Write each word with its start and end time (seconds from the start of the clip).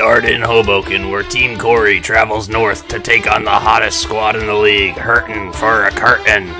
start 0.00 0.24
in 0.24 0.40
Hoboken, 0.40 1.10
where 1.10 1.22
Team 1.22 1.58
Corey 1.58 2.00
travels 2.00 2.48
north 2.48 2.88
to 2.88 2.98
take 2.98 3.30
on 3.30 3.44
the 3.44 3.50
hottest 3.50 4.00
squad 4.00 4.34
in 4.34 4.46
the 4.46 4.54
league, 4.54 4.94
hurtin' 4.94 5.52
for 5.52 5.84
a 5.84 5.90
curtain. 5.90 6.50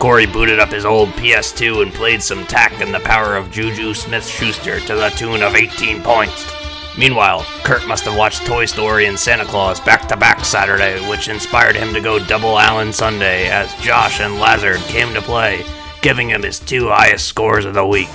Corey 0.00 0.26
booted 0.26 0.58
up 0.58 0.72
his 0.72 0.84
old 0.84 1.10
PS2 1.10 1.84
and 1.84 1.94
played 1.94 2.20
some 2.20 2.42
Tekken 2.46 2.90
the 2.90 2.98
power 2.98 3.36
of 3.36 3.52
Juju 3.52 3.94
Smith 3.94 4.26
Schuster 4.26 4.80
to 4.80 4.96
the 4.96 5.10
tune 5.10 5.44
of 5.44 5.54
18 5.54 6.02
points. 6.02 6.52
Meanwhile, 6.98 7.46
Kurt 7.62 7.86
must 7.86 8.04
have 8.06 8.16
watched 8.16 8.46
Toy 8.46 8.64
Story 8.64 9.06
and 9.06 9.16
Santa 9.16 9.44
Claus 9.44 9.78
back 9.78 10.08
to 10.08 10.16
back 10.16 10.44
Saturday, 10.44 11.08
which 11.08 11.28
inspired 11.28 11.76
him 11.76 11.94
to 11.94 12.00
go 12.00 12.18
double 12.18 12.58
Allen 12.58 12.92
Sunday 12.92 13.48
as 13.48 13.72
Josh 13.76 14.18
and 14.18 14.40
Lazard 14.40 14.80
came 14.88 15.14
to 15.14 15.22
play, 15.22 15.64
giving 16.00 16.30
him 16.30 16.42
his 16.42 16.58
two 16.58 16.88
highest 16.88 17.28
scores 17.28 17.64
of 17.64 17.74
the 17.74 17.86
week. 17.86 18.10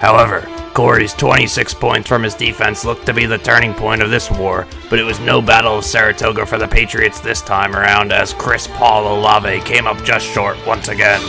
However, 0.00 0.46
Corey's 0.76 1.14
26 1.14 1.72
points 1.72 2.06
from 2.06 2.22
his 2.22 2.34
defense 2.34 2.84
looked 2.84 3.06
to 3.06 3.14
be 3.14 3.24
the 3.24 3.38
turning 3.38 3.72
point 3.72 4.02
of 4.02 4.10
this 4.10 4.30
war, 4.30 4.66
but 4.90 4.98
it 4.98 5.04
was 5.04 5.18
no 5.20 5.40
Battle 5.40 5.78
of 5.78 5.86
Saratoga 5.86 6.44
for 6.44 6.58
the 6.58 6.68
Patriots 6.68 7.18
this 7.18 7.40
time 7.40 7.74
around 7.74 8.12
as 8.12 8.34
Chris 8.34 8.66
Paul 8.66 9.16
Olave 9.16 9.60
came 9.60 9.86
up 9.86 10.04
just 10.04 10.26
short 10.26 10.58
once 10.66 10.88
again. 10.88 11.22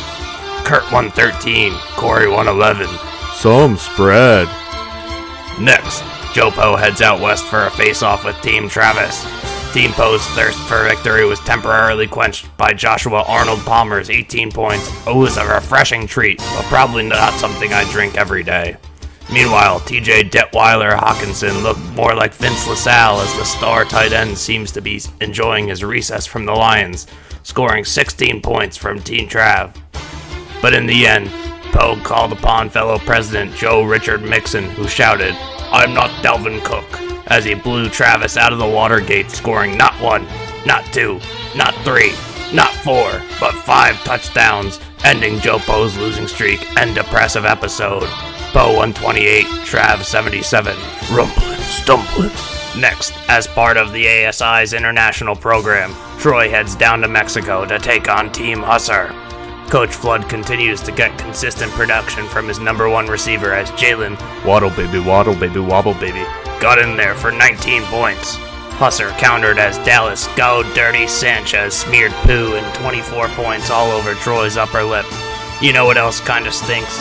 Kurt 0.66 0.84
113, 0.92 1.72
Corey 1.96 2.28
111. 2.28 2.90
Some 3.36 3.78
spread. 3.78 4.50
Next, 5.62 6.04
Joe 6.34 6.52
Poe 6.52 6.76
heads 6.76 7.02
out 7.02 7.22
west 7.22 7.46
for 7.46 7.68
a 7.68 7.72
face-off 7.72 8.26
with 8.26 8.36
Team 8.42 8.68
Travis. 8.68 9.24
Team 9.74 9.92
Poe's 9.92 10.26
thirst 10.32 10.60
for 10.68 10.84
victory 10.84 11.26
was 11.26 11.40
temporarily 11.40 12.08
quenched 12.08 12.50
by 12.58 12.74
Joshua 12.74 13.24
Arnold 13.26 13.62
Palmer's 13.62 14.10
18 14.10 14.52
points. 14.52 14.92
Oh, 15.08 15.20
it 15.20 15.24
was 15.24 15.38
a 15.38 15.46
refreshing 15.46 16.06
treat, 16.06 16.40
but 16.40 16.66
probably 16.66 17.04
not 17.04 17.32
something 17.36 17.72
I 17.72 17.90
drink 17.94 18.18
every 18.18 18.44
day. 18.44 18.76
Meanwhile, 19.32 19.82
TJ 19.82 20.30
Detweiler 20.30 20.98
Hockenson 20.98 21.62
looked 21.62 21.82
more 21.96 22.16
like 22.16 22.34
Vince 22.34 22.66
LaSalle 22.68 23.20
as 23.20 23.34
the 23.36 23.44
star 23.44 23.84
tight 23.84 24.14
end 24.14 24.38
seems 24.38 24.72
to 24.72 24.82
be 24.82 25.02
enjoying 25.20 25.68
his 25.68 25.84
recess 25.84 26.26
from 26.26 26.46
the 26.46 26.54
Lions, 26.54 27.08
scoring 27.44 27.84
16 27.84 28.42
points 28.42 28.78
from 28.78 29.02
Team 29.02 29.28
Trav. 29.28 29.76
But 30.62 30.74
in 30.74 30.86
the 30.86 31.06
end, 31.06 31.30
Poe 31.74 32.00
called 32.04 32.32
upon 32.32 32.70
fellow 32.70 32.98
president 33.00 33.54
Joe 33.54 33.84
Richard 33.84 34.24
Mixon, 34.24 34.64
who 34.72 34.88
shouted, 34.88 35.36
I'm 35.72 35.94
not 35.94 36.10
Dalvin 36.24 36.64
Cook, 36.64 36.86
as 37.28 37.44
he 37.44 37.54
blew 37.54 37.90
Travis 37.90 38.38
out 38.38 38.54
of 38.54 38.60
the 38.60 38.66
Watergate, 38.66 39.30
scoring 39.30 39.78
not 39.78 39.94
one, 40.02 40.26
not 40.66 40.86
two, 40.94 41.20
not 41.56 41.76
three, 41.84 42.14
not 42.54 42.74
four, 42.76 43.22
but 43.42 43.54
five 43.54 43.96
touchdowns, 44.06 44.80
ending 45.04 45.40
Joe 45.40 45.60
Poe's 45.60 45.98
losing 45.98 46.28
streak 46.28 46.66
and 46.78 46.96
depressive 46.96 47.44
episode. 47.44 48.10
Poe 48.54 48.74
128, 48.74 49.46
Trav 49.66 50.04
77, 50.04 50.76
rumbling, 51.12 51.60
stumbling. 51.60 52.32
Next, 52.80 53.14
as 53.28 53.48
part 53.48 53.78
of 53.78 53.92
the 53.92 54.06
ASI's 54.06 54.74
international 54.74 55.36
program, 55.36 55.94
Troy 56.20 56.50
heads 56.50 56.76
down 56.76 57.02
to 57.02 57.08
Mexico 57.08 57.66
to 57.66 57.80
take 57.80 58.10
on 58.10 58.32
Team 58.32 58.60
Husser. 58.60 59.10
Coach 59.70 59.94
Flood 59.94 60.30
continues 60.30 60.82
to 60.84 60.92
get 60.92 61.18
consistent 61.20 61.72
production 61.74 62.26
from 62.28 62.48
his 62.48 62.60
number 62.60 62.90
one 62.90 63.08
receiver 63.08 63.54
as 63.54 63.70
Jalen 63.72 64.18
Waddle 64.46 64.70
baby, 64.70 65.00
waddle 65.00 65.36
baby, 65.36 65.60
wobble 65.60 65.94
baby. 65.96 66.24
got 66.60 66.80
in 66.80 66.96
there 66.96 67.16
for 67.16 67.32
19 67.32 67.84
points. 67.84 68.38
Husser 68.78 69.10
countered 69.18 69.58
as 69.58 69.78
Dallas 69.80 70.28
Go 70.38 70.64
Dirty 70.74 71.08
Sanchez 71.08 71.74
smeared 71.74 72.12
poo 72.24 72.56
and 72.56 72.76
24 72.76 73.28
points 73.30 73.70
all 73.70 73.92
over 73.92 74.14
Troy's 74.16 74.56
upper 74.56 74.84
lip. 74.84 75.06
You 75.62 75.74
know 75.74 75.86
what 75.86 75.98
else 75.98 76.22
kinda 76.22 76.52
stinks? 76.52 76.98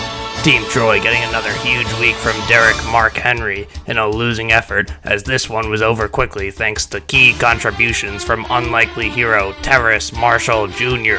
Team 0.46 0.62
Troy 0.70 1.00
getting 1.00 1.24
another 1.24 1.52
huge 1.54 1.92
week 1.98 2.14
from 2.14 2.40
Derrick 2.46 2.76
Mark 2.92 3.14
Henry 3.14 3.66
in 3.88 3.98
a 3.98 4.08
losing 4.08 4.52
effort, 4.52 4.92
as 5.02 5.24
this 5.24 5.50
one 5.50 5.68
was 5.70 5.82
over 5.82 6.06
quickly 6.06 6.52
thanks 6.52 6.86
to 6.86 7.00
key 7.00 7.32
contributions 7.32 8.22
from 8.22 8.46
unlikely 8.48 9.08
hero 9.08 9.54
Terrace 9.62 10.12
Marshall 10.12 10.68
Jr. 10.68 11.16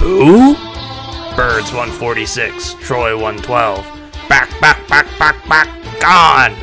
Who? 0.00 0.54
Birds 1.36 1.70
146, 1.74 2.72
Troy 2.80 3.14
112. 3.14 3.84
Back, 4.30 4.48
back, 4.62 4.88
back, 4.88 5.06
back, 5.18 5.46
back, 5.46 5.68
gone! 6.00 6.56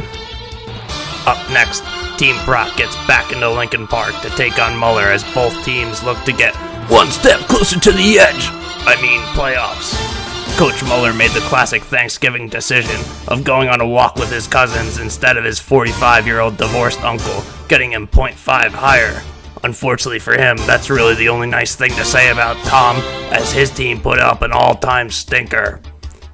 Up 1.28 1.52
next, 1.52 1.84
Team 2.18 2.44
Brock 2.46 2.76
gets 2.78 2.96
back 3.06 3.32
into 3.32 3.48
Lincoln 3.48 3.86
Park 3.86 4.20
to 4.24 4.32
take 4.32 4.58
on 4.58 4.76
Muller 4.76 5.04
as 5.04 5.24
both 5.36 5.54
teams 5.64 6.04
look 6.04 6.18
to 6.24 6.34
get 6.34 6.56
one 6.90 7.12
step 7.12 7.42
closer 7.42 7.80
to 7.80 7.92
the 7.92 8.18
edge. 8.18 8.48
I 8.88 9.00
mean, 9.04 9.22
playoffs. 9.36 10.27
Coach 10.58 10.84
Muller 10.86 11.14
made 11.14 11.30
the 11.32 11.42
classic 11.42 11.84
Thanksgiving 11.84 12.50
decision 12.50 13.00
of 13.28 13.44
going 13.44 13.70
on 13.70 13.80
a 13.80 13.88
walk 13.88 14.16
with 14.16 14.32
his 14.32 14.48
cousins 14.48 14.98
instead 14.98 15.38
of 15.38 15.44
his 15.44 15.60
45 15.60 16.26
year 16.26 16.40
old 16.40 16.58
divorced 16.58 17.04
uncle, 17.04 17.44
getting 17.68 17.92
him 17.92 18.08
0.5 18.08 18.72
higher. 18.72 19.22
Unfortunately 19.64 20.18
for 20.18 20.34
him, 20.34 20.58
that's 20.66 20.90
really 20.90 21.14
the 21.14 21.30
only 21.30 21.46
nice 21.46 21.76
thing 21.76 21.92
to 21.92 22.04
say 22.04 22.32
about 22.32 22.58
Tom, 22.66 22.96
as 23.32 23.52
his 23.52 23.70
team 23.70 24.02
put 24.02 24.18
up 24.18 24.42
an 24.42 24.52
all 24.52 24.74
time 24.74 25.12
stinker. 25.12 25.80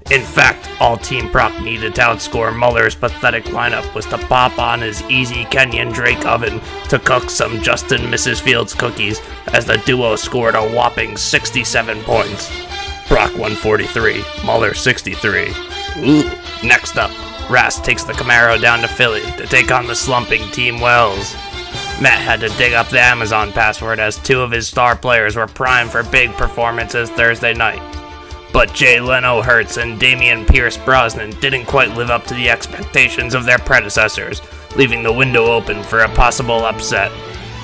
In 0.10 0.22
fact, 0.22 0.70
all 0.80 0.96
Team 0.96 1.30
Brock 1.30 1.62
needed 1.62 1.96
to 1.96 2.02
outscore 2.02 2.56
Muller's 2.56 2.96
pathetic 2.96 3.44
lineup 3.46 3.94
was 3.94 4.06
to 4.06 4.18
pop 4.18 4.58
on 4.58 4.80
his 4.80 5.02
easy 5.04 5.44
Kenyan 5.46 5.94
Drake 5.94 6.26
oven 6.26 6.62
to 6.88 6.98
cook 6.98 7.30
some 7.30 7.62
Justin 7.62 8.04
Mrs. 8.04 8.40
Fields 8.40 8.74
cookies 8.74 9.20
as 9.48 9.66
the 9.66 9.80
duo 9.80 10.16
scored 10.16 10.56
a 10.56 10.62
whopping 10.62 11.18
67 11.18 12.02
points. 12.04 12.50
Brock 13.14 13.34
143, 13.34 14.24
Muller 14.44 14.74
63. 14.74 15.54
Ooh. 16.00 16.24
Next 16.64 16.98
up, 16.98 17.12
Rast 17.48 17.86
takes 17.86 18.04
the 18.04 18.14
Camaro 18.14 18.60
down 18.60 18.80
to 18.80 18.88
Philly 18.88 19.22
to 19.38 19.46
take 19.46 19.70
on 19.70 19.86
the 19.86 19.94
slumping 19.94 20.50
Team 20.50 20.80
Wells. 20.80 21.36
Matt 22.02 22.24
had 22.24 22.40
to 22.40 22.50
dig 22.58 22.74
up 22.74 22.90
the 22.90 23.00
Amazon 23.00 23.52
password 23.52 24.00
as 24.00 24.18
two 24.18 24.42
of 24.42 24.50
his 24.50 24.68
star 24.68 24.96
players 24.96 25.36
were 25.36 25.46
primed 25.46 25.92
for 25.92 26.02
big 26.02 26.32
performances 26.32 27.12
Thursday 27.12 27.54
night. 27.54 27.84
But 28.52 28.74
Jay 28.74 29.00
Leno 29.00 29.44
Hurts 29.44 29.78
and 29.78 30.02
Dameon 30.02 30.48
Pierce 30.48 30.78
Brosnan 30.78 31.40
didn't 31.40 31.68
quite 31.68 31.94
live 31.96 32.10
up 32.10 32.26
to 32.26 32.34
the 32.34 32.50
expectations 32.50 33.36
of 33.36 33.46
their 33.46 33.60
predecessors, 33.60 34.42
leaving 34.76 35.04
the 35.04 35.14
window 35.14 35.52
open 35.52 35.84
for 35.84 36.00
a 36.00 36.10
possible 36.16 36.66
upset. 36.66 37.12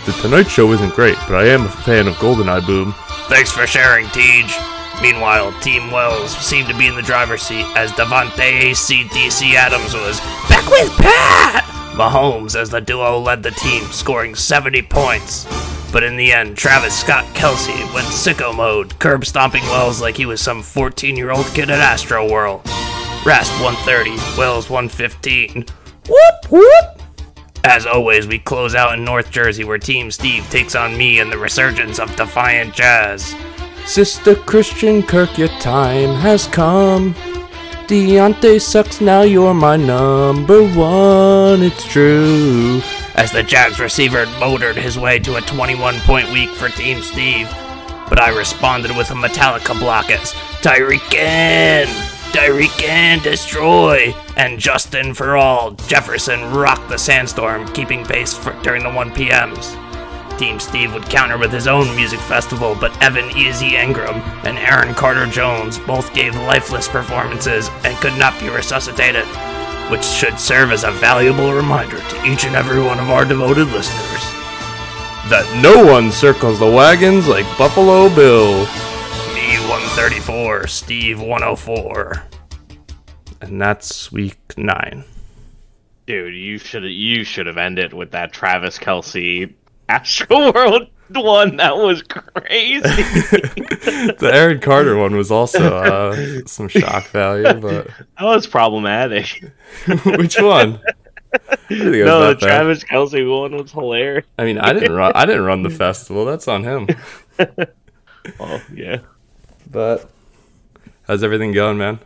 The 0.06 0.12
Tonight 0.22 0.48
Show 0.48 0.72
isn't 0.74 0.94
great, 0.94 1.18
but 1.28 1.44
I 1.44 1.48
am 1.48 1.64
a 1.64 1.70
fan 1.70 2.08
of 2.08 2.14
GoldenEye 2.18 2.68
Boom. 2.68 2.94
Thanks 3.30 3.52
for 3.52 3.66
sharing, 3.66 4.06
Tej. 4.10 4.78
Meanwhile, 5.02 5.54
Team 5.62 5.92
Wells 5.92 6.36
seemed 6.38 6.68
to 6.68 6.78
be 6.78 6.88
in 6.88 6.96
the 6.96 7.02
driver's 7.02 7.42
seat 7.42 7.66
as 7.76 7.92
Davante 7.92 8.72
ACDC 8.72 9.54
Adams 9.54 9.94
was 9.94 10.20
back 10.50 10.70
with 10.70 10.90
Pat 10.98 11.64
Mahomes 11.94 12.56
as 12.56 12.70
the 12.70 12.82
duo 12.82 13.18
led 13.18 13.42
the 13.42 13.52
team, 13.52 13.84
scoring 13.86 14.36
70 14.36 14.82
points. 14.84 15.46
But 15.92 16.04
in 16.04 16.18
the 16.18 16.32
end, 16.34 16.58
Travis 16.58 17.00
Scott 17.00 17.24
Kelce 17.34 17.94
went 17.94 18.08
sicko 18.08 18.54
mode, 18.54 19.00
curb 19.00 19.26
stomping 19.26 19.64
Wells 19.64 20.02
like 20.02 20.18
he 20.18 20.26
was 20.26 20.42
some 20.42 20.62
14 20.62 21.16
year 21.16 21.32
old 21.32 21.46
kid 21.48 21.70
at 21.70 21.80
Astro 21.80 22.30
World. 22.30 22.62
Rasp 23.26 23.54
130, 23.64 24.12
Wells 24.38 24.70
115. 24.70 25.66
Whoop 26.10 26.52
whoop! 26.52 27.02
As 27.64 27.86
always, 27.86 28.28
we 28.28 28.40
close 28.40 28.76
out 28.76 28.98
in 28.98 29.04
North 29.04 29.32
Jersey 29.32 29.64
where 29.64 29.78
Team 29.78 30.12
Steve 30.12 30.50
takes 30.50 30.76
on 30.76 30.98
me 30.98 31.20
and 31.20 31.32
the 31.32 31.38
resurgence 31.38 32.00
of 32.00 32.16
Defiant 32.16 32.74
Jazz. 32.74 33.36
Sister 33.90 34.36
Christian 34.36 35.02
Kirk, 35.02 35.36
your 35.40 35.48
time 35.48 36.14
has 36.14 36.46
come. 36.46 37.16
Deontay 37.88 38.62
sucks, 38.62 39.02
now 39.02 39.24
you're 39.24 39.56
my 39.56 39.78
number 39.78 40.62
one, 40.62 41.64
it's 41.64 41.84
true. 41.86 42.84
as 43.16 43.32
the 43.32 43.42
Jags 43.42 43.80
receiver 43.80 44.28
motored 44.40 44.78
his 44.78 45.00
way 45.00 45.18
to 45.18 45.38
a 45.38 45.42
21 45.42 45.96
point 46.02 46.32
week 46.32 46.52
for 46.52 46.70
Team 46.70 47.02
Steve. 47.02 47.50
But 48.10 48.22
I 48.22 48.30
responded 48.30 48.96
with 48.96 49.10
a 49.10 49.16
Metallica 49.16 49.78
block 49.80 50.12
as 50.12 50.34
Tyreek 50.62 51.16
in, 51.16 51.88
Tyreek 52.32 52.84
in, 52.84 53.24
destroy, 53.24 54.14
and 54.38 54.60
Justin 54.60 55.16
for 55.16 55.36
all. 55.36 55.72
Jefferson 55.72 56.52
rocked 56.52 56.90
the 56.90 56.98
sandstorm, 57.00 57.68
keeping 57.74 58.06
pace 58.06 58.36
for, 58.36 58.54
during 58.62 58.84
the 58.84 58.92
1 58.92 59.12
p.m.s. 59.16 59.76
Team 60.40 60.58
Steve 60.58 60.94
would 60.94 61.04
counter 61.10 61.38
with 61.38 61.52
his 61.52 61.68
own 61.68 61.94
music 61.98 62.22
festival, 62.22 62.74
but 62.80 62.96
Evan 63.04 63.30
Easy 63.38 63.72
Engram 63.72 64.24
and 64.46 64.58
Aaron 64.58 64.96
Carter 64.96 65.26
Jones 65.26 65.78
both 65.80 66.14
gave 66.14 66.34
lifeless 66.34 66.88
performances 66.88 67.70
and 67.84 67.98
could 67.98 68.18
not 68.18 68.40
be 68.40 68.48
resuscitated, 68.48 69.26
which 69.92 70.06
should 70.06 70.40
serve 70.40 70.72
as 70.72 70.86
a 70.86 70.92
valuable 70.92 71.52
reminder 71.52 71.98
to 71.98 72.26
each 72.26 72.46
and 72.46 72.56
every 72.56 72.82
one 72.82 73.00
of 73.00 73.10
our 73.10 73.26
devoted 73.26 73.68
listeners. 73.68 74.24
That 75.28 75.60
no 75.62 75.86
one 75.86 76.10
circles 76.10 76.58
the 76.58 76.72
wagons 76.72 77.28
like 77.28 77.46
Buffalo 77.58 78.08
Bill. 78.08 78.60
Me 79.34 79.60
134, 79.68 80.68
Steve 80.68 81.20
104. 81.20 82.24
And 83.42 83.62
that's 83.62 84.10
week 84.10 84.40
nine. 84.58 85.04
Dude, 86.10 86.34
you 86.34 86.58
should 86.58 86.86
you 86.86 87.24
should 87.24 87.46
have 87.46 87.58
ended 87.58 87.94
with 87.94 88.12
that 88.12 88.34
Travis 88.34 88.80
Kelce 88.80 89.54
Astro 89.90 90.52
World 90.54 90.88
one. 91.10 91.58
That 91.58 91.76
was 91.76 92.04
crazy. 92.04 92.82
the 92.82 94.30
Aaron 94.32 94.60
Carter 94.60 94.96
one 94.96 95.16
was 95.16 95.32
also 95.32 95.76
uh, 95.76 96.42
some 96.46 96.68
shock 96.68 97.08
value, 97.08 97.60
but 97.60 97.88
that 98.18 98.24
was 98.24 98.46
problematic. 98.46 99.44
which 100.06 100.40
one? 100.40 100.80
No, 101.72 102.34
the 102.34 102.38
Travis 102.40 102.84
Kelce 102.84 103.28
one 103.30 103.58
was 103.58 103.72
hilarious. 103.72 104.26
I 104.38 104.46
mean, 104.46 104.60
I 104.60 104.74
didn't 104.74 104.92
run. 104.92 105.12
I 105.16 105.26
didn't 105.26 105.46
run 105.46 105.64
the 105.64 105.70
festival. 105.72 106.26
That's 106.26 106.48
on 106.48 106.64
him. 106.64 106.88
oh 108.40 108.62
yeah, 108.74 109.00
but 109.70 110.10
how's 111.08 111.24
everything 111.24 111.52
going, 111.52 111.80
man? 111.80 112.00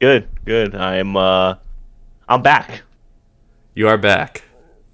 Good, 0.00 0.28
good. 0.44 0.76
I'm 0.76 1.16
uh, 1.16 1.56
I'm 2.28 2.42
back. 2.42 2.82
You 3.74 3.88
are 3.88 3.98
back. 3.98 4.44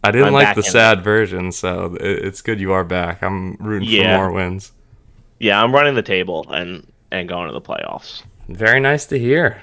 I 0.04 0.10
didn't 0.10 0.28
I'm 0.28 0.32
like 0.34 0.54
the 0.54 0.62
sad 0.62 1.02
version, 1.02 1.50
so 1.50 1.96
it's 1.98 2.42
good 2.42 2.60
you 2.60 2.72
are 2.72 2.84
back. 2.84 3.22
I'm 3.22 3.54
rooting 3.54 3.88
yeah. 3.88 4.18
for 4.18 4.24
more 4.24 4.32
wins. 4.32 4.72
Yeah, 5.40 5.62
I'm 5.62 5.74
running 5.74 5.94
the 5.94 6.02
table 6.02 6.46
and 6.50 6.86
and 7.10 7.26
going 7.26 7.46
to 7.48 7.54
the 7.54 7.60
playoffs. 7.62 8.22
Very 8.48 8.80
nice 8.80 9.06
to 9.06 9.18
hear. 9.18 9.62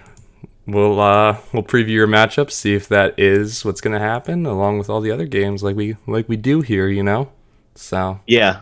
We'll 0.65 0.99
uh 0.99 1.37
we'll 1.53 1.61
preview 1.61 1.89
your 1.89 2.07
matchups, 2.07 2.51
see 2.51 2.73
if 2.73 2.87
that 2.87 3.19
is 3.19 3.63
what's 3.63 3.81
gonna 3.81 3.99
happen, 3.99 4.47
along 4.47 4.79
with 4.79 4.89
all 4.89 4.99
the 4.99 5.11
other 5.11 5.27
games 5.27 5.61
like 5.61 5.75
we 5.75 5.95
like 6.07 6.27
we 6.27 6.37
do 6.37 6.61
here, 6.61 6.87
you 6.87 7.03
know. 7.03 7.31
So 7.75 8.19
yeah. 8.25 8.61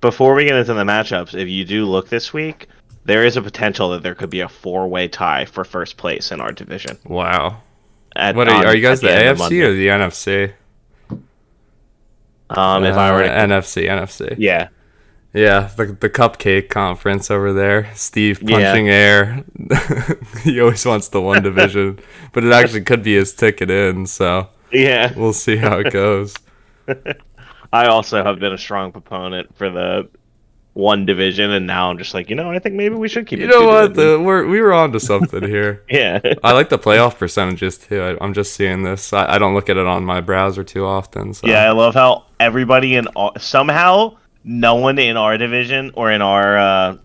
Before 0.00 0.34
we 0.34 0.44
get 0.44 0.54
into 0.54 0.72
the 0.72 0.84
matchups, 0.84 1.34
if 1.34 1.48
you 1.48 1.64
do 1.64 1.84
look 1.84 2.08
this 2.08 2.32
week, 2.32 2.68
there 3.04 3.24
is 3.26 3.36
a 3.36 3.42
potential 3.42 3.90
that 3.90 4.02
there 4.02 4.14
could 4.14 4.30
be 4.30 4.40
a 4.40 4.48
four-way 4.48 5.08
tie 5.08 5.44
for 5.44 5.64
first 5.64 5.96
place 5.96 6.30
in 6.30 6.40
our 6.40 6.52
division. 6.52 6.96
Wow. 7.04 7.60
At, 8.14 8.36
what 8.36 8.48
are 8.48 8.60
you, 8.60 8.66
are 8.68 8.76
you 8.76 8.82
guys 8.82 9.00
the, 9.00 9.08
the 9.08 9.14
AFC 9.14 9.62
or 9.62 9.72
the 9.72 9.88
NFC? 9.88 10.52
Um, 12.50 12.84
if 12.84 12.94
uh, 12.96 12.98
I 12.98 13.12
were 13.12 13.22
to... 13.22 13.28
NFC, 13.28 13.88
NFC. 13.88 14.34
Yeah. 14.38 14.68
Yeah, 15.34 15.70
the 15.76 15.86
the 15.86 16.08
cupcake 16.08 16.70
conference 16.70 17.30
over 17.30 17.52
there. 17.52 17.94
Steve 17.94 18.40
punching 18.40 18.86
yeah. 18.86 18.92
air. 18.92 19.44
he 20.42 20.58
always 20.58 20.84
wants 20.86 21.08
the 21.08 21.20
one 21.20 21.42
division, 21.42 21.98
but 22.32 22.44
it 22.44 22.52
actually 22.52 22.80
could 22.80 23.02
be 23.02 23.14
his 23.14 23.34
ticket 23.34 23.70
in. 23.70 24.06
So 24.06 24.48
yeah, 24.72 25.12
we'll 25.14 25.34
see 25.34 25.56
how 25.56 25.78
it 25.80 25.92
goes. 25.92 26.34
I 27.72 27.86
also 27.86 28.24
have 28.24 28.38
been 28.38 28.54
a 28.54 28.58
strong 28.58 28.90
proponent 28.90 29.54
for 29.54 29.68
the 29.68 30.08
one 30.78 31.04
division, 31.04 31.50
and 31.50 31.66
now 31.66 31.90
I'm 31.90 31.98
just 31.98 32.14
like, 32.14 32.30
you 32.30 32.36
know, 32.36 32.52
I 32.52 32.60
think 32.60 32.76
maybe 32.76 32.94
we 32.94 33.08
should 33.08 33.26
keep. 33.26 33.40
You 33.40 33.48
know 33.48 33.66
what? 33.66 33.94
The, 33.94 34.18
we're 34.18 34.46
we 34.46 34.60
were 34.60 34.72
on 34.72 34.92
to 34.92 35.00
something 35.00 35.42
here. 35.42 35.82
yeah, 35.90 36.20
I 36.44 36.52
like 36.52 36.68
the 36.68 36.78
playoff 36.78 37.18
percentages 37.18 37.76
too. 37.76 38.00
I, 38.00 38.24
am 38.24 38.32
just 38.32 38.54
seeing 38.54 38.84
this. 38.84 39.12
I, 39.12 39.34
I, 39.34 39.38
don't 39.38 39.54
look 39.54 39.68
at 39.68 39.76
it 39.76 39.86
on 39.86 40.04
my 40.04 40.20
browser 40.20 40.62
too 40.62 40.86
often. 40.86 41.34
So. 41.34 41.48
Yeah, 41.48 41.64
I 41.64 41.72
love 41.72 41.94
how 41.94 42.26
everybody 42.38 42.94
in 42.94 43.08
all, 43.08 43.32
somehow 43.38 44.16
no 44.44 44.76
one 44.76 44.98
in 45.00 45.16
our 45.16 45.36
division 45.36 45.90
or 45.94 46.12
in 46.12 46.22
our 46.22 46.56
uh, 46.56 46.96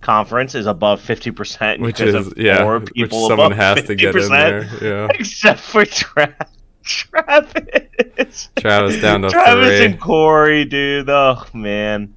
conference 0.00 0.54
is 0.54 0.66
above 0.66 1.00
50% 1.00 1.80
which 1.80 2.00
is 2.00 2.32
yeah 2.36 2.62
more 2.62 2.80
people 2.80 3.22
which 3.22 3.28
someone 3.28 3.50
has 3.50 3.78
50%, 3.78 3.86
to 3.86 3.94
get 3.96 4.14
in 4.14 4.28
there 4.28 4.70
yeah 4.80 5.08
except 5.14 5.58
for 5.58 5.84
Tra- 5.84 6.46
Travis 6.84 8.48
Travis 8.54 9.00
down 9.00 9.22
to 9.22 9.30
Travis 9.30 9.66
three. 9.66 9.86
and 9.86 10.00
Corey 10.00 10.64
dude 10.64 11.10
oh 11.10 11.44
man 11.52 12.14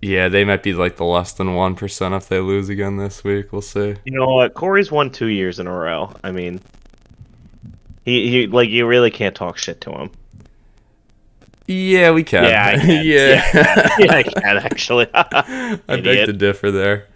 yeah 0.00 0.28
they 0.28 0.44
might 0.44 0.62
be 0.62 0.72
like 0.72 0.96
the 0.96 1.04
less 1.04 1.32
than 1.32 1.48
1% 1.48 2.16
if 2.16 2.28
they 2.28 2.40
lose 2.40 2.68
again 2.68 2.96
this 2.96 3.22
week 3.24 3.52
we'll 3.52 3.62
see 3.62 3.96
you 4.04 4.12
know 4.12 4.26
what 4.26 4.54
Corey's 4.54 4.90
won 4.90 5.10
two 5.10 5.26
years 5.26 5.58
in 5.58 5.66
a 5.66 5.72
row 5.72 6.12
I 6.24 6.32
mean 6.32 6.60
he, 8.04 8.30
he 8.30 8.46
like 8.46 8.68
you 8.68 8.86
really 8.86 9.10
can't 9.10 9.34
talk 9.34 9.58
shit 9.58 9.80
to 9.82 9.92
him 9.92 10.10
yeah, 11.70 12.10
we 12.10 12.24
can. 12.24 12.44
Yeah, 12.44 12.66
I 12.66 12.78
can. 12.80 13.06
yeah. 13.06 13.50
yeah. 13.54 13.88
yeah, 13.98 14.12
I 14.12 14.22
can 14.24 14.56
actually. 14.58 15.06
I 15.14 15.78
beg 15.86 16.26
to 16.26 16.32
differ 16.32 16.70
there. 16.70 17.06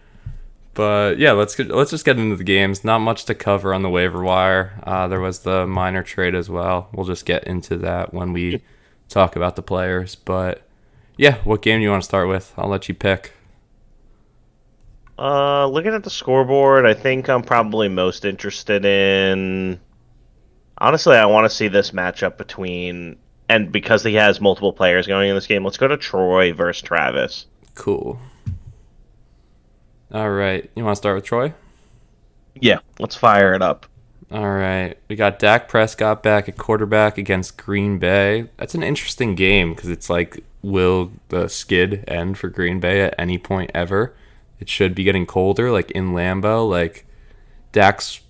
But 0.75 1.19
yeah, 1.19 1.33
let's 1.33 1.55
get, 1.55 1.69
let's 1.69 1.91
just 1.91 2.05
get 2.05 2.19
into 2.19 2.37
the 2.37 2.45
games. 2.45 2.85
Not 2.85 3.01
much 3.01 3.25
to 3.27 3.35
cover 3.35 3.75
on 3.75 3.83
the 3.83 3.91
waiver 3.91 4.23
wire. 4.23 4.81
Uh, 4.83 5.09
there 5.09 5.21
was 5.21 5.41
the 5.41 5.67
minor 5.67 6.03
trade 6.03 6.35
as 6.35 6.49
well. 6.49 6.89
We'll 6.93 7.07
just 7.07 7.27
get 7.27 7.45
into 7.45 7.77
that 7.79 8.15
when 8.15 8.33
we 8.33 8.63
talk 9.09 9.37
about 9.37 9.57
the 9.57 9.63
players. 9.63 10.15
But 10.15 10.63
yeah, 11.17 11.37
what 11.45 11.63
game 11.63 11.81
do 11.81 11.85
you 11.85 11.91
want 11.91 12.03
to 12.03 12.09
start 12.09 12.29
with? 12.29 12.53
I'll 12.57 12.69
let 12.69 12.89
you 12.89 12.95
pick. 12.95 13.33
Uh, 15.19 15.67
looking 15.69 15.95
at 15.95 16.03
the 16.03 16.11
scoreboard, 16.11 16.87
I 16.87 16.95
think 16.95 17.29
I'm 17.29 17.43
probably 17.43 17.89
most 17.89 18.25
interested 18.25 18.85
in. 18.85 19.79
Honestly, 20.79 21.17
I 21.17 21.27
want 21.27 21.45
to 21.45 21.55
see 21.55 21.69
this 21.69 21.93
matchup 21.93 22.37
between 22.37 23.17
and 23.49 23.71
because 23.71 24.03
he 24.03 24.15
has 24.15 24.41
multiple 24.41 24.73
players 24.73 25.07
going 25.07 25.29
in 25.29 25.35
this 25.35 25.47
game, 25.47 25.65
let's 25.65 25.77
go 25.77 25.89
to 25.89 25.97
Troy 25.97 26.53
versus 26.53 26.83
Travis. 26.83 27.47
Cool. 27.75 28.19
All 30.13 30.31
right, 30.31 30.71
you 30.75 30.85
want 30.85 30.95
to 30.95 30.99
start 30.99 31.17
with 31.17 31.25
Troy? 31.25 31.53
Yeah, 32.55 32.79
let's 32.99 33.17
fire 33.17 33.55
it 33.55 33.63
up. 33.63 33.87
All 34.31 34.51
right, 34.51 34.97
we 35.09 35.17
got 35.17 35.39
Dak 35.39 35.69
Prescott 35.69 36.23
back 36.23 36.49
at 36.49 36.57
quarterback 36.57 37.19
against 37.19 37.57
Green 37.57 37.99
Bay. 37.99 38.49
That's 38.57 38.75
an 38.75 38.83
interesting 38.83 39.35
game 39.35 39.75
because 39.75 39.91
it's 39.91 40.09
like, 40.09 40.43
will 40.65 41.13
the 41.29 41.49
skid 41.49 42.05
end 42.09 42.39
for 42.39 42.49
Green 42.49 42.81
Bay 42.81 43.03
at 43.03 43.15
any 43.19 43.39
point 43.39 43.71
ever? 43.75 44.15
It 44.59 44.69
should 44.69 44.95
be 44.95 45.05
getting 45.05 45.27
colder, 45.27 45.71
like 45.71 45.91
in 45.91 46.13
Lambeau. 46.13 46.69
Like 46.69 47.07
Dak's 47.73 48.21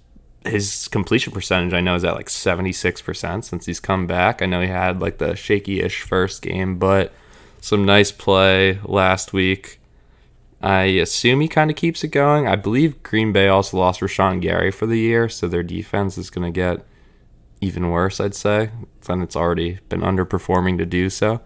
his 0.45 0.89
completion 0.89 1.33
percentage 1.33 1.73
I 1.73 1.81
know 1.81 1.95
is 1.95 2.05
at 2.05 2.17
like 2.17 2.27
76% 2.27 3.45
since 3.45 3.67
he's 3.67 3.81
come 3.81 4.07
back. 4.07 4.43
I 4.43 4.47
know 4.47 4.61
he 4.61 4.67
had 4.67 5.01
like 5.01 5.19
the 5.19 5.35
shaky-ish 5.35 6.03
first 6.03 6.43
game, 6.43 6.79
but 6.79 7.13
some 7.61 7.87
nice 7.87 8.13
play 8.13 8.79
last 8.85 9.32
week. 9.32 9.81
I 10.61 10.82
assume 10.85 11.41
he 11.41 11.49
kind 11.49 11.70
of 11.70 11.77
keeps 11.77 12.05
it 12.05 12.08
going. 12.08 12.47
I 12.47 12.56
believe 12.56 13.03
Green 13.03 13.32
Bay 13.32 13.49
also 13.49 13.79
lost 13.79 14.01
Rashan 14.01 14.41
Gary 14.41 14.70
for 14.70 14.87
the 14.87 14.99
year, 14.99 15.29
so 15.29 15.49
their 15.49 15.63
defense 15.63 16.19
is 16.19 16.31
going 16.31 16.51
to 16.53 16.55
get 16.55 16.85
even 17.61 17.91
worse, 17.91 18.20
I'd 18.20 18.35
say, 18.35 18.70
than 19.03 19.23
it's 19.23 19.37
already 19.37 19.79
been 19.89 20.01
underperforming 20.01 20.77
to 20.79 20.87
do 20.87 21.08
so. 21.08 21.41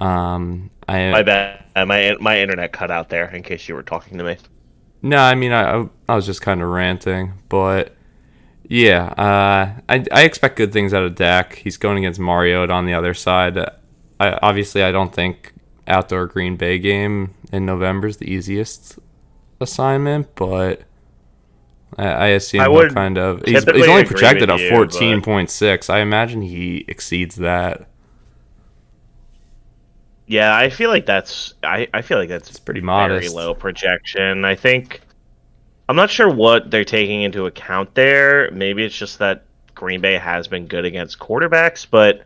Um, 0.00 0.70
I 0.88 1.10
my 1.10 1.22
bad. 1.22 1.64
My 1.76 2.16
my 2.20 2.40
internet 2.40 2.72
cut 2.72 2.90
out 2.90 3.08
there 3.10 3.30
in 3.30 3.42
case 3.42 3.68
you 3.68 3.74
were 3.74 3.82
talking 3.82 4.18
to 4.18 4.24
me. 4.24 4.36
No, 5.02 5.18
I 5.18 5.34
mean 5.34 5.52
I 5.52 5.86
I 6.08 6.14
was 6.14 6.26
just 6.26 6.42
kind 6.42 6.62
of 6.62 6.68
ranting, 6.68 7.34
but 7.48 7.94
yeah, 8.64 9.06
uh, 9.06 9.80
I, 9.88 10.04
I 10.12 10.22
expect 10.22 10.54
good 10.56 10.72
things 10.72 10.94
out 10.94 11.02
of 11.02 11.16
Dak. 11.16 11.56
He's 11.56 11.76
going 11.76 11.98
against 11.98 12.20
Mariota 12.20 12.72
on 12.72 12.86
the 12.86 12.94
other 12.94 13.14
side. 13.14 13.58
I, 13.58 14.38
obviously, 14.42 14.84
I 14.84 14.92
don't 14.92 15.12
think 15.12 15.54
outdoor 15.88 16.26
Green 16.26 16.56
Bay 16.56 16.78
game 16.78 17.34
in 17.52 17.66
November 17.66 18.06
is 18.06 18.18
the 18.18 18.30
easiest 18.30 18.96
assignment, 19.60 20.34
but 20.36 20.82
I, 21.98 22.06
I 22.06 22.26
assume 22.28 22.60
I 22.60 22.88
kind 22.90 23.18
of 23.18 23.42
he's, 23.44 23.64
he's 23.64 23.88
only 23.88 24.04
projected 24.04 24.48
at 24.48 24.70
fourteen 24.70 25.20
point 25.20 25.50
six. 25.50 25.90
I 25.90 25.98
imagine 25.98 26.42
he 26.42 26.84
exceeds 26.86 27.34
that. 27.36 27.89
Yeah, 30.30 30.56
I 30.56 30.70
feel 30.70 30.90
like 30.90 31.06
that's 31.06 31.54
I, 31.64 31.88
I 31.92 32.02
feel 32.02 32.16
like 32.16 32.28
that's 32.28 32.48
it's 32.50 32.60
pretty 32.60 32.80
modest. 32.80 33.34
Very 33.34 33.34
low 33.34 33.52
projection. 33.52 34.44
I 34.44 34.54
think 34.54 35.00
I'm 35.88 35.96
not 35.96 36.08
sure 36.08 36.32
what 36.32 36.70
they're 36.70 36.84
taking 36.84 37.22
into 37.22 37.46
account 37.46 37.96
there. 37.96 38.48
Maybe 38.52 38.84
it's 38.84 38.96
just 38.96 39.18
that 39.18 39.42
Green 39.74 40.00
Bay 40.00 40.16
has 40.16 40.46
been 40.46 40.68
good 40.68 40.84
against 40.84 41.18
quarterbacks, 41.18 41.84
but 41.90 42.24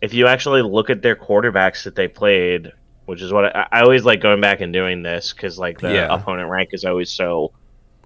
if 0.00 0.12
you 0.12 0.26
actually 0.26 0.62
look 0.62 0.90
at 0.90 1.00
their 1.00 1.14
quarterbacks 1.14 1.84
that 1.84 1.94
they 1.94 2.08
played, 2.08 2.72
which 3.04 3.22
is 3.22 3.32
what 3.32 3.54
I, 3.54 3.68
I 3.70 3.82
always 3.82 4.04
like 4.04 4.20
going 4.20 4.40
back 4.40 4.60
and 4.60 4.72
doing 4.72 5.04
this 5.04 5.32
because 5.32 5.60
like 5.60 5.78
the 5.78 5.92
yeah. 5.92 6.12
opponent 6.12 6.50
rank 6.50 6.70
is 6.72 6.84
always 6.84 7.08
so 7.08 7.52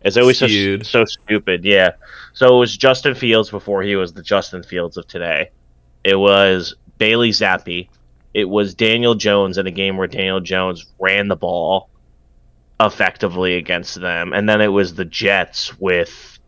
it's 0.02 0.18
always 0.18 0.38
so, 0.38 0.46
so 0.82 1.06
stupid. 1.06 1.64
Yeah. 1.64 1.92
So 2.34 2.54
it 2.54 2.58
was 2.58 2.76
Justin 2.76 3.14
Fields 3.14 3.48
before 3.48 3.82
he 3.82 3.96
was 3.96 4.12
the 4.12 4.22
Justin 4.22 4.62
Fields 4.62 4.98
of 4.98 5.08
today. 5.08 5.52
It 6.04 6.16
was 6.16 6.74
Bailey 6.98 7.30
Zappe. 7.30 7.88
It 8.36 8.50
was 8.50 8.74
Daniel 8.74 9.14
Jones 9.14 9.56
in 9.56 9.66
a 9.66 9.70
game 9.70 9.96
where 9.96 10.06
Daniel 10.06 10.40
Jones 10.40 10.84
ran 10.98 11.28
the 11.28 11.36
ball 11.36 11.88
effectively 12.78 13.56
against 13.56 13.98
them. 13.98 14.34
And 14.34 14.46
then 14.46 14.60
it 14.60 14.68
was 14.68 14.94
the 14.94 15.06
Jets 15.06 15.80
with 15.80 16.38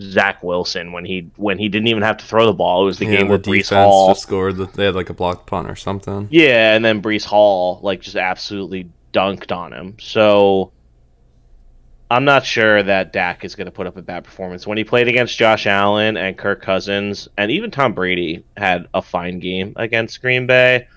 Zach 0.00 0.42
Wilson 0.42 0.92
when 0.92 1.04
he 1.04 1.30
when 1.36 1.58
he 1.58 1.68
didn't 1.68 1.88
even 1.88 2.02
have 2.02 2.16
to 2.16 2.24
throw 2.24 2.46
the 2.46 2.54
ball. 2.54 2.84
It 2.84 2.86
was 2.86 2.98
the 2.98 3.04
yeah, 3.04 3.18
game 3.18 3.28
where 3.28 3.36
the 3.36 3.50
Breece 3.50 3.68
Hall 3.68 4.08
just 4.08 4.22
scored. 4.22 4.56
The, 4.56 4.64
they 4.68 4.86
had 4.86 4.94
like 4.94 5.10
a 5.10 5.12
blocked 5.12 5.46
punt 5.46 5.68
or 5.68 5.76
something. 5.76 6.28
Yeah, 6.30 6.74
and 6.74 6.82
then 6.82 7.02
Breece 7.02 7.26
Hall 7.26 7.78
like 7.82 8.00
just 8.00 8.16
absolutely 8.16 8.88
dunked 9.12 9.54
on 9.54 9.74
him. 9.74 9.96
So 10.00 10.72
I'm 12.10 12.24
not 12.24 12.46
sure 12.46 12.82
that 12.82 13.12
Dak 13.12 13.44
is 13.44 13.54
going 13.54 13.66
to 13.66 13.70
put 13.70 13.86
up 13.86 13.98
a 13.98 14.02
bad 14.02 14.24
performance. 14.24 14.66
When 14.66 14.78
he 14.78 14.84
played 14.84 15.08
against 15.08 15.36
Josh 15.36 15.66
Allen 15.66 16.16
and 16.16 16.38
Kirk 16.38 16.62
Cousins, 16.62 17.28
and 17.36 17.50
even 17.50 17.70
Tom 17.70 17.92
Brady 17.92 18.46
had 18.56 18.88
a 18.94 19.02
fine 19.02 19.40
game 19.40 19.74
against 19.76 20.22
Green 20.22 20.46
Bay. 20.46 20.88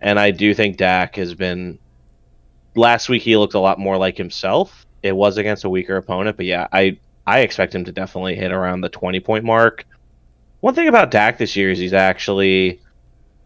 And 0.00 0.18
I 0.18 0.30
do 0.30 0.54
think 0.54 0.76
Dak 0.76 1.16
has 1.16 1.34
been 1.34 1.78
last 2.74 3.08
week 3.08 3.22
he 3.22 3.36
looked 3.36 3.54
a 3.54 3.60
lot 3.60 3.78
more 3.78 3.96
like 3.96 4.16
himself. 4.16 4.86
It 5.02 5.14
was 5.14 5.36
against 5.38 5.64
a 5.64 5.70
weaker 5.70 5.96
opponent, 5.96 6.36
but 6.36 6.46
yeah, 6.46 6.66
I 6.72 6.98
I 7.26 7.40
expect 7.40 7.74
him 7.74 7.84
to 7.84 7.92
definitely 7.92 8.34
hit 8.34 8.52
around 8.52 8.80
the 8.80 8.88
20 8.88 9.20
point 9.20 9.44
mark. 9.44 9.84
one 10.60 10.74
thing 10.74 10.88
about 10.88 11.10
Dak 11.10 11.38
this 11.38 11.56
year 11.56 11.70
is 11.70 11.78
he's 11.78 11.92
actually 11.92 12.80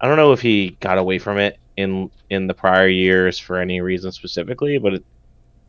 I 0.01 0.07
don't 0.07 0.17
know 0.17 0.33
if 0.33 0.41
he 0.41 0.77
got 0.81 0.99
away 0.99 1.19
from 1.19 1.39
it 1.39 1.59
in 1.77 2.11
in 2.31 2.47
the 2.47 2.55
prior 2.55 2.89
years 2.89 3.39
for 3.39 3.59
any 3.59 3.81
reason 3.81 4.13
specifically, 4.13 4.79
but 4.79 4.95
it, 4.95 5.05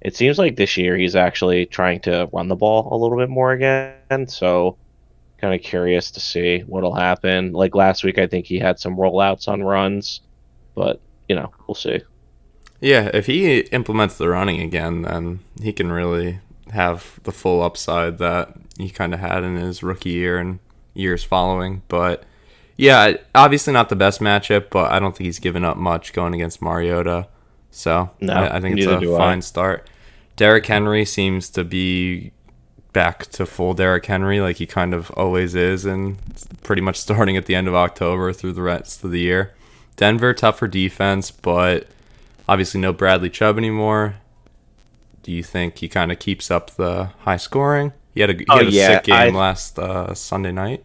it 0.01 0.15
seems 0.15 0.37
like 0.37 0.55
this 0.55 0.77
year 0.77 0.97
he's 0.97 1.15
actually 1.15 1.65
trying 1.65 1.99
to 2.01 2.29
run 2.31 2.47
the 2.47 2.55
ball 2.55 2.89
a 2.91 2.97
little 2.97 3.17
bit 3.17 3.29
more 3.29 3.53
again. 3.53 4.27
So 4.27 4.77
kind 5.37 5.53
of 5.53 5.61
curious 5.61 6.11
to 6.11 6.19
see 6.19 6.59
what'll 6.61 6.95
happen. 6.95 7.51
Like 7.51 7.75
last 7.75 8.03
week, 8.03 8.17
I 8.17 8.27
think 8.27 8.45
he 8.45 8.59
had 8.59 8.79
some 8.79 8.95
rollouts 8.95 9.47
on 9.47 9.63
runs, 9.63 10.21
but 10.75 10.99
you 11.27 11.35
know 11.35 11.51
we'll 11.67 11.75
see. 11.75 12.01
Yeah, 12.81 13.09
if 13.13 13.25
he 13.25 13.59
implements 13.59 14.17
the 14.17 14.29
running 14.29 14.61
again, 14.61 15.03
then 15.03 15.39
he 15.61 15.73
can 15.73 15.91
really 15.91 16.39
have 16.71 17.19
the 17.23 17.31
full 17.31 17.63
upside 17.63 18.17
that 18.19 18.53
he 18.77 18.89
kind 18.89 19.13
of 19.13 19.19
had 19.19 19.43
in 19.43 19.55
his 19.55 19.81
rookie 19.81 20.09
year 20.09 20.37
and 20.37 20.59
years 20.93 21.23
following. 21.23 21.81
But 21.87 22.23
yeah, 22.77 23.13
obviously 23.33 23.73
not 23.73 23.89
the 23.89 23.95
best 23.95 24.19
matchup, 24.19 24.69
but 24.69 24.91
I 24.91 24.99
don't 24.99 25.15
think 25.15 25.25
he's 25.25 25.39
given 25.39 25.63
up 25.63 25.77
much 25.77 26.13
going 26.13 26.35
against 26.35 26.61
Mariota. 26.61 27.27
So 27.71 28.11
No, 28.19 28.33
I, 28.33 28.57
I 28.57 28.61
think 28.61 28.77
it's 28.77 28.87
a 28.87 28.99
do 28.99 29.15
I. 29.15 29.17
fine 29.17 29.41
start. 29.41 29.89
Derrick 30.35 30.65
Henry 30.65 31.05
seems 31.05 31.49
to 31.51 31.63
be 31.63 32.31
back 32.91 33.25
to 33.27 33.45
full 33.45 33.73
Derrick 33.73 34.05
Henry 34.05 34.39
like 34.41 34.57
he 34.57 34.65
kind 34.65 34.93
of 34.93 35.11
always 35.11 35.55
is, 35.55 35.85
and 35.85 36.17
pretty 36.63 36.81
much 36.81 36.97
starting 36.97 37.37
at 37.37 37.45
the 37.45 37.55
end 37.55 37.67
of 37.67 37.75
October 37.75 38.33
through 38.33 38.53
the 38.53 38.61
rest 38.61 39.03
of 39.03 39.11
the 39.11 39.19
year. 39.19 39.53
Denver 39.95 40.33
tougher 40.33 40.67
defense, 40.67 41.31
but 41.31 41.87
obviously 42.47 42.79
no 42.81 42.91
Bradley 42.93 43.29
Chubb 43.29 43.57
anymore. 43.57 44.15
Do 45.23 45.31
you 45.31 45.41
think 45.43 45.77
he 45.79 45.87
kind 45.89 46.11
of 46.11 46.19
keeps 46.19 46.51
up 46.51 46.71
the 46.71 47.05
high 47.21 47.37
scoring? 47.37 47.93
He 48.13 48.21
had 48.21 48.29
a, 48.29 48.33
he 48.33 48.45
Oh, 48.49 48.57
had 48.57 48.67
a 48.67 48.71
yeah, 48.71 48.87
sick 48.97 49.03
game 49.05 49.35
I- 49.35 49.39
last 49.39 49.79
uh, 49.79 50.13
Sunday 50.13 50.51
night. 50.51 50.83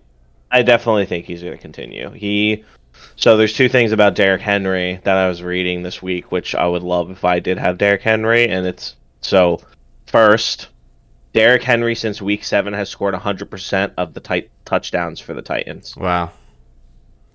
I 0.53 0.63
definitely 0.63 1.07
think 1.07 1.27
he's 1.27 1.43
going 1.43 1.55
to 1.57 1.61
continue. 1.63 2.11
He 2.11 2.65
so 3.15 3.37
there's 3.37 3.53
two 3.53 3.69
things 3.69 3.93
about 3.93 4.15
Derrick 4.17 4.41
Henry 4.41 5.01
that 5.05 5.17
I 5.17 5.29
was 5.29 5.43
reading 5.43 5.83
this 5.83 6.03
week, 6.03 6.33
which 6.33 6.55
I 6.57 6.67
would 6.67 6.83
love 6.83 7.11
if 7.11 7.25
I 7.25 7.39
did 7.39 7.57
have 7.59 7.79
Derrick 7.79 8.03
Henry, 8.03 8.49
and 8.49 8.67
it's 8.67 8.97
so 9.21 9.61
first, 10.07 10.69
Derrick 11.33 11.63
Henry 11.63 11.95
since 11.95 12.21
week 12.21 12.43
seven 12.43 12.73
has 12.73 12.89
scored 12.89 13.15
100% 13.15 13.93
of 13.97 14.13
the 14.13 14.19
tight 14.21 14.51
touchdowns 14.65 15.21
for 15.21 15.35
the 15.35 15.43
Titans, 15.43 15.97
Wow. 15.97 16.33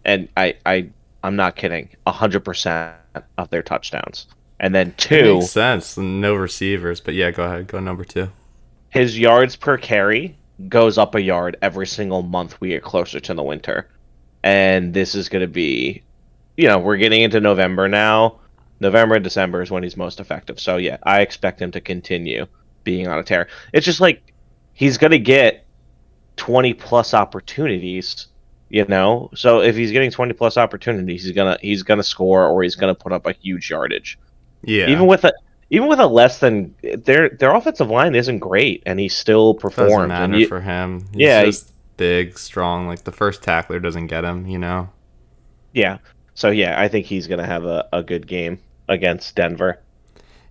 and 0.04 0.28
I 0.36 0.56
I 0.66 0.90
I'm 1.26 1.36
not 1.36 1.56
kidding, 1.56 1.90
100% 2.06 2.94
of 3.38 3.50
their 3.50 3.64
touchdowns. 3.64 4.28
And 4.60 4.74
then 4.76 4.94
two, 4.98 5.40
makes 5.40 5.52
sense. 5.52 5.98
No 5.98 6.36
receivers, 6.36 7.02
but 7.02 7.14
yeah, 7.14 7.32
go 7.32 7.44
ahead. 7.44 7.68
Go 7.68 7.80
number 7.80 8.04
two. 8.06 8.30
his 8.90 9.18
yards 9.20 9.56
per 9.56 9.78
carry 9.78 10.38
goes 10.70 10.98
up 10.98 11.16
a 11.16 11.22
yard 11.22 11.58
every 11.62 11.88
single 11.88 12.22
month 12.22 12.62
we 12.62 12.70
get 12.70 12.84
closer 12.84 13.20
to 13.20 13.34
the 13.34 13.44
winter. 13.44 13.90
And 14.44 14.94
this 14.94 15.16
is 15.16 15.28
going 15.28 15.42
to 15.42 15.48
be, 15.48 16.04
you 16.56 16.68
know, 16.68 16.80
we're 16.80 16.98
getting 16.98 17.22
into 17.22 17.42
November 17.42 17.90
now. 17.90 18.40
November 18.80 19.16
and 19.16 19.24
December 19.24 19.62
is 19.62 19.72
when 19.72 19.84
he's 19.84 19.98
most 19.98 20.20
effective. 20.20 20.60
So, 20.60 20.78
yeah, 20.78 20.98
I 21.04 21.22
expect 21.22 21.62
him 21.62 21.72
to 21.72 21.82
continue 21.82 22.46
being 22.84 23.08
on 23.08 23.18
a 23.18 23.24
tear. 23.24 23.48
It's 23.74 23.86
just 23.86 24.00
like 24.00 24.32
he's 24.74 24.98
going 24.98 25.12
to 25.12 25.20
get 25.20 25.66
20 26.38 26.74
plus 26.76 27.14
opportunities, 27.14 28.28
you 28.70 28.86
know? 28.86 29.30
So, 29.36 29.62
if 29.62 29.76
he's 29.76 29.92
getting 29.92 30.12
20 30.12 30.34
plus 30.34 30.58
opportunities, 30.58 31.24
he's 31.24 31.34
to 31.58 31.62
he's 31.62 31.84
to 32.00 32.04
score 32.04 32.46
or 32.46 32.64
he's 32.64 32.76
to 32.96 33.00
put 33.00 33.12
up 33.12 33.26
a 33.26 33.34
huge 33.34 33.70
yardage 33.70 34.18
Yeah. 34.64 34.88
even 34.88 35.08
with 35.08 35.24
a 35.24 35.34
even 35.70 35.88
with 35.88 36.00
a 36.00 36.08
less 36.08 36.40
than 36.40 36.74
their 37.06 37.30
their 37.30 37.54
offensive 37.56 37.90
line 37.90 38.16
isn't 38.16 38.40
great 38.40 38.84
and 38.86 39.00
he 39.00 39.10
still 39.10 39.54
doesn't 39.54 39.70
performs 39.70 40.10
matter 40.10 40.38
you- 40.38 40.48
for 40.48 40.62
him. 40.62 41.02
He's 41.14 41.22
Yeah, 41.22 41.44
he- 41.46 41.52
big, 41.98 42.38
strong. 42.38 42.88
Like 42.88 43.04
the 43.04 43.12
first 43.12 43.42
tackler 43.44 43.80
doesn't 43.80 44.08
get 44.08 44.24
him, 44.26 44.46
you 44.48 44.58
know. 44.60 44.90
yeah 45.74 45.98
so 46.34 46.50
yeah 46.50 46.80
i 46.82 46.88
think 46.88 47.06
he's 47.06 47.28
gonna 47.28 47.46
have 47.46 47.64
a, 47.66 47.86
a 47.94 48.02
good 48.04 48.28
game 48.28 48.60
against 48.90 49.36
denver 49.36 49.80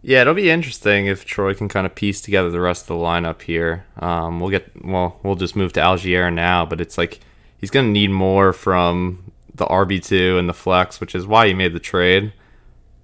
Yeah, 0.03 0.21
it'll 0.21 0.35
be 0.35 0.51
interesting 0.51 1.07
if 1.07 1.25
Troy 1.25 1.55
can 1.55 1.69
kind 1.69 1.87
of 1.87 1.95
piece 1.95 2.21
together 2.21 2.51
the 2.51 2.61
rest 2.61 2.83
of 2.83 2.89
the 2.89 3.03
lineup 3.03 3.41
here. 3.41 3.87
Um, 3.99 4.39
we'll 4.39 4.51
get 4.51 4.65
well, 4.85 5.19
we'll 5.23 5.35
just 5.37 5.57
move 5.57 5.73
to 5.75 5.81
Allgeier 5.81 6.31
now, 6.33 6.67
but 6.67 6.79
it's 6.81 6.99
like 6.99 7.21
he's 7.59 7.71
gonna 7.71 7.89
need 7.89 8.11
more 8.11 8.53
from 8.53 9.33
the 9.55 9.67
RB 9.67 10.05
two 10.05 10.39
and 10.39 10.49
the 10.49 10.55
flex, 10.55 11.01
which 11.01 11.15
is 11.15 11.27
why 11.27 11.47
he 11.47 11.55
made 11.55 11.73
the 11.73 11.81
trade. 11.81 12.33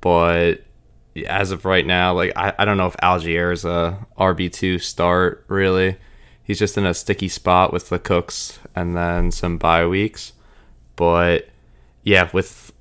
But 0.01 0.65
as 1.27 1.51
of 1.51 1.65
right 1.65 1.87
now, 1.87 2.15
like 2.15 2.33
I, 2.37 2.53
I 2.59 2.65
don't 2.65 2.77
know 2.77 2.87
if 2.87 2.97
Allgeier 2.99 3.53
is 3.53 3.65
a 3.65 4.07
RB 4.19 4.53
two 4.53 4.79
start 4.79 5.45
really. 5.49 5.97
He's 6.43 6.59
just 6.59 6.77
in 6.77 6.85
a 6.85 6.95
sticky 6.95 7.29
spot 7.29 7.73
with 7.73 7.91
the 7.91 7.99
Cooks 7.99 8.59
and 8.75 8.97
then 8.97 9.31
some 9.31 9.57
bye 9.57 9.87
weeks. 9.87 10.33
But 10.97 11.49
yeah, 12.03 12.29
with 12.33 12.73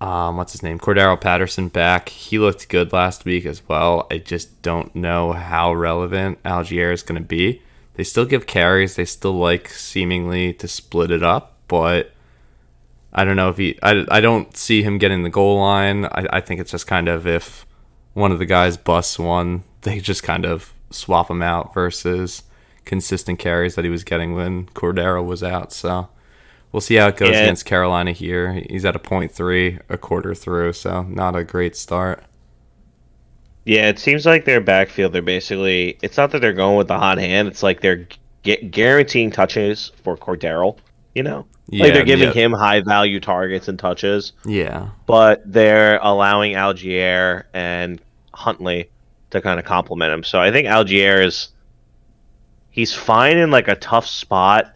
um, 0.00 0.36
what's 0.36 0.50
his 0.50 0.64
name? 0.64 0.80
Cordarrelle 0.80 1.20
Patterson 1.20 1.68
back. 1.68 2.08
He 2.08 2.36
looked 2.36 2.68
good 2.68 2.92
last 2.92 3.24
week 3.24 3.46
as 3.46 3.66
well. 3.68 4.08
I 4.10 4.18
just 4.18 4.60
don't 4.60 4.92
know 4.96 5.30
how 5.32 5.72
relevant 5.72 6.42
Allgeier 6.42 6.92
is 6.92 7.04
going 7.04 7.22
to 7.22 7.26
be. 7.26 7.62
They 7.94 8.04
still 8.04 8.24
give 8.24 8.46
carries. 8.46 8.96
They 8.96 9.04
still 9.04 9.34
like 9.34 9.68
seemingly 9.68 10.52
to 10.54 10.68
split 10.68 11.10
it 11.10 11.22
up, 11.22 11.56
but 11.68 12.12
I 13.12 13.24
don't 13.24 13.36
know 13.36 13.50
if 13.50 13.58
he. 13.58 13.78
I, 13.82 14.04
I 14.10 14.20
don't 14.20 14.56
see 14.56 14.82
him 14.82 14.98
getting 14.98 15.22
the 15.22 15.30
goal 15.30 15.58
line. 15.58 16.06
I, 16.06 16.26
I 16.34 16.40
think 16.40 16.60
it's 16.60 16.70
just 16.70 16.86
kind 16.86 17.08
of 17.08 17.26
if 17.26 17.66
one 18.14 18.32
of 18.32 18.38
the 18.38 18.46
guys 18.46 18.76
busts 18.76 19.18
one, 19.18 19.64
they 19.82 20.00
just 20.00 20.22
kind 20.22 20.44
of 20.46 20.72
swap 20.90 21.30
him 21.30 21.42
out 21.42 21.74
versus 21.74 22.42
consistent 22.84 23.38
carries 23.38 23.74
that 23.76 23.84
he 23.84 23.90
was 23.90 24.04
getting 24.04 24.34
when 24.34 24.66
Cordarrelle 24.66 25.24
was 25.26 25.42
out. 25.42 25.72
So 25.72 26.08
we'll 26.72 26.80
see 26.80 26.94
how 26.96 27.08
it 27.08 27.16
goes 27.16 27.30
Yeah. 27.30 27.42
against 27.42 27.64
Carolina 27.66 28.12
here. 28.12 28.54
He's 28.70 28.84
at 28.84 28.96
a 28.96 28.98
point 28.98 29.32
three, 29.32 29.78
a 29.88 29.98
quarter 29.98 30.34
through, 30.34 30.72
so 30.72 31.02
not 31.02 31.36
a 31.36 31.44
great 31.44 31.76
start. 31.76 32.24
Yeah 33.64 33.88
it 33.88 33.98
seems 33.98 34.26
like 34.26 34.44
their 34.44 34.60
backfield 34.60 35.12
they're 35.12 35.22
basically 35.22 35.98
it's 36.02 36.16
not 36.16 36.30
that 36.32 36.40
they're 36.40 36.52
going 36.52 36.76
with 36.76 36.88
the 36.88 36.98
hot 36.98 37.18
hand 37.18 37.48
it's 37.48 37.62
like 37.62 37.80
they're 37.80 38.08
gu- 38.42 38.68
guaranteeing 38.70 39.30
touches 39.30 39.92
for 40.02 40.16
cordarrelle 40.16 40.78
you 41.14 41.22
know 41.22 41.46
like 41.80 41.94
they're 41.94 42.04
giving 42.04 42.28
yeah, 42.28 42.34
him 42.34 42.52
high 42.52 42.80
value 42.80 43.20
targets 43.20 43.68
and 43.68 43.78
touches 43.78 44.32
Yeah, 44.44 44.90
but 45.06 45.42
they're 45.50 45.98
allowing 46.02 46.54
Allgeier 46.54 47.44
and 47.54 48.00
Huntley 48.34 48.90
to 49.30 49.40
kind 49.40 49.58
of 49.58 49.64
complement 49.64 50.12
him. 50.12 50.24
So 50.24 50.40
I 50.40 50.50
think 50.50 50.66
Allgeier 50.66 51.24
is 51.24 51.48
he's 52.70 52.92
fine 52.92 53.38
in 53.38 53.50
like 53.50 53.68
a 53.68 53.76
tough 53.76 54.06
spot, 54.06 54.74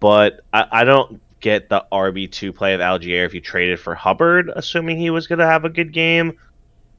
but 0.00 0.40
I, 0.52 0.66
I 0.70 0.84
don't 0.84 1.20
get 1.40 1.68
the 1.68 1.84
RB 1.92 2.30
two 2.30 2.52
play 2.52 2.74
of 2.74 2.80
Allgeier 2.80 3.26
if 3.26 3.34
you 3.34 3.40
traded 3.40 3.78
for 3.78 3.94
Hubbard, 3.94 4.50
assuming 4.54 4.98
he 4.98 5.10
was 5.10 5.26
going 5.26 5.40
to 5.40 5.46
have 5.46 5.64
a 5.64 5.70
good 5.70 5.92
game. 5.92 6.38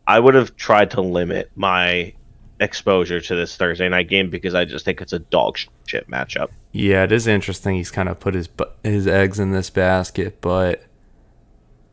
I 0.08 0.20
would 0.20 0.34
have 0.36 0.56
tried 0.56 0.92
to 0.92 1.02
limit 1.02 1.52
my 1.56 2.14
exposure 2.60 3.22
to 3.22 3.36
this 3.36 3.56
Thursday 3.56 3.88
night 3.90 4.08
game 4.10 4.30
because 4.30 4.56
I 4.56 4.66
just 4.66 4.84
think 4.86 5.02
it's 5.02 5.14
a 5.14 5.20
dog 5.20 5.58
shit 5.86 6.10
matchup. 6.10 6.50
yeah. 6.72 7.04
It 7.04 7.12
is 7.12 7.28
interesting. 7.28 7.76
He's 7.76 7.92
kind 7.92 8.10
of 8.10 8.20
put 8.20 8.34
his 8.34 8.50
his 8.84 9.06
eggs 9.06 9.40
in 9.40 9.52
this 9.52 9.70
basket, 9.70 10.42
but 10.42 10.84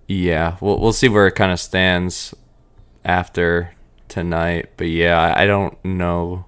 yeah, 0.08 0.56
we'll 0.60 0.78
we'll 0.78 0.92
see 0.92 1.08
where 1.08 1.26
it 1.26 1.32
kind 1.32 1.52
of 1.52 1.60
stands 1.60 2.34
after 3.04 3.74
tonight. 4.08 4.70
But 4.76 4.88
yeah, 4.88 5.34
I 5.36 5.46
don't 5.46 5.82
know 5.84 6.46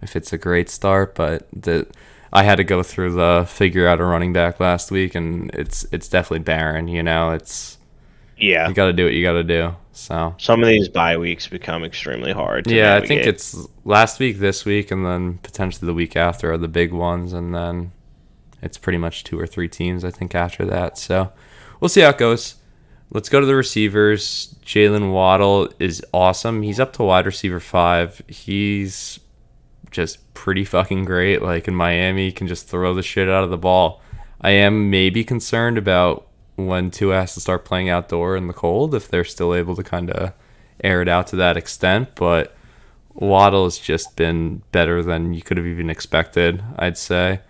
if 0.00 0.16
it's 0.16 0.32
a 0.32 0.38
great 0.38 0.70
start, 0.70 1.14
but 1.14 1.46
the 1.52 1.86
I 2.32 2.44
had 2.44 2.56
to 2.56 2.64
go 2.64 2.82
through 2.82 3.12
the 3.12 3.44
figure 3.48 3.86
out 3.86 4.00
a 4.00 4.04
running 4.04 4.32
back 4.32 4.60
last 4.60 4.90
week, 4.90 5.14
and 5.14 5.50
it's 5.54 5.84
it's 5.92 6.08
definitely 6.08 6.44
barren. 6.44 6.88
You 6.88 7.02
know, 7.02 7.32
it's 7.32 7.76
Yeah. 8.42 8.68
you 8.68 8.74
got 8.74 8.86
to 8.86 8.92
do 8.92 9.04
what 9.04 9.14
you 9.14 9.22
got 9.22 9.34
to 9.34 9.44
do. 9.44 9.74
So 9.92 10.34
Some 10.38 10.62
of 10.62 10.68
these 10.68 10.88
bye 10.88 11.16
weeks 11.16 11.46
become 11.46 11.84
extremely 11.84 12.32
hard. 12.32 12.64
To 12.64 12.74
yeah, 12.74 12.96
I 12.96 13.06
think 13.06 13.26
it's 13.26 13.56
last 13.84 14.18
week, 14.18 14.38
this 14.38 14.64
week, 14.64 14.90
and 14.90 15.04
then 15.04 15.38
potentially 15.38 15.86
the 15.86 15.94
week 15.94 16.16
after 16.16 16.52
are 16.52 16.58
the 16.58 16.68
big 16.68 16.92
ones, 16.92 17.32
and 17.32 17.54
then 17.54 17.92
it's 18.62 18.78
pretty 18.78 18.98
much 18.98 19.24
two 19.24 19.38
or 19.38 19.46
three 19.46 19.68
teams 19.68 20.04
I 20.04 20.10
think 20.10 20.34
after 20.34 20.64
that. 20.66 20.98
So 20.98 21.32
we'll 21.80 21.88
see 21.88 22.00
how 22.00 22.10
it 22.10 22.18
goes. 22.18 22.56
Let's 23.10 23.28
go 23.28 23.40
to 23.40 23.46
the 23.46 23.54
receivers. 23.54 24.54
Jalen 24.64 25.12
Waddle 25.12 25.68
is 25.78 26.02
awesome. 26.14 26.62
He's 26.62 26.80
up 26.80 26.94
to 26.94 27.02
wide 27.02 27.26
receiver 27.26 27.60
five. 27.60 28.22
He's 28.26 29.20
just 29.90 30.32
pretty 30.32 30.64
fucking 30.64 31.04
great. 31.04 31.42
Like 31.42 31.68
in 31.68 31.74
Miami, 31.74 32.26
he 32.26 32.32
can 32.32 32.46
just 32.46 32.66
throw 32.66 32.94
the 32.94 33.02
shit 33.02 33.28
out 33.28 33.44
of 33.44 33.50
the 33.50 33.58
ball. 33.58 34.00
I 34.40 34.50
am 34.52 34.88
maybe 34.88 35.22
concerned 35.22 35.76
about 35.76 36.26
when 36.56 36.90
Tua 36.90 37.20
has 37.20 37.34
to 37.34 37.40
start 37.40 37.64
playing 37.64 37.88
outdoor 37.88 38.36
in 38.36 38.46
the 38.46 38.52
cold 38.52 38.94
if 38.94 39.08
they're 39.08 39.24
still 39.24 39.54
able 39.54 39.74
to 39.76 39.82
kind 39.82 40.10
of 40.10 40.32
air 40.82 41.02
it 41.02 41.08
out 41.08 41.26
to 41.28 41.36
that 41.36 41.56
extent. 41.56 42.14
But 42.14 42.54
Waddle 43.14 43.64
has 43.64 43.78
just 43.78 44.16
been 44.16 44.62
better 44.72 45.02
than 45.02 45.34
you 45.34 45.42
could 45.42 45.56
have 45.56 45.66
even 45.66 45.90
expected, 45.90 46.62
I'd 46.76 46.98
say. 46.98 47.40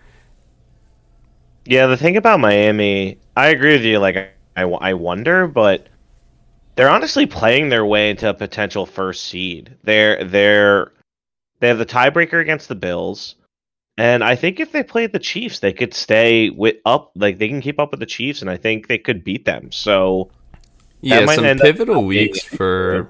Yeah, 1.65 1.87
the 1.87 1.97
thing 1.97 2.17
about 2.17 2.39
Miami, 2.39 3.19
I 3.37 3.47
agree 3.47 3.73
with 3.73 3.83
you. 3.83 3.99
Like, 3.99 4.33
I, 4.57 4.63
I 4.63 4.93
wonder, 4.93 5.47
but 5.47 5.87
they're 6.75 6.89
honestly 6.89 7.25
playing 7.25 7.69
their 7.69 7.85
way 7.85 8.09
into 8.09 8.29
a 8.29 8.33
potential 8.33 8.85
first 8.85 9.25
seed. 9.25 9.75
They're 9.83 10.23
they're 10.23 10.91
they 11.59 11.67
have 11.67 11.77
the 11.77 11.85
tiebreaker 11.85 12.41
against 12.41 12.67
the 12.67 12.75
Bills. 12.75 13.35
And 13.97 14.23
I 14.23 14.35
think 14.35 14.59
if 14.59 14.71
they 14.71 14.81
played 14.83 15.11
the 15.13 15.19
Chiefs, 15.19 15.59
they 15.59 15.71
could 15.73 15.93
stay 15.93 16.49
with 16.49 16.77
up 16.85 17.11
like 17.15 17.37
they 17.37 17.47
can 17.47 17.61
keep 17.61 17.79
up 17.79 17.91
with 17.91 17.99
the 17.99 18.05
Chiefs 18.07 18.41
and 18.41 18.49
I 18.49 18.57
think 18.57 18.87
they 18.87 18.97
could 18.97 19.23
beat 19.23 19.45
them. 19.45 19.71
So 19.71 20.31
Yeah, 21.01 21.25
some 21.27 21.45
end 21.45 21.61
up 21.61 21.65
pivotal 21.65 21.95
being- 21.95 22.07
weeks 22.07 22.43
for. 22.43 23.09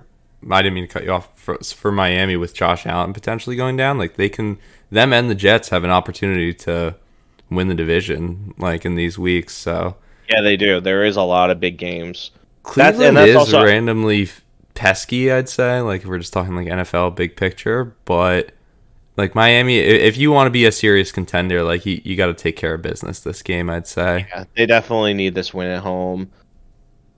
I 0.51 0.61
didn't 0.61 0.73
mean 0.75 0.85
to 0.85 0.93
cut 0.93 1.05
you 1.05 1.11
off 1.11 1.29
for, 1.39 1.57
for 1.59 1.89
Miami 1.89 2.35
with 2.35 2.53
Josh 2.53 2.85
Allen 2.85 3.13
potentially 3.13 3.55
going 3.55 3.77
down. 3.77 3.97
Like 3.97 4.17
they 4.17 4.27
can, 4.27 4.57
them 4.91 5.13
and 5.13 5.29
the 5.29 5.35
Jets 5.35 5.69
have 5.69 5.85
an 5.85 5.89
opportunity 5.89 6.53
to 6.55 6.95
win 7.49 7.69
the 7.69 7.75
division 7.75 8.53
like 8.57 8.83
in 8.83 8.95
these 8.95 9.17
weeks. 9.17 9.53
So 9.55 9.95
yeah, 10.29 10.41
they 10.41 10.57
do. 10.57 10.81
There 10.81 11.05
is 11.05 11.15
a 11.15 11.21
lot 11.21 11.49
of 11.49 11.61
big 11.61 11.77
games. 11.77 12.31
That's- 12.75 13.01
and 13.01 13.15
that's 13.15 13.29
is 13.29 13.35
also- 13.37 13.63
randomly 13.63 14.29
pesky, 14.73 15.31
I'd 15.31 15.47
say. 15.47 15.79
Like 15.79 16.01
if 16.01 16.07
we're 16.07 16.19
just 16.19 16.33
talking 16.33 16.57
like 16.57 16.67
NFL 16.67 17.15
big 17.15 17.37
picture, 17.37 17.95
but 18.03 18.51
like 19.17 19.35
Miami, 19.35 19.77
if 19.77 20.17
you 20.17 20.31
want 20.31 20.47
to 20.47 20.51
be 20.51 20.65
a 20.65 20.71
serious 20.71 21.11
contender, 21.11 21.63
like 21.63 21.85
you, 21.85 22.01
you 22.03 22.15
got 22.15 22.27
to 22.27 22.33
take 22.33 22.55
care 22.55 22.73
of 22.73 22.81
business 22.81 23.19
this 23.19 23.41
game. 23.41 23.69
I'd 23.69 23.87
say. 23.87 24.27
Yeah, 24.29 24.45
they 24.55 24.65
definitely 24.65 25.13
need 25.13 25.35
this 25.35 25.53
win 25.53 25.67
at 25.67 25.81
home. 25.83 26.31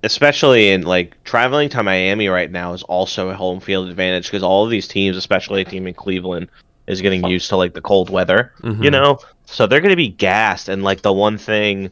Especially 0.03 0.69
in 0.69 0.83
like 0.83 1.21
traveling 1.23 1.67
to 1.69 1.81
Miami 1.81 2.27
right 2.27 2.51
now 2.51 2.73
is 2.73 2.83
also 2.83 3.29
a 3.29 3.33
home 3.35 3.59
field 3.59 3.89
advantage 3.89 4.25
because 4.27 4.43
all 4.43 4.63
of 4.63 4.69
these 4.69 4.87
teams, 4.87 5.17
especially 5.17 5.61
a 5.61 5.65
team 5.65 5.87
in 5.87 5.95
Cleveland, 5.95 6.47
is 6.85 7.01
getting 7.01 7.25
used 7.25 7.49
to 7.49 7.57
like 7.57 7.73
the 7.73 7.81
cold 7.81 8.11
weather. 8.11 8.53
You 8.63 8.69
Mhm. 8.71 8.91
know, 8.91 9.19
so 9.45 9.65
they're 9.65 9.81
going 9.81 9.89
to 9.89 9.95
be 9.95 10.09
gassed. 10.09 10.69
And 10.69 10.83
like 10.83 11.01
the 11.01 11.13
one 11.13 11.39
thing 11.39 11.89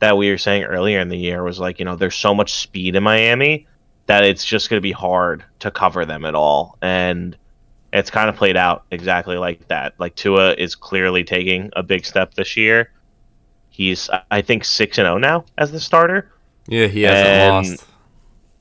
that 0.00 0.18
we 0.18 0.28
were 0.30 0.36
saying 0.36 0.64
earlier 0.64 1.00
in 1.00 1.08
the 1.08 1.16
year 1.16 1.42
was 1.42 1.58
like, 1.58 1.78
you 1.78 1.86
know, 1.86 1.96
there's 1.96 2.16
so 2.16 2.34
much 2.34 2.52
speed 2.52 2.94
in 2.94 3.02
Miami 3.02 3.66
that 4.04 4.24
it's 4.24 4.44
just 4.44 4.68
going 4.68 4.76
to 4.78 4.82
be 4.82 4.92
hard 4.92 5.42
to 5.60 5.70
cover 5.70 6.04
them 6.04 6.26
at 6.26 6.34
all. 6.34 6.76
And 6.82 7.34
it's 7.92 8.10
kind 8.10 8.28
of 8.28 8.36
played 8.36 8.56
out 8.56 8.84
exactly 8.90 9.36
like 9.36 9.66
that. 9.68 9.94
Like 9.98 10.14
Tua 10.16 10.52
is 10.54 10.74
clearly 10.74 11.24
taking 11.24 11.70
a 11.74 11.82
big 11.82 12.04
step 12.04 12.34
this 12.34 12.56
year. 12.56 12.90
He's, 13.70 14.08
I 14.30 14.40
think, 14.42 14.64
six 14.64 14.98
and 14.98 15.06
zero 15.06 15.18
now 15.18 15.44
as 15.58 15.70
the 15.72 15.80
starter. 15.80 16.30
Yeah, 16.66 16.86
he 16.86 17.02
hasn't 17.02 17.26
And- 17.28 17.68
lost. 17.70 17.86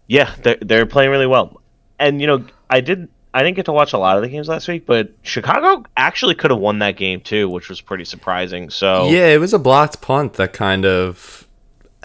Yeah, 0.08 0.34
they're 0.44 0.58
they're 0.62 0.86
playing 0.86 1.10
really 1.10 1.26
well. 1.26 1.62
And 1.98 2.22
you 2.22 2.28
know, 2.28 2.46
I 2.70 2.82
did 2.82 3.08
I 3.34 3.42
didn't 3.42 3.56
get 3.56 3.66
to 3.66 3.72
watch 3.74 3.94
a 3.94 3.98
lot 3.98 4.18
of 4.18 4.24
the 4.24 4.30
games 4.30 4.48
last 4.48 4.68
week, 4.68 4.86
but 4.86 5.12
Chicago 5.24 5.84
actually 5.98 6.36
could 6.36 6.52
have 6.52 6.60
won 6.60 6.80
that 6.80 6.96
game 6.96 7.22
too, 7.22 7.50
which 7.50 7.70
was 7.70 7.82
pretty 7.82 8.06
surprising. 8.06 8.70
So 8.70 9.10
Yeah, 9.10 9.28
it 9.28 9.40
was 9.40 9.54
a 9.54 9.60
blocked 9.60 10.02
punt 10.02 10.34
that 10.34 10.54
kind 10.54 10.86
of 10.86 11.48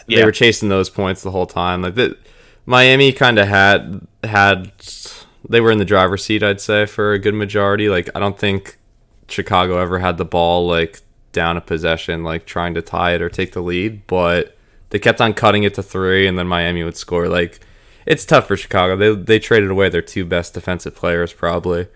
they 0.06 0.16
Yeah. 0.16 0.24
were 0.24 0.32
chasing 0.32 0.70
those 0.70 0.88
points 0.88 1.22
the 1.22 1.30
whole 1.30 1.46
time. 1.46 1.82
Like 1.82 1.94
the, 1.94 2.16
Miami 2.66 3.12
kind 3.12 3.38
of 3.38 3.46
had 3.48 4.00
had 4.24 4.72
they 5.48 5.60
were 5.60 5.70
in 5.70 5.78
the 5.78 5.84
driver's 5.84 6.24
seat, 6.24 6.42
I'd 6.42 6.60
say, 6.60 6.86
for 6.86 7.12
a 7.12 7.18
good 7.18 7.34
majority. 7.34 7.88
Like 7.88 8.08
I 8.14 8.18
don't 8.20 8.38
think 8.38 8.76
Chicago 9.28 9.78
ever 9.78 9.98
had 9.98 10.18
the 10.18 10.24
ball 10.24 10.66
like 10.66 11.00
down 11.32 11.56
a 11.56 11.60
possession, 11.60 12.24
like 12.24 12.44
trying 12.46 12.74
to 12.74 12.82
tie 12.82 13.14
it 13.14 13.22
or 13.22 13.28
take 13.28 13.52
the 13.52 13.60
lead, 13.62 14.06
but 14.06 14.56
they 14.90 14.98
kept 14.98 15.20
on 15.20 15.32
cutting 15.34 15.62
it 15.62 15.74
to 15.74 15.82
three, 15.82 16.26
and 16.26 16.38
then 16.38 16.46
Miami 16.48 16.82
would 16.84 16.96
score. 16.96 17.28
Like 17.28 17.60
it's 18.06 18.24
tough 18.24 18.46
for 18.48 18.56
Chicago. 18.56 18.96
They 18.96 19.14
they 19.14 19.38
traded 19.38 19.70
away 19.70 19.88
their 19.88 20.02
two 20.02 20.24
best 20.24 20.54
defensive 20.54 20.94
players 20.94 21.32
probably. 21.32 21.86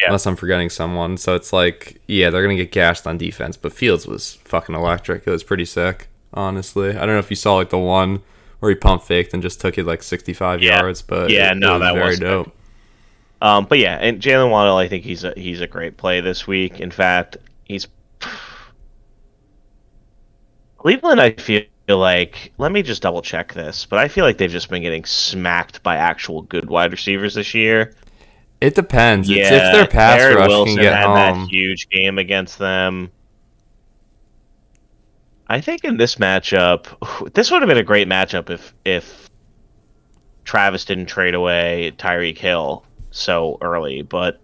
Yeah. 0.00 0.08
Unless 0.08 0.26
I'm 0.26 0.34
forgetting 0.36 0.70
someone. 0.70 1.16
So 1.18 1.36
it's 1.36 1.52
like, 1.52 2.00
yeah, 2.08 2.28
they're 2.30 2.42
gonna 2.42 2.56
get 2.56 2.72
gashed 2.72 3.06
on 3.06 3.16
defense. 3.16 3.56
But 3.56 3.72
Fields 3.72 4.06
was 4.08 4.34
fucking 4.44 4.74
electric. 4.74 5.24
It 5.26 5.30
was 5.30 5.44
pretty 5.44 5.64
sick, 5.64 6.08
honestly. 6.32 6.90
I 6.90 7.06
don't 7.06 7.10
know 7.14 7.18
if 7.18 7.30
you 7.30 7.36
saw 7.36 7.54
like 7.56 7.70
the 7.70 7.78
one 7.78 8.20
where 8.58 8.70
he 8.70 8.74
pump 8.74 9.02
faked 9.02 9.34
and 9.34 9.42
just 9.42 9.60
took 9.60 9.78
it 9.78 9.84
like 9.86 10.02
65 10.02 10.62
Yeah. 10.62 10.80
yards, 10.80 11.00
but 11.02 11.30
Yeah, 11.30 11.52
it, 11.52 11.58
no, 11.58 11.76
it 11.76 11.78
was 11.78 11.80
that 11.82 11.94
very 11.94 12.06
was 12.08 12.18
dope. 12.18 12.56
Um, 13.44 13.66
but 13.66 13.78
yeah, 13.78 13.98
and 14.00 14.22
Jalen 14.22 14.50
Waddle, 14.50 14.78
I 14.78 14.88
think 14.88 15.04
he's 15.04 15.22
a 15.22 15.34
he's 15.36 15.60
a 15.60 15.66
great 15.66 15.98
play 15.98 16.22
this 16.22 16.46
week. 16.46 16.80
In 16.80 16.90
fact, 16.90 17.36
he's 17.64 17.86
Cleveland. 20.78 21.20
I 21.20 21.32
feel 21.32 21.64
like 21.86 22.54
let 22.56 22.72
me 22.72 22.82
just 22.82 23.02
double 23.02 23.20
check 23.20 23.52
this, 23.52 23.84
but 23.84 23.98
I 23.98 24.08
feel 24.08 24.24
like 24.24 24.38
they've 24.38 24.50
just 24.50 24.70
been 24.70 24.80
getting 24.80 25.04
smacked 25.04 25.82
by 25.82 25.96
actual 25.96 26.40
good 26.40 26.70
wide 26.70 26.90
receivers 26.90 27.34
this 27.34 27.52
year. 27.52 27.94
It 28.62 28.74
depends. 28.74 29.28
It's 29.28 29.36
Yeah, 29.36 29.66
if 29.66 29.74
their 29.74 29.86
pass 29.88 30.20
Garrett 30.20 30.36
rush 30.38 30.48
Wilson 30.48 30.76
can 30.76 30.82
get 30.82 30.96
had 30.96 31.04
home. 31.04 31.42
that 31.42 31.50
huge 31.50 31.90
game 31.90 32.16
against 32.16 32.58
them. 32.58 33.10
I 35.48 35.60
think 35.60 35.84
in 35.84 35.98
this 35.98 36.14
matchup, 36.14 36.86
this 37.34 37.50
would 37.50 37.60
have 37.60 37.68
been 37.68 37.76
a 37.76 37.82
great 37.82 38.08
matchup 38.08 38.48
if 38.48 38.72
if 38.86 39.28
Travis 40.44 40.86
didn't 40.86 41.06
trade 41.06 41.34
away 41.34 41.92
Tyreek 41.98 42.38
Hill 42.38 42.86
so 43.14 43.56
early. 43.60 44.02
But 44.02 44.40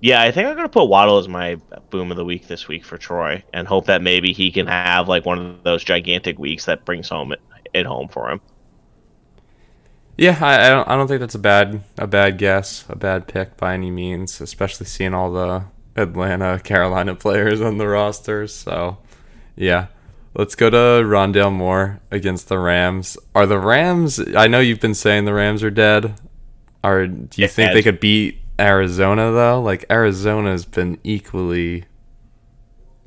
yeah, 0.00 0.20
I 0.20 0.30
think 0.32 0.48
I'm 0.48 0.56
gonna 0.56 0.68
put 0.68 0.86
Waddle 0.86 1.18
as 1.18 1.28
my 1.28 1.56
boom 1.90 2.10
of 2.10 2.16
the 2.16 2.24
week 2.24 2.48
this 2.48 2.68
week 2.68 2.84
for 2.84 2.98
Troy, 2.98 3.42
and 3.52 3.66
hope 3.66 3.86
that 3.86 4.02
maybe 4.02 4.32
he 4.32 4.50
can 4.50 4.66
have 4.66 5.08
like 5.08 5.24
one 5.24 5.38
of 5.38 5.62
those 5.62 5.84
gigantic 5.84 6.38
weeks 6.38 6.66
that 6.66 6.84
brings 6.84 7.08
home 7.08 7.34
it 7.72 7.86
home 7.86 8.08
for 8.08 8.30
him. 8.30 8.40
Yeah, 10.18 10.38
I, 10.40 10.66
I 10.66 10.68
don't. 10.68 10.88
I 10.88 10.96
don't 10.96 11.08
think 11.08 11.20
that's 11.20 11.34
a 11.34 11.38
bad 11.38 11.82
a 11.96 12.06
bad 12.06 12.36
guess, 12.36 12.84
a 12.88 12.96
bad 12.96 13.28
pick 13.28 13.56
by 13.56 13.74
any 13.74 13.90
means. 13.90 14.40
Especially 14.40 14.86
seeing 14.86 15.14
all 15.14 15.32
the 15.32 15.64
Atlanta, 15.96 16.60
Carolina 16.62 17.14
players 17.14 17.60
on 17.60 17.78
the 17.78 17.88
rosters. 17.88 18.54
So, 18.54 18.98
yeah, 19.56 19.86
let's 20.34 20.54
go 20.54 20.68
to 20.68 20.76
Rondale 20.76 21.52
Moore 21.52 22.00
against 22.10 22.48
the 22.48 22.58
Rams. 22.58 23.16
Are 23.34 23.46
the 23.46 23.58
Rams? 23.58 24.20
I 24.36 24.48
know 24.48 24.60
you've 24.60 24.80
been 24.80 24.94
saying 24.94 25.24
the 25.24 25.34
Rams 25.34 25.62
are 25.62 25.70
dead. 25.70 26.14
Are 26.84 27.06
do 27.06 27.12
you 27.40 27.46
They're 27.46 27.48
think 27.48 27.68
dead. 27.68 27.76
they 27.76 27.82
could 27.82 28.00
beat 28.00 28.40
Arizona 28.58 29.30
though? 29.32 29.60
Like 29.60 29.84
Arizona's 29.90 30.64
been 30.64 30.98
equally 31.04 31.84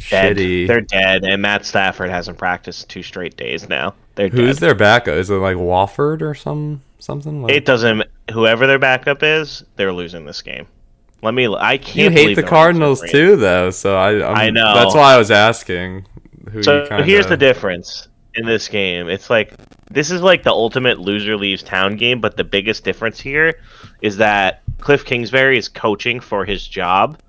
Dead. 0.10 0.38
shitty. 0.38 0.68
They're 0.68 0.82
dead, 0.82 1.24
and 1.24 1.42
Matt 1.42 1.66
Stafford 1.66 2.10
hasn't 2.10 2.38
practiced 2.38 2.90
two 2.90 3.02
straight 3.04 3.38
days 3.38 3.68
now. 3.70 3.94
They're 4.16 4.30
Who's 4.30 4.58
dead. 4.58 4.62
their 4.68 4.76
backup? 4.76 5.16
Is 5.16 5.30
it 5.30 5.36
like 5.36 5.58
Wolford 5.58 6.22
or 6.22 6.34
some 6.36 6.82
something? 7.00 7.42
Like, 7.44 7.54
It 7.54 7.66
doesn't. 7.66 8.04
Whoever 8.32 8.66
their 8.68 8.80
backup 8.80 9.24
is, 9.24 9.64
they're 9.76 9.94
losing 9.94 10.26
this 10.26 10.42
game. 10.42 10.68
Let 11.22 11.34
me. 11.34 11.48
I 11.54 11.78
can't. 11.78 11.96
you 11.96 12.10
hate 12.10 12.36
the 12.36 12.44
Cardinals 12.44 13.02
too, 13.10 13.36
though. 13.36 13.72
So 13.72 13.96
I, 13.98 14.28
I'm, 14.30 14.36
I 14.36 14.50
know. 14.50 14.74
That's 14.76 14.94
why 14.96 15.14
I 15.14 15.18
was 15.18 15.32
asking. 15.32 16.06
Who 16.52 16.62
So 16.62 16.86
here's 17.04 17.28
the 17.28 17.38
difference 17.38 18.08
in 18.36 18.46
this 18.46 18.68
game. 18.68 19.08
It's 19.10 19.30
like 19.30 19.54
this 19.90 20.12
is 20.12 20.22
like 20.22 20.44
the 20.44 20.52
ultimate 20.52 21.00
loser 21.00 21.38
leaves 21.38 21.64
town 21.64 21.96
game, 21.98 22.22
but 22.22 22.38
the 22.38 22.44
biggest 22.44 22.84
difference 22.84 23.20
here 23.20 23.60
is 24.02 24.18
that 24.18 24.62
Cliff 24.80 25.06
Kingsbury 25.06 25.58
is 25.58 25.70
coaching 25.70 26.20
for 26.20 26.46
his 26.46 26.68
job, 26.68 27.20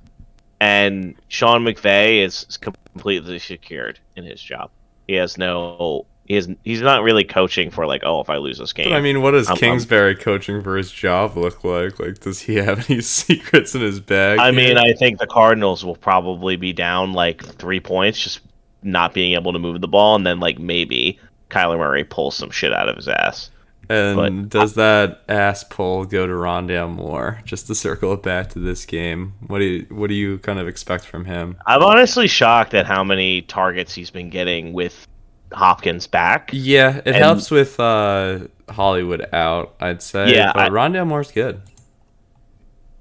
and 0.61 1.15
Sean 1.29 1.65
McVay 1.65 2.25
is 2.25 2.59
completely 2.61 3.39
secured 3.39 3.99
in 4.17 4.25
his 4.25 4.41
job. 4.41 4.71
He 5.07 5.15
has 5.15 5.39
no. 5.39 6.07
He 6.27 6.35
is. 6.37 6.49
He's 6.65 6.81
not 6.83 7.05
really 7.05 7.23
coaching 7.23 7.71
for 7.71 7.87
like, 7.87 8.03
oh, 8.05 8.21
if 8.21 8.29
I 8.29 8.39
lose 8.39 8.59
this 8.59 8.73
game. 8.73 8.89
But 8.91 8.97
I 8.97 9.01
mean, 9.01 9.23
what 9.23 9.31
does 9.31 9.47
I'm- 9.47 9.53
I'm- 9.55 9.61
Kingsbury 9.61 10.17
coaching 10.17 10.61
for 10.61 10.77
his 10.77 10.91
job 10.91 11.37
look 11.37 11.63
like? 11.63 12.01
Like, 12.01 12.19
does 12.19 12.41
he 12.41 12.57
have 12.57 12.91
any 12.91 13.01
secrets 13.03 13.77
in 13.77 13.81
his 13.81 14.01
bag? 14.01 14.41
I 14.41 14.47
here? 14.51 14.55
mean, 14.55 14.77
I 14.79 14.93
think 14.95 15.21
the 15.21 15.29
Cardinals 15.29 15.85
will 15.85 15.95
probably 15.95 16.57
be 16.57 16.73
down 16.73 17.13
like 17.13 17.45
three 17.45 17.79
points, 17.79 18.19
just 18.21 18.41
not 18.87 19.13
being 19.13 19.35
able 19.35 19.53
to 19.53 19.59
move 19.59 19.81
the 19.81 19.89
ball, 19.89 20.17
and 20.17 20.27
then 20.27 20.41
like 20.41 20.59
maybe 20.59 21.19
Kyler 21.51 21.79
Murray 21.79 22.05
pulls 22.05 22.37
some 22.37 22.51
shit 22.51 22.73
out 22.73 22.89
of 22.89 22.97
his 22.97 23.09
ass. 23.09 23.51
and 23.89 24.17
but- 24.17 24.49
does 24.49 24.75
that 24.75 25.23
ass 25.29 25.63
pull 25.65 26.05
go 26.05 26.27
to 26.27 26.33
Rondale 26.33 26.91
Moore? 26.93 27.41
Just 27.45 27.67
to 27.69 27.75
circle 27.75 28.13
it 28.15 28.23
back 28.23 28.49
to 28.51 28.59
this 28.59 28.85
game, 28.85 29.35
what 29.47 29.59
do 29.59 29.65
you 29.65 29.87
what 29.91 30.09
do 30.09 30.15
you 30.15 30.39
kind 30.39 30.59
of 30.59 30.67
expect 30.69 31.05
from 31.05 31.25
him? 31.25 31.57
I'm 31.67 31.83
honestly 31.83 32.27
shocked 32.27 32.75
at 32.75 32.87
how 32.87 33.05
many 33.05 33.43
targets 33.43 33.95
he's 33.95 34.11
been 34.11 34.31
getting 34.31 34.73
with 34.73 35.07
Hopkins 35.53 36.07
back. 36.09 36.51
Yeah, 36.53 36.97
it 36.97 37.07
And- 37.07 37.17
helps 37.17 37.51
with 37.51 37.79
uh, 37.79 38.41
Hollywood 38.69 39.29
out, 39.33 39.75
I'd 39.81 40.03
say. 40.03 40.35
Yeah, 40.35 40.53
but 40.53 40.73
Rondale 40.73 41.07
Moore's 41.07 41.31
good. 41.31 41.61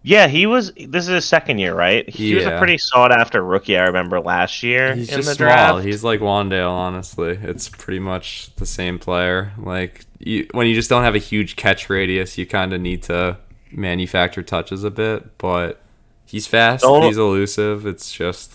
Yeah, 0.06 0.28
he 0.28 0.46
was. 0.46 0.72
This 0.74 1.06
is 1.06 1.10
his 1.10 1.26
second 1.26 1.58
year, 1.58 1.74
right? 1.74 2.08
He 2.08 2.36
was 2.36 2.46
a 2.46 2.58
pretty 2.60 2.78
sought 2.78 3.12
after 3.12 3.44
rookie. 3.44 3.76
I 3.76 3.86
remember 3.86 4.20
last 4.20 4.62
year 4.62 4.94
He's 4.96 5.10
in 5.12 5.18
the 5.18 5.24
small. 5.24 5.36
draft. 5.36 5.84
He's 5.86 6.04
like 6.04 6.20
Wan'Dale, 6.20 6.70
honestly. 6.70 7.40
It's 7.42 7.70
pretty 7.70 8.00
much 8.00 8.56
the 8.58 8.68
same 8.68 9.00
player. 9.00 9.52
Like 9.58 10.06
you, 10.20 10.48
when 10.52 10.68
you 10.68 10.76
just 10.76 10.90
don't 10.90 11.04
have 11.04 11.16
a 11.16 11.20
huge 11.20 11.56
catch 11.56 11.90
radius, 11.90 12.38
you 12.38 12.46
kind 12.46 12.72
of 12.72 12.82
need 12.82 13.02
to 13.04 13.38
manufacture 13.72 14.44
touches 14.44 14.84
a 14.84 14.92
bit. 14.92 15.40
But 15.40 15.82
he's 16.26 16.46
fast. 16.46 16.84
Don't- 16.84 17.04
he's 17.04 17.18
elusive. 17.18 17.88
It's 17.88 18.12
just 18.12 18.52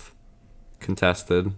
contested. 0.78 1.52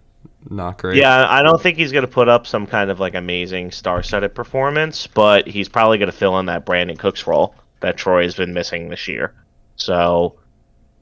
Not 0.48 0.78
great. 0.78 0.96
Yeah, 0.96 1.26
I 1.28 1.42
don't 1.42 1.60
think 1.62 1.76
he's 1.76 1.92
going 1.92 2.06
to 2.06 2.10
put 2.10 2.28
up 2.28 2.46
some 2.46 2.66
kind 2.66 2.90
of 2.90 2.98
like 2.98 3.14
amazing 3.14 3.70
star-studded 3.70 4.34
performance, 4.34 5.06
but 5.06 5.46
he's 5.46 5.68
probably 5.68 5.98
going 5.98 6.10
to 6.10 6.16
fill 6.16 6.38
in 6.40 6.46
that 6.46 6.66
Brandin 6.66 6.98
Cooks 6.98 7.26
role 7.26 7.54
that 7.80 7.96
Troy 7.96 8.22
has 8.22 8.34
been 8.34 8.52
missing 8.52 8.88
this 8.88 9.06
year. 9.06 9.34
So, 9.76 10.38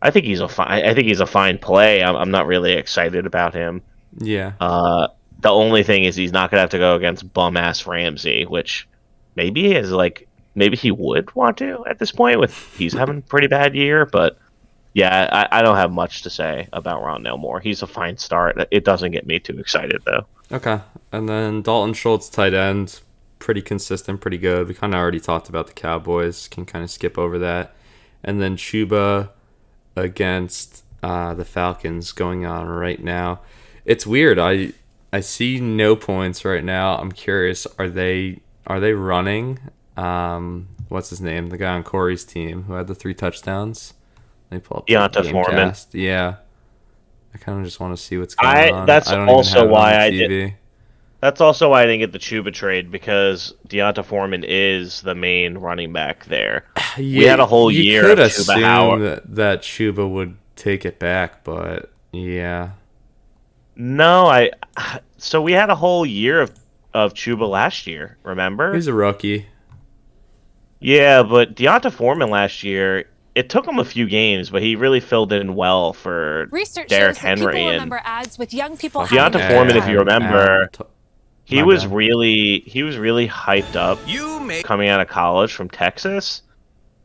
I 0.03 0.11
think 0.11 0.27
he's 0.27 0.41
a 0.41 0.49
fine. 0.49 0.85
I 0.85 0.95
think 0.95 1.07
he's 1.07 1.21
a 1.21 1.27
fine 1.27 1.59
play. 1.59 2.03
I'm, 2.03 2.17
I'm 2.17 2.31
not 2.31 2.47
really 2.47 2.73
excited 2.73 3.27
about 3.27 3.55
him. 3.55 3.83
Yeah. 4.19 4.53
Uh, 4.61 5.09
the 5.41 5.51
only 5.51 5.83
thing 5.83 6.05
is 6.05 6.17
he's 6.17 6.33
not 6.33 6.51
going 6.51 6.59
to 6.59 6.63
have 6.63 6.71
to 6.71 6.79
go 6.79 6.95
against 6.95 7.33
bum 7.33 7.57
ass 7.57 7.87
Ramsey, 7.87 8.45
which 8.45 8.89
maybe 9.37 9.75
is 9.75 9.91
like 9.91 10.29
maybe 10.55 10.77
he 10.77 10.91
would 10.91 11.35
want 11.35 11.59
to 11.59 11.85
at 11.87 11.99
this 11.99 12.13
point. 12.13 12.41
With 12.41 12.55
he's 12.77 12.93
having 12.93 13.19
a 13.19 13.23
pretty 13.23 13.47
bad 13.47 13.75
year, 13.75 14.07
but 14.07 14.39
yeah, 14.95 15.29
I, 15.33 15.61
I 15.61 15.63
don't 15.63 15.77
have 15.77 15.93
much 15.93 16.23
to 16.23 16.31
say 16.31 16.69
about 16.73 17.03
Rondale 17.03 17.39
Moore. 17.39 17.61
He's 17.61 17.83
a 17.83 17.87
fine 17.87 18.17
start. 18.17 18.57
It 18.71 18.85
doesn't 18.85 19.13
get 19.13 19.27
me 19.27 19.39
too 19.39 19.59
excited 19.59 20.03
though. 20.05 20.27
Okay. 20.51 20.81
And 21.13 21.29
then 21.29 21.63
Dalton 21.63 21.95
Schultz, 21.95 22.29
tight 22.29 22.55
end, 22.55 23.01
pretty 23.39 23.63
consistent, 23.63 24.21
pretty 24.21 24.39
good. 24.39 24.67
We 24.67 24.75
kind 24.75 24.95
of 24.95 25.01
already 25.01 25.21
talked 25.21 25.49
about 25.49 25.69
the 25.69 25.73
Cowboys. 25.75 26.49
Can 26.49 26.67
kind 26.67 26.83
of 26.85 26.91
skip 26.91 27.19
over 27.19 27.39
that. 27.39 27.75
And 28.23 28.41
then 28.41 28.57
Chuba 28.57 29.31
against 29.97 30.85
uh, 31.03 31.35
the 31.35 31.45
Falcons 31.45 32.13
going 32.13 32.45
on 32.47 32.67
right 32.69 33.03
now. 33.03 33.41
It's 33.85 34.07
weird. 34.07 34.39
I 34.39 34.73
I 35.13 35.21
see 35.21 35.59
no 35.61 35.97
points 35.97 36.45
right 36.45 36.63
now. 36.65 36.97
I'm 36.97 37.13
curious. 37.13 37.67
Are 37.79 37.89
they 37.89 38.41
are 38.67 38.79
they 38.81 38.93
running? 38.93 39.59
Um, 39.97 40.69
what's 40.89 41.11
his 41.11 41.21
name? 41.21 41.49
The 41.49 41.57
guy 41.59 41.75
on 41.75 41.83
Corey's 41.83 42.25
team 42.25 42.65
who 42.65 42.75
had 42.75 42.87
the 42.87 42.95
three 42.95 43.15
touchdowns. 43.15 43.95
They 44.51 44.59
pull 44.59 44.79
up 44.79 44.87
the 44.87 45.23
game 45.23 45.33
Foreman. 45.33 45.69
cast. 45.69 45.95
Yeah. 45.95 46.37
I 47.35 47.39
kind 47.39 47.59
of 47.59 47.65
just 47.65 47.79
want 47.81 47.97
to 47.97 48.03
see 48.03 48.19
what's 48.19 48.35
going 48.35 48.55
I- 48.57 48.71
on. 48.71 48.87
that's 48.87 49.09
I 49.09 49.25
also 49.27 49.51
even 49.51 49.61
have 49.63 49.69
it 49.69 49.73
why 49.73 49.97
I 49.99 50.11
did- 50.11 50.55
That's 51.21 51.41
also 51.41 51.71
why 51.71 51.83
I 51.83 51.87
didn't 51.87 52.01
get 52.01 52.13
the 52.13 52.19
Chuba 52.19 52.53
trade 52.53 52.91
because 52.91 53.53
D'Onta 53.67 54.03
Foreman 54.03 54.43
is 54.47 55.03
the 55.03 55.15
main 55.15 55.59
running 55.59 55.93
back 55.93 56.25
there. 56.27 56.65
We 56.99 57.23
had 57.25 57.39
a 57.41 57.47
whole 57.47 57.71
year 57.71 58.03
could 58.03 58.19
of 58.19 58.31
Chuba 58.31 58.41
assume 58.41 58.63
Howard. 58.63 59.03
that, 59.03 59.35
that 59.37 59.63
Chuba 59.63 60.11
would 60.11 60.37
take 60.57 60.85
it 60.85 60.99
back, 60.99 61.45
but 61.45 61.93
yeah, 62.13 62.71
No, 63.77 64.27
I. 64.27 64.51
So 65.19 65.43
we 65.43 65.53
had 65.53 65.69
a 65.69 65.75
whole 65.75 66.07
year 66.07 66.41
of 66.41 66.51
of 66.95 67.13
Chuba 67.15 67.49
last 67.49 67.87
year. 67.87 68.17
Remember? 68.23 68.75
he's 68.75 68.87
a 68.87 68.95
rookie. 68.95 69.47
Yeah, 70.81 71.23
but 71.23 71.55
D'Onta 71.55 71.93
Foreman 71.93 72.31
last 72.31 72.63
year, 72.65 73.05
it 73.35 73.51
took 73.51 73.67
him 73.67 73.79
a 73.79 73.85
few 73.85 74.07
games, 74.09 74.49
but 74.51 74.63
he 74.63 74.77
really 74.77 75.01
filled 75.01 75.33
in 75.33 75.55
well 75.55 75.93
for 75.93 76.47
Research 76.51 76.89
Derrick 76.89 77.17
shows 77.17 77.23
that 77.23 77.39
Henry 77.39 77.53
people 77.53 77.69
and 77.69 77.75
remember 77.75 78.01
ads 78.05 78.39
with 78.39 78.53
young 78.55 78.77
people. 78.77 79.03
Fucking 79.03 79.17
D'Onta 79.17 79.49
Foreman, 79.49 79.77
if 79.77 79.87
you 79.89 79.99
remember, 79.99 80.69
T- 80.73 80.85
he 81.51 81.57
My 81.57 81.65
was 81.65 81.85
bad. 81.85 81.93
really 81.93 82.61
he 82.67 82.83
was 82.83 82.97
really 82.99 83.29
hyped 83.29 83.77
up 83.77 83.99
coming 84.63 84.89
out 84.89 85.01
of 85.01 85.09
college 85.09 85.53
from 85.53 85.69
Texas, 85.69 86.43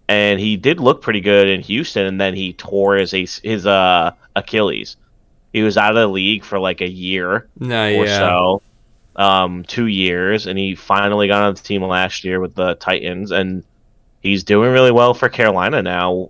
and 0.08 0.40
he 0.40 0.58
did 0.58 0.80
look 0.80 1.02
pretty 1.02 1.22
good 1.22 1.50
in 1.50 1.62
Houston, 1.62 2.06
and 2.06 2.22
then 2.22 2.36
he 2.36 2.54
tore 2.54 2.96
his 2.96 3.12
his 3.44 3.66
uh 3.66 4.12
Achilles. 4.36 4.98
He 5.54 5.64
was 5.64 5.78
out 5.78 5.92
of 5.96 6.02
the 6.02 6.08
league 6.08 6.44
for 6.44 6.60
like 6.60 6.82
a 6.82 6.90
year 6.90 7.48
Nah, 7.60 7.86
or 7.86 8.06
yeah. 8.06 8.20
so, 8.20 8.62
um, 9.16 9.64
two 9.64 9.88
years, 9.88 10.48
and 10.48 10.60
he 10.60 10.76
finally 10.76 11.28
got 11.28 11.44
on 11.44 11.54
the 11.56 11.62
team 11.62 11.82
last 11.84 12.24
year 12.26 12.40
with 12.42 12.56
the 12.56 12.76
Titans, 12.76 13.32
and 13.32 13.64
he's 14.22 14.44
doing 14.44 14.72
really 14.72 14.92
well 14.92 15.14
for 15.14 15.30
Carolina 15.30 15.82
now 15.82 16.30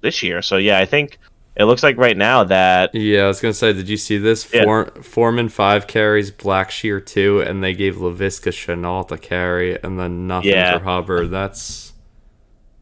this 0.00 0.22
year. 0.22 0.42
So 0.42 0.56
yeah, 0.56 0.78
I 0.78 0.86
think 0.86 1.18
it 1.58 1.64
looks 1.64 1.82
like 1.82 1.96
right 1.96 2.16
now 2.16 2.44
that 2.44 2.94
Yeah, 2.94 3.24
I 3.24 3.26
was 3.26 3.40
gonna 3.40 3.52
say, 3.52 3.72
did 3.72 3.88
you 3.88 3.96
see 3.96 4.16
this? 4.18 4.48
Yeah. 4.52 4.64
Four, 4.64 4.86
Foreman 5.02 5.48
five 5.48 5.86
carries, 5.86 6.30
Blackshear 6.30 7.04
two, 7.04 7.40
and 7.40 7.62
they 7.62 7.74
gave 7.74 7.96
Laviska 7.96 8.52
Shenault 8.52 9.10
a 9.10 9.18
carry, 9.18 9.80
and 9.82 9.98
then 9.98 10.26
nothing 10.26 10.50
Yeah. 10.52 10.78
for 10.78 10.84
Hubbard. 10.84 11.30
That's 11.30 11.92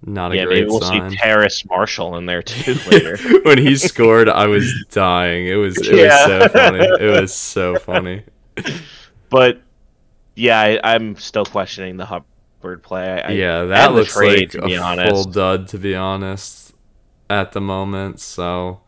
not 0.04 0.32
a 0.32 0.36
yeah, 0.36 0.44
great 0.44 0.60
maybe 0.60 0.66
we'll 0.70 0.80
sign. 0.82 1.10
see 1.10 1.16
Terrace 1.16 1.64
Marshall 1.64 2.16
in 2.16 2.26
there 2.26 2.42
too 2.42 2.74
later. 2.90 3.16
when 3.44 3.58
he 3.58 3.76
scored, 3.76 4.28
I 4.28 4.46
was 4.46 4.72
dying. 4.90 5.46
It 5.46 5.54
was 5.56 5.76
it 5.78 5.94
Yeah. 5.96 6.26
was 6.28 6.42
so 6.42 6.48
funny. 6.50 6.78
It 7.00 7.20
was 7.20 7.34
so 7.34 7.76
funny. 7.78 8.22
but 9.30 9.60
yeah, 10.34 10.60
I, 10.60 10.94
I'm 10.94 11.16
still 11.16 11.46
questioning 11.46 11.96
the 11.96 12.04
Hubbard 12.04 12.82
play. 12.82 13.22
I, 13.22 13.30
yeah, 13.32 13.64
that 13.64 13.94
looks 13.94 14.12
trade, 14.12 14.40
like 14.40 14.50
to 14.50 14.64
a 14.64 14.66
be 15.04 15.08
full 15.10 15.24
dud 15.24 15.68
to 15.68 15.78
be 15.78 15.94
honest 15.94 16.65
at 17.30 17.52
the 17.52 17.60
moment. 17.60 18.20
So 18.20 18.80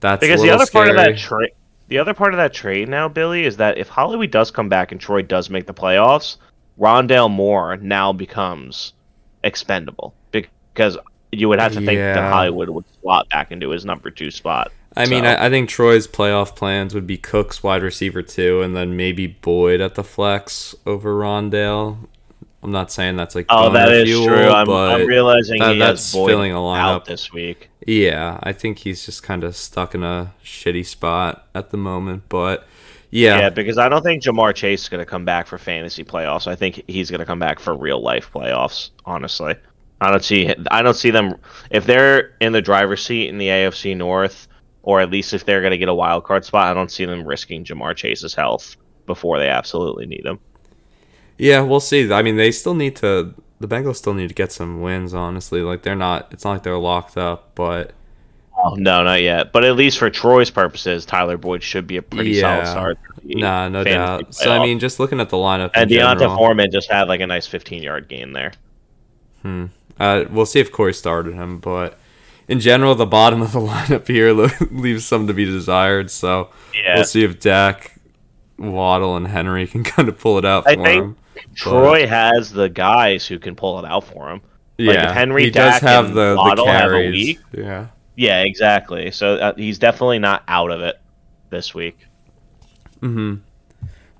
that's 0.00 0.20
because 0.20 0.42
the 0.42 0.50
other 0.50 0.66
part 0.66 0.88
of 0.88 0.96
that 0.96 1.18
trade, 1.18 1.52
the 1.88 1.98
other 1.98 2.14
part 2.14 2.32
of 2.32 2.38
that 2.38 2.52
trade 2.52 2.88
now, 2.88 3.08
Billy, 3.08 3.44
is 3.44 3.56
that 3.58 3.78
if 3.78 3.88
Hollywood 3.88 4.30
does 4.30 4.50
come 4.50 4.68
back 4.68 4.92
and 4.92 5.00
Troy 5.00 5.22
does 5.22 5.50
make 5.50 5.66
the 5.66 5.74
playoffs, 5.74 6.36
Rondale 6.78 7.30
Moore 7.30 7.76
now 7.76 8.12
becomes 8.12 8.92
expendable 9.44 10.14
because 10.30 10.96
you 11.32 11.48
would 11.48 11.60
have 11.60 11.72
to 11.72 11.80
think 11.80 11.98
that 11.98 12.32
Hollywood 12.32 12.68
would 12.70 12.84
slot 13.00 13.28
back 13.30 13.52
into 13.52 13.70
his 13.70 13.84
number 13.84 14.10
two 14.10 14.30
spot. 14.30 14.72
I 14.94 15.06
mean, 15.06 15.24
I, 15.24 15.46
I 15.46 15.50
think 15.50 15.70
Troy's 15.70 16.06
playoff 16.06 16.54
plans 16.54 16.94
would 16.94 17.06
be 17.06 17.16
Cooks 17.16 17.62
wide 17.62 17.82
receiver 17.82 18.20
two, 18.22 18.60
and 18.60 18.76
then 18.76 18.96
maybe 18.96 19.26
Boyd 19.26 19.80
at 19.80 19.94
the 19.94 20.04
flex 20.04 20.74
over 20.84 21.14
Rondale. 21.14 21.96
I'm 22.62 22.70
not 22.72 22.92
saying 22.92 23.16
that's 23.16 23.34
like 23.34 23.46
Oh, 23.48 23.72
that 23.72 23.90
is 23.90 24.04
fuel, 24.04 24.26
true. 24.26 24.48
I'm, 24.48 24.68
I'm 24.70 25.06
realizing 25.06 25.58
that- 25.60 25.78
that's 25.78 26.12
Boyd 26.12 26.28
filling 26.28 26.52
a 26.52 26.56
lineup. 26.56 26.78
out 26.78 27.04
this 27.06 27.32
week. 27.32 27.70
Yeah, 27.86 28.38
I 28.42 28.52
think 28.52 28.78
he's 28.78 29.04
just 29.04 29.22
kind 29.22 29.44
of 29.44 29.56
stuck 29.56 29.94
in 29.94 30.02
a 30.02 30.34
shitty 30.44 30.86
spot 30.86 31.48
at 31.54 31.70
the 31.70 31.76
moment. 31.76 32.24
But 32.28 32.66
yeah, 33.10 33.38
Yeah, 33.40 33.50
because 33.50 33.78
I 33.78 33.88
don't 33.88 34.02
think 34.02 34.22
Ja'Marr 34.22 34.54
Chase 34.54 34.82
is 34.82 34.88
going 34.88 35.04
to 35.04 35.10
come 35.10 35.24
back 35.24 35.46
for 35.46 35.58
fantasy 35.58 36.04
playoffs. 36.04 36.46
I 36.46 36.54
think 36.54 36.82
he's 36.86 37.10
going 37.10 37.20
to 37.20 37.26
come 37.26 37.38
back 37.38 37.60
for 37.60 37.76
real 37.76 38.00
life 38.00 38.30
playoffs. 38.32 38.90
Honestly, 39.04 39.54
I 40.00 40.10
don't 40.10 40.24
see 40.24 40.52
I 40.70 40.82
don't 40.82 40.94
see 40.94 41.10
them 41.10 41.34
if 41.70 41.86
they're 41.86 42.34
in 42.40 42.52
the 42.52 42.62
driver's 42.62 43.04
seat 43.04 43.28
in 43.28 43.38
the 43.38 43.48
AFC 43.48 43.96
North, 43.96 44.48
or 44.82 45.00
at 45.00 45.10
least 45.10 45.34
if 45.34 45.44
they're 45.44 45.60
going 45.60 45.72
to 45.72 45.78
get 45.78 45.88
a 45.88 45.94
wild 45.94 46.24
card 46.24 46.44
spot. 46.44 46.68
I 46.68 46.74
don't 46.74 46.90
see 46.90 47.04
them 47.04 47.26
risking 47.26 47.64
Ja'Marr 47.64 47.96
Chase's 47.96 48.34
health 48.34 48.76
before 49.06 49.38
they 49.38 49.48
absolutely 49.48 50.06
need 50.06 50.24
him. 50.24 50.38
yeah, 51.38 51.60
we'll 51.60 51.80
see. 51.80 52.12
I 52.12 52.22
mean, 52.22 52.36
they 52.36 52.52
still 52.52 52.74
need 52.74 52.96
to. 52.96 53.34
The 53.62 53.68
Bengals 53.68 53.96
still 53.96 54.14
need 54.14 54.28
to 54.28 54.34
get 54.34 54.52
some 54.52 54.80
wins. 54.82 55.14
Honestly, 55.14 55.62
like 55.62 55.82
they're 55.82 55.94
not. 55.94 56.28
It's 56.32 56.44
not 56.44 56.52
like 56.52 56.62
they're 56.62 56.76
locked 56.78 57.16
up, 57.16 57.52
but 57.54 57.92
Oh, 58.64 58.74
no, 58.74 59.02
not 59.02 59.22
yet. 59.22 59.50
But 59.50 59.64
at 59.64 59.74
least 59.76 59.98
for 59.98 60.08
Troy's 60.10 60.50
purposes, 60.50 61.04
Tyler 61.06 61.36
Boyd 61.36 61.62
should 61.62 61.86
be 61.86 61.96
a 61.96 62.02
pretty 62.02 62.30
Yeah. 62.32 62.62
solid 62.64 62.66
start. 62.66 62.98
for 63.06 63.20
nah, 63.24 63.68
no 63.68 63.82
doubt. 63.82 64.34
So 64.34 64.52
I 64.52 64.58
mean, 64.60 64.78
just 64.78 65.00
looking 65.00 65.20
at 65.20 65.30
the 65.30 65.36
lineup 65.36 65.70
and 65.74 65.90
in 65.90 65.98
D'Onta 65.98 66.18
general, 66.20 66.36
Foreman 66.36 66.70
just 66.70 66.90
had 66.90 67.08
like 67.08 67.20
a 67.20 67.26
nice 67.26 67.46
15 67.46 67.82
yard 67.82 68.08
gain 68.08 68.32
there. 68.34 68.52
Uh, 69.98 70.24
we'll 70.30 70.46
see 70.46 70.60
if 70.60 70.70
Corey 70.72 70.94
started 70.94 71.34
him, 71.34 71.58
but 71.58 71.98
in 72.48 72.60
general, 72.60 72.94
the 72.94 73.06
bottom 73.06 73.42
of 73.42 73.52
the 73.52 73.60
lineup 73.60 74.06
here 74.06 74.32
leaves 74.32 75.04
some 75.04 75.26
to 75.26 75.34
be 75.34 75.44
desired. 75.44 76.10
So 76.10 76.48
Yeah. 76.74 76.96
we'll 76.96 77.04
see 77.04 77.24
if 77.24 77.40
Dak, 77.40 77.98
Waddle, 78.58 79.16
and 79.16 79.28
Henry 79.28 79.66
can 79.66 79.82
kind 79.94 80.08
of 80.08 80.18
pull 80.18 80.38
it 80.38 80.44
out 80.44 80.64
for 80.64 80.70
I 80.70 80.74
think 80.76 80.86
him. 81.04 81.16
Troy 81.54 82.06
has 82.06 82.50
the 82.50 82.68
guys 82.68 83.26
who 83.26 83.38
can 83.38 83.54
pull 83.54 83.78
it 83.78 83.84
out 83.84 84.04
for 84.04 84.30
him. 84.30 84.40
Like, 84.78 84.96
if 84.96 85.02
yeah, 85.02 85.12
Henry, 85.12 85.44
he 85.44 85.50
does 85.50 85.80
have 85.80 86.14
the, 86.14 86.34
the 86.34 86.42
have 86.42 86.58
a 86.58 86.64
carries. 86.64 87.12
week, 87.12 87.38
Yeah. 87.52 87.88
Yeah, 88.14 88.42
exactly. 88.42 89.10
So 89.10 89.36
uh, 89.36 89.54
he's 89.56 89.78
definitely 89.78 90.18
not 90.18 90.42
out 90.46 90.70
of 90.70 90.82
it 90.82 91.00
this 91.50 91.74
week. 91.74 92.06
Mm-hmm. 93.00 93.36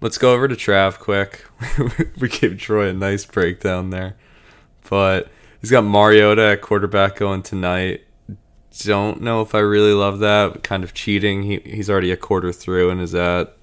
Let's 0.01 0.19
go 0.19 0.33
over 0.33 0.49
to 0.49 0.55
Trav 0.55 0.99
quick. 0.99 1.45
we 2.19 2.29
gave 2.29 2.59
Troy 2.59 2.89
a 2.89 2.93
nice 2.93 3.25
breakdown 3.25 3.91
there, 3.91 4.17
but 4.89 5.31
he's 5.61 5.71
got 5.71 5.85
Mariota 5.85 6.43
at 6.43 6.63
quarterback 6.63 7.17
going 7.17 7.43
tonight. 7.43 8.05
Don't 8.79 9.21
know 9.21 9.43
if 9.43 9.55
I 9.55 9.61
really 9.61 9.93
love 9.93 10.19
that. 10.21 10.63
Kind 10.63 10.83
of 10.83 10.95
cheating. 10.95 11.43
He 11.43 11.59
he's 11.65 11.91
already 11.91 12.11
a 12.11 12.17
quarter 12.17 12.53
through 12.53 12.91
and 12.91 13.01
is 13.01 13.15
at 13.15 13.57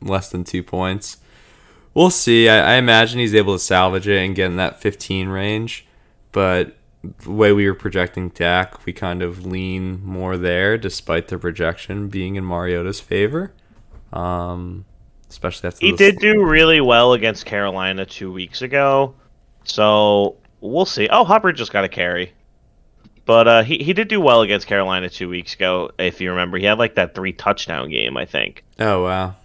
less 0.00 0.28
than 0.28 0.44
two 0.44 0.62
points. 0.62 1.16
We'll 1.94 2.10
see. 2.10 2.48
I, 2.48 2.74
I 2.74 2.76
imagine 2.76 3.18
he's 3.18 3.34
able 3.34 3.54
to 3.54 3.58
salvage 3.58 4.06
it 4.06 4.18
and 4.18 4.34
get 4.34 4.46
in 4.46 4.56
that 4.56 4.80
15 4.80 5.28
range, 5.28 5.86
but 6.32 6.76
the 7.02 7.30
way 7.30 7.52
we 7.52 7.66
were 7.66 7.74
projecting 7.74 8.28
Dak, 8.28 8.84
we 8.84 8.92
kind 8.92 9.22
of 9.22 9.46
lean 9.46 10.04
more 10.04 10.36
there, 10.36 10.76
despite 10.76 11.28
the 11.28 11.38
projection 11.38 12.08
being 12.08 12.36
in 12.36 12.44
Mariota's 12.44 13.00
favor. 13.00 13.52
Um, 14.12 14.84
especially 15.28 15.68
after 15.68 15.86
He 15.86 15.92
did 15.92 16.18
do 16.18 16.44
really 16.44 16.80
well 16.80 17.12
against 17.12 17.46
Carolina 17.46 18.04
two 18.04 18.32
weeks 18.32 18.62
ago, 18.62 19.14
so 19.64 20.36
we'll 20.60 20.84
see. 20.86 21.08
Oh, 21.10 21.24
Hubbard 21.24 21.56
just 21.56 21.72
got 21.72 21.84
a 21.84 21.88
carry, 21.88 22.32
but 23.24 23.48
uh, 23.48 23.62
he 23.62 23.78
he 23.78 23.92
did 23.92 24.08
do 24.08 24.20
well 24.20 24.42
against 24.42 24.66
Carolina 24.66 25.08
two 25.08 25.28
weeks 25.28 25.54
ago. 25.54 25.90
If 25.98 26.20
you 26.20 26.30
remember, 26.30 26.58
he 26.58 26.64
had 26.64 26.78
like 26.78 26.96
that 26.96 27.14
three 27.14 27.32
touchdown 27.32 27.88
game, 27.88 28.16
I 28.16 28.26
think. 28.26 28.64
Oh 28.78 29.04
wow. 29.04 29.36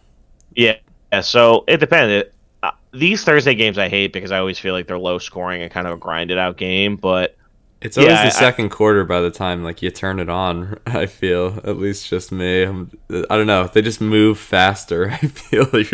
Yeah. 0.56 0.78
yeah, 1.14 1.22
So 1.22 1.64
it 1.68 1.78
depends. 1.78 2.32
Uh, 2.68 2.72
these 2.92 3.24
Thursday 3.24 3.56
games 3.56 3.78
I 3.78 3.90
hate 3.90 4.14
because 4.14 4.32
I 4.32 4.40
always 4.40 4.58
feel 4.60 4.74
like 4.74 4.88
they're 4.88 4.98
low 4.98 5.18
scoring 5.18 5.62
and 5.62 5.72
kind 5.72 5.86
of 5.88 5.94
a 5.94 5.98
grinded 5.98 6.38
out 6.38 6.58
game. 6.58 6.96
But 6.96 7.36
It's 7.82 7.98
always 7.98 8.12
Yeah, 8.14 8.22
the 8.24 8.28
I- 8.28 8.40
second 8.40 8.70
quarter 8.70 9.04
by 9.04 9.20
the 9.22 9.30
time 9.30 9.64
like 9.64 9.82
you 9.82 9.92
turn 9.92 10.20
it 10.20 10.30
on. 10.30 10.80
I 10.88 11.06
feel 11.06 11.60
at 11.66 11.78
least 11.78 12.10
just 12.10 12.32
me. 12.32 12.64
I'm, 12.64 12.90
I 13.30 13.36
don't 13.38 13.48
know. 13.48 13.68
They 13.68 13.82
just 13.82 14.00
move 14.02 14.40
faster. 14.40 15.10
I 15.12 15.18
feel 15.18 15.68
like 15.74 15.90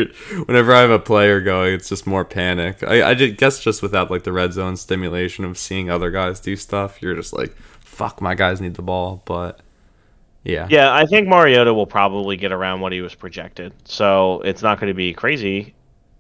whenever 0.45 0.73
I 0.73 0.81
have 0.81 0.91
a 0.91 0.99
player 0.99 1.41
going, 1.41 1.73
it's 1.73 1.89
just 1.89 2.05
more 2.07 2.23
panic. 2.23 2.83
I, 2.83 3.09
I 3.09 3.13
guess 3.15 3.59
just 3.59 3.81
without 3.81 4.09
like 4.11 4.23
the 4.23 4.31
red 4.31 4.53
zone 4.53 4.77
stimulation 4.77 5.43
of 5.43 5.57
seeing 5.57 5.89
other 5.89 6.11
guys 6.11 6.39
do 6.39 6.55
stuff, 6.55 7.01
you're 7.01 7.15
just 7.15 7.33
like, 7.33 7.55
fuck, 7.79 8.21
my 8.21 8.35
guys 8.35 8.61
need 8.61 8.75
the 8.75 8.81
ball. 8.83 9.23
But 9.25 9.59
yeah, 10.43 10.67
yeah, 10.69 10.93
I 10.93 11.05
think 11.05 11.27
Mariota 11.27 11.73
will 11.73 11.85
probably 11.87 12.37
get 12.37 12.51
around 12.51 12.79
what 12.79 12.91
he 12.93 13.01
was 13.01 13.13
projected. 13.15 13.73
So 13.85 14.41
it's 14.41 14.61
not 14.61 14.79
going 14.79 14.87
to 14.89 14.95
be 14.95 15.13
crazy 15.13 15.73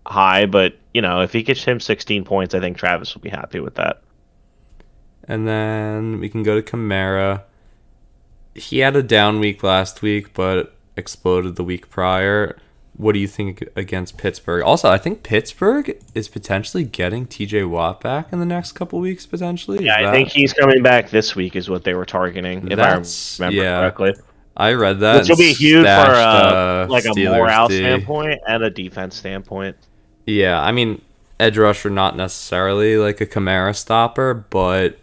high, 0.05 0.45
but 0.45 0.75
you 0.93 1.01
know, 1.01 1.21
if 1.21 1.31
he 1.33 1.43
gets 1.43 1.63
him 1.63 1.79
16 1.79 2.23
points, 2.23 2.53
I 2.53 2.59
think 2.59 2.77
Travis 2.77 3.13
will 3.13 3.21
be 3.21 3.29
happy 3.29 3.59
with 3.59 3.75
that. 3.75 4.01
And 5.27 5.47
then 5.47 6.19
we 6.19 6.29
can 6.29 6.43
go 6.43 6.59
to 6.59 6.61
Kamara. 6.61 7.43
he 8.55 8.79
had 8.79 8.95
a 8.95 9.03
down 9.03 9.39
week 9.39 9.63
last 9.63 10.01
week, 10.01 10.33
but 10.33 10.75
exploded 10.97 11.55
the 11.55 11.63
week 11.63 11.89
prior. 11.89 12.57
What 12.97 13.13
do 13.13 13.19
you 13.19 13.27
think 13.27 13.63
against 13.75 14.17
Pittsburgh? 14.17 14.63
Also, 14.63 14.89
I 14.89 14.97
think 14.97 15.23
Pittsburgh 15.23 15.97
is 16.13 16.27
potentially 16.27 16.83
getting 16.83 17.25
TJ 17.25 17.69
Watt 17.69 18.01
back 18.01 18.33
in 18.33 18.39
the 18.39 18.45
next 18.45 18.73
couple 18.73 18.99
weeks, 18.99 19.25
potentially. 19.25 19.85
Yeah, 19.85 20.09
I 20.09 20.11
think 20.11 20.29
he's 20.29 20.51
coming 20.53 20.83
back 20.83 21.09
this 21.09 21.35
week, 21.35 21.55
is 21.55 21.69
what 21.69 21.85
they 21.85 21.93
were 21.93 22.05
targeting, 22.05 22.69
if 22.69 22.77
That's- 22.77 23.39
I 23.39 23.45
remember 23.45 23.63
yeah. 23.63 23.79
correctly. 23.79 24.13
I 24.57 24.73
read 24.73 24.99
that. 24.99 25.21
Which 25.21 25.29
will 25.29 25.37
be 25.37 25.53
huge 25.53 25.77
for 25.77 25.83
stashed, 25.85 26.53
uh, 26.53 26.87
like 26.89 27.05
a 27.05 27.09
Steelers 27.09 27.39
morale 27.39 27.67
D. 27.69 27.77
standpoint 27.77 28.39
and 28.47 28.63
a 28.63 28.69
defense 28.69 29.15
standpoint. 29.15 29.77
Yeah, 30.25 30.61
I 30.61 30.71
mean, 30.71 31.01
edge 31.39 31.57
rusher 31.57 31.89
not 31.89 32.15
necessarily 32.15 32.97
like 32.97 33.19
a 33.21 33.25
Kamara 33.25 33.75
stopper, 33.75 34.33
but 34.33 34.99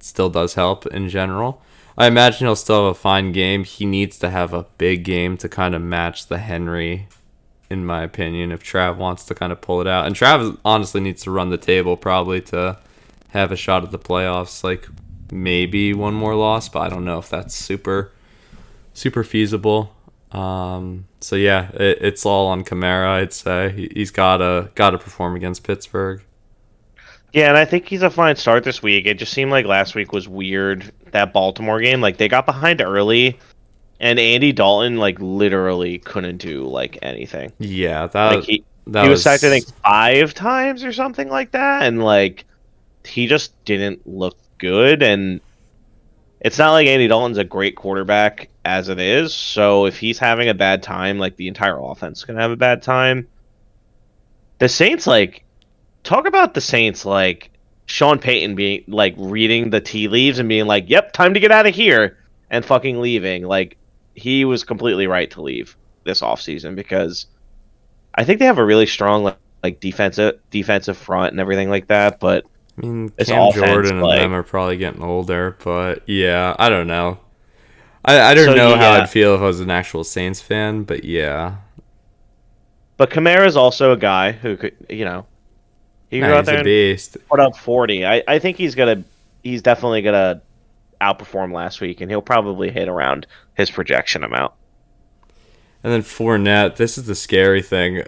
still 0.00 0.30
does 0.30 0.54
help 0.54 0.86
in 0.86 1.08
general. 1.08 1.62
I 1.96 2.06
imagine 2.06 2.46
he'll 2.46 2.56
still 2.56 2.86
have 2.86 2.92
a 2.92 2.98
fine 2.98 3.32
game. 3.32 3.64
He 3.64 3.84
needs 3.84 4.18
to 4.20 4.30
have 4.30 4.54
a 4.54 4.66
big 4.78 5.04
game 5.04 5.36
to 5.38 5.48
kind 5.48 5.74
of 5.74 5.82
match 5.82 6.28
the 6.28 6.38
Henry, 6.38 7.08
in 7.68 7.84
my 7.84 8.02
opinion, 8.02 8.52
if 8.52 8.62
Trav 8.62 8.96
wants 8.96 9.24
to 9.24 9.34
kind 9.34 9.52
of 9.52 9.60
pull 9.60 9.80
it 9.80 9.86
out. 9.86 10.06
And 10.06 10.14
Trav 10.14 10.58
honestly 10.64 11.00
needs 11.00 11.22
to 11.24 11.30
run 11.30 11.50
the 11.50 11.58
table 11.58 11.96
probably 11.96 12.40
to 12.42 12.78
have 13.30 13.50
a 13.50 13.56
shot 13.56 13.82
at 13.82 13.90
the 13.90 13.98
playoffs. 13.98 14.62
Like 14.62 14.88
maybe 15.32 15.92
one 15.92 16.14
more 16.14 16.36
loss, 16.36 16.68
but 16.68 16.80
I 16.80 16.88
don't 16.88 17.04
know 17.04 17.18
if 17.18 17.28
that's 17.28 17.54
super, 17.54 18.12
super 18.94 19.24
feasible. 19.24 19.92
Um, 20.32 21.06
so 21.20 21.36
yeah, 21.36 21.70
it, 21.72 21.98
it's 22.00 22.26
all 22.26 22.48
on 22.48 22.64
Kamara. 22.64 23.08
I'd 23.08 23.32
say 23.32 23.70
He- 23.70 23.90
he's 23.94 24.10
gotta 24.10 24.70
gotta 24.74 24.98
perform 24.98 25.36
against 25.36 25.64
Pittsburgh. 25.64 26.22
Yeah, 27.32 27.48
and 27.48 27.58
I 27.58 27.64
think 27.66 27.86
he's 27.86 28.02
a 28.02 28.10
fine 28.10 28.36
start 28.36 28.64
this 28.64 28.82
week. 28.82 29.06
It 29.06 29.14
just 29.18 29.32
seemed 29.32 29.50
like 29.50 29.66
last 29.66 29.94
week 29.94 30.12
was 30.12 30.28
weird. 30.28 30.92
That 31.12 31.32
Baltimore 31.32 31.80
game, 31.80 32.00
like 32.00 32.16
they 32.16 32.28
got 32.28 32.46
behind 32.46 32.80
early, 32.80 33.38
and 34.00 34.18
Andy 34.18 34.52
Dalton 34.52 34.96
like 34.98 35.18
literally 35.20 35.98
couldn't 35.98 36.38
do 36.38 36.66
like 36.66 36.98
anything. 37.02 37.52
Yeah, 37.58 38.06
that 38.08 38.36
Like 38.36 38.44
he 38.44 38.64
that 38.88 39.04
he 39.04 39.08
was 39.10 39.22
sacked 39.22 39.44
I 39.44 39.50
think 39.50 39.66
five 39.82 40.34
times 40.34 40.84
or 40.84 40.92
something 40.92 41.28
like 41.28 41.50
that, 41.52 41.82
and 41.82 42.02
like 42.04 42.44
he 43.04 43.26
just 43.26 43.52
didn't 43.64 44.06
look 44.06 44.36
good. 44.58 45.02
And 45.02 45.40
it's 46.40 46.58
not 46.58 46.72
like 46.72 46.86
Andy 46.86 47.08
Dalton's 47.08 47.38
a 47.38 47.44
great 47.44 47.76
quarterback 47.76 48.48
as 48.64 48.88
it 48.88 49.00
is. 49.00 49.34
So 49.34 49.86
if 49.86 49.98
he's 49.98 50.18
having 50.18 50.48
a 50.48 50.54
bad 50.54 50.82
time, 50.82 51.18
like 51.18 51.36
the 51.36 51.48
entire 51.48 51.78
offense 51.80 52.18
is 52.18 52.24
gonna 52.24 52.40
have 52.40 52.50
a 52.50 52.56
bad 52.56 52.82
time. 52.82 53.28
The 54.58 54.68
Saints, 54.68 55.06
like, 55.06 55.44
talk 56.02 56.26
about 56.26 56.54
the 56.54 56.60
Saints, 56.60 57.04
like 57.04 57.50
Sean 57.86 58.18
Payton 58.18 58.54
being 58.54 58.84
like 58.86 59.14
reading 59.16 59.70
the 59.70 59.80
tea 59.80 60.08
leaves 60.08 60.38
and 60.38 60.48
being 60.48 60.66
like, 60.66 60.88
"Yep, 60.88 61.12
time 61.12 61.34
to 61.34 61.40
get 61.40 61.50
out 61.50 61.66
of 61.66 61.74
here," 61.74 62.18
and 62.50 62.64
fucking 62.64 63.00
leaving. 63.00 63.44
Like 63.44 63.76
he 64.14 64.44
was 64.44 64.64
completely 64.64 65.06
right 65.06 65.30
to 65.32 65.42
leave 65.42 65.76
this 66.04 66.20
offseason 66.20 66.74
because 66.74 67.26
I 68.14 68.24
think 68.24 68.38
they 68.40 68.46
have 68.46 68.58
a 68.58 68.64
really 68.64 68.86
strong 68.86 69.24
like, 69.24 69.38
like 69.62 69.80
defensive 69.80 70.40
defensive 70.50 70.96
front 70.96 71.32
and 71.32 71.40
everything 71.40 71.70
like 71.70 71.88
that. 71.88 72.20
But 72.20 72.46
I 72.78 72.86
mean, 72.86 73.12
It's 73.18 73.30
Cam 73.30 73.48
Jordan 73.48 73.98
and 73.98 74.14
them 74.14 74.32
are 74.32 74.42
probably 74.42 74.76
getting 74.76 75.02
older, 75.02 75.56
but 75.64 76.08
yeah, 76.08 76.54
I 76.58 76.68
don't 76.68 76.86
know. 76.86 77.18
I, 78.04 78.20
I 78.20 78.34
don't 78.34 78.54
So, 78.54 78.54
know 78.54 78.76
how. 78.76 78.92
I'd 78.92 79.10
feel 79.10 79.34
if 79.34 79.40
I 79.40 79.44
was 79.44 79.60
an 79.60 79.70
actual 79.70 80.04
Saints 80.04 80.40
fan, 80.40 80.84
but 80.84 81.04
yeah, 81.04 81.56
but 82.96 83.10
Kamara's 83.10 83.56
also 83.56 83.92
a 83.92 83.96
guy 83.96 84.32
who 84.32 84.56
could 84.56 84.76
you 84.88 85.04
know 85.04 85.26
he 86.10 86.20
could 86.20 86.26
Nah, 86.26 86.28
go 86.28 86.38
out 86.38 86.46
he's 86.46 86.46
there 86.46 86.58
a 86.58 86.60
and 86.60 86.64
beast. 86.64 87.16
put 87.30 87.40
up 87.40 87.56
forty. 87.56 88.06
I 88.06 88.22
I 88.28 88.38
think 88.38 88.56
he's 88.56 88.74
gonna 88.74 89.04
he's 89.42 89.62
definitely 89.62 90.02
gonna 90.02 90.42
outperform 91.00 91.52
last 91.54 91.80
week, 91.80 92.00
and 92.00 92.10
he'll 92.10 92.22
probably 92.22 92.70
hit 92.70 92.88
around 92.88 93.26
his 93.56 93.70
projection 93.70 94.24
amount. 94.24 94.54
And 95.82 95.92
then 95.92 96.02
Fournette, 96.02 96.76
this 96.76 96.98
is 96.98 97.06
the 97.06 97.14
scary 97.14 97.62
thing. 97.62 98.02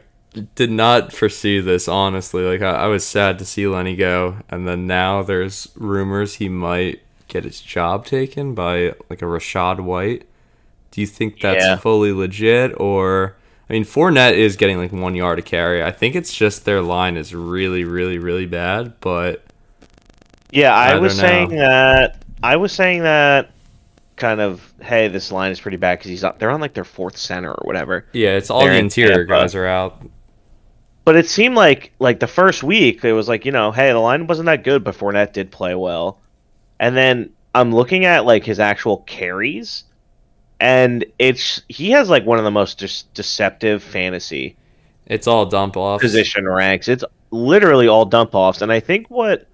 Did 0.54 0.70
not 0.70 1.12
foresee 1.12 1.58
this 1.60 1.88
honestly. 1.88 2.44
Like 2.44 2.62
I, 2.62 2.84
I 2.84 2.86
was 2.86 3.04
sad 3.04 3.38
to 3.40 3.44
see 3.44 3.66
Lenny 3.66 3.96
go, 3.96 4.36
and 4.48 4.66
then 4.66 4.86
now 4.86 5.22
there's 5.22 5.68
rumors 5.74 6.34
he 6.34 6.48
might 6.48 7.00
get 7.26 7.44
his 7.44 7.60
job 7.60 8.06
taken 8.06 8.54
by 8.54 8.94
like 9.08 9.22
a 9.22 9.26
Rachaad 9.26 9.80
White. 9.80 10.26
Do 10.92 11.00
you 11.00 11.06
think 11.06 11.40
that's 11.40 11.64
Yeah. 11.64 11.76
fully 11.76 12.12
legit, 12.12 12.78
or 12.80 13.36
I 13.68 13.72
mean, 13.72 13.84
Fournette 13.84 14.34
is 14.34 14.56
getting 14.56 14.78
like 14.78 14.92
one 14.92 15.14
yard 15.16 15.38
a 15.40 15.42
carry. 15.42 15.82
I 15.82 15.90
think 15.92 16.14
it's 16.14 16.32
just 16.34 16.64
their 16.64 16.80
line 16.82 17.16
is 17.16 17.34
really, 17.34 17.84
really, 17.84 18.18
really 18.18 18.46
bad. 18.46 18.94
But 19.00 19.44
Yeah, 20.52 20.74
I, 20.74 20.92
I 20.92 20.98
was 20.98 21.16
saying 21.18 21.50
that. 21.50 22.22
I 22.42 22.56
was 22.56 22.72
saying 22.72 23.02
that 23.02 23.50
kind 24.16 24.40
of. 24.40 24.72
Hey, 24.80 25.08
this 25.08 25.30
line 25.32 25.50
is 25.52 25.60
pretty 25.60 25.76
bad 25.76 25.98
because 25.98 26.08
he's 26.10 26.24
up. 26.24 26.38
They're 26.38 26.50
on 26.50 26.60
like 26.60 26.74
their 26.74 26.84
fourth 26.84 27.16
center 27.16 27.50
or 27.50 27.62
whatever. 27.64 28.06
yeah, 28.12 28.30
it's 28.30 28.48
all 28.50 28.60
They're 28.60 28.72
the 28.72 28.78
interior 28.78 29.24
guys 29.24 29.54
are 29.56 29.66
out. 29.66 30.00
But 31.04 31.16
it 31.16 31.28
seemed 31.28 31.56
like 31.56 31.92
like 31.98 32.20
the 32.20 32.26
first 32.26 32.62
week 32.62 33.04
it 33.04 33.12
was 33.12 33.28
like 33.28 33.44
you 33.44 33.52
know 33.52 33.72
hey 33.72 33.90
the 33.92 33.98
line 33.98 34.26
wasn't 34.26 34.46
that 34.46 34.64
good 34.64 34.84
but 34.84 34.94
Fournette 34.94 35.32
did 35.32 35.50
play 35.50 35.74
well, 35.74 36.18
and 36.78 36.96
then 36.96 37.30
I'm 37.54 37.74
looking 37.74 38.04
at 38.04 38.26
like 38.26 38.44
his 38.44 38.60
actual 38.60 38.98
carries, 38.98 39.84
and 40.60 41.04
it's 41.18 41.62
he 41.68 41.90
has 41.92 42.08
like 42.08 42.26
one 42.26 42.38
of 42.38 42.44
the 42.44 42.50
most 42.50 42.78
dis- 42.78 43.04
deceptive 43.14 43.82
fantasy 43.82 44.56
It's 45.06 45.26
all 45.26 45.46
dump 45.46 45.76
offs. 45.76 46.02
position 46.02 46.46
ranks. 46.46 46.86
It's 46.86 47.02
literally 47.30 47.88
all 47.88 48.04
dump 48.04 48.34
offs, 48.34 48.60
and 48.62 48.70
I 48.70 48.78
think 48.80 49.08
what, 49.08 49.46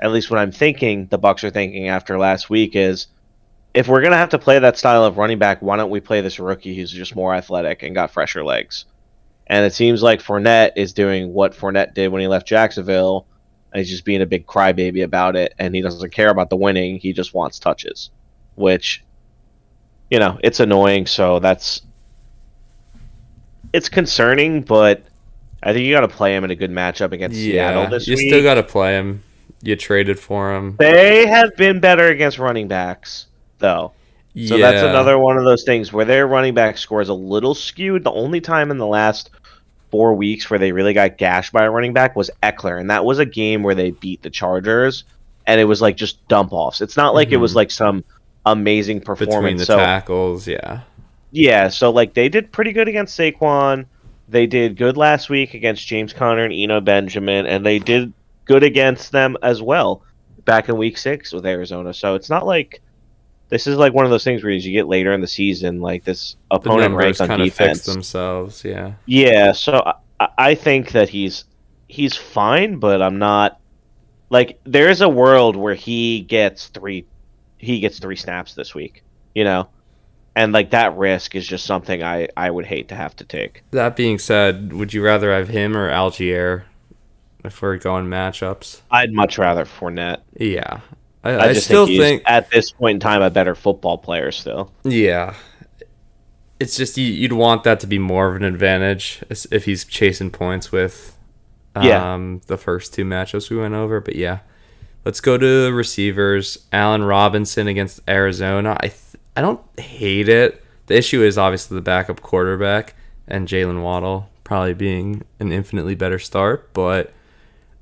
at 0.00 0.12
least 0.12 0.30
what 0.30 0.38
I'm 0.38 0.52
thinking, 0.52 1.06
the 1.06 1.18
Bucs 1.18 1.42
are 1.42 1.50
thinking 1.50 1.88
after 1.88 2.18
last 2.18 2.48
week 2.50 2.76
is, 2.76 3.06
if 3.74 3.88
we're 3.88 4.02
gonna 4.02 4.16
have 4.16 4.28
to 4.30 4.38
play 4.38 4.58
that 4.58 4.76
style 4.78 5.04
of 5.04 5.16
running 5.16 5.38
back, 5.38 5.62
why 5.62 5.76
don't 5.76 5.90
we 5.90 6.00
play 6.00 6.20
this 6.20 6.38
rookie 6.38 6.76
who's 6.76 6.92
just 6.92 7.16
more 7.16 7.34
athletic 7.34 7.82
and 7.82 7.94
got 7.94 8.10
fresher 8.12 8.44
legs? 8.44 8.84
And 9.46 9.64
it 9.64 9.72
seems 9.72 10.02
like 10.02 10.20
Fournette 10.20 10.72
is 10.76 10.92
doing 10.92 11.32
what 11.32 11.54
Fournette 11.54 11.94
did 11.94 12.08
when 12.08 12.20
he 12.20 12.26
left 12.26 12.46
Jacksonville, 12.46 13.26
and 13.72 13.78
he's 13.78 13.90
just 13.90 14.04
being 14.04 14.22
a 14.22 14.26
big 14.26 14.46
crybaby 14.46 15.04
about 15.04 15.36
it, 15.36 15.54
and 15.58 15.74
he 15.74 15.82
doesn't 15.82 16.10
care 16.10 16.30
about 16.30 16.50
the 16.50 16.56
winning. 16.56 16.98
He 16.98 17.12
just 17.12 17.32
wants 17.32 17.58
touches, 17.58 18.10
which, 18.56 19.04
you 20.10 20.18
know, 20.18 20.38
it's 20.42 20.58
annoying. 20.58 21.06
So 21.06 21.38
that's 21.38 21.82
it's 23.72 23.88
concerning, 23.88 24.62
but 24.62 25.04
I 25.62 25.72
think 25.72 25.84
you 25.84 25.94
got 25.94 26.00
to 26.00 26.08
play 26.08 26.34
him 26.34 26.44
in 26.44 26.50
a 26.50 26.54
good 26.54 26.70
matchup 26.70 27.12
against 27.12 27.36
Seattle 27.36 27.88
this 27.88 28.06
you 28.08 28.16
week. 28.16 28.30
still 28.30 28.42
got 28.42 28.54
to 28.54 28.62
play 28.62 28.94
him. 28.94 29.22
You 29.62 29.76
traded 29.76 30.18
for 30.18 30.54
him. 30.54 30.76
they 30.78 31.26
have 31.26 31.56
been 31.56 31.80
better 31.80 32.08
against 32.08 32.38
running 32.38 32.68
backs, 32.68 33.26
though. 33.58 33.92
So 34.44 34.58
that's 34.58 34.82
another 34.82 35.18
one 35.18 35.38
of 35.38 35.44
those 35.44 35.64
things 35.64 35.92
where 35.92 36.04
their 36.04 36.26
running 36.26 36.52
back 36.52 36.76
score 36.76 37.00
is 37.00 37.08
a 37.08 37.14
little 37.14 37.54
skewed. 37.54 38.04
The 38.04 38.12
only 38.12 38.42
time 38.42 38.70
in 38.70 38.76
the 38.76 38.86
last 38.86 39.30
four 39.90 40.14
weeks 40.14 40.50
where 40.50 40.58
they 40.58 40.72
really 40.72 40.92
got 40.92 41.16
gashed 41.16 41.52
by 41.52 41.64
a 41.64 41.70
running 41.70 41.94
back 41.94 42.14
was 42.14 42.30
Ekeler, 42.42 42.78
and 42.78 42.90
that 42.90 43.04
was 43.04 43.18
a 43.18 43.24
game 43.24 43.62
where 43.62 43.74
they 43.74 43.92
beat 43.92 44.22
the 44.22 44.28
Chargers, 44.28 45.04
and 45.46 45.58
it 45.58 45.64
was 45.64 45.80
like 45.80 45.96
just 45.96 46.26
dump 46.28 46.52
offs. 46.52 46.82
It's 46.82 46.98
not 46.98 47.14
like 47.14 47.32
it 47.32 47.38
was 47.38 47.54
like 47.54 47.70
some 47.70 48.04
amazing 48.44 49.00
performance. 49.00 49.34
Mm-hmm. 49.34 49.42
between 49.42 49.56
the 49.56 49.64
so 49.64 49.76
tackles. 49.78 50.46
Yeah, 50.46 50.82
Yeah, 51.30 51.68
so 51.68 51.90
like 51.90 52.12
they 52.12 52.28
did 52.28 52.52
pretty 52.52 52.72
good 52.72 52.88
against 52.88 53.18
Saquon. 53.18 53.86
They 54.28 54.46
did 54.46 54.76
good 54.76 54.98
last 54.98 55.30
week 55.30 55.54
against 55.54 55.86
James 55.86 56.12
Conner 56.12 56.44
and 56.44 56.52
Eno 56.52 56.82
Benjamin, 56.82 57.46
and 57.46 57.64
they 57.64 57.78
did 57.78 58.12
good 58.44 58.64
against 58.64 59.12
them 59.12 59.36
as 59.42 59.62
well 59.62 60.02
back 60.44 60.68
in 60.68 60.76
week 60.76 60.98
six 60.98 61.32
with 61.32 61.46
Arizona. 61.46 61.94
So 61.94 62.16
it's 62.16 62.28
not 62.28 62.44
like 62.44 62.82
this 63.48 63.66
is 63.66 63.76
like 63.76 63.92
one 63.92 64.04
of 64.04 64.10
those 64.10 64.24
things 64.24 64.42
where 64.42 64.52
as 64.52 64.66
you 64.66 64.72
get 64.72 64.88
later 64.88 65.12
in 65.12 65.20
the 65.20 65.26
season, 65.26 65.80
like 65.80 66.04
this 66.04 66.36
opponent 66.50 66.94
ranked 66.94 67.20
on 67.20 67.28
kind 67.28 67.42
of 67.42 67.52
fix 67.52 67.84
themselves. 67.84 68.64
Yeah, 68.64 68.94
Yeah, 69.06 69.52
so 69.52 69.82
I, 70.18 70.28
I 70.36 70.54
think 70.54 70.92
that 70.92 71.08
he's 71.08 71.44
he's 71.88 72.16
fine, 72.16 72.78
but 72.78 73.02
I'm 73.02 73.18
not 73.18 73.60
like 74.30 74.58
there 74.64 74.90
is 74.90 75.00
a 75.00 75.08
world 75.08 75.56
where 75.56 75.74
he 75.74 76.20
gets 76.20 76.68
three 76.68 77.06
he 77.58 77.80
gets 77.80 77.98
three 77.98 78.16
snaps 78.16 78.54
this 78.54 78.74
week, 78.74 79.02
you 79.34 79.44
know, 79.44 79.68
and 80.34 80.52
like 80.52 80.70
that 80.70 80.96
risk 80.96 81.34
is 81.34 81.46
just 81.46 81.64
something 81.64 82.02
I 82.02 82.28
I 82.36 82.50
would 82.50 82.66
hate 82.66 82.88
to 82.88 82.94
have 82.94 83.14
to 83.16 83.24
take. 83.24 83.62
That 83.70 83.96
being 83.96 84.18
said, 84.18 84.72
would 84.72 84.92
you 84.92 85.04
rather 85.04 85.32
have 85.32 85.48
him 85.48 85.76
or 85.76 85.88
Algier 85.88 86.66
if 87.44 87.62
we're 87.62 87.76
going 87.76 88.06
matchups? 88.06 88.80
I'd 88.90 89.12
much 89.12 89.38
rather 89.38 89.64
Fournette. 89.64 90.22
Yeah, 90.36 90.80
I, 91.26 91.34
I, 91.34 91.48
I, 91.48 91.52
still 91.54 91.86
think, 91.86 92.00
think, 92.00 92.22
at 92.26 92.50
this 92.50 92.70
point 92.72 92.96
in 92.96 93.00
time 93.00 93.22
a 93.22 93.30
better 93.30 93.54
football 93.54 93.98
player 93.98 94.30
still. 94.32 94.72
yeah. 94.84 95.34
It's 96.58 96.76
just 96.76 96.96
you, 96.96 97.04
you'd 97.04 97.34
want 97.34 97.64
that 97.64 97.80
to 97.80 97.86
be 97.86 97.98
more 97.98 98.30
of 98.30 98.36
an 98.36 98.42
advantage 98.42 99.22
if 99.28 99.66
he's 99.66 99.84
chasing 99.84 100.30
points 100.30 100.72
with 100.72 101.14
um, 101.74 101.84
Yeah. 101.84 102.38
the 102.46 102.56
first 102.56 102.94
two 102.94 103.04
matchups 103.04 103.50
we 103.50 103.58
went 103.58 103.74
over. 103.74 104.00
But 104.00 104.16
yeah, 104.16 104.38
let's 105.04 105.20
go 105.20 105.36
to 105.36 105.70
receivers. 105.72 106.66
Allen 106.72 107.04
Robinson 107.04 107.68
against 107.68 108.00
Arizona. 108.08 108.74
I 108.80 108.88
th- 108.88 109.22
I 109.36 109.42
don't 109.42 109.60
hate 109.78 110.30
it. 110.30 110.64
The 110.86 110.96
issue 110.96 111.22
is 111.22 111.36
obviously 111.36 111.74
the 111.74 111.82
backup 111.82 112.22
quarterback 112.22 112.94
and 113.28 113.46
Jalen 113.46 113.82
Waddle 113.82 114.30
probably 114.44 114.72
being 114.72 115.24
an 115.40 115.52
infinitely 115.52 115.94
better 115.94 116.18
start, 116.18 116.72
but 116.72 117.12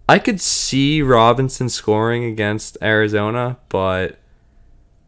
I 0.08 0.18
could 0.18 0.40
see 0.40 1.00
Robinson 1.02 1.68
scoring 1.68 2.24
against 2.24 2.76
Arizona, 2.82 3.58
but 3.68 4.18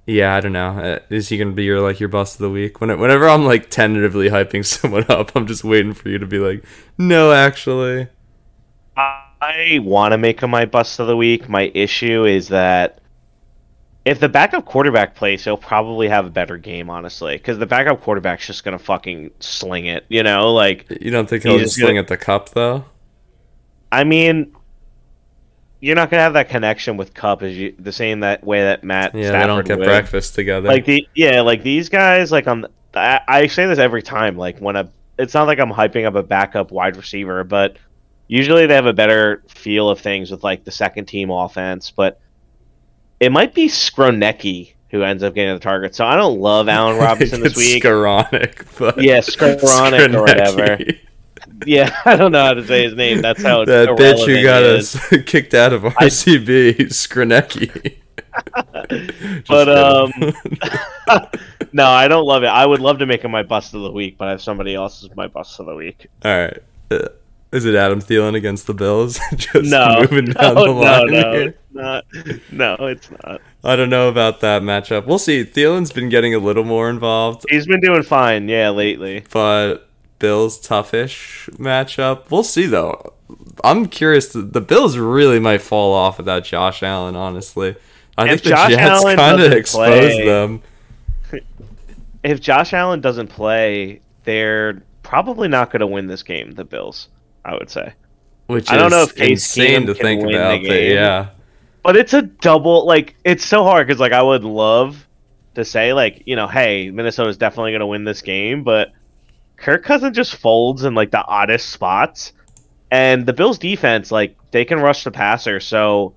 Yeah, 0.06 0.36
I 0.36 0.40
don't 0.40 0.52
know. 0.52 0.68
Uh, 0.78 0.98
Is 1.10 1.28
he 1.30 1.36
gonna 1.38 1.50
be 1.52 1.64
your 1.64 1.80
like 1.80 1.98
your 2.00 2.08
bust 2.08 2.36
of 2.36 2.40
the 2.42 2.50
week? 2.50 2.80
When, 2.80 2.96
whenever 3.00 3.28
I'm 3.28 3.44
like 3.44 3.70
tentatively 3.70 4.28
hyping 4.30 4.64
someone 4.64 5.04
up, 5.08 5.34
I'm 5.34 5.46
just 5.46 5.64
waiting 5.64 5.92
for 5.94 6.08
you 6.08 6.18
to 6.18 6.26
be 6.26 6.38
like, 6.38 6.64
no, 6.96 7.32
actually. 7.32 8.08
I 8.96 9.80
want 9.82 10.12
to 10.12 10.18
make 10.18 10.40
him 10.40 10.50
my 10.50 10.64
bust 10.64 10.98
of 10.98 11.08
the 11.08 11.16
week. 11.16 11.48
My 11.48 11.70
issue 11.74 12.24
is 12.24 12.48
that 12.48 13.00
if 14.06 14.18
the 14.20 14.28
backup 14.28 14.64
quarterback 14.64 15.14
plays, 15.14 15.44
he'll 15.44 15.56
probably 15.58 16.08
have 16.08 16.24
a 16.24 16.30
better 16.30 16.56
game, 16.56 16.88
honestly, 16.88 17.36
because 17.36 17.58
the 17.58 17.66
backup 17.66 18.00
quarterback's 18.00 18.46
just 18.46 18.64
gonna 18.64 18.78
fucking 18.78 19.30
sling 19.40 19.86
it. 19.86 20.06
You 20.08 20.22
know, 20.22 20.54
like 20.54 20.86
You 21.02 21.10
don't 21.10 21.28
think 21.28 21.42
he'll 21.42 21.58
just 21.58 21.78
gonna- 21.78 21.98
at 21.98 22.06
the 22.08 22.16
Kupp 22.16 22.50
though? 22.50 22.84
I 23.92 24.04
mean, 24.04 24.52
you're 25.80 25.94
not 25.96 26.10
gonna 26.10 26.22
have 26.22 26.32
that 26.34 26.48
connection 26.48 26.96
with 26.96 27.12
Kupp 27.14 27.42
as 27.42 27.56
you 27.56 27.74
the 27.78 27.92
same 27.92 28.20
that 28.20 28.44
way 28.44 28.62
that 28.62 28.82
Matt. 28.84 29.14
Yeah, 29.14 29.28
Stafford 29.28 29.42
they 29.42 29.46
don't 29.46 29.66
get 29.66 29.78
would. 29.78 29.84
breakfast 29.84 30.34
together. 30.34 30.68
Like 30.68 30.84
the 30.84 31.06
yeah, 31.14 31.40
like 31.42 31.62
these 31.62 31.88
guys, 31.88 32.32
like 32.32 32.46
on. 32.46 32.62
the- 32.62 32.70
I, 32.94 33.20
I 33.28 33.46
say 33.48 33.66
this 33.66 33.78
every 33.78 34.02
time. 34.02 34.38
Like 34.38 34.58
when 34.58 34.74
a, 34.76 34.88
it's 35.18 35.34
not 35.34 35.46
like 35.46 35.58
I'm 35.58 35.70
hyping 35.70 36.06
up 36.06 36.14
a 36.14 36.22
backup 36.22 36.70
wide 36.70 36.96
receiver, 36.96 37.44
but 37.44 37.76
usually 38.26 38.66
they 38.66 38.74
have 38.74 38.86
a 38.86 38.92
better 38.94 39.42
feel 39.48 39.90
of 39.90 40.00
things 40.00 40.30
with 40.30 40.42
like 40.42 40.64
the 40.64 40.70
second 40.70 41.04
team 41.04 41.30
offense. 41.30 41.90
But 41.90 42.18
it 43.20 43.32
might 43.32 43.52
be 43.54 43.66
Skronecki 43.68 44.72
who 44.90 45.02
ends 45.02 45.22
up 45.22 45.34
getting 45.34 45.52
the 45.52 45.60
target. 45.60 45.94
So 45.94 46.06
I 46.06 46.16
don't 46.16 46.38
love 46.40 46.68
Allen 46.70 46.96
Robinson 47.00 47.42
this 47.42 47.54
week. 47.56 47.82
Skoranek, 47.82 48.64
but 48.78 49.02
Yeah, 49.02 49.18
Skoranek 49.18 50.14
or 50.14 50.20
whatever. 50.22 50.78
Yeah, 51.64 51.94
I 52.04 52.16
don't 52.16 52.32
know 52.32 52.42
how 52.44 52.54
to 52.54 52.66
say 52.66 52.84
his 52.84 52.94
name. 52.94 53.22
That's 53.22 53.42
how 53.42 53.62
it's 53.62 53.70
that 53.70 53.88
bitch 53.90 54.26
who 54.26 54.42
got 54.42 54.62
us 54.62 54.96
kicked 55.26 55.54
out 55.54 55.72
of 55.72 55.82
RCB, 55.82 56.76
Skronecki. 56.90 57.96
Just 58.90 59.48
But, 59.48 59.68
um, 59.68 60.12
no, 61.72 61.86
I 61.86 62.08
don't 62.08 62.26
love 62.26 62.42
it. 62.42 62.48
I 62.48 62.66
would 62.66 62.80
love 62.80 62.98
to 62.98 63.06
make 63.06 63.22
him 63.22 63.30
my 63.30 63.42
bust 63.42 63.74
of 63.74 63.82
the 63.82 63.90
week, 63.90 64.18
but 64.18 64.28
I 64.28 64.32
have 64.32 64.42
somebody 64.42 64.74
else 64.74 65.02
as 65.04 65.14
my 65.16 65.26
bust 65.28 65.58
of 65.60 65.66
the 65.66 65.74
week. 65.74 66.06
all 66.24 66.36
right. 66.36 66.58
Uh, 66.90 67.08
is 67.52 67.64
it 67.64 67.74
Adam 67.74 68.00
Thielen 68.00 68.34
against 68.34 68.66
the 68.66 68.74
Bills? 68.74 69.18
Just 69.36 69.70
No, 69.70 70.00
moving 70.00 70.26
down 70.26 70.54
no, 70.56 70.64
the 70.64 70.70
line 70.72 71.06
no, 71.06 71.20
no, 71.22 71.32
it's 71.32 71.58
not. 71.72 72.04
No, 72.52 72.86
it's 72.86 73.10
not. 73.10 73.40
I 73.64 73.76
don't 73.76 73.88
know 73.88 74.08
about 74.08 74.40
that 74.40 74.62
matchup. 74.62 75.06
We'll 75.06 75.18
see. 75.18 75.44
Thielen's 75.44 75.92
been 75.92 76.08
getting 76.08 76.34
a 76.34 76.38
little 76.38 76.64
more 76.64 76.90
involved, 76.90 77.46
He's 77.48 77.66
been 77.66 77.80
doing 77.80 78.02
fine, 78.02 78.48
yeah, 78.48 78.68
lately. 78.70 79.24
but 79.32 79.85
Bills 80.18 80.58
toughish 80.66 81.48
matchup. 81.56 82.30
We'll 82.30 82.42
see 82.44 82.66
though. 82.66 83.12
I'm 83.64 83.86
curious. 83.86 84.32
The 84.32 84.60
Bills 84.60 84.96
really 84.96 85.38
might 85.38 85.62
fall 85.62 85.92
off 85.92 86.18
without 86.18 86.44
Josh 86.44 86.82
Allen. 86.82 87.16
Honestly, 87.16 87.74
I 88.16 88.24
If 88.24 88.30
think 88.30 88.42
the 88.42 88.48
Josh 88.50 88.70
Jets 88.70 88.82
Allen 88.82 89.16
kind 89.16 89.32
of 89.34 89.38
doesn't 89.40 89.58
exposed 89.58 90.12
play- 90.16 90.24
them. 90.26 90.62
If 92.22 92.40
Josh 92.40 92.72
Allen 92.72 93.00
doesn't 93.00 93.28
play, 93.28 94.00
they're 94.24 94.82
probably 95.04 95.46
not 95.46 95.70
going 95.70 95.80
to 95.80 95.86
win 95.86 96.08
this 96.08 96.24
game. 96.24 96.52
The 96.52 96.64
Bills, 96.64 97.08
I 97.44 97.54
would 97.54 97.70
say. 97.70 97.92
Which 98.46 98.68
I 98.70 98.76
don't 98.76 98.86
is 98.86 98.90
know 98.92 99.02
if 99.02 99.14
Case 99.14 99.30
insane 99.56 99.82
Keenum 99.82 99.86
to 99.86 99.94
think 99.94 100.22
the 100.22 100.28
about. 100.30 100.60
But 100.62 100.68
game. 100.68 100.92
yeah, 100.96 101.28
But 101.84 101.96
it's 101.96 102.14
a 102.14 102.22
double. 102.22 102.84
Like 102.86 103.14
it's 103.24 103.44
so 103.44 103.62
hard 103.62 103.86
because 103.86 104.00
like 104.00 104.10
I 104.12 104.22
would 104.22 104.42
love 104.44 105.06
to 105.54 105.64
say 105.64 105.92
like 105.92 106.22
you 106.26 106.34
know, 106.36 106.48
hey, 106.48 106.90
Minnesota's 106.90 107.36
definitely 107.36 107.70
going 107.72 107.80
to 107.80 107.86
win 107.86 108.02
this 108.04 108.22
game, 108.22 108.64
but 108.64 108.90
Kirk 109.56 109.84
Cousins 109.84 110.16
just 110.16 110.36
folds 110.36 110.84
in 110.84 110.94
like 110.94 111.10
the 111.10 111.24
oddest 111.24 111.70
spots, 111.70 112.32
and 112.90 113.26
the 113.26 113.32
Bills' 113.32 113.58
defense 113.58 114.10
like 114.10 114.36
they 114.50 114.64
can 114.64 114.80
rush 114.80 115.04
the 115.04 115.10
passer. 115.10 115.60
So 115.60 116.14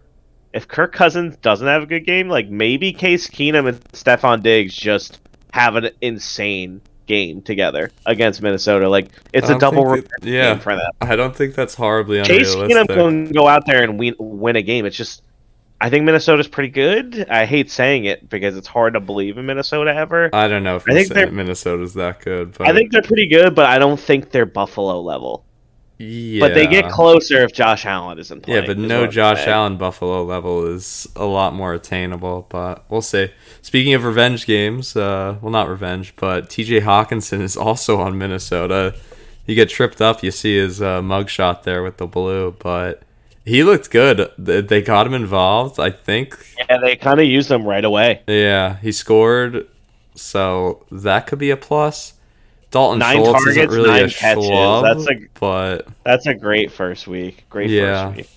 if 0.54 0.67
Kirk 0.67 0.93
Cousins 0.93 1.38
doesn't 1.38 1.67
have 1.67 1.84
a 1.84 1.86
good 1.86 2.06
game, 2.06 2.30
like 2.30 2.49
maybe 2.49 2.91
Case 2.91 3.28
Keenum 3.28 3.67
and 3.67 3.80
Stefon 3.91 4.41
Diggs 4.41 4.75
just 4.75 5.19
have 5.54 5.75
an 5.75 5.89
insane 6.02 6.82
game 7.06 7.41
together 7.41 7.91
against 8.06 8.41
Minnesota. 8.41 8.88
Like 8.88 9.10
it's 9.34 9.49
a 9.49 9.58
double 9.58 9.95
that- 9.95 10.08
yeah. 10.21 10.58
for 10.58 10.75
them. 10.75 10.91
I 11.02 11.15
don't 11.15 11.36
think 11.36 11.56
that's 11.56 11.75
horribly 11.75 12.19
unrealistic. 12.19 12.69
Keenum 12.69 12.88
can 12.88 13.32
go 13.32 13.47
out 13.47 13.65
there 13.65 13.84
and 13.84 13.97
win 13.99 14.15
win 14.19 14.56
a 14.56 14.62
game. 14.62 14.86
It's 14.86 14.95
just 14.95 15.23
I 15.82 15.89
think 15.89 16.04
Minnesota's 16.04 16.48
pretty 16.48 16.70
good. 16.70 17.28
I 17.30 17.46
hate 17.46 17.72
saying 17.72 18.06
it 18.06 18.30
because 18.30 18.58
it's 18.58 18.68
hard 18.68 18.94
to 18.96 19.00
believe 19.00 19.38
in 19.38 19.46
Minnesota 19.46 19.94
ever. 19.96 20.30
I 20.34 20.48
don't 20.50 20.63
know 20.63 20.76
if 20.76 20.84
I 20.89 20.94
think 20.94 21.08
they're- 21.10 21.32
Minnesota's 21.32 21.94
that 21.94 22.20
good, 22.20 22.58
but 22.58 22.68
I 22.68 22.74
think 22.74 22.92
they're 22.92 23.02
pretty 23.02 23.28
good, 23.28 23.56
but 23.56 23.65
I 23.65 23.80
don't 23.80 24.00
think 24.00 24.32
they're 24.32 24.46
Buffalo 24.46 25.00
level. 25.00 25.46
yeah. 25.98 26.39
But 26.42 26.54
they 26.54 26.68
get 26.68 26.89
closer 26.89 27.44
if 27.44 27.54
Josh 27.54 27.86
Allen 27.86 28.20
isn't 28.20 28.42
playing. 28.44 28.62
Yeah, 28.63 28.68
but 28.68 28.78
no 28.78 29.08
Josh 29.08 29.38
saying. 29.39 29.50
Allen 29.50 29.78
Buffalo 29.78 30.24
level 30.24 30.65
is 30.65 31.08
a 31.15 31.26
lot 31.26 31.54
more 31.54 31.74
attainable, 31.74 32.46
but 32.50 32.84
we'll 32.89 33.02
see. 33.02 33.30
Speaking 33.62 33.94
of 33.94 34.04
revenge 34.04 34.46
games, 34.46 34.96
uh, 34.98 35.38
well, 35.42 35.52
not 35.52 35.70
revenge, 35.70 36.13
but 36.18 36.50
TJ 36.50 36.82
Hockenson 36.82 37.42
is 37.42 37.56
also 37.58 38.00
on 38.00 38.18
Minnesota. 38.18 38.96
You 39.46 39.56
get 39.56 39.70
tripped 39.70 40.02
up. 40.02 40.24
You 40.24 40.32
see 40.32 40.58
his 40.58 40.82
uh, 40.82 41.02
mugshot 41.02 41.63
there 41.63 41.84
with 41.84 41.98
the 41.98 42.06
blue, 42.08 42.56
but 42.60 43.02
he 43.49 43.63
looked 43.63 43.89
good. 43.89 44.29
They 44.38 44.81
got 44.81 45.07
him 45.07 45.13
involved, 45.13 45.79
I 45.79 45.89
think. 45.89 46.38
Yeah, 46.69 46.77
they 46.77 46.95
kind 46.95 47.19
of 47.19 47.25
used 47.25 47.49
him 47.51 47.63
right 47.65 47.83
away. 47.83 48.21
Yeah, 48.27 48.77
he 48.77 48.91
scored, 48.91 49.67
so 50.15 50.85
that 50.91 51.27
could 51.27 51.39
be 51.39 51.49
a 51.51 51.57
plus. 51.57 52.13
Dalton 52.71 52.99
Nine 52.99 53.15
Schultz 53.17 53.47
isn't 53.47 53.55
targets, 53.55 53.75
really 53.75 53.89
a 53.89 54.01
nine 54.03 54.09
catches. 54.12 54.45
schlub, 54.45 54.83
That's 54.83 55.09
a- 55.09 55.27
but 55.39 55.88
That's 56.05 56.27
a 56.27 56.35
great 56.35 56.71
first 56.71 57.07
week. 57.07 57.45
Great 57.49 57.69
Yeah. 57.71 58.07
first 58.09 58.17
week. 58.17 58.29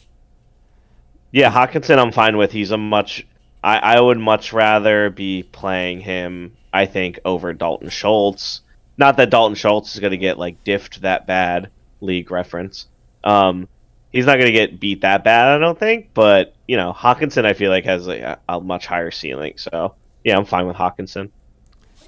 Yeah, 1.32 1.50
Hockenson, 1.50 1.98
I'm 1.98 2.12
fine 2.12 2.36
with. 2.36 2.52
He's 2.52 2.70
a 2.70 2.78
much. 2.78 3.26
I, 3.64 3.78
I 3.78 4.00
would 4.00 4.18
much 4.18 4.52
rather 4.52 5.10
be 5.10 5.42
playing 5.44 6.00
him. 6.00 6.56
I 6.72 6.86
think 6.86 7.20
over 7.24 7.52
Dalton 7.52 7.90
Schultz. 7.90 8.62
Not 8.98 9.16
that 9.18 9.30
Dalton 9.30 9.54
Schultz 9.54 9.94
is 9.94 10.00
going 10.00 10.10
to 10.12 10.16
get 10.18 10.38
like 10.38 10.64
diffed 10.64 11.00
that 11.00 11.26
bad. 11.26 11.70
League 12.00 12.30
reference. 12.30 12.86
Um, 13.24 13.68
he's 14.12 14.26
not 14.26 14.34
going 14.34 14.46
to 14.46 14.52
get 14.52 14.78
beat 14.80 15.00
that 15.02 15.24
bad. 15.24 15.48
I 15.48 15.58
don't 15.58 15.78
think. 15.78 16.10
But 16.14 16.54
you 16.68 16.76
know, 16.76 16.92
Hockenson, 16.92 17.44
I 17.44 17.52
feel 17.54 17.70
like 17.70 17.84
has 17.84 18.06
a, 18.08 18.38
a 18.48 18.60
much 18.60 18.86
higher 18.86 19.10
ceiling. 19.10 19.54
So 19.56 19.94
yeah, 20.24 20.36
I'm 20.36 20.44
fine 20.44 20.66
with 20.66 20.76
Hockenson. 20.76 21.30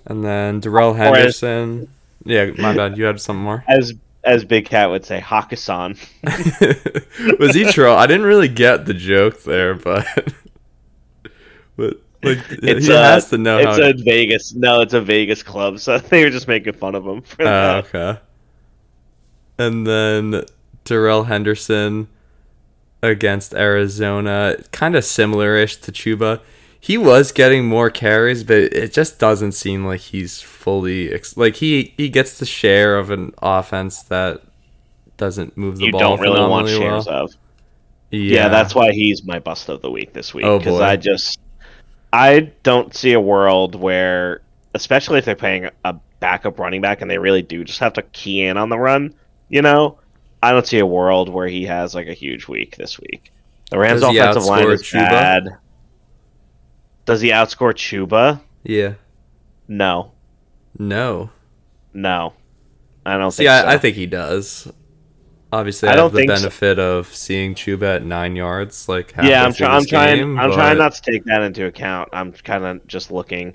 and 0.07 0.25
then 0.25 0.61
Darrell 0.61 0.95
Henderson. 0.95 1.89
Yeah, 2.25 2.47
my 2.59 2.75
bad. 2.75 2.97
You 2.97 3.05
had 3.05 3.21
something 3.21 3.43
more. 3.43 3.65
As 3.69 3.93
as 4.25 4.43
Big 4.45 4.65
Cat 4.67 4.89
would 4.89 5.05
say, 5.05 5.21
Hockenson. 5.21 5.99
was 7.39 7.55
he 7.55 7.65
troll? 7.71 7.95
I 7.97 8.07
didn't 8.07 8.25
really 8.27 8.49
get 8.49 8.87
the 8.87 8.95
joke 8.95 9.43
there, 9.43 9.75
but 9.75 10.07
but 11.77 12.01
like 12.23 12.39
It's 12.63 12.87
he 12.87 12.93
a, 12.93 12.97
has 12.97 13.29
to 13.31 13.39
know 13.39 13.59
it's 13.59 13.79
how. 13.79 13.91
a 13.91 13.93
Vegas. 13.93 14.55
No, 14.55 14.81
it's 14.81 14.95
a 14.95 15.01
Vegas 15.03 15.43
club, 15.43 15.79
so 15.79 15.99
they 16.11 16.25
were 16.25 16.31
just 16.31 16.49
making 16.49 16.73
fun 16.73 16.95
of 16.95 17.05
him 17.07 17.21
for 17.21 17.43
Oh, 17.43 17.45
that. 17.45 17.85
okay. 17.95 18.21
And 19.59 19.87
then 19.87 20.45
Darrell 20.85 21.25
Henderson 21.25 22.09
against 23.03 23.55
Arizona, 23.55 24.57
kind 24.73 24.97
of 24.97 25.05
similar-ish 25.05 25.77
to 25.77 25.93
Chuba. 25.93 26.41
He 26.81 26.99
was 26.99 27.33
getting 27.33 27.67
more 27.67 27.91
carries, 27.91 28.45
but 28.45 28.57
it 28.59 28.93
just 28.93 29.19
doesn't 29.19 29.53
seem 29.53 29.87
like 29.87 30.01
he's 30.01 30.41
fully 30.43 31.13
ex- 31.13 31.37
like 31.37 31.57
he 31.57 31.95
he 31.97 32.09
gets 32.11 32.39
the 32.39 32.45
share 32.47 32.99
of 32.99 33.11
an 33.11 33.33
offense 33.43 34.03
that 34.05 34.43
doesn't 35.17 35.57
move 35.57 35.79
the 35.79 35.87
you 35.87 35.93
ball. 35.93 36.01
don't 36.01 36.21
really 36.21 36.41
want 36.47 36.69
shares 36.69 37.07
well. 37.07 37.25
of. 37.25 37.35
Yeah. 38.11 38.49
that's 38.49 38.75
why 38.75 38.93
he's 38.93 39.25
my 39.25 39.39
bust 39.39 39.69
of 39.69 39.81
the 39.81 39.91
week 39.91 40.13
this 40.13 40.33
week. 40.35 40.45
Oh, 40.45 40.59
Because 40.59 40.79
boy. 40.79 40.85
I 40.85 40.97
just, 40.97 41.41
I 42.13 42.53
don't 42.63 42.95
see 42.95 43.13
a 43.13 43.21
world 43.21 43.75
where, 43.75 44.43
especially 44.75 45.19
if 45.19 45.25
they're 45.25 45.35
playing 45.35 45.71
a 45.85 45.97
backup 46.21 46.59
running 46.59 46.81
back 46.81 47.01
and 47.01 47.11
they 47.11 47.19
really 47.19 47.43
do 47.43 47.65
just 47.65 47.81
have 47.81 47.95
to 47.95 48.03
key 48.03 48.43
in 48.43 48.57
on 48.57 48.69
the 48.69 48.79
run. 48.79 49.15
You 49.49 49.63
know, 49.63 49.99
I 50.45 50.53
don't 50.53 50.67
see 50.67 50.79
a 50.79 50.87
world 50.87 51.29
where 51.29 51.47
he 51.49 51.65
has 51.65 51.95
like 51.95 52.07
a 52.09 52.13
huge 52.15 52.47
week 52.49 52.77
this 52.77 52.99
week. 53.01 53.33
The 53.71 53.79
Rams' 53.79 54.03
Does 54.03 54.15
offensive 54.17 54.45
line 54.45 54.71
is 54.71 54.83
Chuba? 54.83 55.09
bad. 55.11 55.49
Does 57.05 57.21
he 57.21 57.29
outscore 57.31 57.75
Chuba? 57.75 58.41
yeah. 58.63 58.95
No, 59.67 60.13
No. 60.79 61.31
no, 61.95 62.35
I 63.07 63.17
don't 63.17 63.31
See, 63.31 63.45
think 63.45 63.49
so. 63.63 63.67
I, 63.69 63.75
I 63.75 63.79
think 63.79 63.97
he 63.97 64.05
does. 64.07 64.71
Obviously, 65.51 65.89
I, 65.89 65.93
I 65.93 65.97
don't 65.97 66.05
have 66.07 66.13
the 66.13 66.19
think 66.19 66.31
so. 66.33 66.37
benefit 66.37 66.79
of 66.79 67.07
seeing 67.15 67.55
Chuba 67.55 67.97
at 67.97 68.05
nine 68.05 68.37
yards. 68.37 68.89
Like, 68.89 69.15
yeah, 69.23 69.43
I'm, 69.45 69.55
try- 69.55 69.69
I'm 69.69 69.81
this 69.83 69.89
trying. 69.91 70.17
game, 70.19 70.39
I'm 70.39 70.53
trying 70.53 70.77
not 70.77 70.95
to 70.97 71.01
take 71.03 71.25
that 71.25 71.41
into 71.43 71.65
account. 71.67 72.11
I'm 72.13 72.33
kind 72.33 72.65
of 72.65 72.87
just 72.87 73.11
looking, 73.11 73.55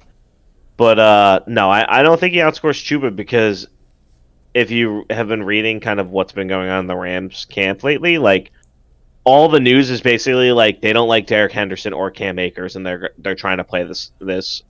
but 0.78 0.98
uh, 0.98 1.42
no, 1.46 1.70
I, 1.70 2.00
I 2.00 2.02
don't 2.04 2.20
think 2.20 2.34
he 2.34 2.40
outscores 2.40 2.82
Chuba 2.84 3.16
because 3.16 3.68
if 4.54 4.72
you 4.72 5.06
have 5.10 5.28
been 5.28 5.44
reading 5.44 5.80
kind 5.80 6.00
of 6.00 6.10
what's 6.12 6.32
been 6.34 6.48
going 6.48 6.70
on 6.70 6.82
in 6.82 6.88
the 6.88 6.96
Rams 6.96 7.46
camp 7.46 7.84
lately, 7.84 8.18
like 8.18 8.52
all 9.24 9.48
the 9.50 9.60
news 9.60 9.90
is 9.90 10.02
basically 10.02 10.52
like 10.52 10.82
they 10.82 10.94
don't 10.94 11.08
like 11.08 11.28
Derek 11.28 11.52
Henderson 11.52 11.94
or 11.94 12.10
Cam 12.12 12.40
Akers, 12.40 12.76
and 12.76 12.86
they're 12.86 13.12
they're 13.20 13.36
trying 13.36 13.58
to 13.58 13.64
play 13.64 13.84
this 13.84 14.12
this 14.20 14.64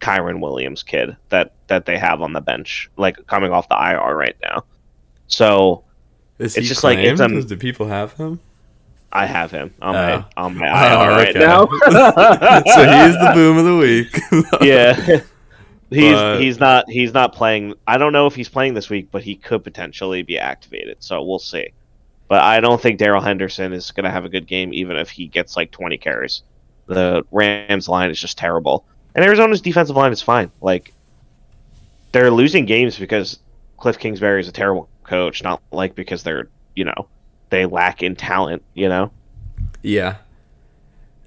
Kyren 0.00 0.40
Williams 0.40 0.82
kid 0.82 1.16
that 1.30 1.52
that 1.68 1.86
they 1.86 1.96
have 1.98 2.20
on 2.22 2.32
the 2.32 2.40
bench, 2.40 2.90
like 2.96 3.26
coming 3.26 3.52
off 3.52 3.68
the 3.68 3.76
IR 3.76 4.14
right 4.16 4.36
now. 4.42 4.64
So 5.28 5.84
Is 6.38 6.56
it's 6.56 6.68
just 6.68 6.84
like, 6.84 6.98
it's, 6.98 7.20
claimed? 7.20 7.36
um, 7.42 7.46
Do 7.46 7.56
people 7.56 7.86
have 7.86 8.12
him? 8.14 8.40
I 9.14 9.26
have 9.26 9.50
him 9.50 9.72
on 9.80 9.94
Oh. 9.94 9.98
my 10.18 10.24
on 10.36 10.56
my 10.58 10.68
Oh, 10.94 11.04
IR 11.04 11.10
right 11.16 11.34
now. 11.34 11.66
so 11.66 13.06
he's 13.06 13.14
the 13.18 13.30
boom 13.34 13.58
of 13.58 13.64
the 13.64 13.76
week. 13.76 14.46
yeah. 14.62 15.20
He's 15.92 16.12
But- 16.12 16.40
he's 16.40 16.58
not 16.58 16.88
he's 16.88 17.12
not 17.12 17.34
playing. 17.34 17.74
I 17.86 17.98
don't 17.98 18.12
know 18.12 18.26
if 18.26 18.34
he's 18.34 18.48
playing 18.48 18.74
this 18.74 18.88
week, 18.88 19.08
but 19.10 19.22
he 19.22 19.34
could 19.36 19.62
potentially 19.64 20.22
be 20.22 20.38
activated. 20.38 20.96
So 21.00 21.22
we'll 21.22 21.38
see. 21.38 21.72
But 22.28 22.40
I 22.42 22.60
don't 22.60 22.80
think 22.80 22.98
Darrell 22.98 23.20
Henderson 23.20 23.72
is 23.72 23.90
going 23.90 24.04
to 24.04 24.10
have 24.10 24.24
a 24.24 24.28
good 24.28 24.46
game, 24.46 24.72
even 24.72 24.96
if 24.96 25.10
he 25.10 25.26
gets 25.26 25.54
like 25.56 25.70
20 25.70 25.98
carries. 25.98 26.42
The 26.86 27.24
Rams 27.30 27.88
line 27.88 28.10
is 28.10 28.18
just 28.18 28.38
terrible, 28.38 28.84
and 29.14 29.24
Arizona's 29.24 29.60
defensive 29.60 29.96
line 29.96 30.12
is 30.12 30.22
fine. 30.22 30.50
Like 30.60 30.92
they're 32.12 32.30
losing 32.30 32.64
games 32.64 32.98
because 32.98 33.38
Cliff 33.76 33.98
Kingsbury 33.98 34.40
is 34.40 34.48
a 34.48 34.52
terrible 34.52 34.88
coach, 35.04 35.42
not 35.42 35.62
like 35.70 35.94
because 35.94 36.22
they're 36.22 36.48
you 36.74 36.84
know 36.84 37.08
they 37.50 37.66
lack 37.66 38.02
in 38.02 38.16
talent. 38.16 38.62
You 38.74 38.88
know. 38.88 39.12
Yeah. 39.82 40.16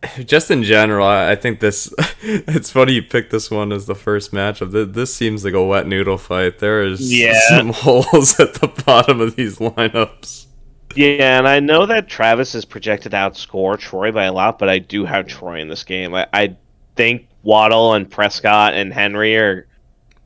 Just 0.26 0.52
in 0.52 0.64
general, 0.64 1.06
I 1.08 1.36
think 1.36 1.60
this. 1.60 1.94
It's 2.28 2.72
funny 2.72 2.94
you 2.94 3.04
picked 3.04 3.32
this 3.32 3.52
one 3.52 3.72
as 3.72 3.86
the 3.86 3.94
first 3.96 4.32
matchup. 4.32 4.72
Th- 4.72 4.88
This 4.90 5.14
seems 5.14 5.46
like 5.46 5.54
a 5.54 5.64
wet 5.64 5.86
noodle 5.88 6.18
fight. 6.18 6.60
There 6.60 6.82
is 6.82 7.14
Yeah. 7.14 7.40
some 7.50 7.70
holes 7.72 8.40
at 8.40 8.56
the 8.56 8.68
bottom 8.68 9.22
of 9.22 9.36
these 9.36 9.60
lineups. 9.60 10.48
Yeah, 10.96 11.38
and 11.38 11.48
I 11.48 11.60
know 11.60 11.86
that 11.86 12.08
Travis 12.08 12.56
is 12.56 12.66
projected 12.66 13.12
to 13.12 13.18
outscore 13.18 13.78
Troy 13.78 14.12
by 14.12 14.26
a 14.26 14.34
lot, 14.34 14.58
but 14.60 14.70
I 14.70 14.80
do 14.80 15.06
have 15.06 15.28
Troy 15.28 15.60
in 15.60 15.68
this 15.68 15.84
game. 15.84 16.16
I, 16.16 16.26
I 16.34 16.56
think 16.96 17.28
Waddle 17.44 17.94
and 17.94 18.10
Prescott 18.10 18.74
and 18.74 18.94
Henry 18.94 19.38
are. 19.38 19.68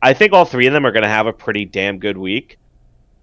I 0.02 0.14
think 0.14 0.32
all 0.32 0.46
three 0.46 0.68
of 0.68 0.74
them 0.74 0.86
are 0.86 0.92
going 0.92 1.04
to 1.04 1.10
have 1.10 1.28
a 1.28 1.34
pretty 1.34 1.66
damn 1.66 2.00
good 2.00 2.18
week. 2.18 2.58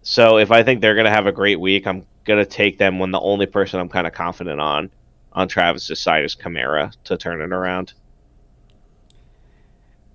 So 0.02 0.38
if 0.38 0.50
I 0.50 0.62
think 0.62 0.80
they're 0.80 0.94
going 0.94 1.06
to 1.06 1.10
have 1.10 1.26
a 1.26 1.32
great 1.32 1.58
week, 1.58 1.86
I'm 1.86 2.04
going 2.24 2.38
to 2.44 2.50
take 2.50 2.76
them 2.78 2.98
when 2.98 3.10
the 3.12 3.20
only 3.20 3.46
person 3.46 3.80
I'm 3.80 3.88
kind 3.88 4.06
of 4.06 4.12
confident 4.12 4.60
on 4.60 4.90
on 5.36 5.46
Travis's 5.46 6.00
side 6.00 6.24
is 6.24 6.34
Kamara 6.34 6.92
to 7.04 7.16
turn 7.16 7.42
it 7.42 7.52
around. 7.52 7.92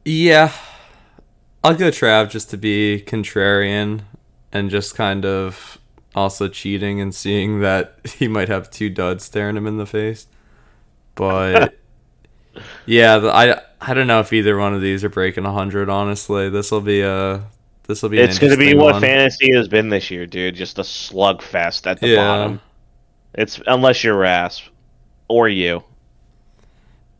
Yeah, 0.04 0.52
I'll 1.64 1.76
go 1.76 1.90
Trav 1.90 2.32
just 2.32 2.50
to 2.50 2.58
be 2.58 3.04
contrarian 3.06 4.02
and 4.52 4.72
just 4.72 4.96
kind 4.96 5.24
of 5.24 5.78
also 6.16 6.48
cheating 6.48 7.00
and 7.00 7.14
seeing 7.14 7.62
that 7.62 8.00
he 8.18 8.28
might 8.28 8.50
have 8.50 8.70
two 8.72 8.90
duds 8.90 9.24
staring 9.24 9.56
him 9.56 9.68
in 9.68 9.78
the 9.78 9.86
face. 9.86 10.26
But 11.14 11.78
yeah, 12.88 13.20
the, 13.20 13.32
I 13.32 13.62
I 13.80 13.94
don't 13.94 14.08
know 14.08 14.22
if 14.22 14.34
either 14.34 14.58
one 14.58 14.74
of 14.74 14.82
these 14.82 15.04
are 15.04 15.10
breaking 15.10 15.44
hundred. 15.46 15.88
Honestly, 15.88 16.50
this 16.50 16.72
will 16.72 16.82
be 16.82 17.02
a 17.02 17.44
this 17.84 18.02
will 18.02 18.10
be. 18.10 18.18
It's 18.20 18.40
going 18.40 18.52
to 18.52 18.58
be 18.58 18.74
what 18.74 18.94
one. 18.94 19.02
fantasy 19.02 19.54
has 19.54 19.68
been 19.68 19.90
this 19.90 20.10
year, 20.10 20.26
dude. 20.26 20.56
Just 20.56 20.80
a 20.80 20.84
slugfest 20.84 21.86
at 21.86 22.00
the 22.00 22.08
Yeah. 22.08 22.16
bottom. 22.16 22.62
It's 23.36 23.62
unless 23.68 24.04
you're 24.04 24.18
Rasp 24.18 24.64
or 25.32 25.50
you. 25.50 25.84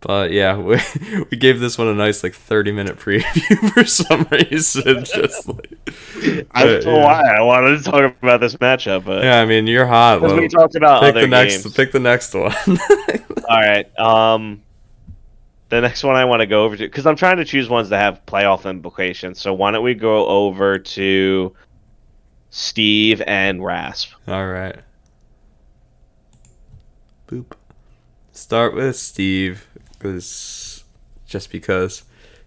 But 0.02 0.32
yeah, 0.32 0.58
we, 0.58 0.78
we 1.32 1.38
gave 1.38 1.60
this 1.60 1.78
one 1.78 1.88
a 1.88 1.94
nice 1.94 2.24
like 2.24 2.34
thirty 2.34 2.72
minute 2.72 2.98
preview 2.98 3.70
for 3.74 3.86
some 3.86 4.28
reason. 4.32 5.04
Just 5.06 5.48
like 5.48 5.72
I 6.52 6.66
don't 6.66 6.86
know 6.86 6.98
yeah. 6.98 7.06
why 7.06 7.36
I 7.38 7.42
wanted 7.42 7.78
to 7.78 7.84
talk 7.84 8.16
about 8.22 8.42
this 8.42 8.56
matchup, 8.56 9.06
but 9.06 9.24
yeah, 9.24 9.40
I 9.40 9.46
mean 9.46 9.68
you're 9.68 9.86
hot. 9.86 10.22
because 10.22 10.34
Lo. 10.34 10.42
we 10.42 10.48
talked 10.48 10.76
about 10.76 11.02
Pick 11.04 11.12
other 11.12 11.22
the 11.22 11.28
next. 11.28 11.64
games. 11.64 11.76
Pick 11.76 11.92
the 11.92 12.00
next 12.00 12.34
one. 12.34 12.52
All 13.48 13.60
right. 13.60 14.00
Um, 14.00 14.64
the 15.70 15.82
next 15.82 16.04
one 16.04 16.16
I 16.16 16.26
want 16.26 16.42
to 16.42 16.48
go 16.48 16.66
over 16.66 16.76
to 16.76 16.84
because 16.84 17.06
I'm 17.06 17.16
trying 17.16 17.38
to 17.38 17.46
choose 17.46 17.70
ones 17.70 17.90
that 17.90 18.02
have 18.02 18.26
playoff 18.26 18.68
implications. 18.68 19.40
So 19.40 19.54
why 19.54 19.70
don't 19.70 19.84
we 19.84 19.94
go 19.94 20.26
over 20.26 20.80
to 20.80 21.56
Steve 22.50 23.22
and 23.28 23.64
Rasp? 23.64 24.14
All 24.28 24.48
right. 24.48 24.78
Boop. 27.28 27.46
Start 28.42 28.74
with 28.74 28.96
Steve, 28.96 29.68
because 29.94 30.84
just 31.28 31.52
because 31.52 32.04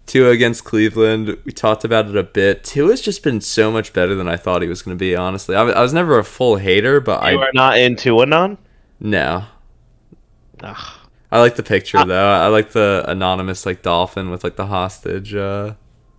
Tua 0.07 0.31
against 0.31 0.65
Cleveland, 0.65 1.39
we 1.45 1.53
talked 1.53 1.85
about 1.85 2.09
it 2.09 2.17
a 2.17 2.25
bit. 2.25 2.65
Tua's 2.65 3.01
just 3.01 3.23
been 3.23 3.41
so 3.41 3.71
much 3.71 3.93
better 3.93 4.17
than 4.17 4.27
I 4.27 4.37
thought 4.37 4.61
he 4.61 4.67
was 4.69 4.83
going 4.83 4.97
to 4.97 5.01
be. 5.01 5.15
Honestly, 5.15 5.55
I 5.55 5.63
was, 5.63 5.75
I 5.77 5.83
was 5.83 5.95
never 5.95 6.19
a 6.19 6.25
full 6.25 6.57
hater, 6.57 7.01
but 7.01 7.21
You 7.33 7.39
I 7.39 7.45
are 7.47 7.51
not 7.55 7.79
into 7.79 8.21
Anon? 8.21 8.59
no. 8.99 9.45
Ugh. 10.63 10.99
I 11.31 11.41
like 11.41 11.55
the 11.57 11.63
picture 11.63 11.99
Uh, 11.99 12.05
though. 12.05 12.29
I 12.33 12.47
like 12.49 12.73
the 12.73 13.05
anonymous 13.07 13.65
like 13.65 13.83
dolphin 13.83 14.31
with 14.31 14.43
like 14.45 14.57
the 14.57 14.67
hostage. 14.67 15.33
Uh, 15.35 15.75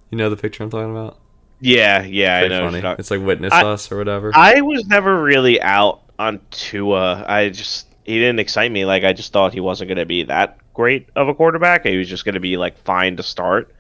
you 0.10 0.18
know 0.18 0.30
the 0.30 0.36
picture 0.38 0.64
I'm 0.64 0.70
talking 0.70 0.92
about? 0.92 1.20
Yeah, 1.62 2.02
yeah, 2.04 2.38
I 2.38 2.48
know. 2.48 2.70
funny. 2.70 2.96
It's 3.00 3.12
like 3.12 3.22
witness 3.22 3.52
I- 3.54 3.64
us 3.64 3.92
or 3.92 3.98
whatever. 3.98 4.32
I 4.34 4.62
was 4.62 4.86
never 4.88 5.22
really 5.22 5.62
out 5.62 6.02
on 6.20 6.40
Tua. 6.52 7.26
I 7.28 7.50
just 7.50 7.88
he 8.06 8.20
didn't 8.20 8.40
excite 8.40 8.72
me. 8.72 8.86
Like 8.86 9.04
I 9.04 9.14
just 9.14 9.34
thought 9.34 9.54
he 9.54 9.60
wasn't 9.60 9.90
going 9.90 9.98
to 9.98 10.06
be 10.06 10.24
that 10.24 10.58
great 10.74 11.10
of 11.16 11.28
a 11.28 11.34
quarterback. 11.34 11.86
He 11.86 11.98
was 11.98 12.08
just 12.08 12.24
going 12.24 12.36
to 12.36 12.40
be 12.40 12.56
like 12.56 12.78
fine 12.80 13.18
to 13.18 13.24
start 13.24 13.74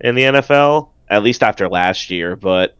in 0.00 0.14
the 0.14 0.22
NFL, 0.22 0.90
at 1.08 1.22
least 1.22 1.42
after 1.42 1.68
last 1.68 2.10
year. 2.10 2.36
But 2.36 2.76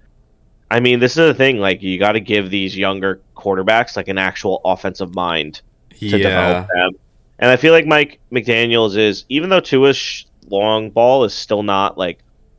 I 0.70 0.80
mean, 0.80 1.00
this 1.00 1.12
is 1.12 1.16
the 1.28 1.34
thing. 1.34 1.58
Like 1.58 1.82
you 1.82 1.98
got 1.98 2.12
to 2.12 2.20
give 2.20 2.50
these 2.50 2.76
younger 2.76 3.20
quarterbacks 3.36 3.96
like 3.96 4.08
an 4.08 4.18
actual 4.18 4.60
offensive 4.64 5.14
mind 5.14 5.62
to 5.90 6.06
yeah. 6.06 6.18
develop 6.18 6.68
them. 6.74 6.92
And 7.38 7.50
I 7.50 7.56
feel 7.56 7.72
like 7.72 7.86
Mike 7.86 8.20
McDaniel's 8.30 8.96
is 8.96 9.24
even 9.28 9.48
though 9.48 9.60
Tua's 9.60 10.26
long 10.48 10.90
ball 10.90 11.24
is 11.24 11.32
still 11.32 11.62
not 11.62 11.96
like 11.96 12.18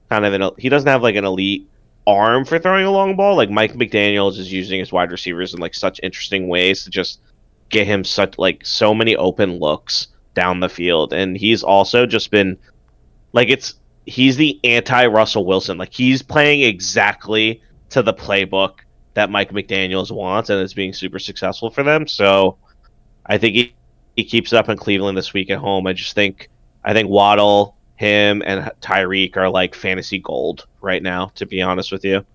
kind 0.09 0.25
of 0.25 0.33
an 0.33 0.49
he 0.57 0.69
doesn't 0.69 0.89
have 0.89 1.03
like 1.03 1.15
an 1.15 1.25
elite 1.25 1.69
arm 2.07 2.45
for 2.45 2.57
throwing 2.57 2.85
a 2.85 2.91
long 2.91 3.15
ball. 3.15 3.35
Like 3.35 3.49
Mike 3.49 3.73
McDaniel's 3.73 4.39
is 4.39 4.51
using 4.51 4.79
his 4.79 4.91
wide 4.91 5.11
receivers 5.11 5.53
in 5.53 5.59
like 5.59 5.75
such 5.75 5.99
interesting 6.01 6.47
ways 6.47 6.83
to 6.83 6.89
just 6.89 7.19
get 7.73 7.87
him 7.87 8.05
such 8.05 8.37
like 8.39 8.65
so 8.65 8.95
many 8.95 9.17
open 9.17 9.59
looks 9.59 10.09
down 10.35 10.61
the 10.61 10.69
field. 10.69 11.13
And 11.13 11.37
he's 11.37 11.63
also 11.63 12.07
just 12.07 12.31
been 12.31 12.57
like 13.33 13.49
it's 13.49 13.75
he's 14.05 14.37
the 14.37 14.59
anti 14.65 15.07
Russell 15.07 15.45
Wilson. 15.45 15.77
Like 15.79 15.93
he's 15.93 16.23
playing 16.23 16.61
exactly 16.63 17.61
to 17.91 18.03
the 18.03 18.13
playbook 18.13 18.79
that 19.15 19.31
Mike 19.31 19.51
McDaniel's 19.51 20.11
wants 20.11 20.49
and 20.51 20.61
it's 20.61 20.73
being 20.75 20.93
super 20.93 21.19
successful 21.19 21.71
for 21.71 21.83
them. 21.83 22.07
So 22.07 22.59
I 23.27 23.37
think 23.39 23.55
he, 23.55 23.75
he 24.17 24.25
keeps 24.25 24.53
it 24.53 24.57
up 24.57 24.69
in 24.69 24.77
Cleveland 24.77 25.17
this 25.17 25.33
week 25.33 25.51
at 25.51 25.59
home. 25.59 25.87
I 25.87 25.93
just 25.93 26.15
think 26.15 26.49
I 26.85 26.93
think 26.93 27.09
Waddle, 27.09 27.77
him, 27.97 28.43
and 28.45 28.71
Tyreek 28.81 29.37
are 29.37 29.49
like 29.49 29.75
fantasy 29.75 30.19
gold 30.19 30.67
right 30.81 31.03
now. 31.03 31.31
To 31.35 31.47
be 31.47 31.61
honest 31.61 31.91
with 31.91 32.05
you, 32.05 32.25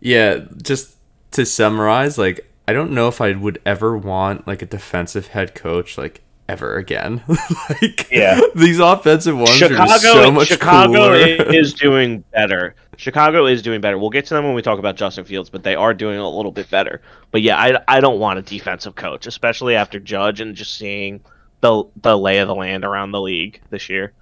Yeah, 0.00 0.40
just 0.62 0.96
to 1.32 1.46
summarize, 1.46 2.18
like 2.18 2.50
I 2.68 2.72
don't 2.72 2.92
know 2.92 3.08
if 3.08 3.20
I 3.20 3.32
would 3.32 3.60
ever 3.64 3.96
want 3.96 4.46
like 4.46 4.62
a 4.62 4.66
defensive 4.66 5.28
head 5.28 5.54
coach 5.54 5.96
like 5.96 6.22
ever 6.48 6.76
again. 6.76 7.22
like 7.82 8.08
Yeah. 8.10 8.40
these 8.54 8.78
offensive 8.78 9.36
ones 9.36 9.60
are 9.62 9.68
just 9.68 10.02
so 10.02 10.30
much 10.30 10.48
Chicago 10.48 10.92
cooler. 10.92 11.14
is 11.52 11.74
doing 11.86 12.24
better. 12.32 12.74
Chicago 12.96 13.46
is 13.46 13.62
doing 13.62 13.80
better. 13.80 13.98
We'll 13.98 14.10
get 14.10 14.26
to 14.26 14.34
them 14.34 14.44
when 14.44 14.54
we 14.54 14.62
talk 14.62 14.78
about 14.78 14.96
Justin 14.96 15.24
Fields, 15.24 15.50
but 15.50 15.62
they 15.62 15.74
are 15.74 15.92
doing 15.92 16.18
a 16.18 16.28
little 16.28 16.52
bit 16.52 16.70
better. 16.70 17.02
But 17.30 17.42
yeah, 17.42 17.56
I, 17.58 17.96
I 17.96 18.00
don't 18.00 18.18
want 18.18 18.38
a 18.38 18.42
defensive 18.42 18.94
coach, 18.94 19.26
especially 19.26 19.74
after 19.76 19.98
Judge 20.00 20.40
and 20.40 20.54
just 20.54 20.74
seeing 20.76 21.20
the 21.60 21.84
the 22.02 22.16
lay 22.16 22.38
of 22.38 22.48
the 22.48 22.54
land 22.54 22.84
around 22.84 23.12
the 23.12 23.20
league 23.20 23.60
this 23.70 23.88
year. 23.88 24.12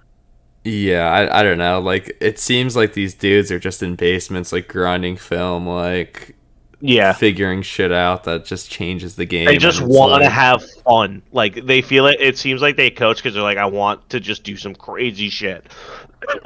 yeah, 0.63 1.09
I, 1.09 1.39
I 1.39 1.43
don't 1.43 1.57
know. 1.57 1.79
Like 1.79 2.17
it 2.21 2.39
seems 2.39 2.75
like 2.75 2.93
these 2.93 3.13
dudes 3.13 3.51
are 3.51 3.59
just 3.59 3.83
in 3.83 3.95
basements, 3.95 4.51
like 4.51 4.67
grinding 4.67 5.15
film, 5.17 5.67
like 5.67 6.35
Yeah, 6.81 7.13
figuring 7.13 7.61
shit 7.61 7.91
out 7.91 8.25
that 8.25 8.45
just 8.45 8.69
changes 8.69 9.15
the 9.15 9.25
game. 9.25 9.45
they 9.45 9.57
just 9.57 9.79
and 9.79 9.89
it's 9.89 9.97
want 9.97 10.11
to 10.21 10.25
like- 10.25 10.31
have 10.31 10.63
fun. 10.83 11.21
Like 11.31 11.65
they 11.65 11.81
feel 11.81 12.05
it. 12.07 12.17
It 12.19 12.37
seems 12.37 12.61
like 12.61 12.75
they 12.75 12.89
coach 12.91 13.17
because 13.17 13.33
they're 13.33 13.43
like, 13.43 13.57
I 13.57 13.65
want 13.65 14.09
to 14.09 14.19
just 14.19 14.43
do 14.43 14.57
some 14.57 14.75
crazy 14.75 15.29
shit. 15.29 15.65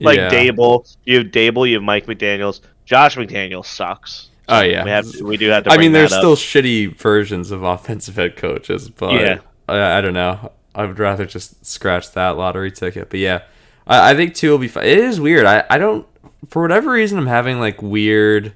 like 0.00 0.18
Yeah. 0.18 0.30
Daboll, 0.30 0.94
you 1.04 1.18
have 1.18 1.28
Daboll, 1.28 1.68
you 1.68 1.74
have 1.74 1.82
Mike 1.82 2.06
McDaniel's. 2.06 2.60
Josh 2.84 3.16
McDaniel 3.16 3.64
sucks. 3.64 4.28
Oh 4.48 4.60
yeah, 4.60 4.84
We 4.84 4.90
have 4.90 5.06
we 5.22 5.36
do 5.38 5.48
have 5.48 5.64
to. 5.64 5.70
I 5.70 5.78
mean, 5.78 5.92
there's 5.92 6.14
still 6.14 6.36
shitty 6.36 6.96
versions 6.98 7.50
of 7.50 7.62
offensive 7.74 8.16
head 8.16 8.36
coaches, 8.36 8.90
but 8.90 9.12
Yeah. 9.14 9.38
I, 9.68 9.98
I 9.98 10.00
don't 10.02 10.12
know. 10.12 10.52
I 10.74 10.84
would 10.84 10.98
rather 10.98 11.24
just 11.24 11.64
scratch 11.64 12.10
that 12.12 12.36
lottery 12.36 12.70
ticket. 12.70 13.08
But 13.08 13.20
yeah, 13.20 13.42
I, 13.86 14.10
I 14.10 14.14
think 14.14 14.34
Tua 14.34 14.52
will 14.52 14.58
be 14.58 14.68
fine. 14.68 14.84
It 14.84 14.98
is 14.98 15.18
weird. 15.20 15.46
I, 15.46 15.64
I 15.70 15.78
don't, 15.78 16.06
for 16.50 16.60
whatever 16.60 16.90
reason, 16.90 17.16
I'm 17.18 17.26
having 17.26 17.58
like 17.60 17.80
weird 17.80 18.52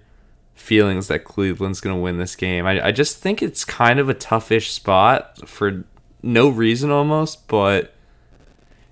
feelings 0.58 1.08
that 1.08 1.24
Cleveland's 1.24 1.80
going 1.80 1.96
to 1.96 2.00
win 2.02 2.18
this 2.18 2.36
game. 2.36 2.66
I, 2.66 2.88
I 2.88 2.92
just 2.92 3.18
think 3.18 3.42
it's 3.42 3.64
kind 3.64 3.98
of 3.98 4.08
a 4.08 4.14
toughish 4.14 4.70
spot 4.70 5.48
for 5.48 5.84
no 6.22 6.48
reason 6.48 6.90
almost, 6.90 7.48
but 7.48 7.94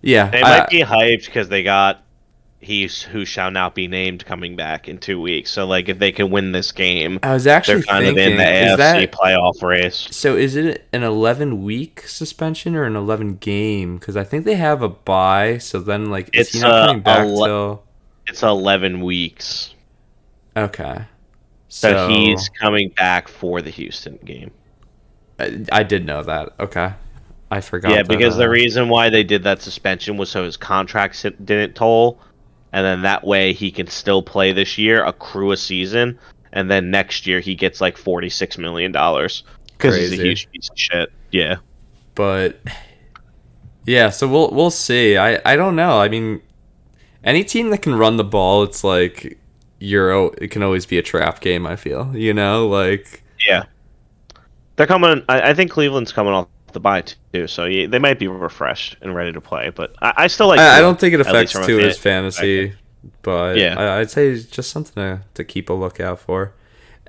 yeah. 0.01 0.31
They 0.31 0.43
I- 0.43 0.59
might 0.61 0.69
be 0.71 0.81
hyped 0.81 1.27
because 1.27 1.49
they 1.49 1.63
got 1.63 2.03
he's 2.59 3.03
who 3.03 3.25
shall 3.25 3.51
not 3.51 3.75
be 3.77 3.87
named 3.87 4.25
coming 4.25 4.57
back 4.57 4.89
in 4.89 4.99
two 4.99 5.21
weeks. 5.21 5.51
So 5.51 5.67
like 5.67 5.89
if 5.89 5.99
they 5.99 6.11
can 6.11 6.31
win 6.31 6.53
this 6.53 6.73
game, 6.73 7.19
I 7.23 7.35
was 7.35 7.47
actually 7.47 7.83
kind 7.83 8.07
thinking, 8.07 8.25
of 8.27 8.31
in 8.33 8.37
the 8.39 8.43
AFC 8.43 8.77
that 8.79 9.13
playoff 9.13 9.63
race. 9.63 10.09
So 10.11 10.37
is 10.37 10.57
it 10.57 10.87
an 10.93 11.03
11 11.03 11.63
week 11.63 12.01
suspension 12.07 12.75
or 12.75 12.85
an 12.85 12.97
11 12.97 13.37
game? 13.37 13.99
Because 13.99 14.17
I 14.17 14.25
think 14.25 14.45
they 14.45 14.55
have 14.57 14.83
a 14.83 14.89
bye. 14.89 15.59
So 15.59 15.79
then, 15.81 16.11
like, 16.11 16.31
is 16.35 16.51
he 16.51 16.59
It's, 16.59 16.63
not 16.63 16.73
uh, 16.73 16.87
coming 16.87 17.03
back 17.03 17.27
ele- 17.27 17.45
till? 17.45 17.83
It's 18.29 18.43
eleven 18.43 19.03
weeks. 19.03 19.75
Okay. 20.57 21.05
So, 21.69 21.91
So, 21.91 22.09
he's 22.09 22.49
coming 22.49 22.91
back 22.91 23.29
for 23.29 23.61
the 23.61 23.71
Houston 23.71 24.19
game. 24.25 24.51
I, 25.39 25.65
I 25.73 25.83
did 25.83 26.07
know 26.07 26.23
that. 26.23 26.55
Okay, 26.61 26.93
I 27.51 27.61
forgot. 27.61 27.91
Yeah, 27.91 27.97
that, 27.99 28.09
because 28.09 28.37
the 28.37 28.45
uh, 28.45 28.49
reason 28.49 28.89
why 28.89 29.11
they 29.11 29.25
did 29.25 29.43
that 29.45 29.63
suspension 29.63 30.17
was 30.17 30.31
so 30.31 30.45
his 30.45 30.57
contract 30.57 31.23
didn't 31.45 31.75
toll, 31.75 32.21
and 32.73 32.85
then 32.85 33.03
that 33.03 33.25
way 33.25 33.53
he 33.53 33.71
can 33.71 33.87
still 33.87 34.23
play 34.23 34.53
this 34.53 34.79
year, 34.79 35.05
accrue 35.05 35.53
a 35.53 35.57
season, 35.57 36.19
and 36.53 36.71
then 36.71 36.91
next 36.91 37.27
year 37.27 37.41
he 37.41 37.55
gets 37.55 37.81
like 37.81 37.97
forty 37.97 38.31
six 38.31 38.57
million 38.57 38.93
dollars 38.93 39.43
because 39.73 39.97
he's 39.97 40.13
a 40.13 40.23
huge 40.23 40.51
piece 40.51 40.71
of 40.71 40.79
shit. 40.79 41.13
Yeah, 41.31 41.57
but 42.15 42.59
yeah, 43.85 44.11
so 44.11 44.29
we'll 44.29 44.51
we'll 44.51 44.71
see. 44.71 45.17
I 45.17 45.41
I 45.45 45.57
don't 45.57 45.77
know. 45.77 46.01
I 46.01 46.09
mean, 46.09 46.41
any 47.23 47.45
team 47.45 47.71
that 47.71 47.83
can 47.83 47.95
run 47.95 48.17
the 48.17 48.25
ball, 48.25 48.63
it's 48.63 48.83
like 48.83 49.39
Euro. 49.79 50.31
It 50.39 50.51
can 50.51 50.63
always 50.63 50.87
be 50.87 50.99
a 50.99 51.03
trap 51.03 51.41
game. 51.41 51.67
I 51.67 51.77
feel 51.77 52.15
you 52.17 52.35
know 52.35 52.67
like 52.69 53.23
yeah. 53.47 53.65
They're 54.77 54.87
coming. 54.87 55.23
I, 55.29 55.51
I 55.51 55.55
think 55.55 55.71
Cleveland's 55.71 56.13
coming 56.13 56.33
off 56.35 56.49
the 56.73 56.81
bye 56.81 57.03
too, 57.33 57.47
so 57.47 57.65
yeah, 57.65 57.87
they 57.87 57.99
might 57.99 58.19
be 58.19 58.29
refreshed 58.29 58.97
and 59.01 59.15
ready 59.15 59.33
to 59.33 59.41
play. 59.41 59.71
But 59.71 59.95
I, 60.03 60.13
I 60.17 60.27
still 60.27 60.49
like. 60.49 60.59
I, 60.59 60.79
I 60.79 60.81
don't 60.81 61.01
think 61.01 61.15
it 61.15 61.21
affects 61.21 61.53
from 61.53 61.63
a 61.63 61.67
to 61.67 61.79
his 61.79 61.97
fan- 61.97 62.25
fantasy, 62.31 62.75
but 63.23 63.57
Yeah. 63.57 63.79
I, 63.79 64.01
I'd 64.01 64.11
say 64.11 64.29
it's 64.29 64.45
just 64.45 64.71
something 64.71 64.95
to, 64.95 65.23
to 65.35 65.45
keep 65.45 65.71
a 65.71 65.73
lookout 65.73 66.19
for. 66.19 66.53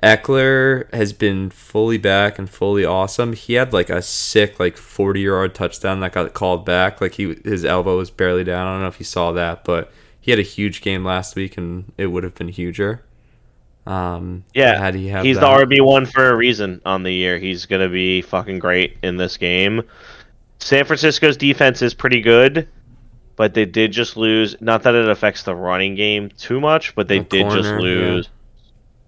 Ekeler 0.02 0.92
has 0.94 1.12
been 1.12 1.50
fully 1.50 1.98
back 1.98 2.38
and 2.38 2.48
fully 2.48 2.84
awesome. 2.84 3.32
He 3.32 3.54
had 3.54 3.72
like 3.72 3.90
a 3.90 4.00
sick 4.00 4.60
like 4.60 4.76
40 4.76 5.20
yard 5.20 5.54
touchdown 5.54 6.00
that 6.00 6.12
got 6.12 6.32
called 6.34 6.64
back. 6.64 7.00
Like 7.00 7.14
he 7.14 7.34
his 7.44 7.64
elbow 7.64 7.96
was 7.96 8.10
barely 8.10 8.44
down. 8.44 8.66
I 8.66 8.72
don't 8.72 8.82
know 8.82 8.88
if 8.88 9.00
you 9.00 9.04
saw 9.04 9.32
that, 9.32 9.64
but 9.64 9.92
he 10.28 10.32
had 10.32 10.38
a 10.38 10.42
huge 10.42 10.82
game 10.82 11.06
last 11.06 11.36
week 11.36 11.56
and 11.56 11.90
it 11.96 12.08
would 12.08 12.22
have 12.22 12.34
been 12.34 12.48
huger. 12.48 13.02
Um, 13.86 14.44
Yeah, 14.52 14.78
had 14.78 14.94
he 14.94 15.08
had 15.08 15.24
He's 15.24 15.36
that. 15.38 15.40
the 15.40 15.64
RB 15.76 15.82
one 15.82 16.04
for 16.04 16.28
a 16.28 16.36
reason 16.36 16.82
on 16.84 17.02
the 17.02 17.10
year. 17.10 17.38
He's 17.38 17.64
gonna 17.64 17.88
be 17.88 18.20
fucking 18.20 18.58
great 18.58 18.98
in 19.02 19.16
this 19.16 19.38
game. 19.38 19.80
San 20.58 20.84
Francisco's 20.84 21.38
defense 21.38 21.80
is 21.80 21.94
pretty 21.94 22.20
good, 22.20 22.68
but 23.36 23.54
they 23.54 23.64
did 23.64 23.90
just 23.90 24.18
lose. 24.18 24.54
Not 24.60 24.82
that 24.82 24.94
it 24.94 25.08
affects 25.08 25.44
the 25.44 25.54
running 25.56 25.94
game 25.94 26.28
too 26.36 26.60
much, 26.60 26.94
but 26.94 27.08
they 27.08 27.20
The 27.20 27.24
did 27.24 27.44
just 27.44 27.70
corner, 27.70 27.80
lose 27.80 28.28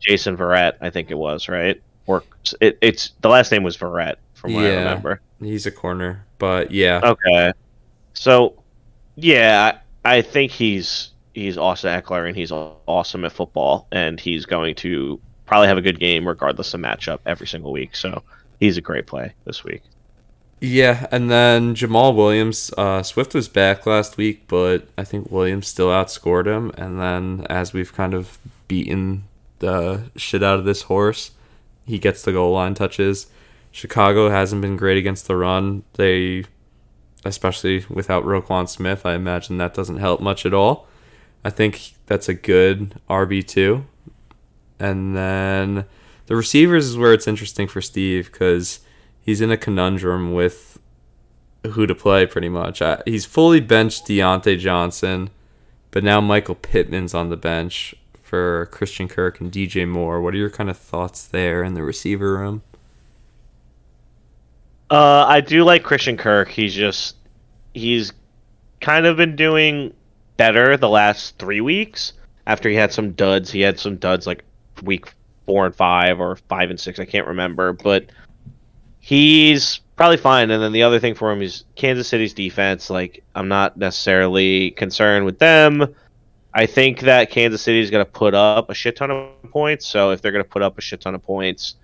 Jason 0.01 0.39
Verrett. 0.39 0.73
I 0.81 0.89
think 0.89 1.11
it 1.11 1.18
was 1.18 1.51
right. 1.51 1.79
Or 2.07 2.23
it, 2.62 2.79
it's 2.81 3.12
the 3.21 3.29
last 3.29 3.53
name 3.53 3.62
was 3.62 3.77
Verrett 3.77 4.14
from 4.33 4.55
what 4.55 4.64
I 4.64 4.75
remember. 4.75 5.21
He's 5.39 5.66
a 5.66 5.71
corner, 5.71 6.25
but 6.39 6.71
yeah, 6.71 7.03
Okay, 7.05 7.53
so 8.14 8.55
yeah, 9.16 9.81
I, 10.05 10.23
think 10.23 10.53
he's 10.53 11.11
he's 11.35 11.57
Austin 11.59 12.01
Ekeler 12.01 12.27
and 12.27 12.37
he's 12.37 12.53
awesome 12.53 13.25
at 13.25 13.33
football, 13.33 13.87
and 13.93 14.19
he's 14.19 14.47
going 14.47 14.75
to 14.77 15.21
probably 15.47 15.69
have 15.69 15.79
a 15.79 15.83
good 15.83 15.99
game 15.99 16.27
regardless 16.27 16.75
of 16.75 16.81
matchup 16.81 17.19
every 17.27 17.47
single 17.47 17.73
week. 17.73 17.97
So 17.97 18.23
he's 18.59 18.77
a 18.77 18.81
great 18.81 19.07
play 19.07 19.35
this 19.45 19.65
week. 19.65 19.83
Yeah, 20.61 21.07
and 21.11 21.31
then 21.31 21.75
Jamaal 21.75 22.15
Williams, 22.15 22.71
uh, 22.77 23.03
Swift 23.03 23.35
was 23.35 23.49
back 23.49 23.87
last 23.87 24.19
week, 24.19 24.47
but 24.47 24.87
I 24.99 25.05
think 25.05 25.31
Williams 25.31 25.69
still 25.69 25.89
outscored 25.89 26.47
him. 26.47 26.71
And 26.77 27.01
then 27.01 27.47
as 27.49 27.73
we've 27.73 27.95
kind 27.95 28.13
of 28.13 28.39
beaten 28.69 29.25
the 29.61 30.11
shit 30.17 30.43
out 30.43 30.59
of 30.59 30.67
this 30.67 30.83
horse, 30.83 31.31
he 31.87 31.99
gets 31.99 32.23
the 32.23 32.33
goal 32.33 32.53
line 32.53 32.75
touches. 32.75 33.29
Chicago 33.73 34.29
hasn't 34.29 34.61
been 34.61 34.77
great 34.77 34.99
against 34.99 35.27
the 35.27 35.37
run. 35.37 35.83
They, 35.95 36.45
especially 37.25 37.85
without 37.89 38.25
Roquan 38.25 38.68
Smith, 38.68 39.05
I 39.05 39.14
imagine 39.14 39.59
that 39.59 39.75
doesn't 39.75 39.99
help 39.99 40.21
much 40.21 40.47
at 40.47 40.55
all. 40.55 40.87
I 41.45 41.51
think 41.51 41.95
that's 42.07 42.29
a 42.29 42.35
good 42.35 43.01
RB 43.09 43.47
two. 43.47 43.87
And 44.79 45.16
then 45.16 45.85
the 46.27 46.37
receivers 46.37 46.87
is 46.87 46.97
where 46.97 47.12
it's 47.12 47.29
interesting 47.29 47.66
for 47.66 47.81
Steve 47.81 48.31
because 48.31 48.81
he's 49.21 49.41
in 49.41 49.51
a 49.51 49.57
conundrum 49.57 50.33
with 50.33 50.79
who 51.73 51.87
to 51.87 51.95
play 51.95 52.27
pretty 52.27 52.49
much. 52.49 52.81
Uh, 52.81 52.99
he's 53.05 53.27
fully 53.27 53.61
benched 53.61 54.07
Diontae 54.07 54.59
Johnson, 54.59 55.31
but 55.91 56.03
now 56.03 56.21
Michael 56.21 56.55
Pittman's 56.55 57.14
on 57.14 57.29
the 57.29 57.37
bench 57.37 57.95
for 58.23 58.66
Christian 58.66 59.09
Kirk 59.09 59.41
and 59.41 59.53
DJ 59.53 59.87
Moore. 59.87 60.21
What 60.21 60.35
are 60.35 60.39
your 60.39 60.51
kind 60.51 60.71
of 60.71 60.79
thoughts 60.79 61.27
there 61.27 61.62
in 61.62 61.75
the 61.75 61.83
receiver 61.83 62.39
room? 62.39 62.62
Uh, 64.91 65.24
I 65.28 65.41
do 65.41 65.62
like 65.64 65.84
Christian 65.84 66.16
Kirk. 66.16 66.49
He's 66.49 66.74
just 66.74 67.16
he's 67.74 68.12
kind 68.80 69.07
of 69.07 69.16
been 69.16 69.36
doing 69.36 69.95
better 70.36 70.76
the 70.76 70.88
last 70.88 71.38
three 71.38 71.61
weeks. 71.61 72.12
After 72.47 72.68
he 72.68 72.74
had 72.74 72.93
some 72.93 73.12
duds, 73.12 73.51
he 73.51 73.61
had 73.61 73.78
some 73.78 73.97
duds 73.97 74.26
like 74.26 74.45
week 74.82 75.14
four 75.47 75.66
and 75.66 75.74
five 75.74 76.18
or 76.18 76.36
five 76.49 76.70
and 76.70 76.80
six. 76.80 76.99
I 76.99 77.05
can't 77.05 77.28
remember, 77.28 77.72
but 77.72 78.07
he's 78.99 79.80
probably 79.95 80.16
fine. 80.16 80.51
And 80.51 80.62
then 80.62 80.72
the 80.72 80.82
other 80.82 80.99
thing 80.99 81.14
for 81.14 81.30
him 81.30 81.43
is 81.43 81.64
Kansas 81.76 82.09
City's 82.09 82.34
defense. 82.34 82.91
Like 82.91 83.22
I'm 83.34 83.49
not 83.49 83.76
necessarily 83.76 84.72
concerned 84.72 85.24
with 85.24 85.38
them. 85.38 85.95
I 86.53 86.66
think 86.66 87.01
that 87.01 87.30
Kansas 87.30 87.62
City 87.62 87.78
is 87.80 87.91
going 87.91 88.05
to 88.05 88.11
put 88.11 88.34
up 88.34 88.70
a 88.70 88.74
shit 88.74 88.97
ton 88.97 89.12
of 89.12 89.51
points. 89.53 89.86
So 89.86 90.11
if 90.11 90.20
they're 90.20 90.32
going 90.32 90.43
to 90.43 90.51
put 90.51 90.62
up 90.62 90.78
a 90.78 90.80
shit 90.80 91.01
ton 91.01 91.14
of 91.14 91.22
points, 91.22 91.76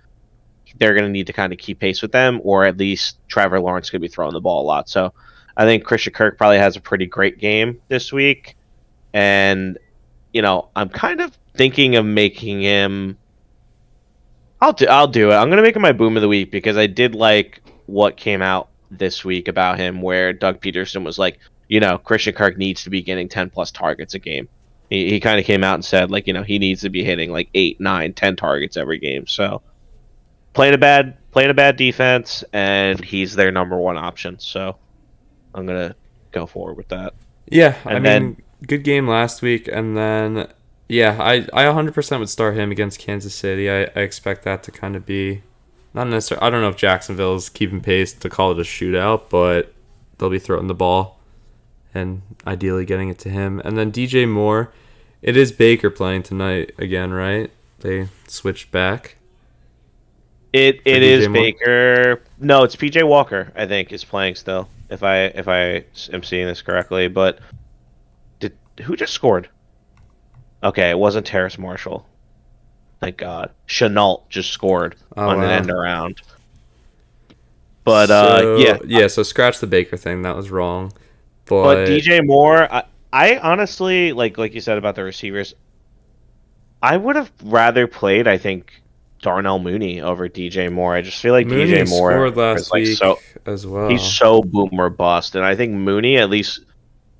they're 0.77 0.93
going 0.93 1.05
to 1.05 1.11
need 1.11 1.27
to 1.27 1.33
kind 1.33 1.53
of 1.53 1.59
keep 1.59 1.79
pace 1.79 2.01
with 2.01 2.11
them, 2.11 2.41
or 2.43 2.65
at 2.65 2.77
least 2.77 3.17
Trevor 3.27 3.59
Lawrence 3.59 3.89
could 3.89 4.01
be 4.01 4.07
throwing 4.07 4.33
the 4.33 4.41
ball 4.41 4.63
a 4.63 4.67
lot. 4.67 4.89
So 4.89 5.13
I 5.55 5.65
think 5.65 5.83
Christian 5.83 6.13
Kirk 6.13 6.37
probably 6.37 6.59
has 6.59 6.75
a 6.75 6.81
pretty 6.81 7.05
great 7.05 7.39
game 7.39 7.81
this 7.87 8.11
week, 8.13 8.55
and 9.13 9.77
you 10.33 10.41
know 10.41 10.69
I'm 10.75 10.89
kind 10.89 11.21
of 11.21 11.37
thinking 11.55 11.95
of 11.95 12.05
making 12.05 12.61
him. 12.61 13.17
I'll 14.61 14.73
do. 14.73 14.87
I'll 14.87 15.07
do 15.07 15.31
it. 15.31 15.35
I'm 15.35 15.49
going 15.49 15.57
to 15.57 15.63
make 15.63 15.75
him 15.75 15.81
my 15.81 15.91
boom 15.91 16.15
of 16.15 16.21
the 16.21 16.27
week 16.27 16.51
because 16.51 16.77
I 16.77 16.87
did 16.87 17.13
like 17.13 17.61
what 17.85 18.17
came 18.17 18.41
out 18.41 18.69
this 18.89 19.23
week 19.25 19.47
about 19.47 19.77
him, 19.77 20.01
where 20.01 20.33
Doug 20.33 20.61
Pederson 20.61 21.03
was 21.03 21.19
like, 21.19 21.39
you 21.67 21.79
know, 21.79 21.97
Christian 21.97 22.33
Kirk 22.33 22.57
needs 22.57 22.83
to 22.83 22.89
be 22.89 23.01
getting 23.01 23.29
10 23.29 23.49
plus 23.49 23.71
targets 23.71 24.13
a 24.13 24.19
game. 24.19 24.47
He, 24.89 25.09
he 25.09 25.19
kind 25.19 25.39
of 25.39 25.45
came 25.45 25.63
out 25.63 25.75
and 25.75 25.85
said 25.85 26.11
like, 26.11 26.27
you 26.27 26.33
know, 26.33 26.43
he 26.43 26.59
needs 26.59 26.81
to 26.81 26.89
be 26.89 27.03
hitting 27.03 27.31
like 27.31 27.49
eight, 27.53 27.79
nine, 27.79 28.13
ten 28.13 28.35
targets 28.35 28.77
every 28.77 28.99
game. 28.99 29.27
So 29.27 29.61
playing 30.57 30.73
a 30.73 30.77
bad 30.77 31.17
playing 31.31 31.49
a 31.49 31.53
bad 31.53 31.77
defense, 31.77 32.43
and 32.51 33.03
he's 33.03 33.35
their 33.35 33.51
number 33.51 33.77
one 33.77 33.97
option. 33.97 34.39
So 34.39 34.75
I'm 35.53 35.65
gonna 35.65 35.95
go 36.31 36.45
forward 36.45 36.75
with 36.77 36.89
that. 36.89 37.13
Yeah, 37.49 37.75
I 37.85 37.93
And 37.93 38.03
mean, 38.03 38.03
then- 38.03 38.37
good 38.67 38.83
game 38.83 39.07
last 39.07 39.41
week, 39.41 39.69
and 39.71 39.95
then 39.95 40.47
yeah, 40.89 41.17
I 41.19 41.47
I 41.53 41.65
100% 41.65 42.19
would 42.19 42.29
start 42.29 42.55
him 42.55 42.71
against 42.71 42.99
Kansas 42.99 43.35
City. 43.35 43.69
I, 43.69 43.83
I 43.95 43.99
expect 44.01 44.43
that 44.43 44.63
to 44.63 44.71
kind 44.71 44.95
of 44.95 45.05
be 45.05 45.43
not 45.93 46.07
necessarily. 46.07 46.45
I 46.45 46.49
don't 46.49 46.61
know 46.61 46.69
if 46.69 46.75
Jacksonville's 46.77 47.49
keeping 47.49 47.81
pace 47.81 48.13
to 48.13 48.29
call 48.29 48.51
it 48.51 48.59
a 48.59 48.63
shootout, 48.63 49.29
but 49.29 49.73
they'll 50.17 50.29
be 50.29 50.39
throwing 50.39 50.67
the 50.67 50.73
ball 50.75 51.19
and 51.93 52.21
ideally 52.45 52.85
getting 52.85 53.09
it 53.09 53.17
to 53.19 53.29
him. 53.29 53.61
And 53.63 53.77
then 53.77 53.91
DJ 53.91 54.27
Moore, 54.27 54.71
it 55.21 55.35
is 55.37 55.51
Baker 55.51 55.89
playing 55.89 56.23
tonight 56.23 56.71
again, 56.77 57.11
right? 57.11 57.49
They 57.79 58.07
switched 58.27 58.71
back. 58.71 59.17
It 60.53 60.81
it 60.85 61.03
is? 61.03 61.27
Baker. 61.27 62.21
No, 62.39 62.63
it's 62.63 62.75
PJ 62.75 63.07
Walker. 63.07 63.51
I 63.55 63.65
think 63.65 63.91
is 63.91 64.03
playing 64.03 64.35
still. 64.35 64.69
If 64.89 65.03
I 65.03 65.25
if 65.25 65.47
I 65.47 65.83
am 66.13 66.23
seeing 66.23 66.47
this 66.47 66.61
correctly, 66.61 67.07
but 67.07 67.39
did 68.39 68.57
who 68.83 68.95
just 68.95 69.13
scored? 69.13 69.49
Okay, 70.63 70.89
it 70.89 70.97
wasn't 70.97 71.25
Terrace 71.25 71.57
Marshall. 71.57 72.07
Thank 72.99 73.17
God. 73.17 73.51
Shenault 73.67 74.27
just 74.29 74.51
scored 74.51 74.95
Oh, 75.15 75.27
on 75.29 75.37
wow. 75.37 75.43
an 75.43 75.49
end 75.51 75.69
around. 75.69 76.21
But 77.83 78.09
uh, 78.09 78.55
yeah, 78.57 78.77
yeah. 78.85 79.07
So 79.07 79.23
scratch 79.23 79.59
the 79.59 79.67
Baker 79.67 79.97
thing. 79.97 80.23
That 80.23 80.35
was 80.35 80.49
wrong. 80.49 80.91
But, 81.45 81.63
But 81.63 81.87
DJ 81.87 82.25
Moore, 82.25 82.71
I, 82.71 82.83
I 83.13 83.37
honestly 83.37 84.13
like 84.13 84.37
like 84.37 84.53
you 84.53 84.61
said 84.61 84.77
about 84.77 84.95
the 84.95 85.03
receivers. 85.03 85.53
I 86.81 86.95
would 86.97 87.15
have 87.15 87.31
rather 87.43 87.87
played, 87.87 88.27
I 88.27 88.37
think, 88.37 88.71
Darnell 89.21 89.59
Mooney 89.59 90.01
over 90.01 90.29
DJ 90.29 90.71
Moore. 90.71 90.95
I 90.95 91.01
just 91.01 91.19
feel 91.21 91.33
like 91.33 91.47
Mooney 91.47 91.71
DJ 91.71 91.89
Moore 91.89 92.11
scored 92.11 92.37
last 92.37 92.59
is 92.61 92.71
like 92.71 92.83
week 92.83 92.97
so 92.97 93.19
as 93.45 93.65
well. 93.65 93.89
he's 93.89 94.03
so 94.03 94.41
boomer 94.41 94.89
bust, 94.89 95.35
and 95.35 95.43
I 95.43 95.55
think 95.55 95.73
Mooney 95.73 96.17
at 96.17 96.29
least 96.29 96.61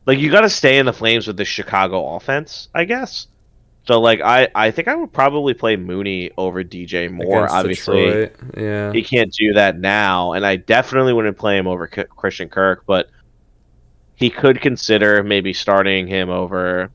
like 0.05 0.19
you 0.19 0.31
got 0.31 0.41
to 0.41 0.49
stay 0.49 0.77
in 0.77 0.85
the 0.85 0.93
flames 0.93 1.27
with 1.27 1.37
the 1.37 1.45
Chicago 1.45 2.15
offense, 2.15 2.69
I 2.73 2.85
guess. 2.85 3.27
So 3.87 3.99
like 4.01 4.21
I 4.21 4.47
I 4.53 4.71
think 4.71 4.87
I 4.87 4.95
would 4.95 5.13
probably 5.13 5.53
play 5.53 5.75
Mooney 5.75 6.31
over 6.37 6.63
DJ 6.63 7.09
Moore. 7.11 7.45
against 7.45 7.55
Obviously, 7.55 8.05
Detroit. 8.05 8.35
Yeah. 8.57 8.91
he 8.93 9.01
can't 9.01 9.31
do 9.31 9.53
that 9.53 9.79
now, 9.79 10.33
and 10.33 10.45
I 10.45 10.57
definitely 10.57 11.13
wouldn't 11.13 11.37
play 11.37 11.57
him 11.57 11.67
over 11.67 11.87
K- 11.87 12.05
Christian 12.15 12.49
Kirk, 12.49 12.83
but 12.85 13.09
he 14.15 14.29
could 14.29 14.61
consider 14.61 15.23
maybe 15.23 15.53
starting 15.53 16.07
him 16.07 16.29
over. 16.29 16.91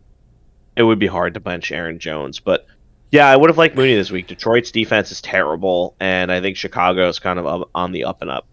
It 0.76 0.82
would 0.82 0.98
be 0.98 1.06
hard 1.06 1.34
to 1.34 1.40
bench 1.40 1.70
Aaron 1.72 1.98
Jones, 1.98 2.40
but 2.40 2.66
yeah, 3.12 3.28
I 3.28 3.36
would 3.36 3.48
have 3.50 3.58
liked 3.58 3.76
Mooney 3.76 3.94
this 3.94 4.10
week. 4.10 4.26
Detroit's 4.26 4.72
defense 4.72 5.12
is 5.12 5.20
terrible, 5.20 5.94
and 6.00 6.32
I 6.32 6.40
think 6.40 6.56
Chicago 6.56 7.08
is 7.08 7.18
kind 7.20 7.38
of 7.38 7.68
on 7.74 7.92
the 7.92 8.04
up 8.04 8.20
and 8.22 8.30
up. 8.30 8.46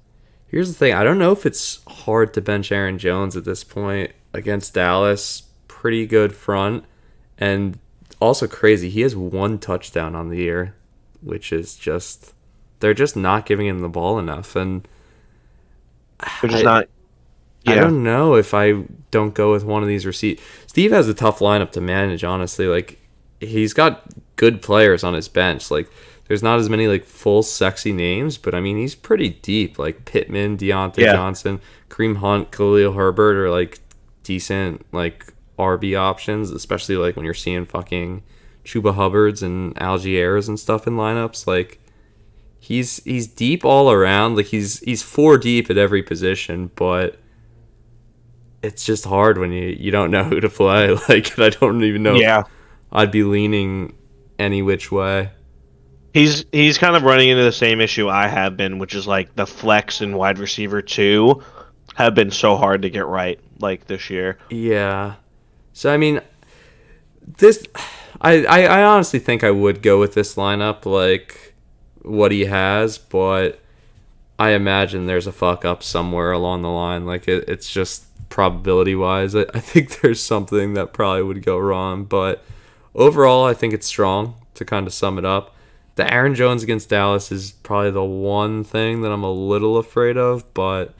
Here's 0.47 0.67
the 0.67 0.73
thing. 0.75 0.93
I 0.93 1.03
don't 1.03 1.17
know 1.17 1.31
if 1.31 1.45
it's 1.45 1.81
hard 1.87 2.33
to 2.33 2.41
bench 2.41 2.71
Aaron 2.71 2.97
Jones 2.99 3.35
at 3.37 3.45
this 3.45 3.63
point 3.63 4.11
against 4.33 4.73
Dallas. 4.73 5.43
Pretty 5.67 6.05
good 6.05 6.35
front. 6.35 6.83
And 7.37 7.79
also 8.19 8.47
crazy. 8.47 8.89
He 8.89 9.01
has 9.01 9.15
one 9.15 9.59
touchdown 9.59 10.15
on 10.15 10.29
the 10.29 10.37
year, 10.37 10.75
which 11.21 11.53
is 11.53 11.75
just 11.75 12.33
they're 12.79 12.93
just 12.93 13.15
not 13.15 13.45
giving 13.45 13.67
him 13.67 13.79
the 13.79 13.89
ball 13.89 14.17
enough. 14.19 14.55
And 14.55 14.87
They're 16.41 16.49
just 16.49 16.65
I- 16.65 16.79
not. 16.79 16.85
I 17.67 17.75
don't 17.75 18.01
know 18.03 18.33
if 18.35 18.53
I 18.55 18.85
don't 19.11 19.35
go 19.35 19.51
with 19.51 19.63
one 19.63 19.83
of 19.83 19.87
these 19.87 20.05
receivers. 20.05 20.43
Steve 20.65 20.91
has 20.91 21.07
a 21.07 21.13
tough 21.13 21.37
lineup 21.39 21.71
to 21.73 21.81
manage, 21.81 22.23
honestly. 22.23 22.65
Like 22.65 22.97
he's 23.39 23.73
got 23.73 24.03
good 24.39 24.61
players 24.61 25.03
on 25.03 25.13
his 25.13 25.27
bench. 25.27 25.69
Like 25.69 25.91
there's 26.27 26.41
not 26.41 26.59
as 26.59 26.69
many 26.69 26.87
like 26.87 27.03
full 27.03 27.43
sexy 27.43 27.91
names, 27.91 28.37
but 28.37 28.55
I 28.55 28.61
mean 28.61 28.77
he's 28.77 28.95
pretty 28.95 29.29
deep. 29.29 29.77
Like 29.77 30.05
Pittman, 30.05 30.57
Diontae 30.57 30.99
Yeah. 30.99 31.13
Johnson, 31.13 31.59
Kareem 31.89 32.17
Hunt, 32.17 32.51
Khalil 32.51 32.93
Herbert 32.93 33.35
are 33.35 33.49
like 33.51 33.79
decent 34.23 34.85
like 34.93 35.33
RB 35.57 35.99
options, 35.99 36.51
especially 36.51 36.95
like 36.95 37.15
when 37.17 37.25
you're 37.25 37.33
seeing 37.33 37.65
fucking 37.65 38.23
Chuba 38.63 38.93
Hubbards 38.95 39.43
and 39.43 39.75
Allgeiers 39.75 40.47
and 40.47 40.57
stuff 40.57 40.87
in 40.87 40.93
lineups. 40.93 41.45
Like 41.45 41.79
he's 42.59 43.03
he's 43.03 43.27
deep 43.27 43.65
all 43.65 43.91
around. 43.91 44.37
Like 44.37 44.45
he's 44.47 44.79
he's 44.79 45.03
four 45.03 45.37
deep 45.37 45.69
at 45.69 45.77
every 45.77 46.01
position, 46.03 46.71
but 46.75 47.17
it's 48.61 48.85
just 48.85 49.03
hard 49.05 49.37
when 49.37 49.51
you 49.51 49.75
you 49.79 49.91
don't 49.91 50.11
know 50.11 50.23
who 50.23 50.39
to 50.39 50.49
play. 50.49 50.95
Like 51.09 51.37
I 51.39 51.49
don't 51.49 51.83
even 51.83 52.03
know. 52.03 52.15
if 52.15 52.21
Yeah. 52.21 52.43
I'd 52.91 53.11
be 53.11 53.23
leaning 53.23 53.95
any 54.39 54.61
which 54.61 54.91
way. 54.91 55.31
He's 56.13 56.45
he's 56.51 56.77
kind 56.77 56.95
of 56.95 57.03
running 57.03 57.29
into 57.29 57.43
the 57.43 57.51
same 57.51 57.81
issue 57.81 58.09
I 58.09 58.27
have 58.27 58.57
been, 58.57 58.79
which 58.79 58.95
is 58.95 59.05
like 59.05 59.35
the 59.35 59.45
flex 59.45 60.01
and 60.01 60.15
wide 60.17 60.39
receiver 60.39 60.81
two 60.81 61.43
have 61.95 62.15
been 62.15 62.31
so 62.31 62.55
hard 62.55 62.81
to 62.81 62.89
get 62.89 63.05
right 63.05 63.39
like 63.59 63.85
this 63.85 64.09
year. 64.09 64.39
Yeah. 64.49 65.15
So 65.73 65.93
I 65.93 65.97
mean, 65.97 66.21
this 67.37 67.67
I, 68.21 68.45
I 68.45 68.63
I 68.63 68.83
honestly 68.83 69.19
think 69.19 69.43
I 69.43 69.51
would 69.51 69.83
go 69.83 69.99
with 69.99 70.15
this 70.15 70.35
lineup 70.35 70.85
like 70.85 71.53
what 72.01 72.31
he 72.31 72.45
has, 72.45 72.97
but 72.97 73.59
I 74.39 74.51
imagine 74.51 75.05
there's 75.05 75.27
a 75.27 75.31
fuck 75.31 75.65
up 75.65 75.83
somewhere 75.83 76.31
along 76.31 76.63
the 76.63 76.69
line. 76.69 77.05
Like 77.05 77.27
it, 77.27 77.47
it's 77.47 77.69
just 77.69 78.05
probability 78.29 78.95
wise, 78.95 79.35
I, 79.35 79.45
I 79.53 79.59
think 79.59 79.99
there's 80.01 80.23
something 80.23 80.73
that 80.73 80.93
probably 80.93 81.23
would 81.23 81.43
go 81.43 81.57
wrong. 81.57 82.05
But 82.05 82.43
overall, 82.95 83.45
I 83.45 83.53
think 83.53 83.73
it's 83.73 83.87
strong. 83.87 84.35
To 84.55 84.65
kind 84.65 84.87
of 84.87 84.93
sum 84.93 85.17
it 85.17 85.23
up, 85.23 85.55
the 85.95 86.13
Aaron 86.13 86.35
Jones 86.35 86.63
against 86.63 86.89
Dallas 86.89 87.31
is 87.31 87.51
probably 87.51 87.91
the 87.91 88.03
one 88.03 88.63
thing 88.63 89.01
that 89.01 89.11
I'm 89.11 89.23
a 89.23 89.31
little 89.31 89.77
afraid 89.77 90.17
of, 90.17 90.53
but 90.53 90.93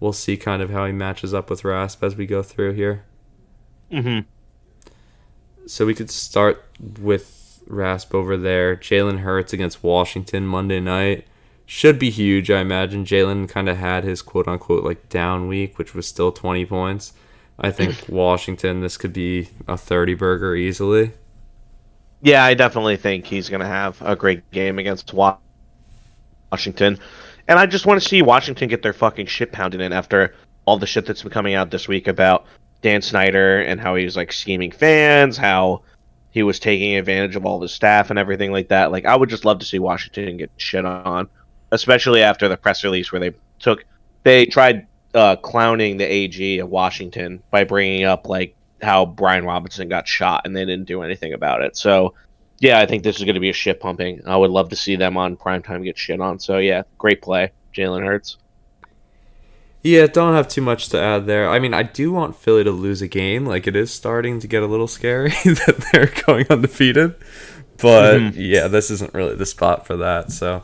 we'll 0.00 0.12
see 0.12 0.36
kind 0.36 0.60
of 0.62 0.70
how 0.70 0.86
he 0.86 0.92
matches 0.92 1.32
up 1.32 1.50
with 1.50 1.64
Rasp 1.64 2.02
as 2.02 2.16
we 2.16 2.26
go 2.26 2.42
through 2.42 2.72
here. 2.72 3.04
Mm-hmm. 3.90 4.20
So 5.66 5.86
we 5.86 5.94
could 5.94 6.10
start 6.10 6.62
with 7.00 7.62
Rasp 7.66 8.14
over 8.14 8.36
there. 8.36 8.76
Jalen 8.76 9.20
Hurts 9.20 9.52
against 9.52 9.82
Washington 9.82 10.46
Monday 10.46 10.80
night. 10.80 11.26
Should 11.66 11.98
be 11.98 12.10
huge, 12.10 12.50
I 12.50 12.60
imagine. 12.60 13.06
Jalen 13.06 13.48
kind 13.48 13.68
of 13.68 13.78
had 13.78 14.04
his 14.04 14.20
quote 14.20 14.46
unquote 14.46 14.84
like 14.84 15.08
down 15.08 15.48
week, 15.48 15.78
which 15.78 15.94
was 15.94 16.06
still 16.06 16.32
20 16.32 16.66
points. 16.66 17.14
I 17.58 17.70
think 17.70 18.04
Washington, 18.08 18.80
this 18.80 18.98
could 18.98 19.12
be 19.12 19.48
a 19.66 19.78
30 19.78 20.14
burger 20.14 20.54
easily. 20.54 21.12
Yeah, 22.24 22.42
I 22.42 22.54
definitely 22.54 22.96
think 22.96 23.26
he's 23.26 23.50
going 23.50 23.60
to 23.60 23.66
have 23.66 24.00
a 24.00 24.16
great 24.16 24.50
game 24.50 24.78
against 24.78 25.12
Washington. 25.12 26.98
And 27.46 27.58
I 27.58 27.66
just 27.66 27.84
want 27.84 28.00
to 28.00 28.08
see 28.08 28.22
Washington 28.22 28.70
get 28.70 28.82
their 28.82 28.94
fucking 28.94 29.26
shit 29.26 29.52
pounded 29.52 29.82
in 29.82 29.92
after 29.92 30.34
all 30.64 30.78
the 30.78 30.86
shit 30.86 31.04
that's 31.04 31.22
been 31.22 31.30
coming 31.30 31.52
out 31.52 31.70
this 31.70 31.86
week 31.86 32.08
about 32.08 32.46
Dan 32.80 33.02
Snyder 33.02 33.60
and 33.60 33.78
how 33.78 33.94
he 33.96 34.06
was 34.06 34.16
like 34.16 34.32
scheming 34.32 34.72
fans, 34.72 35.36
how 35.36 35.82
he 36.30 36.42
was 36.42 36.58
taking 36.58 36.96
advantage 36.96 37.36
of 37.36 37.44
all 37.44 37.60
his 37.60 37.74
staff 37.74 38.08
and 38.08 38.18
everything 38.18 38.52
like 38.52 38.68
that. 38.68 38.90
Like, 38.90 39.04
I 39.04 39.14
would 39.14 39.28
just 39.28 39.44
love 39.44 39.58
to 39.58 39.66
see 39.66 39.78
Washington 39.78 40.38
get 40.38 40.50
shit 40.56 40.86
on, 40.86 41.28
especially 41.72 42.22
after 42.22 42.48
the 42.48 42.56
press 42.56 42.84
release 42.84 43.12
where 43.12 43.20
they 43.20 43.32
took, 43.58 43.84
they 44.22 44.46
tried 44.46 44.86
uh, 45.12 45.36
clowning 45.36 45.98
the 45.98 46.10
AG 46.10 46.58
of 46.58 46.70
Washington 46.70 47.42
by 47.50 47.64
bringing 47.64 48.04
up 48.04 48.26
like 48.26 48.56
how 48.84 49.06
Brian 49.06 49.44
Robinson 49.44 49.88
got 49.88 50.06
shot 50.06 50.42
and 50.44 50.54
they 50.56 50.64
didn't 50.64 50.84
do 50.86 51.02
anything 51.02 51.32
about 51.32 51.62
it. 51.62 51.76
So, 51.76 52.14
yeah, 52.60 52.78
I 52.78 52.86
think 52.86 53.02
this 53.02 53.16
is 53.16 53.24
going 53.24 53.34
to 53.34 53.40
be 53.40 53.50
a 53.50 53.54
shit 53.54 53.80
pumping. 53.80 54.22
I 54.26 54.36
would 54.36 54.50
love 54.50 54.68
to 54.70 54.76
see 54.76 54.94
them 54.96 55.16
on 55.16 55.36
primetime 55.36 55.82
get 55.84 55.98
shit 55.98 56.20
on. 56.20 56.38
So, 56.38 56.58
yeah, 56.58 56.82
great 56.98 57.20
play, 57.22 57.50
Jalen 57.74 58.04
Hurts. 58.04 58.36
Yeah, 59.82 60.06
don't 60.06 60.32
have 60.34 60.48
too 60.48 60.62
much 60.62 60.88
to 60.90 60.98
add 61.00 61.26
there. 61.26 61.48
I 61.50 61.58
mean, 61.58 61.74
I 61.74 61.82
do 61.82 62.10
want 62.10 62.36
Philly 62.36 62.64
to 62.64 62.70
lose 62.70 63.02
a 63.02 63.08
game. 63.08 63.44
Like, 63.44 63.66
it 63.66 63.76
is 63.76 63.92
starting 63.92 64.40
to 64.40 64.46
get 64.46 64.62
a 64.62 64.66
little 64.66 64.88
scary 64.88 65.28
that 65.44 65.88
they're 65.92 66.12
going 66.26 66.46
undefeated. 66.48 67.14
But 67.82 68.14
Mhm. 68.18 68.32
yeah, 68.36 68.68
this 68.68 68.90
isn't 68.90 69.12
really 69.12 69.34
the 69.34 69.44
spot 69.44 69.86
for 69.86 69.96
that. 69.98 70.30
So, 70.32 70.62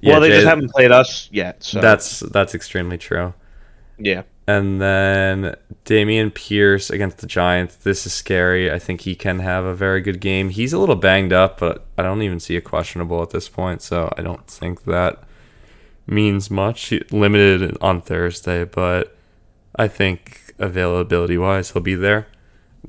yeah, 0.00 0.12
well, 0.12 0.20
they 0.20 0.28
just 0.28 0.46
haven't 0.46 0.70
played 0.70 0.92
us 0.92 1.28
yet. 1.32 1.62
So, 1.64 1.80
that's 1.80 2.20
that's 2.20 2.54
extremely 2.54 2.98
true. 2.98 3.32
yeah. 3.98 4.22
And 4.48 4.80
then 4.80 5.56
Dameon 5.84 6.32
Pierce 6.32 6.88
against 6.88 7.18
the 7.18 7.26
Giants. 7.26 7.74
This 7.76 8.06
is 8.06 8.12
scary. 8.12 8.70
I 8.70 8.78
think 8.78 9.00
he 9.00 9.16
can 9.16 9.40
have 9.40 9.64
a 9.64 9.74
very 9.74 10.00
good 10.00 10.20
game. 10.20 10.50
He's 10.50 10.72
a 10.72 10.78
little 10.78 10.94
banged 10.94 11.32
up, 11.32 11.58
but 11.58 11.86
I 11.98 12.02
don't 12.02 12.22
even 12.22 12.38
see 12.38 12.56
a 12.56 12.60
questionable 12.60 13.22
at 13.22 13.30
this 13.30 13.48
point, 13.48 13.82
so 13.82 14.12
I 14.16 14.22
don't 14.22 14.46
think 14.46 14.84
that 14.84 15.24
means 16.06 16.48
much. 16.50 16.92
Limited 17.10 17.76
on 17.80 18.00
Thursday, 18.00 18.64
but 18.64 19.16
I 19.74 19.88
think 19.88 20.54
availability 20.58 21.36
wise, 21.36 21.72
he'll 21.72 21.82
be 21.82 21.96
there. 21.96 22.28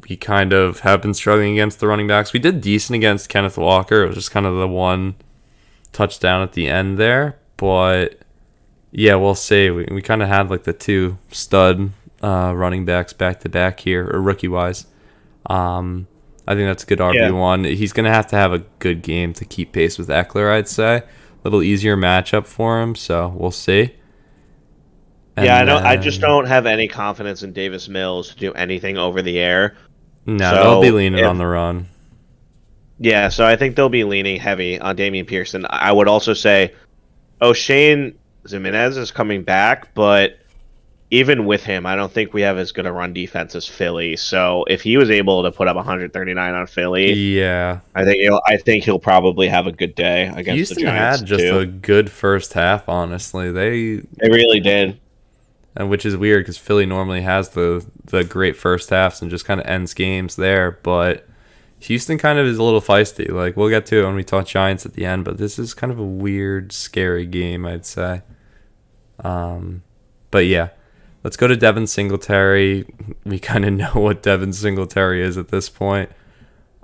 We 0.07 0.15
kind 0.15 0.53
of 0.53 0.81
have 0.81 1.01
been 1.01 1.15
struggling 1.15 1.53
against 1.53 1.79
the 1.79 1.87
running 1.87 2.07
backs. 2.07 2.33
We 2.33 2.39
did 2.39 2.61
decent 2.61 2.95
against 2.95 3.29
Kenneth 3.29 3.57
Walker. 3.57 4.03
It 4.03 4.07
was 4.07 4.15
just 4.15 4.31
kind 4.31 4.45
of 4.45 4.57
the 4.57 4.67
one 4.67 5.15
touchdown 5.91 6.43
at 6.43 6.53
the 6.53 6.67
end 6.67 6.99
there, 6.99 7.39
but 7.57 8.21
yeah, 8.91 9.15
we'll 9.15 9.35
see. 9.35 9.69
We, 9.69 9.85
we 9.91 10.01
kind 10.01 10.21
of 10.21 10.27
had 10.29 10.49
like 10.49 10.63
the 10.63 10.73
two 10.73 11.17
stud 11.31 11.91
uh, 12.21 12.53
running 12.55 12.85
backs 12.85 13.13
back 13.13 13.39
to 13.41 13.49
back 13.49 13.79
here, 13.79 14.09
or 14.11 14.21
rookie 14.21 14.47
wise. 14.47 14.85
Um, 15.47 16.07
I 16.47 16.55
think 16.55 16.67
that's 16.67 16.83
a 16.83 16.87
good 16.87 16.99
RB 16.99 17.37
one. 17.37 17.63
He's 17.63 17.93
gonna 17.93 18.13
have 18.13 18.27
to 18.27 18.35
have 18.35 18.53
a 18.53 18.59
good 18.79 19.01
game 19.01 19.33
to 19.33 19.45
keep 19.45 19.71
pace 19.73 19.97
with 19.97 20.07
Ekeler. 20.09 20.51
I'd 20.51 20.67
say 20.67 20.97
a 20.97 21.03
little 21.43 21.61
easier 21.63 21.95
matchup 21.97 22.45
for 22.45 22.81
him, 22.81 22.95
so 22.95 23.29
we'll 23.37 23.51
see. 23.51 23.95
yeah, 25.37 25.55
I 25.55 25.59
And 25.59 25.67
don't. 25.67 25.85
I 25.85 25.97
just 25.97 26.21
don't 26.21 26.45
have 26.45 26.65
any 26.65 26.87
confidence 26.87 27.43
in 27.43 27.53
Davis 27.53 27.87
Mills 27.87 28.29
to 28.29 28.35
do 28.37 28.53
anything 28.53 28.97
over 28.97 29.21
the 29.21 29.37
air. 29.39 29.75
No, 30.25 30.49
so 30.51 30.55
they'll 30.55 30.81
be 30.81 30.91
leaning 30.91 31.19
if- 31.19 31.25
on 31.27 31.37
the 31.37 31.47
run. 31.47 31.87
Yeah, 32.99 33.29
so 33.29 33.45
I 33.45 33.55
think 33.55 33.75
they'll 33.75 33.89
be 33.89 34.03
leaning 34.03 34.39
heavy 34.39 34.79
on 34.79 34.97
Dameon 34.97 35.27
Pearson. 35.27 35.67
I 35.69 35.91
would 35.91 36.07
also 36.07 36.33
say, 36.33 36.73
oh, 37.41 37.53
Shane 38.49 38.63
Jimenez 38.63 38.97
is 38.97 39.11
coming 39.11 39.43
back, 39.43 39.93
but 39.93 40.39
even 41.09 41.45
with 41.45 41.63
him, 41.63 41.85
I 41.85 41.95
don't 41.95 42.11
think 42.11 42.33
we 42.33 42.41
have 42.41 42.57
as 42.57 42.71
good 42.73 42.85
a 42.85 42.91
run 42.91 43.13
defense 43.13 43.55
as 43.55 43.65
Philly. 43.65 44.17
So 44.17 44.65
if 44.67 44.81
he 44.81 44.97
was 44.97 45.09
able 45.09 45.41
to 45.43 45.51
put 45.51 45.67
up 45.69 45.75
139 45.77 46.53
on 46.53 46.67
Philly, 46.67 47.13
Yeah, 47.13 47.79
I 47.95 48.03
think 48.03 48.17
he'll. 48.21 48.41
I 48.47 48.57
think 48.57 48.83
he'll 48.83 48.99
probably 48.99 49.47
have 49.47 49.67
a 49.67 49.71
good 49.71 49.95
day 49.95 50.27
against 50.27 50.55
Houston 50.57 50.77
the 50.77 50.83
Giants 50.83 51.19
had 51.21 51.27
just 51.27 51.41
too. 51.43 51.59
a 51.59 51.65
good 51.65 52.09
first 52.11 52.53
half. 52.53 52.89
Honestly, 52.89 53.51
they 53.51 53.97
They 54.17 54.29
really 54.29 54.59
did. 54.59 54.99
and 55.77 55.89
which 55.89 56.05
is 56.05 56.17
weird 56.17 56.43
because 56.43 56.57
Philly 56.57 56.85
normally 56.85 57.21
has 57.21 57.49
the 57.49 57.85
the 58.05 58.23
great 58.25 58.57
first 58.57 58.89
halves 58.89 59.21
and 59.21 59.31
just 59.31 59.45
kind 59.45 59.61
of 59.61 59.67
ends 59.67 59.93
games 59.93 60.35
there. 60.35 60.77
But 60.83 61.25
Houston 61.79 62.17
kind 62.17 62.37
of 62.37 62.45
is 62.47 62.57
a 62.57 62.63
little 62.63 62.81
feisty. 62.81 63.31
Like 63.31 63.55
we'll 63.55 63.69
get 63.69 63.85
to 63.87 64.01
it 64.01 64.05
when 64.05 64.15
we 64.15 64.25
talk 64.25 64.45
Giants 64.45 64.85
at 64.85 64.93
the 64.93 65.05
end, 65.05 65.23
but 65.23 65.37
this 65.37 65.57
is 65.57 65.73
kind 65.73 65.93
of 65.93 65.99
a 65.99 66.03
weird, 66.05 66.73
scary 66.73 67.25
game, 67.25 67.65
I'd 67.65 67.85
say. 67.85 68.23
Um, 69.23 69.83
but 70.31 70.45
yeah, 70.45 70.69
let's 71.23 71.37
go 71.37 71.47
to 71.47 71.55
Devin 71.55 71.87
Singletary. 71.87 72.85
We 73.25 73.39
kind 73.39 73.65
of 73.65 73.73
know 73.95 74.01
what 74.01 74.23
Devin 74.23 74.53
Singletary 74.53 75.21
is 75.21 75.37
at 75.37 75.49
this 75.49 75.69
point. 75.69 76.11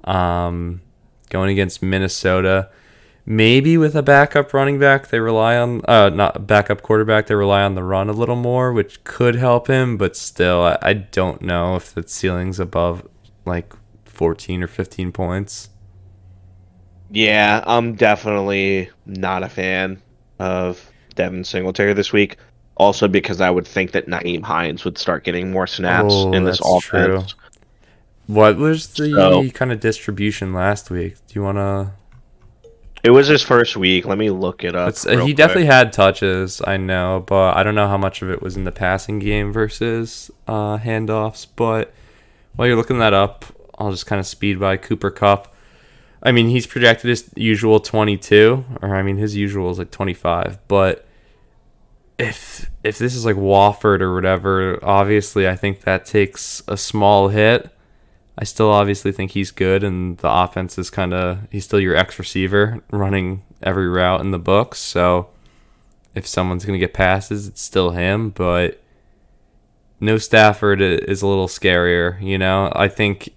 Um, 0.03 0.81
going 1.29 1.49
against 1.49 1.81
Minnesota 1.81 2.69
maybe 3.25 3.77
with 3.77 3.95
a 3.95 4.03
backup 4.03 4.53
running 4.53 4.77
back 4.79 5.07
they 5.07 5.19
rely 5.19 5.55
on 5.55 5.81
uh 5.87 6.09
not 6.09 6.45
backup 6.45 6.81
quarterback 6.81 7.27
they 7.27 7.35
rely 7.35 7.61
on 7.63 7.73
the 7.75 7.83
run 7.83 8.09
a 8.09 8.13
little 8.13 8.35
more 8.35 8.73
which 8.73 9.03
could 9.05 9.35
help 9.35 9.67
him 9.67 9.97
but 9.97 10.15
still 10.15 10.61
i, 10.61 10.77
I 10.81 10.93
don't 10.93 11.41
know 11.41 11.75
if 11.75 11.93
the 11.93 12.05
ceiling's 12.07 12.59
above 12.59 13.07
like 13.45 13.73
14 14.05 14.63
or 14.63 14.67
15 14.67 15.11
points 15.11 15.69
Yeah, 17.09 17.63
I'm 17.65 17.95
definitely 17.95 18.89
not 19.05 19.43
a 19.43 19.49
fan 19.49 20.01
of 20.39 20.92
Devin 21.15 21.43
Singletary 21.43 21.93
this 21.93 22.11
week. 22.13 22.37
Also, 22.75 23.07
because 23.07 23.39
I 23.39 23.49
would 23.51 23.67
think 23.67 23.91
that 23.91 24.07
Nyheim 24.07 24.41
Hines 24.43 24.83
would 24.83 24.97
start 24.97 25.23
getting 25.23 25.51
more 25.51 25.67
snaps 25.67 26.13
Oh, 26.13 26.33
in 26.33 26.43
this 26.43 26.59
offense. 26.63 27.35
what 28.27 28.57
was 28.57 28.87
the 28.93 29.11
So- 29.11 29.49
kind 29.49 29.71
of 29.71 29.79
distribution 29.79 30.53
last 30.53 30.89
week 30.89 31.15
do 31.27 31.33
you 31.35 31.43
want 31.43 31.57
to 31.57 31.91
It 33.03 33.11
was 33.11 33.27
his 33.27 33.43
first 33.43 33.75
week. 33.75 34.05
Let 34.05 34.17
me 34.17 34.29
look 34.29 34.63
it 34.63 34.75
up. 34.75 34.93
Uh, 35.05 35.11
he 35.11 35.17
quick. 35.17 35.35
definitely 35.35 35.65
had 35.65 35.91
touches, 35.91 36.61
I 36.65 36.77
know, 36.77 37.23
but 37.27 37.57
I 37.57 37.61
don't 37.61 37.75
know 37.75 37.89
how 37.89 37.97
much 37.97 38.21
of 38.21 38.29
it 38.31 38.41
was 38.41 38.55
in 38.55 38.63
the 38.63 38.71
passing 38.71 39.19
game 39.19 39.51
versus 39.51 40.31
uh, 40.47 40.77
handoffs. 40.77 41.45
But 41.55 41.93
while 42.55 42.65
you're 42.67 42.77
looking 42.77 42.99
that 42.99 43.13
up, 43.13 43.43
I'll 43.77 43.91
just 43.91 44.05
kind 44.05 44.21
of 44.21 44.25
speed 44.25 44.57
by 44.57 44.77
Cooper 44.77 45.11
Kupp. 45.11 45.52
I 46.23 46.31
mean, 46.31 46.47
he's 46.47 46.65
projected 46.65 47.09
his 47.09 47.29
usual 47.35 47.81
22, 47.81 48.63
or 48.81 48.95
I 48.95 49.03
mean, 49.03 49.17
his 49.17 49.35
usual 49.35 49.69
is 49.71 49.77
like 49.77 49.91
25. 49.91 50.57
But 50.69 51.05
if 52.17 52.71
if 52.83 52.97
this 52.97 53.13
is 53.13 53.25
like 53.25 53.35
Wolford 53.35 54.01
or 54.01 54.15
whatever, 54.15 54.79
obviously, 54.83 55.47
I 55.47 55.57
think 55.57 55.81
that 55.81 56.05
takes 56.05 56.63
a 56.67 56.77
small 56.77 57.27
hit. 57.27 57.69
I 58.37 58.45
still 58.45 58.69
obviously 58.69 59.11
think 59.11 59.31
he's 59.31 59.51
good, 59.51 59.83
and 59.83 60.17
the 60.17 60.31
offense 60.31 60.77
is 60.77 60.89
kind 60.89 61.13
of 61.13 61.39
he's 61.51 61.65
still 61.65 61.79
your 61.79 61.95
X 61.95 62.17
receiver 62.17 62.81
running 62.89 63.43
every 63.61 63.87
route 63.87 64.21
in 64.21 64.31
the 64.31 64.39
books. 64.39 64.79
So 64.79 65.29
if 66.15 66.25
someone's 66.25 66.65
gonna 66.65 66.77
get 66.77 66.93
passes, 66.93 67.47
it's 67.47 67.61
still 67.61 67.91
him. 67.91 68.29
But 68.29 68.81
no 69.99 70.17
Stafford 70.17 70.81
is 70.81 71.21
a 71.21 71.27
little 71.27 71.47
scarier. 71.47 72.21
You 72.21 72.37
know, 72.37 72.71
I 72.75 72.87
think 72.87 73.33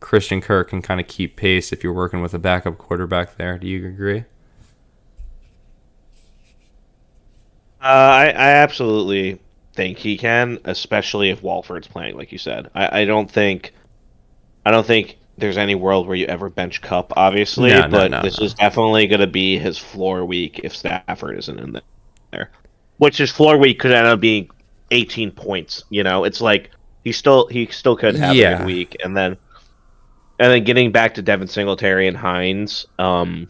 Christian 0.00 0.40
Kirk 0.40 0.70
can 0.70 0.82
kind 0.82 1.00
of 1.00 1.06
keep 1.06 1.36
pace 1.36 1.72
if 1.72 1.84
you're 1.84 1.92
working 1.92 2.22
with 2.22 2.34
a 2.34 2.38
backup 2.38 2.78
quarterback 2.78 3.36
there. 3.36 3.58
Do 3.58 3.66
you 3.68 3.86
agree? 3.86 4.24
Uh, 7.80 7.84
I, 7.84 8.24
I 8.28 8.50
absolutely 8.62 9.40
think 9.74 9.98
he 9.98 10.18
can, 10.18 10.58
especially 10.64 11.30
if 11.30 11.42
Wolford's 11.42 11.88
playing, 11.88 12.16
like 12.16 12.32
you 12.32 12.38
said. 12.38 12.70
I, 12.74 13.02
I 13.02 13.04
don't 13.06 13.30
think, 13.30 13.72
I 14.66 14.70
don't 14.70 14.86
think 14.86 15.16
there's 15.38 15.56
any 15.56 15.74
world 15.74 16.06
where 16.06 16.16
you 16.16 16.26
ever 16.26 16.50
bench 16.50 16.82
Kupp, 16.82 17.12
obviously, 17.16 17.70
No, 17.70 17.88
but 17.88 18.10
no, 18.10 18.22
this 18.22 18.38
no. 18.38 18.44
is 18.44 18.54
definitely 18.54 19.06
going 19.06 19.20
to 19.20 19.26
be 19.26 19.58
his 19.58 19.78
floor 19.78 20.24
week 20.26 20.60
if 20.62 20.76
Stafford 20.76 21.38
isn't 21.38 21.58
in 21.58 21.80
there. 22.32 22.50
Which 22.98 23.16
his 23.16 23.30
floor 23.30 23.56
week 23.56 23.78
could 23.80 23.92
end 23.92 24.06
up 24.06 24.20
being 24.20 24.50
18 24.90 25.30
points. 25.30 25.84
You 25.88 26.02
know, 26.02 26.24
it's 26.24 26.42
like 26.42 26.70
he 27.02 27.12
still 27.12 27.46
he 27.46 27.66
still 27.68 27.96
could 27.96 28.14
have 28.16 28.32
a 28.32 28.34
Yeah. 28.36 28.58
good 28.58 28.66
week, 28.66 28.96
and 29.02 29.16
then 29.16 29.38
and 30.40 30.50
then 30.50 30.64
getting 30.64 30.90
back 30.90 31.14
to 31.14 31.22
Devin 31.22 31.46
Singletary 31.46 32.08
and 32.08 32.16
Hines. 32.16 32.86
Um, 32.98 33.48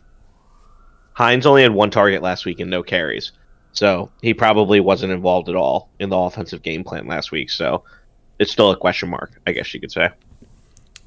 Hines 1.14 1.46
only 1.46 1.62
had 1.62 1.72
one 1.72 1.90
target 1.90 2.20
last 2.22 2.44
week 2.44 2.60
and 2.60 2.70
no 2.70 2.82
carries. 2.82 3.32
So 3.72 4.10
he 4.20 4.34
probably 4.34 4.80
wasn't 4.80 5.12
involved 5.12 5.48
at 5.48 5.54
all 5.54 5.88
in 6.00 6.10
the 6.10 6.16
offensive 6.18 6.62
game 6.62 6.82
plan 6.82 7.06
last 7.06 7.30
week. 7.30 7.48
So 7.50 7.84
it's 8.40 8.50
still 8.50 8.70
a 8.72 8.76
question 8.76 9.08
mark, 9.08 9.40
I 9.46 9.52
guess 9.52 9.72
you 9.72 9.80
could 9.80 9.92
say. 9.92 10.10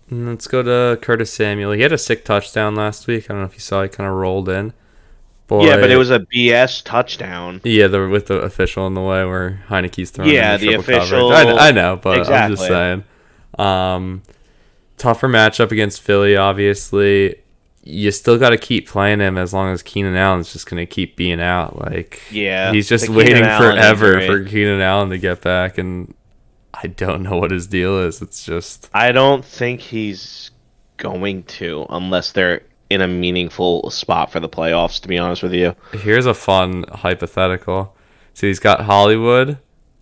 Let's 0.10 0.48
go 0.48 0.64
to 0.64 1.00
Curtis 1.02 1.34
Samuel. 1.34 1.72
He 1.74 1.82
had 1.82 1.92
a 1.92 1.98
sick 1.98 2.24
touchdown 2.24 2.76
last 2.76 3.08
week. 3.08 3.26
I 3.26 3.34
don't 3.34 3.40
know 3.40 3.46
if 3.48 3.54
you 3.54 3.60
saw. 3.60 3.84
He 3.84 3.90
kind 3.90 4.08
of 4.08 4.16
rolled 4.16 4.48
in. 4.48 4.74
Boy, 5.48 5.66
Yeah, 5.68 5.78
but 5.78 5.92
it 5.92 5.98
was 5.98 6.12
a 6.12 6.20
BS 6.20 6.84
touchdown. 6.84 7.60
Yeah, 7.66 7.88
the 7.88 8.08
with 8.08 8.28
the 8.28 8.36
official 8.36 8.88
in 8.88 8.94
the 8.94 9.02
way 9.02 9.26
where 9.26 9.64
Heinicke's 9.68 10.12
throwing. 10.12 10.32
Yeah, 10.32 10.54
into 10.54 10.68
the 10.68 10.74
official- 10.76 11.34
I, 11.34 11.68
I 11.70 11.72
know, 11.72 11.98
but 12.02 12.30
I'm 12.30 12.52
just 12.52 12.66
saying. 12.68 13.04
Um, 13.60 14.22
tougher 14.98 15.28
matchup 15.28 15.72
against 15.72 16.02
Philly. 16.02 16.36
Obviously, 16.36 17.36
you 17.84 18.12
still 18.12 18.38
got 18.38 18.52
to 18.52 18.58
keep 18.58 18.88
playing 18.88 19.20
him 19.20 19.38
as 19.38 19.54
long 19.54 19.72
as 19.74 19.82
Keenan 19.82 20.16
Allen's 20.16 20.54
just 20.54 20.70
gonna 20.70 20.86
keep 20.86 21.16
being 21.16 21.42
out. 21.42 21.80
Like, 21.80 22.22
Yeah, 22.32 22.72
he's 22.72 22.88
just 22.88 23.10
waiting 23.10 23.44
Allen 23.44 23.76
forever 23.76 24.20
injury. 24.20 24.46
for 24.46 24.50
Keenan 24.50 24.82
Allen 24.82 25.10
to 25.10 25.18
get 25.18 25.42
back, 25.42 25.78
and 25.78 26.14
I 26.74 26.88
don't 26.88 27.24
know 27.24 27.38
what 27.38 27.52
his 27.52 27.68
deal 27.68 28.00
is. 28.00 28.22
It's 28.22 28.46
just 28.46 28.90
I 28.94 29.12
don't 29.12 29.44
think 29.44 29.82
he's 29.82 30.52
going 30.98 31.44
to 31.44 31.86
unless 31.90 32.32
they're 32.32 32.62
in 32.90 33.02
a 33.02 33.08
meaningful 33.08 33.90
spot 33.90 34.32
for 34.32 34.40
the 34.40 34.48
playoffs, 34.48 35.02
to 35.02 35.08
be 35.08 35.18
honest 35.18 35.42
with 35.44 35.54
you. 35.54 35.76
Here's 35.94 36.26
a 36.28 36.34
fun 36.34 36.86
hypothetical. 36.92 37.96
So 38.36 38.48
he's 38.48 38.60
got 38.60 38.82
Hollywood, 38.82 39.58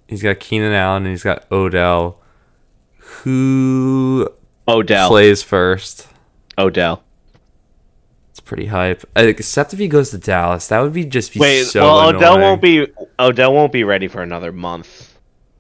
he's 0.08 0.22
got 0.22 0.40
Keenan 0.40 0.74
Allen, 0.74 1.04
and 1.04 1.12
he's 1.12 1.24
got 1.24 1.50
Odell. 1.52 2.20
Who 3.24 4.30
Odell. 4.68 5.10
plays 5.10 5.42
first? 5.44 6.08
Odell. 6.58 7.04
It's 8.30 8.40
pretty 8.40 8.68
hype. 8.68 9.04
Uh, 9.16 9.24
Except 9.24 9.74
if 9.74 9.80
he 9.80 9.88
goes 9.88 10.12
to 10.12 10.18
Dallas, 10.18 10.68
that 10.68 10.80
would 10.80 10.94
be 10.94 11.06
just 11.06 11.34
be 11.34 11.40
Wait, 11.40 11.66
so 11.66 11.82
well 11.82 12.10
Odell 12.10 12.40
won't 12.40 12.62
be 12.62 12.88
Odell 13.20 13.54
won't 13.54 13.74
be 13.74 13.84
ready 13.84 14.08
for 14.08 14.22
another 14.22 14.52
month. 14.52 15.18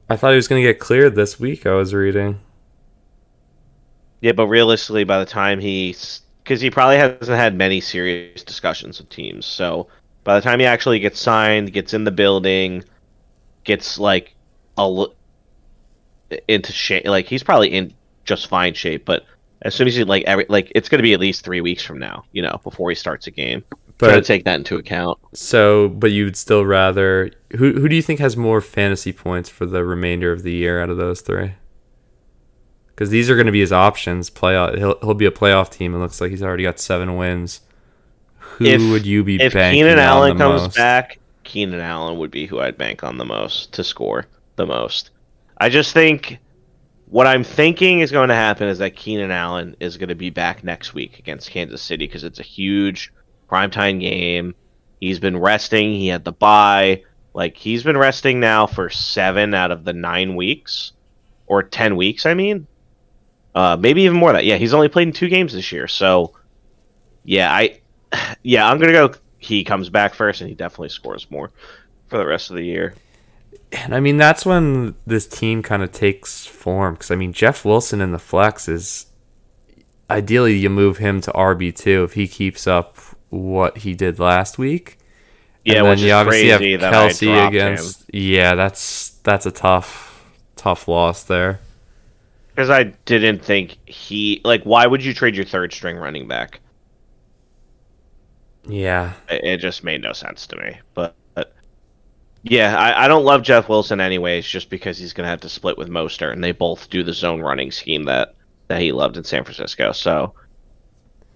I 0.09 0.15
thought 0.15 0.31
he 0.31 0.35
was 0.35 0.47
gonna 0.47 0.61
get 0.61 0.79
cleared 0.79 1.15
this 1.15 1.39
week. 1.39 1.65
I 1.65 1.73
was 1.73 1.93
reading. 1.93 2.39
Yeah, 4.21 4.33
but 4.33 4.47
realistically, 4.47 5.03
by 5.03 5.19
the 5.19 5.25
time 5.25 5.59
he's 5.59 6.21
because 6.43 6.61
he 6.61 6.69
probably 6.69 6.97
hasn't 6.97 7.37
had 7.37 7.55
many 7.55 7.81
serious 7.81 8.43
discussions 8.43 8.99
with 8.99 9.09
teams, 9.09 9.45
so 9.45 9.87
by 10.23 10.35
the 10.35 10.41
time 10.41 10.59
he 10.59 10.65
actually 10.65 10.99
gets 10.99 11.19
signed, 11.19 11.73
gets 11.73 11.93
in 11.93 12.03
the 12.03 12.11
building, 12.11 12.83
gets 13.63 13.99
like 13.99 14.35
a 14.77 15.05
into 16.47 16.71
shape, 16.71 17.05
like 17.05 17.25
he's 17.25 17.43
probably 17.43 17.69
in 17.69 17.93
just 18.25 18.47
fine 18.47 18.73
shape. 18.73 19.05
But 19.05 19.25
as 19.63 19.75
soon 19.75 19.87
as 19.87 19.95
he 19.95 20.03
like 20.03 20.23
every 20.25 20.45
like 20.49 20.71
it's 20.75 20.89
going 20.89 20.99
to 20.99 21.03
be 21.03 21.13
at 21.13 21.19
least 21.19 21.43
three 21.43 21.61
weeks 21.61 21.83
from 21.83 21.99
now, 21.99 22.23
you 22.31 22.41
know, 22.41 22.59
before 22.63 22.89
he 22.89 22.95
starts 22.95 23.27
a 23.27 23.31
game. 23.31 23.63
Try 23.99 24.09
to 24.09 24.15
But 24.17 24.25
take 24.25 24.45
that 24.45 24.55
into 24.55 24.77
account. 24.77 25.19
so, 25.33 25.89
but 25.89 26.11
you'd 26.11 26.35
still 26.35 26.65
rather 26.65 27.29
who? 27.57 27.73
Who 27.73 27.87
do 27.87 27.95
you 27.95 28.01
think 28.01 28.19
has 28.19 28.35
more 28.35 28.59
fantasy 28.59 29.13
points 29.13 29.47
for 29.47 29.67
the 29.67 29.83
remainder 29.85 30.31
of 30.31 30.41
the 30.41 30.51
year 30.51 30.81
out 30.81 30.89
of 30.89 30.97
those 30.97 31.21
three? 31.21 31.53
Because 32.87 33.09
these 33.11 33.29
are 33.29 33.35
going 33.35 33.45
to 33.45 33.51
be 33.51 33.59
his 33.59 33.71
options. 33.71 34.29
Playoff. 34.29 34.77
He'll 34.77 34.97
he'll 35.01 35.13
be 35.13 35.25
a 35.27 35.31
playoff 35.31 35.69
team. 35.69 35.93
It 35.93 35.99
looks 35.99 36.19
like 36.19 36.31
he's 36.31 36.41
already 36.43 36.63
got 36.63 36.79
seven 36.79 37.15
wins. 37.15 37.61
Who 38.39 38.65
If- 38.65 38.81
would 38.91 39.05
you 39.05 39.23
be 39.23 39.39
If 39.41 39.53
Keenan 39.53 39.99
Allen 39.99 40.37
comes 40.37 40.61
most? 40.63 40.75
back, 40.77 41.19
Keenan 41.43 41.79
Allen 41.79 42.17
would 42.17 42.31
be 42.31 42.47
who 42.47 42.59
I'd 42.59 42.77
bank 42.77 43.03
on 43.03 43.17
the 43.17 43.25
most 43.25 43.71
to 43.73 43.83
score 43.83 44.25
the 44.55 44.65
most. 44.65 45.11
I 45.59 45.69
just 45.69 45.93
think 45.93 46.39
what 47.11 47.27
I'm 47.27 47.43
thinking 47.43 47.99
is 47.99 48.09
going 48.09 48.29
to 48.29 48.35
happen 48.35 48.69
is 48.69 48.77
that 48.77 48.95
Keenan 48.95 49.31
Allen 49.31 49.75
is 49.81 49.97
going 49.97 50.09
to 50.09 50.15
be 50.15 50.29
back 50.29 50.63
next 50.63 50.93
week 50.93 51.19
against 51.19 51.51
Kansas 51.51 51.81
City 51.81 52.07
because 52.07 52.23
it's 52.23 52.39
a 52.39 52.43
huge 52.43 53.11
primetime 53.49 53.99
game. 53.99 54.55
He's 55.01 55.19
been 55.19 55.37
resting. 55.37 55.93
He 55.93 56.07
had 56.07 56.23
the 56.23 56.31
bye. 56.31 57.03
Like 57.33 57.57
he's 57.57 57.83
been 57.83 57.97
resting 57.97 58.39
now 58.39 58.65
for 58.65 58.89
seven 58.89 59.53
out 59.53 59.71
of 59.71 59.83
the 59.83 59.91
nine 59.91 60.37
weeks, 60.37 60.93
or 61.47 61.63
ten 61.63 61.97
weeks. 61.97 62.25
I 62.25 62.33
mean, 62.33 62.65
uh, 63.55 63.75
maybe 63.77 64.03
even 64.03 64.15
more 64.15 64.31
that. 64.31 64.45
Yeah, 64.45 64.55
he's 64.55 64.73
only 64.73 64.87
played 64.87 65.09
in 65.09 65.13
two 65.13 65.27
games 65.27 65.51
this 65.51 65.73
year. 65.73 65.89
So, 65.89 66.33
yeah, 67.25 67.53
I, 67.53 67.81
yeah, 68.41 68.69
I'm 68.69 68.79
gonna 68.79 68.93
go. 68.93 69.13
He 69.37 69.65
comes 69.65 69.89
back 69.89 70.13
first, 70.13 70.39
and 70.39 70.49
he 70.49 70.55
definitely 70.55 70.89
scores 70.89 71.29
more 71.29 71.51
for 72.07 72.17
the 72.17 72.25
rest 72.25 72.51
of 72.51 72.55
the 72.55 72.63
year. 72.63 72.95
And 73.73 73.95
I 73.95 73.99
mean, 73.99 74.17
that's 74.17 74.45
when 74.45 74.95
this 75.05 75.27
team 75.27 75.63
kind 75.63 75.81
of 75.83 75.91
takes 75.91 76.45
form. 76.45 76.95
Because 76.95 77.11
I 77.11 77.15
mean, 77.15 77.33
Jeff 77.33 77.63
Wilson 77.65 78.01
in 78.01 78.11
the 78.11 78.19
flex 78.19 78.67
is 78.67 79.05
ideally 80.09 80.57
you 80.57 80.69
move 80.69 80.97
him 80.97 81.21
to 81.21 81.31
RB 81.31 81.75
two 81.75 82.03
if 82.03 82.13
he 82.13 82.27
keeps 82.27 82.67
up 82.67 82.97
what 83.29 83.79
he 83.79 83.93
did 83.93 84.19
last 84.19 84.57
week. 84.57 84.97
Yeah, 85.63 85.79
and 85.79 85.89
then 85.89 86.01
you 86.01 86.11
obviously 86.11 86.49
have 86.49 86.67
Kelce 86.87 87.45
against. 87.47 88.03
Yeah, 88.13 88.55
that's 88.55 89.11
that's 89.23 89.45
a 89.45 89.51
tough 89.51 90.25
tough 90.55 90.87
loss 90.87 91.23
there. 91.23 91.59
because 92.55 92.69
I 92.69 92.83
didn't 93.05 93.39
think 93.43 93.77
he 93.87 94.41
like. 94.43 94.63
Why 94.63 94.87
would 94.87 95.03
you 95.03 95.13
trade 95.13 95.35
your 95.35 95.45
third 95.45 95.73
string 95.73 95.97
running 95.97 96.27
back? 96.27 96.59
Yeah, 98.67 99.13
It, 99.29 99.43
it 99.43 99.57
just 99.57 99.83
made 99.83 100.01
no 100.01 100.13
sense 100.13 100.45
to 100.47 100.55
me. 100.57 100.79
But 100.93 101.15
yeah, 102.43 102.75
I, 102.75 103.05
I 103.05 103.07
don't 103.07 103.25
love 103.25 103.43
Jeff 103.43 103.69
Wilson 103.69 104.01
anyways, 104.01 104.47
just 104.47 104.69
because 104.69 104.97
he's 104.97 105.13
gonna 105.13 105.29
have 105.29 105.41
to 105.41 105.49
split 105.49 105.77
with 105.77 105.89
Mostert, 105.89 106.33
and 106.33 106.43
they 106.43 106.51
both 106.51 106.89
do 106.89 107.03
the 107.03 107.13
zone 107.13 107.41
running 107.41 107.71
scheme 107.71 108.03
that 108.05 108.35
that 108.67 108.81
he 108.81 108.91
loved 108.91 109.17
in 109.17 109.23
San 109.23 109.43
Francisco. 109.43 109.91
So 109.91 110.33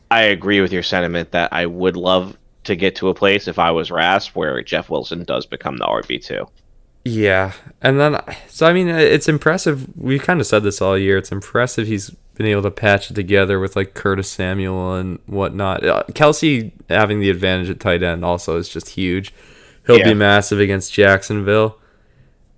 I 0.09 0.21
agree 0.21 0.61
with 0.61 0.71
your 0.71 0.83
sentiment 0.83 1.31
that 1.31 1.51
I 1.51 1.65
would 1.65 1.97
love 1.97 2.37
to 2.63 2.75
get 2.75 2.95
to 2.95 3.09
a 3.09 3.13
place 3.13 3.47
if 3.47 3.59
I 3.59 3.71
was 3.71 3.91
Rasp 3.91 4.35
where 4.35 4.61
Jeff 4.63 4.89
Wilson 4.89 5.23
does 5.23 5.45
become 5.45 5.77
the 5.77 5.85
RB 5.85 6.23
two. 6.23 6.47
Yeah, 7.03 7.53
and 7.83 7.99
then 7.99 8.19
so 8.47 8.65
I 8.65 8.73
mean 8.73 8.87
it's 8.87 9.27
impressive. 9.27 9.95
We've 9.95 10.23
kind 10.23 10.41
of 10.41 10.47
said 10.47 10.63
this 10.63 10.81
all 10.81 10.97
year. 10.97 11.17
It's 11.17 11.31
impressive 11.31 11.85
he's 11.87 12.09
been 12.33 12.47
able 12.47 12.63
to 12.63 12.71
patch 12.71 13.11
it 13.11 13.13
together 13.13 13.59
with 13.59 13.75
like 13.75 13.93
Curtis 13.93 14.29
Samuel 14.29 14.95
and 14.95 15.19
whatnot. 15.27 15.85
Uh, 15.85 16.03
Kelce 16.09 16.71
having 16.89 17.19
the 17.19 17.29
advantage 17.29 17.69
at 17.69 17.79
tight 17.79 18.01
end 18.01 18.25
also 18.25 18.57
is 18.57 18.67
just 18.67 18.89
huge. 18.89 19.33
He'll 19.87 19.99
Yeah. 19.99 20.05
be 20.09 20.13
massive 20.13 20.59
against 20.59 20.93
Jacksonville, 20.93 21.79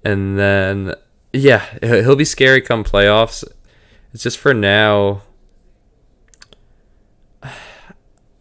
and 0.04 0.38
then 0.40 0.94
yeah, 1.34 1.66
he- 1.82 2.02
he'll 2.04 2.16
be 2.16 2.26
scary 2.26 2.62
come 2.62 2.84
playoffs. 2.84 3.44
It's 4.14 4.24
just 4.24 4.38
for 4.38 4.54
now. 4.54 5.24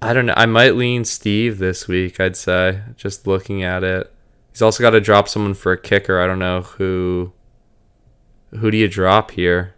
I 0.03 0.13
don't 0.13 0.27
know. 0.27 0.35
I 0.37 0.47
might 0.47 0.77
lean 0.77 1.05
Steve 1.05 1.59
this 1.59 1.89
week. 1.89 2.21
I'd 2.21 2.37
say 2.37 2.81
just 2.97 3.27
looking 3.27 3.63
at 3.63 3.83
it. 3.83 4.13
He's 4.53 4.63
also 4.63 4.83
got 4.83 4.91
to 4.91 5.01
drop 5.01 5.29
someone 5.29 5.55
for 5.55 5.73
a 5.73 5.79
kicker. 5.81 6.21
I 6.21 6.27
don't 6.27 6.39
know 6.39 6.63
who. 6.63 7.33
Who 8.61 8.71
do 8.71 8.77
you 8.77 8.89
drop 8.89 9.33
here? 9.33 9.75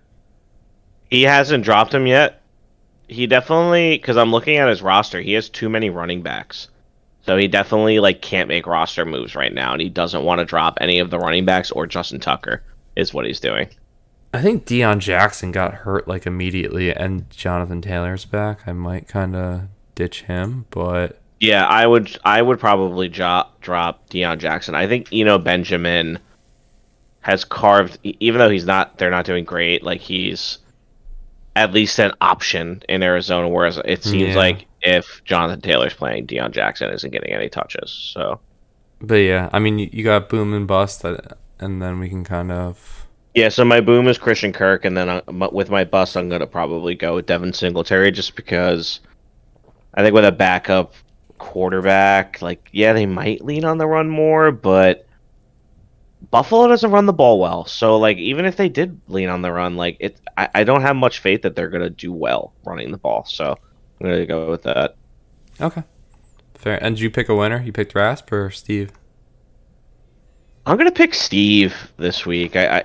He 1.10 1.22
hasn't 1.22 1.64
dropped 1.64 1.94
him 1.94 2.06
yet. 2.06 2.42
He 3.08 3.26
definitely 3.26 3.96
because 3.96 4.16
I'm 4.18 4.30
looking 4.30 4.56
at 4.58 4.68
his 4.68 4.82
roster. 4.82 5.20
He 5.20 5.32
has 5.32 5.48
too 5.48 5.68
many 5.70 5.88
running 5.88 6.20
backs, 6.22 6.68
so 7.28 7.36
he 7.36 7.46
definitely 7.46 7.98
like 8.00 8.22
can't 8.22 8.48
make 8.48 8.66
roster 8.66 9.04
moves 9.04 9.34
right 9.34 9.52
now, 9.52 9.72
and 9.74 9.82
he 9.82 9.90
doesn't 9.90 10.24
want 10.24 10.38
to 10.38 10.46
drop 10.46 10.78
any 10.80 10.98
of 10.98 11.10
the 11.10 11.18
running 11.18 11.44
backs 11.44 11.70
or 11.70 11.86
Justin 11.86 12.20
Tucker 12.20 12.62
is 12.96 13.12
what 13.12 13.26
he's 13.26 13.38
doing. 13.38 13.68
I 14.32 14.40
think 14.40 14.64
Deon 14.64 14.98
Jackson 14.98 15.52
got 15.52 15.74
hurt 15.74 16.08
like 16.08 16.26
immediately, 16.26 16.90
and 16.94 17.28
Jonathan 17.28 17.82
Taylor's 17.82 18.24
back. 18.24 18.66
I 18.66 18.72
might 18.72 19.08
kind 19.08 19.36
of 19.36 19.62
ditch 19.94 20.22
him, 20.22 20.64
but 20.70 21.20
Yeah, 21.38 21.66
I 21.66 21.86
would 21.86 22.16
I 22.24 22.40
would 22.40 22.58
probably 22.58 23.10
drop 23.10 23.60
drop 23.60 24.08
Deon 24.08 24.38
Jackson. 24.38 24.74
I 24.74 24.86
think 24.86 25.08
Eno 25.12 25.36
Benjamin 25.36 26.18
has 27.20 27.44
carved 27.44 27.98
even 28.02 28.38
though 28.38 28.48
he's 28.48 28.64
not 28.64 28.96
they're 28.96 29.10
not 29.10 29.26
doing 29.26 29.44
great, 29.44 29.82
like 29.82 30.00
he's 30.00 30.58
at 31.56 31.72
least 31.74 31.98
an 31.98 32.12
option 32.22 32.82
in 32.88 33.02
Arizona 33.02 33.48
whereas 33.50 33.78
it 33.84 34.02
seems 34.02 34.30
Yeah. 34.30 34.36
like 34.36 34.64
if 34.82 35.22
Jonathan 35.24 35.60
Taylor's 35.60 35.94
playing, 35.94 36.26
Deon 36.26 36.52
Jackson 36.52 36.90
isn't 36.90 37.10
getting 37.10 37.32
any 37.32 37.48
touches. 37.48 37.90
So 37.90 38.40
but 39.00 39.16
yeah, 39.16 39.48
I 39.52 39.58
mean 39.58 39.78
you, 39.78 39.88
you 39.92 40.04
got 40.04 40.28
boom 40.28 40.52
and 40.54 40.66
bust, 40.66 41.02
that, 41.02 41.38
and 41.58 41.80
then 41.80 41.98
we 41.98 42.08
can 42.08 42.24
kind 42.24 42.50
of 42.50 43.06
yeah, 43.34 43.50
so 43.50 43.64
my 43.64 43.80
boom 43.80 44.08
is 44.08 44.18
Christian 44.18 44.52
Kirk, 44.52 44.84
and 44.84 44.96
then 44.96 45.08
I, 45.08 45.22
m- 45.28 45.52
with 45.52 45.70
my 45.70 45.84
bust, 45.84 46.16
I'm 46.16 46.28
gonna 46.28 46.46
probably 46.46 46.94
go 46.94 47.14
with 47.16 47.26
Devin 47.26 47.52
Singletary, 47.52 48.10
just 48.10 48.34
because 48.34 49.00
I 49.94 50.02
think 50.02 50.14
with 50.14 50.24
a 50.24 50.32
backup 50.32 50.94
quarterback, 51.38 52.42
like 52.42 52.68
yeah, 52.72 52.92
they 52.92 53.06
might 53.06 53.44
lean 53.44 53.64
on 53.64 53.78
the 53.78 53.86
run 53.86 54.08
more, 54.08 54.50
but 54.50 55.06
Buffalo 56.30 56.66
doesn't 56.66 56.90
run 56.90 57.06
the 57.06 57.12
ball 57.12 57.38
well. 57.38 57.64
So 57.64 57.96
like 57.96 58.18
even 58.18 58.44
if 58.44 58.56
they 58.56 58.68
did 58.68 59.00
lean 59.06 59.28
on 59.28 59.42
the 59.42 59.52
run, 59.52 59.76
like 59.76 59.98
it, 60.00 60.20
I, 60.36 60.48
I 60.56 60.64
don't 60.64 60.82
have 60.82 60.96
much 60.96 61.20
faith 61.20 61.42
that 61.42 61.54
they're 61.54 61.70
gonna 61.70 61.90
do 61.90 62.12
well 62.12 62.52
running 62.64 62.90
the 62.90 62.98
ball. 62.98 63.24
So 63.24 63.56
I'm 64.00 64.06
gonna 64.10 64.26
go 64.26 64.50
with 64.50 64.62
that. 64.62 64.96
okay, 65.60 65.82
fair. 66.54 66.82
And 66.82 66.96
did 66.96 67.02
you 67.02 67.10
pick 67.10 67.28
a 67.28 67.34
winner? 67.34 67.62
You 67.62 67.72
picked 67.72 67.94
Rasp 67.94 68.32
or 68.32 68.50
Steve? 68.50 68.90
I'm 70.66 70.76
gonna 70.76 70.90
pick 70.90 71.14
Steve 71.14 71.74
this 71.96 72.26
week. 72.26 72.56
I, 72.56 72.78
I 72.78 72.84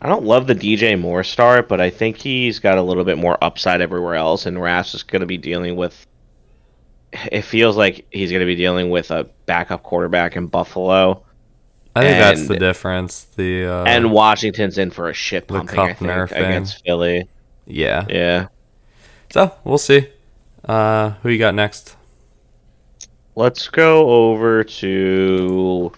I 0.00 0.08
don't 0.08 0.24
love 0.24 0.46
the 0.46 0.54
DJ 0.54 0.98
Moore 0.98 1.24
start, 1.24 1.68
but 1.68 1.80
I 1.80 1.90
think 1.90 2.16
he's 2.16 2.58
got 2.60 2.78
a 2.78 2.82
little 2.82 3.04
bit 3.04 3.18
more 3.18 3.42
upside 3.42 3.80
everywhere 3.80 4.14
else, 4.14 4.46
and 4.46 4.60
Raps 4.60 4.94
is 4.94 5.02
gonna 5.02 5.26
be 5.26 5.38
dealing 5.38 5.76
with. 5.76 6.06
It 7.12 7.42
feels 7.42 7.76
like 7.76 8.06
he's 8.10 8.30
gonna 8.30 8.44
be 8.44 8.56
dealing 8.56 8.90
with 8.90 9.10
a 9.10 9.24
backup 9.46 9.82
quarterback 9.82 10.36
in 10.36 10.46
Buffalo, 10.46 11.24
I 11.98 12.02
think 12.02 12.18
that's 12.18 12.48
the 12.48 12.58
difference. 12.58 13.24
The 13.24 13.64
uh, 13.64 13.84
and 13.84 14.12
Washington's 14.12 14.78
in 14.78 14.90
for 14.90 15.08
a 15.08 15.14
shit 15.14 15.48
pumping. 15.48 15.78
I 15.78 15.94
think 15.94 16.30
against 16.30 16.84
Philly. 16.84 17.28
yeah. 17.66 18.06
Yeah, 18.08 18.46
So 19.32 19.52
we'll 19.64 19.78
see. 19.78 20.08
Uh, 20.68 21.10
who 21.22 21.30
you 21.30 21.38
got 21.38 21.54
next? 21.54 21.96
let's 23.38 23.68
go 23.68 24.10
over 24.10 24.64
to 24.64 25.92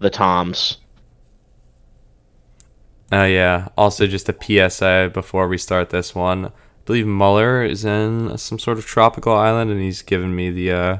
the 0.00 0.10
Toms. 0.10 0.78
Oh 3.12 3.24
yeah. 3.24 3.68
Also, 3.78 4.08
just 4.08 4.28
a 4.28 4.34
PSA 4.68 5.12
before 5.14 5.46
we 5.46 5.56
start 5.56 5.90
this 5.90 6.16
one. 6.16 6.46
I 6.46 6.50
believe 6.84 7.06
Muller 7.06 7.62
is 7.62 7.84
in 7.84 8.36
some 8.36 8.58
sort 8.58 8.78
of 8.78 8.86
tropical 8.86 9.32
island, 9.32 9.70
and 9.70 9.80
he's 9.80 10.02
given 10.02 10.34
me 10.34 10.50
the 10.50 10.72
uh, 10.72 10.96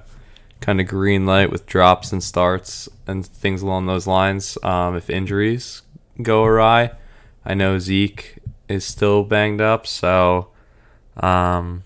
kind 0.60 0.80
of 0.80 0.86
green 0.86 1.26
light 1.26 1.50
with 1.50 1.66
drops 1.66 2.12
and 2.12 2.22
starts 2.22 2.88
and 3.08 3.26
things 3.26 3.60
along 3.60 3.86
those 3.86 4.06
lines. 4.06 4.56
Um, 4.62 4.94
if 4.94 5.10
injuries 5.10 5.82
go 6.22 6.44
awry, 6.44 6.92
I 7.44 7.54
know 7.54 7.80
Zeke 7.80 8.38
is 8.68 8.84
still 8.84 9.24
banged 9.24 9.60
up, 9.60 9.88
so 9.88 10.50
um, 11.16 11.82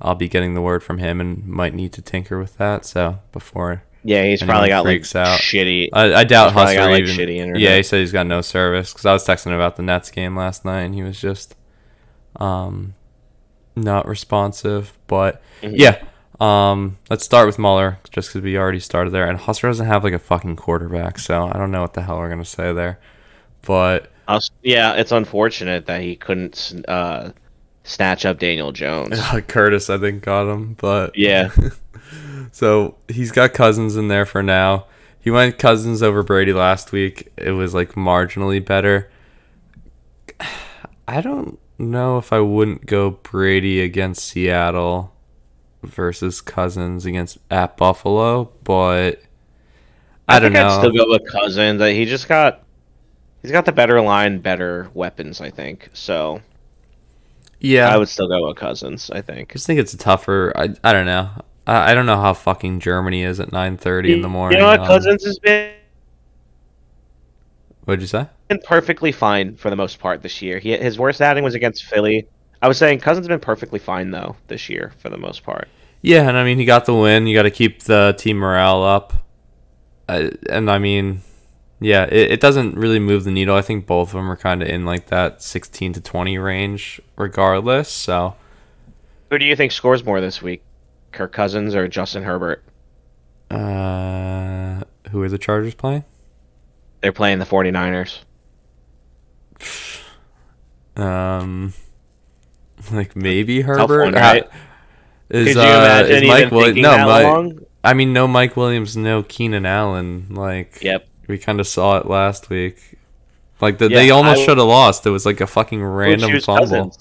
I'll 0.00 0.14
be 0.14 0.28
getting 0.28 0.54
the 0.54 0.60
word 0.60 0.82
from 0.82 0.98
him 0.98 1.20
and 1.20 1.46
might 1.46 1.74
need 1.74 1.92
to 1.94 2.02
tinker 2.02 2.38
with 2.38 2.56
that. 2.58 2.84
So 2.84 3.18
before 3.32 3.82
Yeah, 4.04 4.24
he's 4.24 4.42
probably 4.42 4.68
got 4.68 4.84
like 4.84 5.00
out. 5.16 5.38
shitty. 5.40 5.88
I, 5.92 6.14
I 6.14 6.24
doubt 6.24 6.52
Hustler 6.52 6.74
got, 6.76 6.90
like, 6.90 7.02
even. 7.04 7.16
shitty 7.16 7.36
internet. 7.36 7.60
yeah, 7.62 7.76
he 7.76 7.82
said 7.82 8.00
he's 8.00 8.12
got 8.12 8.26
no 8.26 8.40
service 8.42 8.92
because 8.92 9.06
I 9.06 9.12
was 9.12 9.26
texting 9.26 9.54
about 9.54 9.76
the 9.76 9.82
Nets 9.82 10.10
game 10.10 10.36
last 10.36 10.64
night 10.64 10.82
and 10.82 10.94
he 10.94 11.02
was 11.02 11.20
just 11.20 11.54
um 12.36 12.94
not 13.74 14.06
responsive. 14.06 14.96
But 15.06 15.42
Mhm. 15.62 15.74
yeah, 15.76 16.02
um 16.40 16.98
let's 17.08 17.24
start 17.24 17.46
with 17.46 17.58
Muller 17.58 17.98
just 18.10 18.28
because 18.28 18.42
we 18.42 18.58
already 18.58 18.80
started 18.80 19.10
there 19.10 19.26
and 19.28 19.38
Hustler 19.38 19.70
doesn't 19.70 19.86
have 19.86 20.04
like 20.04 20.12
a 20.12 20.18
fucking 20.18 20.56
quarterback, 20.56 21.18
so 21.18 21.46
I 21.46 21.54
don't 21.58 21.70
know 21.70 21.80
what 21.82 21.94
the 21.94 22.02
hell 22.02 22.18
we're 22.18 22.28
gonna 22.28 22.44
say 22.44 22.72
there. 22.72 22.98
But 23.62 24.10
yeah, 24.62 24.92
it's 24.94 25.12
unfortunate 25.12 25.86
that 25.86 26.00
he 26.02 26.16
couldn't 26.16 26.82
uh, 26.88 27.30
snatch 27.86 28.26
up 28.26 28.38
Daniel 28.38 28.72
Jones. 28.72 29.18
Curtis, 29.48 29.88
I 29.88 29.98
think, 29.98 30.22
got 30.22 30.52
him. 30.52 30.74
But 30.74 31.16
Yeah. 31.16 31.50
So 32.52 32.96
he's 33.08 33.32
got 33.32 33.52
Cousins 33.52 33.96
in 33.96 34.08
there 34.08 34.24
for 34.24 34.42
now. 34.42 34.86
He 35.20 35.30
went 35.30 35.58
Cousins 35.58 36.02
over 36.02 36.22
Brady 36.22 36.54
last 36.54 36.90
week. 36.90 37.30
It 37.36 37.50
was 37.50 37.74
like 37.74 37.92
marginally 37.92 38.64
better. 38.64 39.10
I 41.08 41.20
don't 41.20 41.58
know 41.78 42.16
if 42.16 42.32
I 42.32 42.40
wouldn't 42.40 42.86
go 42.86 43.10
Brady 43.10 43.82
against 43.82 44.24
Seattle 44.24 45.12
versus 45.82 46.40
Cousins 46.40 47.04
against 47.04 47.36
at 47.50 47.76
Buffalo, 47.76 48.50
but 48.64 49.20
I, 50.26 50.38
don't 50.38 50.52
think 50.52 50.54
know. 50.54 50.68
I'd 50.68 50.78
still 50.78 50.92
go 50.92 51.10
with 51.10 51.30
Cousins. 51.30 51.82
He 51.82 52.06
just 52.06 52.26
got 52.26 52.64
he's 53.42 53.52
got 53.52 53.66
the 53.66 53.72
better 53.72 54.00
line, 54.00 54.38
better 54.38 54.90
weapons. 54.94 55.42
I 55.42 55.50
think 55.50 55.90
so. 55.92 56.40
Yeah, 57.60 57.92
I 57.92 57.96
would 57.98 58.08
still 58.08 58.28
go 58.28 58.46
with 58.48 58.56
Cousins. 58.56 59.10
I 59.12 59.20
I 59.20 59.22
think. 59.22 59.52
just 59.52 59.66
think 59.66 59.80
it's 59.80 59.94
a 59.94 59.98
tougher. 59.98 60.52
I, 60.56 60.74
I 60.84 60.92
don't 60.92 61.06
know. 61.06 61.30
I, 61.66 61.92
I 61.92 61.94
don't 61.94 62.06
know 62.06 62.20
how 62.20 62.34
fucking 62.34 62.80
Germany 62.80 63.22
is 63.22 63.40
at 63.40 63.52
nine 63.52 63.76
thirty 63.76 64.12
in 64.12 64.20
the 64.20 64.28
morning. 64.28 64.58
You 64.58 64.58
know 64.58 64.66
what? 64.68 64.80
um, 64.80 64.86
Cousins 64.86 65.24
has 65.24 65.38
been 65.38 65.74
What'd 67.84 68.02
you 68.02 68.06
say? 68.08 68.28
been 68.48 68.60
perfectly 68.64 69.12
fine 69.12 69.56
for 69.56 69.70
the 69.70 69.76
most 69.76 69.98
part 69.98 70.22
this 70.22 70.40
year. 70.42 70.58
He 70.58 70.76
his 70.76 70.98
worst 70.98 71.20
outing 71.20 71.44
was 71.44 71.54
against 71.54 71.84
Philly. 71.84 72.28
I 72.62 72.68
was 72.68 72.78
saying 72.78 73.00
Cousins 73.00 73.24
has 73.26 73.28
been 73.28 73.40
perfectly 73.40 73.78
fine 73.78 74.10
though 74.10 74.36
this 74.48 74.68
year 74.68 74.92
for 74.98 75.08
the 75.10 75.18
most 75.18 75.42
part. 75.42 75.68
Yeah, 76.02 76.28
and 76.28 76.36
I 76.36 76.44
mean 76.44 76.58
he 76.58 76.64
got 76.64 76.84
the 76.86 76.94
win. 76.94 77.26
You 77.26 77.34
got 77.36 77.42
to 77.44 77.50
keep 77.50 77.82
the 77.84 78.14
team 78.18 78.36
morale 78.38 78.82
up, 78.84 79.12
uh, 80.08 80.30
and 80.48 80.70
I 80.70 80.78
mean, 80.78 81.22
yeah, 81.80 82.04
it, 82.04 82.32
it 82.32 82.40
doesn't 82.40 82.76
really 82.76 82.98
move 82.98 83.24
the 83.24 83.30
needle. 83.30 83.54
I 83.56 83.62
think 83.62 83.86
both 83.86 84.08
of 84.08 84.14
them 84.14 84.30
are 84.30 84.36
kind 84.36 84.62
of 84.62 84.68
in 84.68 84.84
like 84.84 85.06
that 85.06 85.42
sixteen 85.42 85.92
to 85.94 86.00
twenty 86.00 86.38
range, 86.38 87.00
regardless. 87.16 87.88
So 87.90 88.34
Who 89.30 89.38
do 89.38 89.44
you 89.44 89.56
think 89.56 89.72
scores 89.72 90.04
more 90.04 90.20
this 90.20 90.40
week? 90.42 90.62
Kirk 91.12 91.32
Cousins 91.32 91.74
or 91.74 91.88
Justin 91.88 92.22
Herbert? 92.22 92.62
uh, 93.50 94.82
who 95.10 95.22
are 95.22 95.28
the 95.28 95.38
Chargers 95.38 95.74
playing? 95.74 96.04
They're 97.00 97.12
playing 97.12 97.38
the 97.38 97.44
49ers. 97.44 98.18
Um, 100.96 101.74
like 102.90 103.14
maybe 103.14 103.60
Herbert. 103.60 104.04
one, 104.04 104.14
right? 104.14 104.48
Is, 105.28 105.54
uh, 105.56 106.06
is 106.08 106.26
Mike 106.26 106.50
Williams? 106.50 106.78
No, 106.80 106.96
Mike. 107.06 107.24
long? 107.24 107.58
I 107.84 107.92
mean, 107.92 108.14
no 108.14 108.26
Mike 108.26 108.56
Williams, 108.56 108.96
no 108.96 109.22
Keenan 109.22 109.66
Allen. 109.66 110.28
Like, 110.30 110.82
Yep. 110.82 111.06
We 111.28 111.38
kind 111.38 111.60
of 111.60 111.66
saw 111.66 111.98
it 111.98 112.06
last 112.06 112.50
week. 112.50 112.98
Like 113.60 113.78
the, 113.78 113.88
Yeah, 113.88 113.96
they 113.96 114.10
almost 114.10 114.42
should 114.44 114.58
have 114.58 114.66
lost. 114.66 115.06
It 115.06 115.10
was 115.10 115.24
like 115.24 115.40
a 115.40 115.46
fucking 115.46 115.82
random 115.82 116.40
fumble. 116.40 116.64
Cousins. 116.64 116.98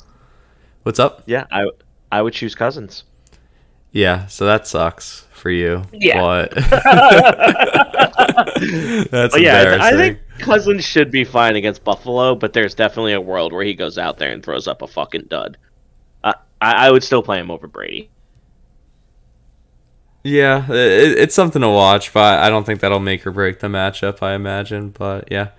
What's 0.84 1.00
up? 1.00 1.24
Yeah, 1.26 1.46
I 1.52 1.70
I 2.12 2.22
would 2.22 2.34
choose 2.34 2.56
Cousins. 2.56 3.04
Yeah, 3.92 4.28
so 4.28 4.46
that 4.46 4.68
sucks 4.68 5.26
for 5.32 5.50
you. 5.50 5.84
Yeah. 5.94 6.20
But 6.22 6.54
that's 9.12 9.34
But 9.34 9.42
yeah, 9.42 9.60
embarrassing. 9.60 9.82
I 9.82 9.92
think 9.92 10.20
Cousins 10.40 10.84
should 10.84 11.12
be 11.12 11.24
fine 11.24 11.56
against 11.56 11.84
Buffalo, 11.84 12.36
but 12.36 12.54
there's 12.54 12.76
definitely 12.76 13.14
a 13.14 13.22
world 13.22 13.54
where 13.54 13.64
he 13.64 13.74
goes 13.74 13.98
out 13.98 14.18
there 14.18 14.32
and 14.32 14.44
throws 14.44 14.68
up 14.68 14.82
a 14.82 14.88
fucking 14.88 15.26
dud. 15.28 15.58
Uh, 16.24 16.34
I, 16.62 16.88
I 16.88 16.92
would 16.92 17.04
still 17.04 17.24
play 17.24 17.40
him 17.40 17.52
over 17.52 17.68
Brady. 17.68 18.10
Yeah, 20.26 20.66
it, 20.72 21.20
it's 21.20 21.36
something 21.36 21.62
to 21.62 21.70
watch, 21.70 22.12
but 22.12 22.40
I 22.40 22.50
don't 22.50 22.66
think 22.66 22.80
that'll 22.80 23.00
make 23.00 23.28
or 23.28 23.32
break 23.32 23.60
the 23.60 23.68
matchup. 23.68 24.24
I 24.24 24.34
imagine, 24.34 24.90
but 24.90 25.32
yeah. 25.32 25.50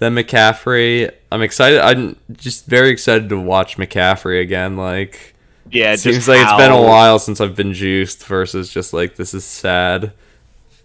Then 0.00 0.14
McCaffrey, 0.14 1.10
I'm 1.30 1.40
excited. 1.40 1.80
I'm 1.80 2.16
just 2.30 2.66
very 2.66 2.90
excited 2.90 3.30
to 3.30 3.40
watch 3.40 3.78
McCaffrey 3.78 4.42
again. 4.42 4.76
Like, 4.76 5.34
Yeah, 5.70 5.94
it 5.94 6.00
seems 6.00 6.28
like 6.28 6.42
it's 6.42 6.56
been 6.58 6.72
a 6.72 6.82
while 6.82 7.18
since 7.18 7.40
I've 7.40 7.56
been 7.56 7.72
juiced 7.72 8.22
versus 8.26 8.70
just 8.70 8.92
like 8.92 9.16
this 9.16 9.32
is 9.32 9.46
sad. 9.46 10.12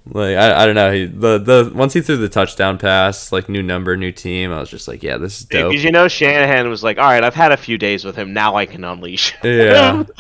Like 0.06 0.38
I, 0.38 0.64
I 0.64 0.66
don't 0.66 0.76
know. 0.76 0.94
He, 0.94 1.06
the 1.06 1.38
the 1.38 1.72
once 1.76 1.92
he 1.92 2.00
threw 2.00 2.16
the 2.16 2.30
touchdown 2.30 2.78
pass, 2.78 3.34
like 3.34 3.50
new 3.50 3.62
number, 3.62 3.98
new 3.98 4.14
team, 4.14 4.54
I 4.54 4.60
was 4.62 4.70
just 4.70 4.88
like, 4.88 5.04
yeah, 5.04 5.18
this 5.18 5.40
is 5.40 5.46
dope. 5.46 5.72
Because 5.72 5.84
you 5.84 5.92
know 5.92 6.08
Shanahan 6.08 6.70
was 6.70 6.82
like, 6.82 6.98
all 6.98 7.10
right, 7.10 7.26
I've 7.26 7.36
had 7.36 7.52
a 7.52 7.58
few 7.58 7.78
days 7.78 8.06
with 8.06 8.16
him. 8.16 8.32
Now 8.32 8.56
I 8.56 8.66
can 8.66 8.86
unleash. 8.86 9.36
Yeah. 9.44 10.06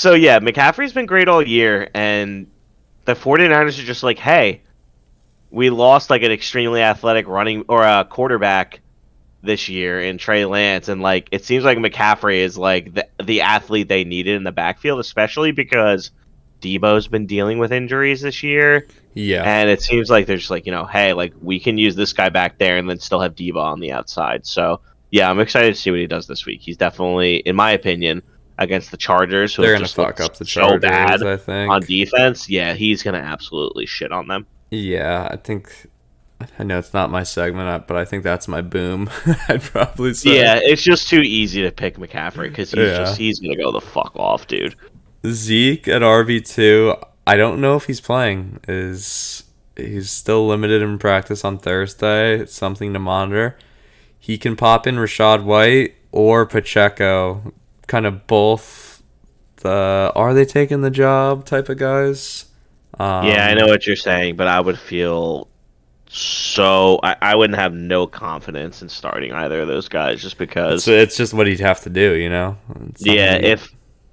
so 0.00 0.14
yeah, 0.14 0.40
McCaffrey's 0.40 0.94
been 0.94 1.04
great 1.04 1.28
all 1.28 1.46
year, 1.46 1.90
and 1.92 2.46
the 3.04 3.12
49ers 3.12 3.78
are 3.78 3.84
just 3.84 4.02
like, 4.02 4.18
hey, 4.18 4.62
we 5.50 5.68
lost 5.68 6.08
like 6.08 6.22
an 6.22 6.32
extremely 6.32 6.80
athletic 6.80 7.28
running 7.28 7.66
or 7.68 7.82
a 7.82 8.06
quarterback 8.08 8.80
this 9.42 9.68
year 9.68 10.00
in 10.00 10.16
Trey 10.16 10.46
Lance, 10.46 10.88
and 10.88 11.02
like 11.02 11.28
it 11.32 11.44
seems 11.44 11.64
like 11.64 11.76
McCaffrey 11.76 12.38
is 12.38 12.56
like 12.56 12.94
the 12.94 13.06
the 13.22 13.42
athlete 13.42 13.88
they 13.88 14.04
needed 14.04 14.36
in 14.36 14.42
the 14.42 14.52
backfield, 14.52 15.00
especially 15.00 15.52
because 15.52 16.12
Deebo's 16.62 17.06
been 17.06 17.26
dealing 17.26 17.58
with 17.58 17.70
injuries 17.70 18.22
this 18.22 18.42
year. 18.42 18.86
Yeah. 19.12 19.42
And 19.42 19.68
it 19.68 19.82
seems 19.82 20.08
like 20.08 20.24
they're 20.24 20.38
just 20.38 20.50
like, 20.50 20.64
you 20.64 20.72
know, 20.72 20.86
hey, 20.86 21.12
like 21.12 21.34
we 21.42 21.60
can 21.60 21.76
use 21.76 21.94
this 21.94 22.14
guy 22.14 22.30
back 22.30 22.56
there 22.56 22.78
and 22.78 22.88
then 22.88 23.00
still 23.00 23.20
have 23.20 23.34
Deebo 23.34 23.56
on 23.56 23.80
the 23.80 23.92
outside. 23.92 24.46
So 24.46 24.80
yeah, 25.10 25.28
I'm 25.28 25.40
excited 25.40 25.74
to 25.74 25.78
see 25.78 25.90
what 25.90 26.00
he 26.00 26.06
does 26.06 26.26
this 26.26 26.46
week. 26.46 26.62
He's 26.62 26.78
definitely, 26.78 27.36
in 27.36 27.54
my 27.54 27.72
opinion, 27.72 28.22
against 28.60 28.90
the 28.92 28.96
Chargers, 28.96 29.54
who 29.54 29.62
They're 29.62 29.72
gonna 29.72 29.84
just 29.84 29.96
fuck 29.96 30.20
up 30.20 30.36
the 30.36 30.44
so 30.44 30.60
Chargers, 30.60 30.80
bad 30.82 31.22
I 31.24 31.36
think. 31.36 31.70
on 31.72 31.80
defense. 31.82 32.48
Yeah, 32.48 32.74
he's 32.74 33.02
gonna 33.02 33.18
absolutely 33.18 33.86
shit 33.86 34.12
on 34.12 34.28
them. 34.28 34.46
Yeah, 34.70 35.26
I 35.30 35.36
think. 35.36 35.86
I 36.58 36.62
know 36.62 36.78
it's 36.78 36.94
not 36.94 37.10
my 37.10 37.22
segment, 37.22 37.86
but 37.86 37.96
I 37.98 38.04
think 38.06 38.22
that's 38.24 38.48
my 38.48 38.60
boom. 38.62 39.10
I'd 39.48 39.60
probably 39.62 40.14
say. 40.14 40.36
Yeah, 40.38 40.58
it's 40.62 40.82
just 40.82 41.08
too 41.08 41.20
easy 41.20 41.62
to 41.62 41.70
pick 41.72 41.96
McCaffrey 41.96 42.48
because 42.48 42.70
he's 42.70 42.80
Yeah. 42.86 42.98
just 42.98 43.18
he's 43.18 43.40
gonna 43.40 43.56
go 43.56 43.72
the 43.72 43.80
fuck 43.80 44.12
off, 44.16 44.46
dude. 44.46 44.74
Zeke 45.26 45.88
at 45.88 46.02
RV 46.02 46.48
two. 46.54 46.94
I 47.26 47.36
don't 47.36 47.60
know 47.60 47.76
if 47.76 47.84
he's 47.86 48.00
playing. 48.00 48.60
Is 48.68 49.42
he's 49.76 50.10
still 50.10 50.46
limited 50.46 50.82
in 50.82 50.98
practice 50.98 51.44
on 51.44 51.58
Thursday? 51.58 52.38
It's 52.40 52.54
something 52.54 52.92
to 52.94 52.98
monitor. 52.98 53.56
He 54.18 54.38
can 54.38 54.56
pop 54.56 54.86
in 54.86 54.96
Rachaad 54.96 55.44
White 55.44 55.94
or 56.12 56.46
Pacheco, 56.46 57.52
kind 57.90 58.06
of 58.06 58.26
both. 58.26 59.02
The 59.56 60.12
are 60.14 60.32
they 60.32 60.46
taking 60.46 60.80
the 60.80 60.90
job 60.90 61.44
type 61.44 61.68
of 61.68 61.76
guys? 61.76 62.46
Um, 62.98 63.26
yeah, 63.26 63.46
I 63.46 63.54
know 63.54 63.66
what 63.66 63.86
you're 63.86 63.96
saying, 63.96 64.36
but 64.36 64.46
I 64.46 64.60
would 64.60 64.78
feel 64.78 65.48
so 66.06 66.98
I, 67.02 67.16
I 67.20 67.34
wouldn't 67.34 67.58
have 67.58 67.74
no 67.74 68.06
confidence 68.06 68.80
in 68.80 68.88
starting 68.88 69.32
either 69.32 69.60
of 69.60 69.68
those 69.68 69.88
guys 69.88 70.22
just 70.22 70.38
because 70.38 70.88
It's, 70.88 70.88
it's 70.88 71.16
just 71.16 71.34
what 71.34 71.46
he'd 71.46 71.60
have 71.60 71.80
to 71.82 71.90
do, 71.90 72.14
you 72.14 72.30
know. 72.30 72.56
Yeah, 72.98 73.34
if 73.34 73.70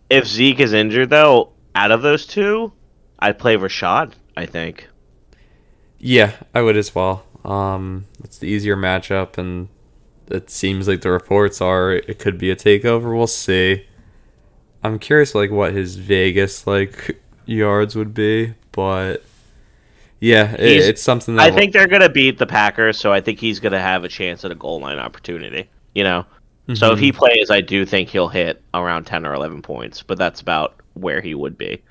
if 0.10 0.28
Zeke 0.28 0.60
is 0.60 0.74
injured 0.74 1.10
though, 1.10 1.54
out 1.76 1.92
of 1.92 2.02
those 2.02 2.26
two, 2.26 2.74
I'd 3.20 3.40
play 3.40 3.56
Rachaad, 3.56 4.14
I 4.36 4.48
think. 4.48 4.90
Yeah, 6.00 6.34
I 6.54 6.62
would 6.62 6.78
as 6.78 6.94
well. 6.94 7.26
Um, 7.46 8.06
it's 8.24 8.38
the 8.38 8.48
easier 8.48 8.76
matchup, 8.76 9.38
and 9.38 9.70
it 10.30 10.50
seems 10.50 10.88
like 10.88 11.02
the 11.02 11.12
reports 11.12 11.62
are 11.62 11.92
it 11.94 12.20
could 12.20 12.38
be 12.38 12.52
a 12.52 12.56
takeover. 12.56 13.16
We'll 13.18 13.28
see. 13.28 13.86
I'm 14.84 15.00
curious, 15.00 15.36
like 15.36 15.52
what 15.52 15.74
his 15.74 15.96
Vegas 15.96 16.68
like 16.68 17.20
yards 17.46 17.96
would 17.96 18.14
be, 18.14 18.54
but 18.72 19.24
yeah, 20.20 20.54
it, 20.56 20.84
it's 20.90 21.02
something 21.02 21.36
that 21.36 21.52
I 21.52 21.52
think 21.52 21.74
they're 21.74 21.88
gonna 21.88 22.10
beat 22.10 22.38
the 22.38 22.46
Packers, 22.48 22.98
so 22.98 23.12
I 23.14 23.22
think 23.22 23.40
he's 23.40 23.60
gonna 23.60 23.80
have 23.80 24.04
a 24.04 24.08
chance 24.10 24.44
at 24.46 24.52
a 24.52 24.56
goal 24.56 24.80
line 24.80 25.00
opportunity. 25.00 25.70
You 25.96 26.04
know? 26.04 26.26
So 26.74 26.92
if 26.92 27.00
he 27.00 27.12
Mm-hmm. 27.12 27.18
plays, 27.18 27.50
I 27.50 27.62
do 27.62 27.86
think 27.86 28.10
he'll 28.10 28.28
hit 28.28 28.62
around 28.74 29.06
ten 29.06 29.26
or 29.26 29.34
eleven 29.34 29.62
points, 29.62 30.04
but 30.04 30.18
that's 30.18 30.42
about 30.42 30.82
where 30.94 31.22
he 31.22 31.34
would 31.36 31.58
be. 31.58 31.82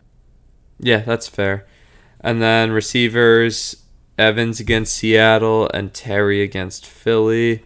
Yeah, 0.78 0.98
that's 0.98 1.28
fair. 1.28 1.66
And 2.20 2.42
then 2.42 2.72
receivers 2.72 3.84
Evans 4.18 4.60
against 4.60 4.94
Seattle 4.96 5.68
and 5.72 5.92
Terry 5.94 6.42
against 6.42 6.86
Philly. 6.86 7.64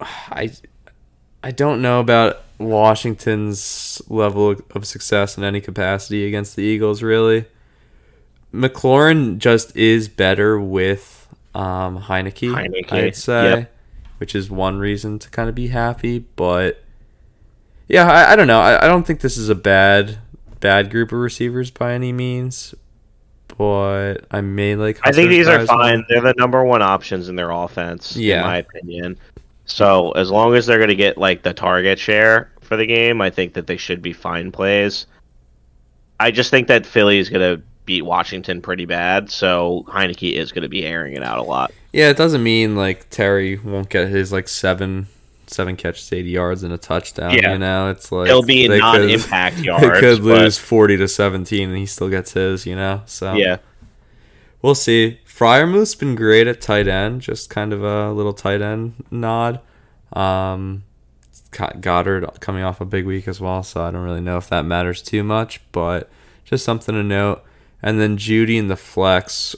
I 0.00 0.50
I 1.42 1.50
don't 1.50 1.80
know 1.82 2.00
about 2.00 2.42
Washington's 2.58 4.00
level 4.08 4.56
of 4.74 4.86
success 4.86 5.36
in 5.36 5.44
any 5.44 5.60
capacity 5.60 6.26
against 6.26 6.56
the 6.56 6.62
Eagles 6.62 7.02
really. 7.02 7.46
McLaurin 8.52 9.38
just 9.38 9.76
is 9.76 10.08
better 10.08 10.58
with 10.58 11.28
um, 11.54 12.00
Heinicke, 12.00 12.52
Heinicke, 12.54 12.92
I'd 12.92 13.16
say, 13.16 13.50
yep. 13.50 13.74
which 14.18 14.34
is 14.34 14.50
one 14.50 14.78
reason 14.78 15.18
to 15.18 15.30
kind 15.30 15.48
of 15.48 15.54
be 15.54 15.68
happy. 15.68 16.20
But 16.20 16.82
yeah, 17.88 18.10
I, 18.10 18.32
I 18.32 18.36
don't 18.36 18.46
know. 18.46 18.60
I, 18.60 18.84
I 18.84 18.88
don't 18.88 19.06
think 19.06 19.20
this 19.20 19.36
is 19.36 19.48
a 19.48 19.54
bad 19.54 20.18
bad 20.60 20.90
group 20.90 21.12
of 21.12 21.18
receivers 21.18 21.70
by 21.70 21.92
any 21.92 22.12
means, 22.12 22.74
but 23.58 24.14
I 24.30 24.40
may 24.40 24.74
like. 24.76 25.00
I 25.04 25.12
think 25.12 25.28
these 25.28 25.48
are 25.48 25.64
fine. 25.66 26.04
They're 26.08 26.20
the 26.20 26.34
number 26.36 26.64
one 26.64 26.82
options 26.82 27.28
in 27.28 27.36
their 27.36 27.50
offense, 27.50 28.16
Yeah. 28.16 28.40
in 28.40 28.46
my 28.46 28.56
opinion. 28.58 29.18
So 29.66 30.12
as 30.12 30.30
long 30.30 30.54
as 30.54 30.66
they're 30.66 30.78
going 30.78 30.88
to 30.88 30.94
get 30.96 31.18
like 31.18 31.42
the 31.42 31.52
target 31.52 31.98
share 31.98 32.50
for 32.62 32.76
the 32.76 32.86
game, 32.86 33.20
I 33.20 33.30
think 33.30 33.54
that 33.54 33.66
they 33.66 33.76
should 33.76 34.00
be 34.00 34.12
fine 34.12 34.50
plays. 34.52 35.06
I 36.18 36.30
just 36.30 36.50
think 36.50 36.68
that 36.68 36.86
Philly 36.86 37.18
is 37.18 37.28
going 37.28 37.56
to 37.56 37.62
beat 37.84 38.02
Washington 38.02 38.62
pretty 38.62 38.84
bad, 38.86 39.30
so 39.30 39.84
Heinicke 39.88 40.32
is 40.32 40.50
going 40.50 40.62
to 40.62 40.68
be 40.68 40.84
airing 40.84 41.14
it 41.14 41.22
out 41.22 41.38
a 41.38 41.42
lot. 41.42 41.72
Yeah, 41.92 42.08
it 42.10 42.16
doesn't 42.16 42.42
mean 42.42 42.74
like 42.74 43.10
Terry 43.10 43.58
won't 43.58 43.88
get 43.90 44.08
his 44.08 44.32
like 44.32 44.48
seven 44.48 45.06
seven 45.48 45.76
catches, 45.76 46.12
eighty 46.12 46.30
yards, 46.30 46.62
and 46.62 46.72
a 46.72 46.78
touchdown. 46.78 47.32
Yeah. 47.34 47.52
You 47.52 47.58
know, 47.58 47.90
it's 47.90 48.10
like 48.10 48.26
He'll 48.28 48.42
be 48.42 48.66
could- 48.66 48.80
non-impact 48.80 49.58
yards. 49.60 49.82
They 49.82 50.00
could 50.00 50.18
but- 50.22 50.40
lose 50.40 50.58
forty 50.58 50.96
to 50.96 51.06
seventeen, 51.08 51.68
and 51.68 51.78
he 51.78 51.86
still 51.86 52.08
gets 52.08 52.32
his. 52.32 52.66
You 52.66 52.76
know, 52.76 53.02
so 53.06 53.34
Yeah, 53.34 53.58
we'll 54.62 54.74
see. 54.74 55.20
Freiermuth's 55.36 55.94
been 55.94 56.14
great 56.14 56.46
at 56.46 56.62
tight 56.62 56.88
end, 56.88 57.20
just 57.20 57.50
kind 57.50 57.74
of 57.74 57.84
a 57.84 58.10
little 58.10 58.32
tight 58.32 58.62
end 58.62 59.04
nod. 59.10 59.60
Um, 60.14 60.84
Goedert 61.52 62.40
coming 62.40 62.62
off 62.62 62.80
a 62.80 62.86
big 62.86 63.04
week 63.04 63.28
as 63.28 63.38
well, 63.38 63.62
so 63.62 63.82
I 63.82 63.90
don't 63.90 64.02
really 64.02 64.22
know 64.22 64.38
if 64.38 64.48
that 64.48 64.64
matters 64.64 65.02
too 65.02 65.22
much, 65.22 65.60
but 65.72 66.08
just 66.44 66.64
something 66.64 66.94
to 66.94 67.02
note. 67.02 67.44
And 67.82 68.00
then 68.00 68.16
Jeudy 68.16 68.56
in 68.56 68.68
the 68.68 68.76
flex. 68.76 69.54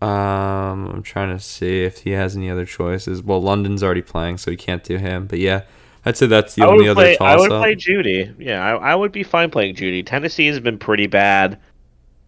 Um, 0.00 0.88
I'm 0.88 1.02
trying 1.04 1.36
to 1.36 1.42
see 1.42 1.84
if 1.84 1.98
he 1.98 2.10
has 2.10 2.36
any 2.36 2.50
other 2.50 2.66
choices. 2.66 3.22
Well, 3.22 3.40
London's 3.40 3.84
already 3.84 4.02
playing, 4.02 4.38
so 4.38 4.50
he 4.50 4.56
can't 4.56 4.82
do 4.82 4.96
him. 4.96 5.28
But 5.28 5.38
yeah, 5.38 5.62
I'd 6.04 6.16
say 6.16 6.26
that's 6.26 6.56
the 6.56 6.64
I 6.64 6.66
only 6.66 6.88
would 6.88 6.98
other 6.98 7.16
play. 7.16 7.18
I 7.20 7.36
would 7.36 7.52
up. 7.52 7.62
play 7.62 7.76
Jeudy. 7.76 8.34
Yeah, 8.40 8.60
I, 8.60 8.90
I 8.90 8.94
would 8.96 9.12
be 9.12 9.22
fine 9.22 9.52
playing 9.52 9.76
Jeudy. 9.76 10.04
Tennessee 10.04 10.48
has 10.48 10.58
been 10.58 10.78
pretty 10.78 11.06
bad 11.06 11.60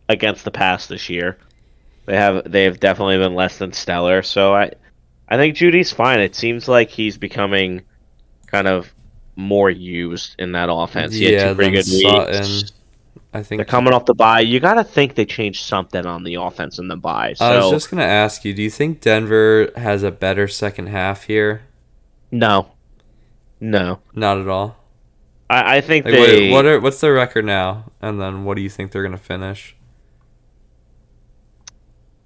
against 0.08 0.44
the 0.44 0.52
pass 0.52 0.86
this 0.86 1.10
year. 1.10 1.38
They 2.06 2.16
have 2.16 2.50
they 2.50 2.64
have 2.64 2.80
definitely 2.80 3.18
been 3.18 3.34
less 3.34 3.58
than 3.58 3.72
stellar. 3.72 4.22
So 4.22 4.54
I 4.54 4.72
I 5.28 5.36
think 5.36 5.56
Jeudy's 5.56 5.92
fine. 5.92 6.20
It 6.20 6.34
seems 6.34 6.68
like 6.68 6.90
he's 6.90 7.16
becoming 7.18 7.82
kind 8.46 8.68
of 8.68 8.92
more 9.36 9.70
used 9.70 10.36
in 10.38 10.52
that 10.52 10.68
offense. 10.70 11.14
He 11.14 11.24
had 11.24 11.34
Yeah, 11.34 11.48
two 11.50 11.54
pretty 11.54 11.72
good 11.72 11.86
weeks. 11.86 12.72
I 13.32 13.42
think 13.42 13.58
They're 13.58 13.64
coming 13.64 13.92
off 13.92 14.04
the 14.04 14.14
bye. 14.14 14.40
You 14.40 14.60
got 14.60 14.74
to 14.74 14.84
think 14.84 15.14
they 15.16 15.24
changed 15.24 15.64
something 15.64 16.06
on 16.06 16.22
the 16.22 16.36
offense 16.36 16.78
in 16.78 16.86
the 16.88 16.96
bye. 16.96 17.34
So 17.34 17.44
I 17.44 17.56
was 17.56 17.70
just 17.70 17.90
gonna 17.90 18.02
ask 18.04 18.44
you, 18.44 18.54
do 18.54 18.62
you 18.62 18.70
think 18.70 19.00
Denver 19.00 19.70
has 19.76 20.02
a 20.02 20.10
better 20.12 20.46
second 20.48 20.86
half 20.88 21.24
here? 21.24 21.62
no, 22.30 22.72
no. 23.60 24.00
Not 24.14 24.38
at 24.38 24.48
all. 24.48 24.76
I, 25.50 25.76
I 25.76 25.80
think 25.80 26.04
Like, 26.04 26.14
they. 26.14 26.50
what, 26.50 26.64
what 26.64 26.66
are 26.66 26.80
what's 26.80 27.00
their 27.00 27.14
record 27.14 27.44
now? 27.44 27.90
And 28.00 28.20
then 28.20 28.44
what 28.44 28.54
do 28.56 28.62
you 28.62 28.70
think 28.70 28.92
they're 28.92 29.02
gonna 29.02 29.18
finish? 29.18 29.74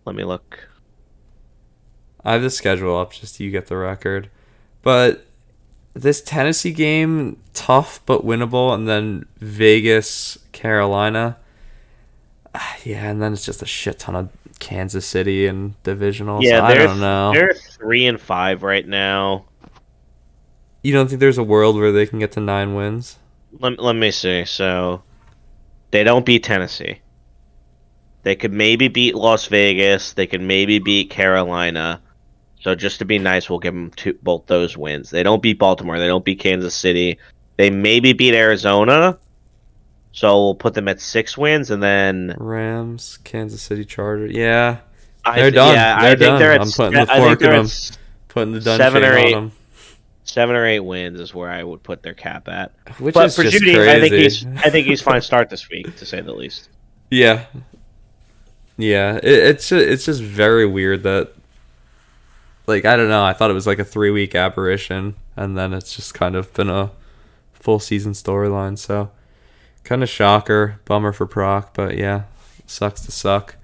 Let 0.09 0.17
me 0.17 0.25
look. 0.25 0.71
I 2.25 2.33
have 2.33 2.41
the 2.41 2.49
schedule 2.49 2.97
up 2.97 3.13
just 3.13 3.37
so 3.37 3.45
you 3.45 3.51
get 3.51 3.67
the 3.67 3.77
record. 3.77 4.31
But 4.81 5.27
this 5.93 6.23
Tennessee 6.23 6.73
game, 6.73 7.43
tough 7.53 8.01
but 8.07 8.25
winnable, 8.25 8.75
and 8.75 8.89
then 8.89 9.27
Vegas, 9.37 10.39
Carolina. 10.53 11.37
Ah, 12.55 12.77
Yeah, 12.85 13.05
and 13.11 13.21
then 13.21 13.35
it's 13.35 13.45
just 13.45 13.61
a 13.61 13.67
shit 13.67 13.99
ton 13.99 14.17
of 14.17 14.31
Kansas 14.61 15.05
City 15.05 15.47
and 15.47 15.81
divisional. 15.83 16.43
Yeah, 16.43 16.65
I 16.65 16.73
don't 16.73 17.01
know. 17.01 17.33
they're 17.35 17.53
three 17.53 18.07
and 18.07 18.19
five 18.19 18.63
right 18.63 18.89
now. 18.89 19.45
You 20.83 20.95
don't 20.95 21.09
think 21.09 21.21
there's 21.21 21.37
a 21.37 21.45
world 21.45 21.77
where 21.77 21.93
they 21.93 22.07
can 22.07 22.19
get 22.19 22.33
to 22.33 22.41
nine 22.41 22.75
wins? 22.75 23.19
Let, 23.61 23.79
let 23.79 23.95
me 23.97 24.11
see. 24.11 24.47
So 24.47 25.03
they 25.91 26.03
don't 26.03 26.25
beat 26.25 26.45
Tennessee. 26.45 27.01
They 28.29 28.37
could 28.37 28.53
maybe 28.53 28.89
beat 28.89 29.15
Las 29.15 29.47
Vegas. 29.47 30.13
They 30.13 30.27
could 30.27 30.43
maybe 30.43 30.79
beat 30.81 31.09
Carolina. 31.09 32.03
So 32.61 32.75
just 32.75 32.99
to 32.99 33.07
be 33.07 33.19
nice, 33.19 33.49
we'll 33.49 33.59
give 33.59 33.73
them 33.73 33.91
two, 33.97 34.19
both 34.23 34.45
those 34.45 34.77
wins. 34.77 35.09
They 35.09 35.23
don't 35.23 35.41
beat 35.41 35.59
Baltimore. 35.59 35.99
They 35.99 36.09
don't 36.09 36.27
beat 36.27 36.39
Kansas 36.39 36.75
City. 36.75 37.19
They 37.57 37.71
maybe 37.71 38.13
beat 38.13 38.35
Arizona. 38.35 39.17
So 40.13 40.45
we'll 40.45 40.55
put 40.57 40.75
them 40.75 40.89
at 40.89 41.01
six 41.01 41.39
wins, 41.39 41.71
and 41.71 41.83
then 41.83 42.35
Rams, 42.37 43.19
Kansas 43.25 43.63
City 43.63 43.87
Charger. 43.87 44.27
Yeah, 44.27 44.81
They're 45.25 45.45
th- 45.45 45.55
done. 45.55 45.75
Yeah, 45.75 45.99
They're 46.03 46.11
I 46.11 46.17
think 46.17 46.39
they're 46.39 46.53
at. 46.53 46.61
I'm 46.61 46.71
putting 46.71 46.93
the 47.07 47.11
I 47.11 47.19
fork 47.21 47.41
in 47.41 47.51
them. 47.51 47.67
putting 48.29 48.53
the 48.53 48.61
done 48.61 48.77
Seven 48.79 49.05
or 49.05 49.17
eight. 49.17 49.35
on 49.35 49.53
Seven 50.25 50.55
or 50.55 50.67
eight 50.67 50.81
wins 50.81 51.19
is 51.19 51.33
where 51.35 51.49
I 51.51 51.65
would 51.65 51.83
put 51.83 52.03
their 52.03 52.13
cap 52.13 52.47
at. 52.49 52.73
them, 52.85 52.95
which 52.99 53.15
but 53.15 53.25
is 53.29 53.37
for 53.37 53.45
just 53.45 53.57
Jeudy, 53.57 53.75
crazy. 53.75 53.91
I 53.91 54.01
think 54.01 54.15
he's 54.17 54.47
I 54.67 54.69
think 54.69 54.87
he's 54.87 55.01
fine 55.01 55.23
start 55.23 55.49
this 55.49 55.71
week, 55.71 55.97
to 55.97 56.05
say 56.05 56.21
the 56.21 56.35
least. 56.35 56.69
Yeah. 57.11 57.47
Yeah, 58.79 59.17
it, 59.17 59.25
it's 59.25 59.69
ju- 59.69 59.77
it's 59.77 60.05
just 60.05 60.23
very 60.23 60.65
weird 60.65 61.03
that 61.03 61.33
like 62.67 62.85
I 62.85 62.97
don't 62.97 63.09
know, 63.09 63.25
I 63.25 63.33
thought 63.33 63.51
it 63.51 63.55
was 63.55 63.67
like 63.67 63.79
a 63.81 63.85
3 63.85 64.11
week 64.11 64.35
aberration 64.35 65.17
and 65.37 65.59
then 65.59 65.75
it's 65.75 65.95
just 65.95 66.15
kind 66.15 66.37
of 66.37 66.53
been 66.55 66.71
a 66.71 66.91
full 67.53 67.81
season 67.81 68.13
storyline, 68.13 68.79
so 68.79 69.11
kind 69.85 70.03
of 70.03 70.09
shocker, 70.09 70.81
bummer 70.85 71.13
for 71.13 71.27
Proc, 71.27 71.75
but 71.75 71.97
yeah, 71.97 72.23
sucks 72.67 73.01
to 73.03 73.13
suck. 73.13 73.57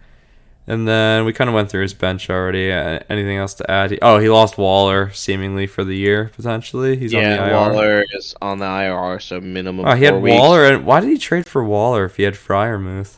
And 0.67 0.89
then 0.89 1.27
we 1.27 1.35
kind 1.35 1.49
of 1.49 1.55
went 1.55 1.71
through 1.71 1.83
his 1.83 1.93
bench 1.93 2.31
already. 2.31 2.73
Uh, 2.73 3.01
anything 3.11 3.37
else 3.37 3.53
to 3.55 3.71
add? 3.71 3.99
Oh, 4.01 4.19
he 4.19 4.31
lost 4.31 4.57
Waller 4.57 5.11
seemingly 5.13 5.67
for 5.67 5.85
the 5.85 5.95
year 5.95 6.31
potentially. 6.35 6.97
He's 6.97 7.13
on 7.13 7.23
the 7.23 7.29
yeah, 7.29 7.49
IR. 7.49 7.53
Waller 7.53 8.05
is 8.15 8.35
on 8.41 8.61
the 8.61 8.65
IR, 8.65 9.21
so 9.21 9.43
minimum. 9.43 9.85
Oh, 9.87 9.95
he 9.95 10.05
had 10.05 10.23
weeks. 10.23 10.39
Waller, 10.39 10.65
and 10.65 10.87
why 10.87 11.01
did 11.01 11.11
he 11.11 11.19
trade 11.19 11.47
for 11.47 11.63
Waller 11.63 12.07
if 12.07 12.17
he 12.17 12.23
had 12.23 12.33
Freiermuth? 12.33 13.17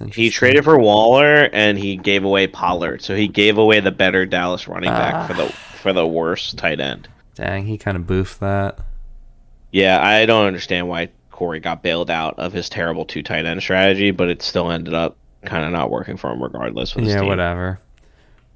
That's 0.00 0.16
He 0.16 0.30
traded 0.30 0.64
for 0.64 0.78
Waller 0.78 1.50
and 1.52 1.78
he 1.78 1.96
gave 1.96 2.24
away 2.24 2.46
Pollard, 2.46 3.02
so 3.02 3.14
he 3.14 3.28
gave 3.28 3.58
away 3.58 3.80
the 3.80 3.92
better 3.92 4.24
Dallas 4.24 4.66
running 4.66 4.90
back 4.90 5.28
for 5.28 5.34
the 5.34 5.44
ah. 5.44 5.76
for 5.82 5.92
the 5.92 6.06
worst 6.06 6.56
tight 6.56 6.80
end. 6.80 7.06
Dang, 7.34 7.66
he 7.66 7.76
kind 7.78 7.96
of 7.96 8.04
boofed 8.04 8.38
that. 8.38 8.78
Yeah, 9.72 10.04
I 10.04 10.26
don't 10.26 10.46
understand 10.46 10.88
why 10.88 11.10
Corey 11.30 11.60
got 11.60 11.82
bailed 11.82 12.10
out 12.10 12.38
of 12.38 12.52
his 12.52 12.68
terrible 12.68 13.04
two 13.04 13.22
tight 13.22 13.44
end 13.44 13.62
strategy, 13.62 14.10
but 14.10 14.28
it 14.28 14.42
still 14.42 14.70
ended 14.70 14.94
up 14.94 15.16
kind 15.44 15.64
of 15.64 15.72
not 15.72 15.90
working 15.90 16.16
for 16.16 16.30
him 16.30 16.42
regardless. 16.42 16.94
With 16.94 17.04
yeah, 17.04 17.20
team. 17.20 17.28
whatever. 17.28 17.78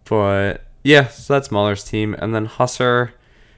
But 0.04 0.64
yeah, 0.82 1.08
so 1.08 1.34
that's 1.34 1.48
Muller's 1.48 1.84
team, 1.84 2.14
and 2.18 2.34
then 2.34 2.48
Husser, 2.48 3.12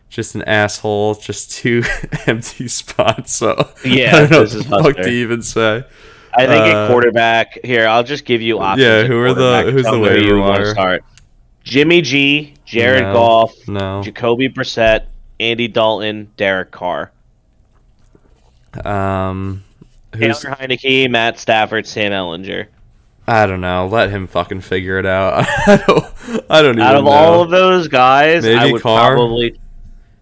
just 0.09 0.35
an 0.35 0.43
asshole, 0.43 1.15
just 1.15 1.53
two 1.53 1.85
empty 2.27 2.67
spots. 2.69 3.37
So 3.37 3.71
Yeah, 3.85 4.17
I 4.17 4.21
don't 4.27 4.31
know 4.31 4.41
what 4.41 4.51
the 4.51 4.65
fuck 4.65 4.97
to 4.97 5.09
even 5.09 5.43
say. 5.43 5.85
I 6.37 6.47
think 6.47 6.65
Uh, 6.65 6.69
at 6.85 6.91
quarterback 6.91 7.59
here, 7.65 7.87
I'll 7.89 8.03
just 8.05 8.25
give 8.25 8.43
you 8.43 8.59
options. 8.59 8.85
Yeah, 8.87 9.05
who 9.05 9.19
are 9.21 9.33
the- 9.35 9.71
who's 9.73 9.85
the 9.85 9.99
waiver 9.99 10.19
you 10.19 10.39
wire? 10.41 10.67
Start. 10.73 11.05
Jimmy 11.65 12.01
G, 12.03 12.55
Jared 12.65 13.05
No. 13.05 13.13
Goff, 13.13 13.53
No, 13.67 14.03
Jacoby 14.03 14.49
Brissett, 14.49 15.07
Andy 15.41 15.67
Dalton, 15.69 16.29
Derek 16.37 16.71
Carr, 16.71 17.11
um, 18.85 19.65
who's 20.15 20.41
Taylor 20.41 20.57
Heinicke, 20.57 21.11
Matt 21.11 21.39
Stafford, 21.39 21.87
Sam 21.87 22.13
Ehlinger. 22.13 22.67
I 23.29 23.47
don't 23.47 23.61
know. 23.61 23.89
Let 23.89 24.11
him 24.11 24.29
fucking 24.29 24.61
figure 24.61 24.99
it 25.01 25.07
out. 25.07 25.45
I 25.67 25.83
don't. 25.87 26.05
I 26.49 26.63
don't 26.63 26.75
even 26.77 26.83
Out 26.83 26.95
of 26.97 27.05
know. 27.05 27.11
all 27.11 27.43
of 27.43 27.51
those 27.51 27.89
guys, 27.89 28.47
I 28.47 28.55
Maybe 28.55 28.73
would 28.75 28.83
Carr? 28.83 29.15
probably, 29.15 29.59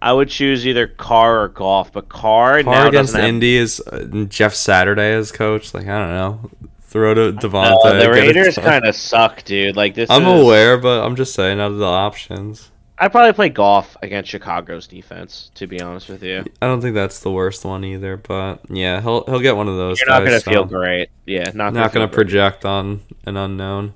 I 0.05 0.12
would 0.12 0.28
choose 0.28 0.66
either 0.66 0.86
Carr 0.86 1.44
or 1.44 1.48
Goff, 1.48 1.90
But 1.90 2.11
Carr, 2.11 2.62
Carr 2.62 2.74
now 2.74 2.88
against 2.88 3.16
have 3.16 3.24
Indy 3.24 3.57
is 3.57 3.80
uh, 3.80 4.26
Jeff 4.28 4.55
Saturday 4.55 5.14
as 5.14 5.32
coach. 5.32 5.72
Like 5.72 5.86
I 5.86 5.98
don't 5.98 6.11
know. 6.11 6.50
Throw 6.82 7.14
to 7.14 7.32
Davante. 7.32 7.78
Uh, 7.82 7.94
the 7.94 8.05
it 8.05 8.09
Raiders 8.09 8.59
kind 8.59 8.84
of 8.86 8.94
suck, 8.94 9.42
dude. 9.44 9.76
Like 9.76 9.94
this. 9.94 10.11
I'm 10.11 10.26
is, 10.26 10.42
aware, 10.42 10.76
but 10.76 11.02
I'm 11.05 11.16
just 11.16 11.34
saying 11.34 11.59
out 11.59 11.72
of 11.72 11.78
the 11.78 11.86
options. 11.86 12.70
I'd 12.98 13.11
probably 13.12 13.32
play 13.32 13.48
Goff 13.48 13.96
against 14.02 14.30
Chicago's 14.30 14.86
defense. 14.86 15.50
To 15.55 15.66
be 15.66 15.80
honest 15.80 16.09
with 16.11 16.22
you, 16.22 16.44
I 16.61 16.66
don't 16.66 16.82
think 16.82 16.94
that's 16.94 17.20
the 17.20 17.32
worst 17.32 17.64
one 17.64 17.82
either, 17.82 18.18
but 18.18 18.61
yeah, 18.68 19.00
he'll 19.00 19.24
he'll 19.24 19.40
get 19.40 19.57
one 19.57 19.68
of 19.68 19.76
those. 19.76 19.98
you're 20.00 20.09
not 20.11 20.20
guys, 20.20 20.28
gonna 20.28 20.40
so 20.40 20.50
feel 20.50 20.64
great. 20.66 21.09
Yeah, 21.24 21.50
not 21.55 21.72
Not 21.72 21.92
feel 21.92 22.02
gonna 22.02 22.07
great. 22.09 22.14
project 22.14 22.64
on 22.66 23.00
an 23.24 23.38
unknown. 23.38 23.94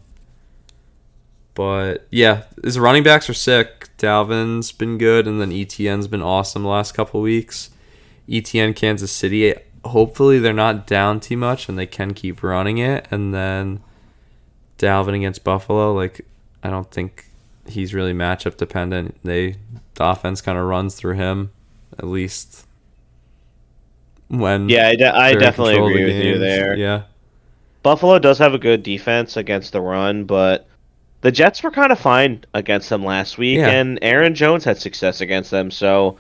But 1.59 2.07
yeah, 2.13 2.45
his 2.63 2.79
running 2.79 3.03
backs 3.03 3.29
are 3.29 3.35
sick. 3.35 3.91
Dalvin's 3.99 4.71
been 4.71 4.97
good, 4.97 5.27
and 5.27 5.41
then 5.41 5.51
ETN's 5.51 6.07
been 6.07 6.23
awesome 6.23 6.63
the 6.63 6.69
last 6.69 6.95
couple 6.95 7.21
weeks. 7.21 7.71
ETN 8.29 8.77
Kansas 8.77 9.11
City. 9.11 9.53
Hopefully 9.85 10.39
they're 10.39 10.53
not 10.53 10.87
down 10.87 11.19
too 11.19 11.37
much 11.37 11.69
and 11.69 11.77
they 11.77 11.85
can 11.85 12.15
keep 12.15 12.45
running 12.45 12.79
it. 12.79 13.09
And 13.11 13.35
then 13.35 13.81
Dalvin 14.79 15.17
against 15.17 15.43
Buffalo. 15.43 15.93
Like 15.93 16.25
I 16.63 16.71
don't 16.71 16.89
think 16.93 17.25
he's 17.67 17.93
really 17.93 18.13
matchup 18.13 18.57
dependent. 18.57 19.19
They 19.25 19.57
the 19.95 20.05
offense 20.11 20.41
kind 20.41 20.59
of 20.59 20.65
runs 20.65 20.95
through 20.95 21.15
him 21.15 21.51
at 21.99 22.07
least 22.07 22.67
when 24.29 24.69
Yeah, 24.69 24.89
I, 24.91 24.95
de- 24.95 25.17
I 25.17 25.35
definitely 25.35 25.75
control 25.75 25.89
of 25.89 25.95
the 25.95 26.03
agree 26.03 26.15
with 26.15 26.25
you 26.25 26.39
there. 26.39 26.77
Yeah. 26.77 27.03
Buffalo 27.83 28.21
does 28.21 28.39
have 28.39 28.55
a 28.55 28.59
good 28.59 28.85
defense 28.85 29.37
against 29.37 29.73
the 29.73 29.81
run, 29.81 30.23
but 30.23 30.69
the 31.21 31.33
Jets 31.33 31.63
were 31.63 31.71
kind 31.71 31.91
of 31.93 31.99
fine 31.99 32.45
against 32.55 32.89
them 32.89 33.05
last 33.05 33.39
week, 33.39 33.59
Yeah. 33.59 33.69
and 33.71 33.99
Aaron 34.03 34.35
Jones 34.35 34.65
had 34.65 34.79
success 34.79 35.21
against 35.21 35.51
them. 35.51 35.71
So 35.71 36.17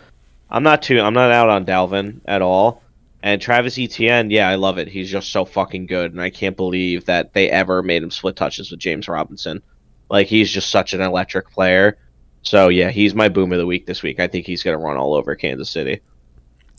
I'm 0.50 0.62
not 0.62 0.82
too 0.82 1.00
I'm 1.00 1.14
not 1.14 1.30
out 1.30 1.48
on 1.48 1.64
Dalvin 1.64 2.20
at 2.26 2.42
all. 2.42 2.82
And 3.22 3.40
Travis 3.42 3.78
Etienne, 3.78 4.30
yeah, 4.30 4.48
I 4.48 4.54
love 4.54 4.78
it. 4.78 4.86
He's 4.86 5.10
just 5.10 5.30
so 5.32 5.44
fucking 5.44 5.86
good, 5.86 6.12
and 6.12 6.20
I 6.20 6.30
can't 6.30 6.56
believe 6.56 7.04
that 7.06 7.32
they 7.32 7.50
ever 7.50 7.82
made 7.82 8.02
him 8.02 8.12
split 8.12 8.36
touches 8.36 8.70
with 8.70 8.78
James 8.80 9.08
Robinson. 9.08 9.60
Like 10.08 10.28
he's 10.28 10.50
just 10.50 10.70
such 10.70 10.94
an 10.94 11.00
electric 11.00 11.50
player. 11.50 11.98
So 12.42 12.68
yeah, 12.68 12.90
he's 12.90 13.14
my 13.14 13.28
boom 13.28 13.52
of 13.52 13.58
the 13.58 13.66
week 13.66 13.86
this 13.86 14.02
week. 14.02 14.20
I 14.20 14.28
think 14.28 14.46
he's 14.46 14.62
gonna 14.62 14.78
run 14.78 14.96
all 14.96 15.14
over 15.14 15.34
Kansas 15.34 15.68
City. 15.68 16.00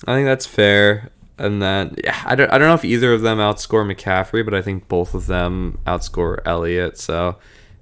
I 0.07 0.15
think 0.15 0.25
that's 0.25 0.45
fair. 0.45 1.09
And 1.37 1.61
then 1.61 1.95
yeah, 2.03 2.19
I 2.25 2.35
don't 2.35 2.51
I 2.51 2.57
don't 2.57 2.67
know 2.69 2.73
if 2.73 2.85
either 2.85 3.13
of 3.13 3.21
them 3.21 3.37
outscore 3.37 3.85
McCaffrey, 3.89 4.43
but 4.43 4.53
I 4.53 4.61
think 4.61 4.87
both 4.87 5.13
of 5.13 5.27
them 5.27 5.77
outscore 5.85 6.39
Elliott. 6.45 6.97
So 6.97 7.37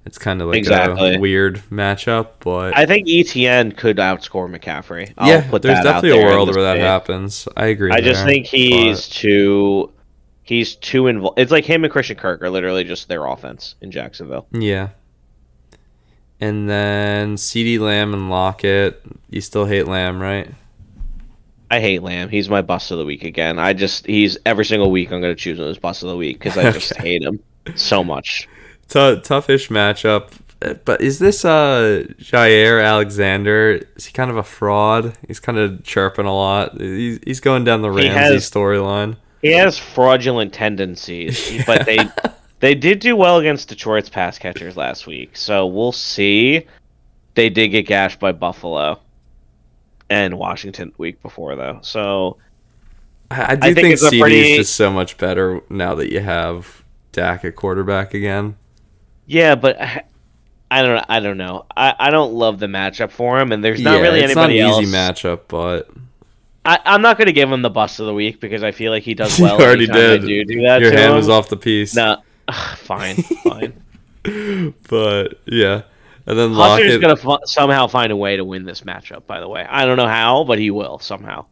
it's 0.06 0.18
kind 0.18 0.40
of 0.40 0.48
like 0.48 0.56
Exactly. 0.58 1.14
a 1.16 1.18
weird 1.18 1.56
matchup. 1.70 2.28
But 2.40 2.76
I 2.76 2.86
think 2.86 3.06
ETN 3.06 3.76
could 3.76 3.98
outscore 3.98 4.48
McCaffrey. 4.54 5.12
I'll 5.18 5.28
yeah, 5.28 5.48
put 5.50 5.62
there's 5.62 5.82
definitely 5.82 6.10
a 6.10 6.14
there 6.14 6.28
in 6.28 6.34
world 6.34 6.54
where 6.54 6.62
that 6.64 6.78
happens. 6.78 7.46
I 7.56 7.66
agree. 7.66 7.90
I 7.92 8.00
just 8.00 8.20
there, 8.24 8.26
think 8.26 8.46
he's 8.46 9.08
too 9.08 9.92
he's 10.42 10.76
too 10.76 11.08
involved. 11.08 11.38
It's 11.38 11.52
like 11.52 11.64
him 11.64 11.84
and 11.84 11.92
Christian 11.92 12.16
Kirk 12.16 12.42
are 12.42 12.48
literally 12.50 12.84
just 12.84 13.08
their 13.08 13.26
offense 13.26 13.74
in 13.80 13.90
Jacksonville. 13.90 14.46
yeah. 14.52 14.88
And 16.40 16.68
then 16.70 17.34
CeeDee 17.34 17.80
Lamb 17.80 18.14
and 18.14 18.30
Lockett. 18.30 19.02
You 19.28 19.40
still 19.40 19.64
hate 19.66 19.88
Lamb, 19.88 20.22
right? 20.22 20.48
I 21.70 21.80
hate 21.80 22.00
Lamb. 22.02 22.28
He's 22.28 22.48
my 22.48 22.62
bust 22.62 22.92
of 22.92 22.98
the 22.98 23.04
week 23.04 23.24
again. 23.24 23.58
I 23.58 23.72
just 23.72 24.06
he's 24.06 24.38
every 24.46 24.64
single 24.64 24.90
week 24.90 25.10
I'm 25.12 25.20
going 25.20 25.34
to 25.34 25.40
choose 25.40 25.58
him 25.58 25.66
as 25.66 25.78
bust 25.78 26.02
of 26.04 26.08
the 26.08 26.16
week 26.16 26.38
because 26.38 26.56
I 26.56 26.70
just 26.70 26.92
Okay. 26.92 27.02
hate 27.02 27.22
him 27.24 27.40
so 27.74 28.02
much. 28.04 28.48
T- 28.88 28.98
toughish 28.98 29.68
matchup. 29.68 30.30
But 30.84 31.00
is 31.00 31.18
this 31.20 31.44
uh 31.44 32.04
Jaire 32.18 32.84
Alexander? 32.84 33.80
Is 33.96 34.06
he 34.06 34.12
kind 34.12 34.30
of 34.30 34.36
a 34.36 34.42
fraud? 34.42 35.16
He's 35.28 35.38
kind 35.38 35.56
of 35.58 35.84
chirping 35.84 36.26
a 36.26 36.34
lot. 36.34 36.80
He's, 36.80 37.20
he's 37.24 37.40
going 37.40 37.62
down 37.64 37.82
the 37.82 37.92
He 37.92 38.08
Ramsey 38.08 38.36
storyline. 38.38 39.16
He 39.40 39.52
has 39.52 39.78
fraudulent 39.78 40.52
tendencies, 40.52 41.62
but 41.66 41.86
they 41.86 41.98
they 42.58 42.74
did 42.74 42.98
do 42.98 43.14
well 43.14 43.38
against 43.38 43.68
Detroit's 43.68 44.08
pass 44.08 44.36
catchers 44.36 44.76
last 44.76 45.06
week. 45.06 45.36
So 45.36 45.66
we'll 45.66 45.92
see. 45.92 46.66
They 47.34 47.50
did 47.50 47.68
get 47.68 47.86
gashed 47.86 48.18
by 48.18 48.32
Buffalo 48.32 48.98
and 50.10 50.38
Washington 50.38 50.88
the 50.88 51.00
week 51.00 51.22
before 51.22 51.54
though. 51.54 51.78
So 51.82 52.38
I, 53.30 53.52
I 53.52 53.54
do 53.54 53.60
I 53.68 53.74
think 53.74 53.76
think, 53.76 53.92
it's 53.92 54.02
a 54.02 54.10
CeeDee 54.10 54.20
pretty- 54.20 54.52
is 54.52 54.56
just 54.56 54.74
so 54.74 54.90
much 54.90 55.18
better 55.18 55.60
now 55.70 55.94
that 55.94 56.10
you 56.10 56.18
have 56.18 56.82
Dak 57.12 57.44
at 57.44 57.54
quarterback 57.54 58.12
again. 58.12 58.56
Yeah, 59.28 59.54
but 59.54 59.80
I 59.80 60.02
I 60.70 60.82
don't 60.82 61.04
I 61.08 61.20
don't 61.20 61.38
know. 61.38 61.64
I, 61.74 61.94
I 61.98 62.10
don't 62.10 62.34
love 62.34 62.58
the 62.58 62.66
matchup 62.66 63.10
for 63.10 63.38
him, 63.38 63.52
and 63.52 63.64
there's 63.64 63.80
not 63.80 63.94
yeah, 63.96 64.00
really 64.02 64.20
it's 64.20 64.32
anybody 64.36 64.60
not 64.60 64.68
else. 64.70 64.78
an 64.78 64.84
easy 64.84 64.92
matchup, 64.92 65.40
but 65.48 65.88
I, 66.64 66.78
I'm 66.84 67.00
not 67.00 67.16
going 67.16 67.26
to 67.26 67.32
give 67.32 67.50
him 67.50 67.62
the 67.62 67.70
bust 67.70 68.00
of 68.00 68.06
the 68.06 68.12
week 68.12 68.38
because 68.40 68.62
I 68.62 68.72
feel 68.72 68.92
like 68.92 69.02
he 69.02 69.14
does 69.14 69.38
You 69.38 69.44
well. 69.46 69.54
already 69.62 69.84
anytime 69.84 69.96
I 69.96 70.16
did. 70.18 70.26
do 70.26 70.44
do 70.44 70.62
that. 70.62 70.80
your 70.82 70.92
hand 70.92 71.12
him. 71.12 71.16
was 71.16 71.28
off 71.30 71.48
the 71.48 71.56
piece. 71.56 71.94
No, 71.94 72.22
fine, 72.76 73.16
fine. 73.16 73.82
But 74.90 75.40
yeah, 75.46 75.82
and 76.26 76.38
then 76.38 76.52
Lockett. 76.52 77.00
going 77.00 77.16
to 77.16 77.22
fu- 77.22 77.38
somehow 77.46 77.86
find 77.86 78.12
a 78.12 78.16
way 78.16 78.36
to 78.36 78.44
win 78.44 78.64
this 78.66 78.82
matchup. 78.82 79.26
By 79.26 79.40
the 79.40 79.48
way, 79.48 79.64
I 79.66 79.86
don't 79.86 79.96
know 79.96 80.08
how, 80.08 80.44
but 80.44 80.58
he 80.58 80.70
will 80.70 80.98
somehow. 80.98 81.46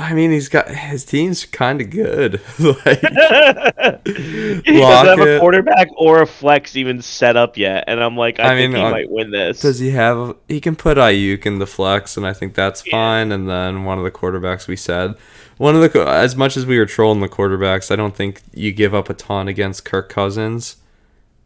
I 0.00 0.14
mean, 0.14 0.30
he's 0.30 0.48
got 0.48 0.68
his 0.68 1.04
team's 1.04 1.44
kind 1.44 1.80
of 1.80 1.90
good. 1.90 2.40
like, 2.60 3.00
he 4.06 4.78
doesn't 4.80 5.18
have 5.18 5.20
a 5.20 5.38
quarterback 5.40 5.88
or 5.96 6.22
a 6.22 6.26
flex 6.26 6.76
even 6.76 7.02
set 7.02 7.36
up 7.36 7.56
yet, 7.56 7.84
and 7.88 8.02
I'm 8.02 8.16
like, 8.16 8.38
I, 8.38 8.52
I 8.52 8.56
think 8.56 8.72
mean, 8.74 8.80
he 8.80 8.86
uh, 8.86 8.90
might 8.90 9.10
win 9.10 9.30
this. 9.32 9.60
Does 9.60 9.80
he 9.80 9.90
have? 9.90 10.36
He 10.46 10.60
can 10.60 10.76
put 10.76 10.98
Aiyuk 10.98 11.44
in 11.46 11.58
the 11.58 11.66
flex, 11.66 12.16
and 12.16 12.24
I 12.26 12.32
think 12.32 12.54
that's 12.54 12.86
Yeah. 12.86 12.92
fine. 12.92 13.32
And 13.32 13.48
then 13.48 13.84
one 13.84 13.98
of 13.98 14.04
the 14.04 14.10
quarterbacks 14.12 14.68
we 14.68 14.76
said, 14.76 15.14
one 15.56 15.74
of 15.74 15.80
the 15.92 16.06
as 16.08 16.36
much 16.36 16.56
as 16.56 16.64
we 16.64 16.78
were 16.78 16.86
trolling 16.86 17.20
the 17.20 17.28
quarterbacks, 17.28 17.90
I 17.90 17.96
don't 17.96 18.14
think 18.14 18.42
you 18.54 18.70
give 18.72 18.94
up 18.94 19.10
a 19.10 19.14
ton 19.14 19.48
against 19.48 19.84
Kirk 19.84 20.08
Cousins. 20.08 20.76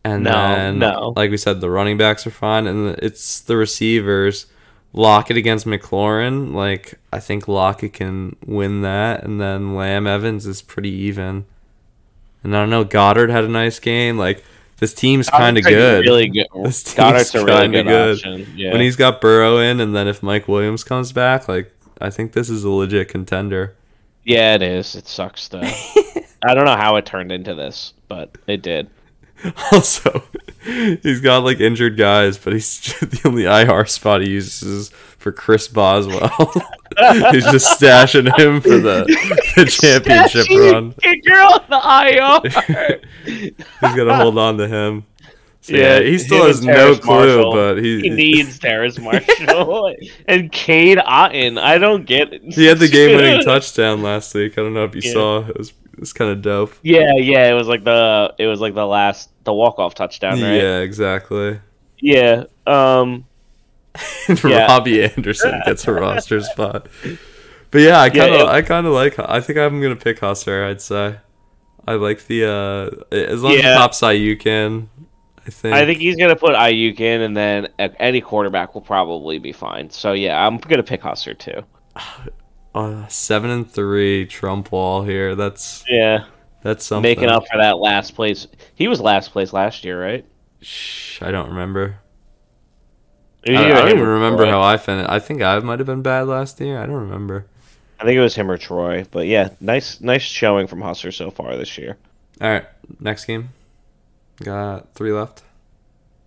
And 0.04 0.24
No, 0.24 0.32
then, 0.32 0.78
no. 0.80 1.14
like 1.16 1.30
we 1.30 1.36
said, 1.36 1.60
the 1.60 1.70
running 1.70 1.96
backs 1.96 2.26
are 2.26 2.30
fine, 2.32 2.66
and 2.66 2.98
it's 2.98 3.40
the 3.40 3.56
receivers. 3.56 4.46
Lockett 4.92 5.36
against 5.36 5.66
McLaurin, 5.66 6.52
like 6.52 6.98
I 7.12 7.18
think 7.18 7.48
Lockett 7.48 7.94
can 7.94 8.36
win 8.44 8.82
that, 8.82 9.24
and 9.24 9.40
then 9.40 9.74
Lamb 9.74 10.06
Evans 10.06 10.46
is 10.46 10.60
pretty 10.62 10.90
even. 10.90 11.46
And 12.44 12.56
I 12.56 12.60
don't 12.60 12.70
know, 12.70 12.84
Goedert 12.84 13.30
had 13.30 13.44
a 13.44 13.48
nice 13.48 13.78
game. 13.78 14.18
Like 14.18 14.44
this 14.78 14.92
team's 14.92 15.30
kind 15.30 15.56
of 15.56 15.64
good. 15.64 16.04
Really 16.04 16.28
good. 16.28 16.46
This 16.64 16.82
team's 16.82 16.96
Goedert's 16.96 17.34
a 17.34 17.44
really 17.44 17.68
good, 17.68 17.86
good. 17.86 18.12
option. 18.16 18.52
Yeah. 18.56 18.72
when 18.72 18.80
he's 18.80 18.96
got 18.96 19.20
Burrow 19.20 19.58
in, 19.58 19.80
and 19.80 19.94
then 19.94 20.08
if 20.08 20.22
Mike 20.22 20.48
Williams 20.48 20.84
comes 20.84 21.12
back, 21.12 21.48
like 21.48 21.72
I 22.00 22.10
think 22.10 22.32
this 22.32 22.50
is 22.50 22.64
a 22.64 22.70
legit 22.70 23.08
contender. 23.08 23.76
Yeah, 24.24 24.54
it 24.54 24.62
is. 24.62 24.94
It 24.94 25.06
sucks 25.06 25.48
though. 25.48 25.60
I 26.42 26.54
don't 26.54 26.64
know 26.64 26.76
how 26.76 26.96
it 26.96 27.06
turned 27.06 27.32
into 27.32 27.54
this, 27.54 27.94
but 28.08 28.36
it 28.46 28.62
did. 28.62 28.90
Also, 29.72 30.22
he's 30.64 31.20
got 31.20 31.44
like 31.44 31.60
injured 31.60 31.96
guys, 31.96 32.38
but 32.38 32.52
he's 32.52 32.80
the 33.00 33.20
only 33.24 33.44
IR 33.44 33.84
spot 33.86 34.20
he 34.20 34.30
uses 34.30 34.88
for 35.18 35.32
Chris 35.32 35.68
Boswell. 35.68 36.28
he's 37.32 37.44
just 37.44 37.80
stashing 37.80 38.36
him 38.38 38.60
for 38.60 38.78
the, 38.78 39.04
the 39.56 39.64
championship 39.64 40.46
run. 40.50 40.92
Kicker 40.94 41.34
on 41.34 41.64
the 41.68 41.80
IR. 42.86 43.00
He's 43.24 43.96
got 43.96 44.04
to 44.04 44.14
hold 44.16 44.36
on 44.38 44.58
to 44.58 44.66
him. 44.68 45.04
So, 45.60 45.74
Yeah, 45.74 45.98
yeah, 45.98 46.02
he 46.02 46.18
still 46.18 46.44
has 46.46 46.64
no 46.64 46.96
clue, 46.96 47.36
Marshall. 47.44 47.52
but 47.52 47.78
he, 47.78 48.00
he 48.00 48.10
needs 48.10 48.58
Terrace 48.58 48.98
Marshall 48.98 49.94
and 50.26 50.50
Cade 50.50 50.98
Otton. 50.98 51.56
I 51.60 51.78
don't 51.78 52.04
get 52.04 52.32
it. 52.32 52.42
he 52.52 52.64
had 52.66 52.78
the 52.80 52.88
game-winning 52.88 53.42
touchdown 53.44 54.02
last 54.02 54.34
week. 54.34 54.58
I 54.58 54.62
don't 54.62 54.74
know 54.74 54.84
if 54.84 54.94
you 54.96 55.02
Yeah. 55.04 55.12
saw. 55.12 55.38
It 55.48 55.56
was 55.56 55.72
it 55.92 56.00
was 56.00 56.12
kind 56.12 56.32
of 56.32 56.42
dope. 56.42 56.72
Yeah, 56.82 57.12
yeah. 57.16 57.48
It 57.48 57.54
was 57.54 57.68
like 57.68 57.84
the 57.84 58.34
it 58.38 58.46
was 58.46 58.60
like 58.60 58.74
the 58.74 58.86
last 58.86 59.30
the 59.44 59.52
walk 59.52 59.78
off 59.78 59.94
touchdown, 59.94 60.40
right? 60.40 60.54
Yeah, 60.54 60.78
exactly. 60.78 61.60
Yeah. 61.98 62.44
Um. 62.66 63.26
Yeah. 64.44 64.66
Robbie 64.68 65.04
Anderson 65.04 65.60
gets 65.66 65.86
a 65.86 65.92
roster 65.92 66.40
spot. 66.40 66.86
But 67.70 67.80
yeah, 67.82 68.00
I 68.00 68.08
kind 68.10 68.34
of, 68.34 68.40
yeah. 68.40 68.46
I 68.46 68.62
kind 68.62 68.86
of 68.86 68.92
like. 68.92 69.18
I 69.18 69.40
think 69.40 69.58
I'm 69.58 69.80
gonna 69.82 69.96
pick 69.96 70.20
Husser. 70.20 70.68
I'd 70.68 70.80
say, 70.80 71.16
I 71.86 71.94
like 71.94 72.26
the 72.26 72.44
uh 72.46 73.14
as 73.14 73.42
long 73.42 73.52
as 73.52 73.58
Yeah. 73.62 73.72
the 73.72 73.78
top 73.78 73.94
side 73.94 74.12
you 74.12 74.36
can. 74.36 74.88
I 75.46 75.50
think. 75.50 75.74
I 75.74 75.84
think 75.84 75.98
he's 75.98 76.16
gonna 76.16 76.36
put 76.36 76.54
Aiyuk 76.54 77.00
in, 77.00 77.20
and 77.22 77.36
then 77.36 77.68
any 77.78 78.20
quarterback 78.20 78.74
will 78.74 78.80
probably 78.82 79.38
be 79.38 79.52
fine. 79.52 79.90
So 79.90 80.12
yeah, 80.12 80.46
I'm 80.46 80.58
gonna 80.58 80.82
pick 80.82 81.02
Husser 81.02 81.36
too. 81.38 81.62
uh, 82.74 83.06
seven 83.08 83.50
and 83.50 83.70
three 83.70 84.26
Trump 84.26 84.72
wall 84.72 85.02
here. 85.02 85.34
That's 85.34 85.84
Yeah, 85.88 86.24
that's 86.62 86.84
something. 86.84 87.02
making 87.02 87.28
up 87.28 87.44
for 87.50 87.58
that 87.58 87.78
last 87.78 88.14
place. 88.14 88.46
He 88.74 88.88
was 88.88 89.00
last 89.00 89.32
place 89.32 89.52
last 89.52 89.84
year, 89.84 90.02
right? 90.02 90.24
Shh, 90.60 91.20
I 91.22 91.30
don't 91.30 91.48
remember. 91.50 91.98
I, 93.46 93.56
I 93.56 93.68
don't 93.68 93.88
even 93.88 94.06
remember 94.06 94.44
Troy. 94.44 94.50
how 94.50 94.62
I 94.62 94.76
finished. 94.76 95.10
I 95.10 95.18
think 95.18 95.42
I 95.42 95.58
might 95.58 95.80
have 95.80 95.86
been 95.86 96.02
bad 96.02 96.28
last 96.28 96.60
year. 96.60 96.78
I 96.78 96.86
don't 96.86 96.94
remember. 96.94 97.46
I 97.98 98.04
think 98.04 98.16
it 98.16 98.20
was 98.20 98.34
him 98.34 98.50
or 98.50 98.56
Troy. 98.56 99.04
But 99.10 99.26
yeah, 99.26 99.50
nice, 99.60 100.00
nice 100.00 100.22
showing 100.22 100.66
from 100.66 100.80
Husser 100.80 101.12
so 101.12 101.30
far 101.30 101.56
this 101.56 101.76
year. 101.76 101.96
All 102.40 102.48
right, 102.48 102.64
next 103.00 103.24
game. 103.24 103.50
Got 104.42 104.94
three 104.94 105.12
left. 105.12 105.42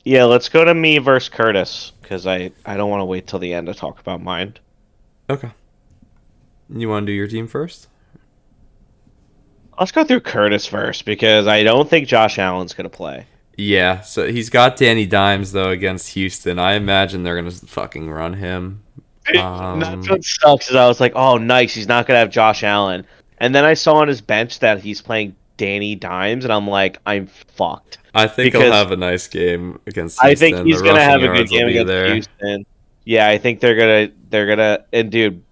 Yeah, 0.04 0.26
let's 0.26 0.50
go 0.50 0.64
to 0.64 0.74
me 0.74 1.00
versus 1.00 1.30
Curtis 1.30 1.92
because 2.02 2.28
I 2.28 2.52
I 2.66 2.78
don't 2.78 2.90
want 2.90 3.02
to 3.02 3.06
wait 3.06 3.28
till 3.28 3.40
the 3.40 3.54
end 3.54 3.68
to 3.68 3.74
talk 3.74 4.00
about 4.00 4.22
mine. 4.22 4.56
Okay. 5.30 5.52
You 6.70 6.90
want 6.90 7.06
to 7.06 7.12
do 7.12 7.16
your 7.16 7.28
team 7.28 7.48
first? 7.48 7.88
Let's 9.80 9.92
go 9.92 10.04
through 10.04 10.22
Curtis 10.22 10.66
first 10.66 11.06
because 11.06 11.48
I 11.48 11.64
don't 11.64 11.90
think 11.90 12.08
Josh 12.08 12.40
Allen's 12.40 12.74
gonna 12.74 12.90
play. 12.90 13.26
Yeah. 13.58 14.02
So 14.02 14.28
he's 14.28 14.50
got 14.50 14.78
Danny 14.78 15.06
Dimes 15.06 15.52
though 15.52 15.70
against 15.70 16.14
Houston. 16.14 16.60
I 16.60 16.74
imagine 16.74 17.24
they're 17.24 17.36
gonna 17.36 17.52
fucking 17.52 18.10
run 18.10 18.34
him. 18.34 18.84
Um, 19.40 19.80
That's 19.80 20.10
what 20.10 20.24
sucks 20.24 20.70
is 20.70 20.76
I 20.76 20.88
was 20.88 21.00
like, 21.00 21.14
oh, 21.16 21.38
nice, 21.38 21.74
he's 21.74 21.88
not 21.88 22.06
gonna 22.06 22.20
have 22.20 22.30
Josh 22.30 22.64
Allen, 22.64 23.06
and 23.40 23.56
then 23.56 23.66
I 23.66 23.74
saw 23.74 23.96
on 23.96 24.08
his 24.08 24.22
bench 24.22 24.60
that 24.60 24.80
he's 24.80 25.02
playing 25.02 25.36
Danny 25.58 25.96
Dimes, 25.96 26.44
and 26.46 26.54
I'm 26.54 26.68
like, 26.68 27.00
I'm 27.06 27.28
fucked. 27.28 27.98
I 28.14 28.28
think 28.28 28.54
he'll 28.54 28.72
have 28.72 28.92
a 28.92 28.96
nice 28.96 29.28
game 29.28 29.80
against. 29.88 30.24
I 30.24 30.36
think 30.36 30.66
he's 30.66 30.80
The 30.80 30.86
gonna 30.88 31.02
have 31.02 31.24
a 31.24 31.28
good 31.28 31.50
game 31.50 31.68
against 31.68 31.88
there. 31.88 32.14
Houston. 32.14 32.66
Yeah, 33.04 33.28
I 33.28 33.38
think 33.38 33.60
they're 33.60 33.76
gonna 33.76 34.14
they're 34.30 34.48
gonna 34.48 34.86
and 34.94 35.12
dude, 35.12 35.44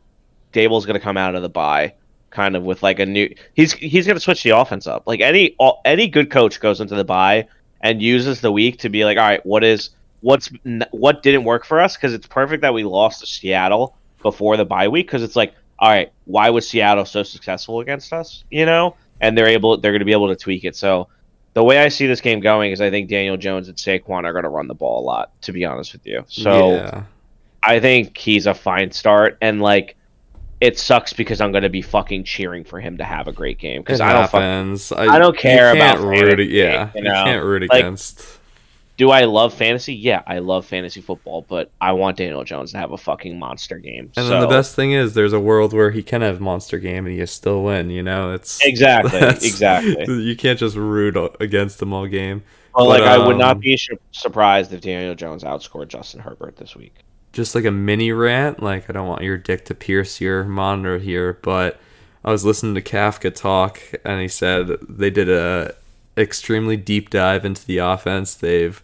Daboll's 0.54 0.86
gonna 0.86 1.00
come 1.00 1.18
out 1.18 1.36
of 1.36 1.41
the 1.41 1.50
bye 1.50 1.94
kind 2.34 2.56
of 2.56 2.64
with 2.64 2.84
like 2.84 3.00
a 3.00 3.06
new 3.06 3.34
he's 3.54 3.74
he's 3.74 4.06
gonna 4.08 4.20
switch 4.20 4.44
the 4.44 4.50
offense 4.50 4.88
up. 4.88 5.04
Like 5.08 5.22
any 5.22 5.56
all, 5.60 5.82
any 5.86 6.08
good 6.08 6.30
coach 6.30 6.60
goes 6.60 6.82
into 6.82 6.96
the 6.96 7.06
bye 7.06 7.48
and 7.82 8.02
uses 8.02 8.42
the 8.42 8.52
week 8.52 8.80
to 8.80 8.90
be 8.90 9.06
like, 9.06 9.18
all 9.18 9.24
right, 9.24 9.46
what 9.46 9.64
is 9.64 9.92
what's 10.22 10.50
what 10.92 11.24
didn't 11.24 11.44
work 11.44 11.66
for 11.66 11.80
us? 11.80 11.96
Because 11.96 12.14
it's 12.14 12.28
perfect 12.28 12.62
that 12.62 12.74
we 12.74 12.84
lost 12.84 13.22
to 13.22 13.28
Seattle 13.28 13.96
before 14.22 14.58
the 14.58 14.66
bye 14.66 14.88
week 14.88 15.08
because 15.08 15.24
it's 15.24 15.36
like, 15.36 15.54
all 15.80 15.90
right, 15.90 16.12
why 16.26 16.50
was 16.50 16.68
Seattle 16.68 17.06
so 17.06 17.24
successful 17.24 17.80
against 17.80 18.12
us? 18.12 18.44
You 18.50 18.66
know, 18.66 18.96
and 19.22 19.38
they're 19.38 19.48
able 19.48 19.78
they're 19.78 19.92
gonna 19.94 20.06
be 20.06 20.12
able 20.12 20.30
to 20.30 20.36
tweak 20.36 20.66
it. 20.66 20.76
So 20.76 21.08
the 21.54 21.64
way 21.64 21.78
I 21.80 21.90
see 21.90 22.08
this 22.08 22.22
game 22.22 22.40
going 22.40 22.72
is 22.72 22.82
I 22.82 22.90
think 22.90 23.10
Daniel 23.10 23.38
Jones 23.38 23.68
and 23.68 23.78
Saquon 23.78 24.26
are 24.26 24.34
going 24.34 24.44
to 24.44 24.50
run 24.50 24.68
the 24.68 24.74
ball 24.74 25.04
a 25.04 25.06
lot, 25.06 25.40
to 25.44 25.52
be 25.52 25.66
honest 25.66 25.94
with 25.94 26.06
you. 26.06 26.26
So 26.28 26.76
yeah. 26.76 27.04
I 27.62 27.80
think 27.80 28.18
he's 28.18 28.48
a 28.48 28.54
fine 28.54 28.92
start, 28.92 29.38
and 29.40 29.62
like 29.62 29.96
it 30.64 30.80
sucks 30.80 31.11
because 31.11 31.41
I'm 31.41 31.52
going 31.52 31.64
to 31.64 31.69
be 31.69 31.81
fucking 31.81 32.23
cheering 32.23 32.64
for 32.64 32.80
him 32.80 32.98
to 32.99 33.03
have 33.03 33.27
a 33.27 33.34
great 33.34 33.60
game 33.60 33.81
because 33.81 33.99
I 33.99 34.14
don't 34.14 34.31
fuck, 34.31 34.41
happens. 34.41 34.94
I 34.94 35.19
don't 35.19 35.38
care 35.38 35.73
you 35.73 35.81
can't 35.81 35.99
about 35.99 36.07
root. 36.07 36.40
Yeah, 36.49 36.90
you 36.95 37.02
you, 37.02 37.03
know? 37.03 37.23
can't 37.26 37.44
root 37.44 37.69
Like, 37.69 37.81
against. 37.81 38.40
do 38.95 39.11
I 39.11 39.26
love 39.26 39.53
fantasy? 39.53 39.94
Yeah, 39.94 40.22
I 40.26 40.40
love 40.40 40.65
fantasy 40.65 41.02
football, 41.02 41.45
but 41.49 41.69
I 41.81 41.91
want 41.91 42.15
Daniel 42.15 42.45
Jones 42.45 42.72
to 42.72 42.77
have 42.77 42.94
a 42.94 42.98
fucking 42.98 43.38
monster 43.38 43.77
game. 43.77 44.06
And 44.15 44.26
so, 44.26 44.30
then 44.30 44.40
the 44.40 44.48
best 44.48 44.73
thing 44.73 44.94
is, 44.94 45.15
there's 45.15 45.34
a 45.34 45.40
world 45.40 45.73
where 45.73 45.91
he 45.91 46.02
can 46.02 46.22
have 46.22 46.40
monster 46.40 46.80
game 46.80 47.07
and 47.07 47.14
you 47.14 47.26
still 47.26 47.61
win. 47.61 47.90
You 47.90 48.02
know, 48.02 48.31
it's 48.31 48.65
exactly, 48.65 49.19
exactly. 49.22 50.06
You 50.23 50.38
can't 50.38 50.57
just 50.57 50.77
root 50.77 51.18
against 51.41 51.80
them 51.80 51.91
all 51.91 52.07
game. 52.07 52.41
Well, 52.73 52.88
like 52.88 53.02
but, 53.02 53.10
I 53.10 53.27
would 53.27 53.38
not 53.38 53.57
um, 53.57 53.60
be 53.60 53.77
surprised 54.14 54.72
if 54.72 54.80
Daniel 54.80 55.14
Jones 55.14 55.44
outscored 55.44 55.90
Justin 55.90 56.22
Herbert 56.22 56.56
this 56.56 56.73
week. 56.73 57.03
Just 57.34 57.56
like 57.56 57.66
a 57.66 57.72
mini 57.72 58.12
rant. 58.12 58.64
Like 58.64 58.90
I 58.90 58.94
don't 58.94 59.08
want 59.08 59.24
your 59.24 59.38
dick 59.38 59.66
to 59.66 59.76
pierce 59.76 60.22
your 60.22 60.44
monitor 60.46 60.98
here, 61.00 61.38
but 61.42 61.80
I 62.24 62.32
was 62.32 62.46
listening 62.46 62.76
to 62.76 62.82
Kafka 62.82 63.36
talk, 63.36 63.82
and 64.06 64.22
he 64.22 64.28
said 64.30 64.68
they 64.88 65.10
did 65.10 65.30
a 65.30 65.76
extremely 66.18 66.78
deep 66.78 67.10
dive 67.10 67.44
into 67.44 67.66
the 67.66 67.80
offense. 67.80 68.34
They've 68.36 68.82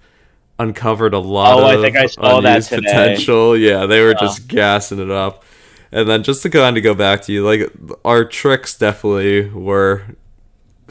uncovered 0.57 1.13
a 1.13 1.19
lot 1.19 1.57
Oh, 1.59 1.65
I 1.65 1.75
of 1.75 1.81
think 1.81 1.95
I 1.95 2.07
saw 2.07 2.41
that 2.41 2.63
today. 2.63 2.81
potential. 2.81 3.55
Yeah, 3.55 3.85
they 3.85 4.01
were 4.01 4.09
Yeah. 4.11 4.19
just 4.19 4.47
gassing 4.49 4.99
it 4.99 5.09
up. 5.11 5.45
And 5.91 6.07
then 6.09 6.21
just 6.23 6.43
to 6.43 6.49
kind 6.49 6.75
of 6.77 6.83
go 6.83 6.93
back 6.93 7.21
to 7.23 7.31
you, 7.31 7.45
like 7.45 7.71
our 8.03 8.25
tricks 8.25 8.77
definitely 8.77 9.49
were 9.49 10.01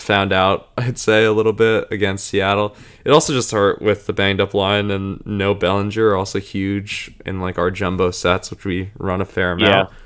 found 0.01 0.33
out, 0.33 0.69
I'd 0.79 0.99
say, 0.99 1.25
a 1.25 1.33
little 1.33 1.53
bit 1.53 1.89
against 1.91 2.27
Seattle. 2.29 2.75
It 3.05 3.11
also 3.11 3.33
just 3.33 3.51
hurt 3.51 3.81
with 3.83 4.07
the 4.07 4.13
banged 4.13 4.41
up 4.41 4.55
line 4.55 4.91
and 4.91 5.23
no 5.27 5.55
Bellinger, 5.55 6.15
also 6.15 6.39
huge 6.41 7.13
in 7.27 7.41
like 7.41 7.59
our 7.59 7.71
jumbo 7.71 8.11
sets, 8.11 8.51
which 8.51 8.65
we 8.65 8.91
run 8.99 9.21
a 9.21 9.25
fair 9.25 9.53
amount. 9.53 9.91
Yeah. 9.91 9.97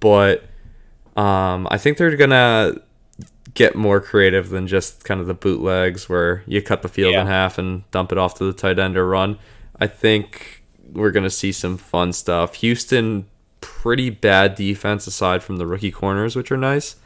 But 0.00 0.44
um, 1.20 1.68
I 1.70 1.78
think 1.78 1.98
they're 1.98 2.16
gonna 2.16 2.74
get 3.54 3.74
more 3.76 4.00
creative 4.00 4.48
than 4.48 4.66
just 4.66 5.04
kind 5.04 5.20
of 5.20 5.26
the 5.26 5.34
bootlegs 5.34 6.08
where 6.08 6.42
you 6.46 6.62
cut 6.62 6.80
the 6.82 6.88
field 6.88 7.12
Yeah. 7.12 7.20
in 7.20 7.26
half 7.26 7.58
and 7.58 7.88
dump 7.90 8.10
it 8.12 8.18
off 8.18 8.36
to 8.38 8.44
the 8.44 8.52
tight 8.54 8.78
end 8.78 8.96
or 8.96 9.06
run. 9.06 9.38
I 9.78 9.86
think 9.88 10.62
we're 10.90 11.10
gonna 11.10 11.28
see 11.30 11.52
some 11.52 11.76
fun 11.76 12.12
stuff. 12.12 12.54
Houston, 12.56 13.26
pretty 13.60 14.10
bad 14.10 14.54
defense 14.54 15.06
aside 15.06 15.42
from 15.42 15.56
the 15.56 15.66
rookie 15.66 15.90
corners, 15.90 16.34
which 16.34 16.50
are 16.50 16.56
nice. 16.56 16.96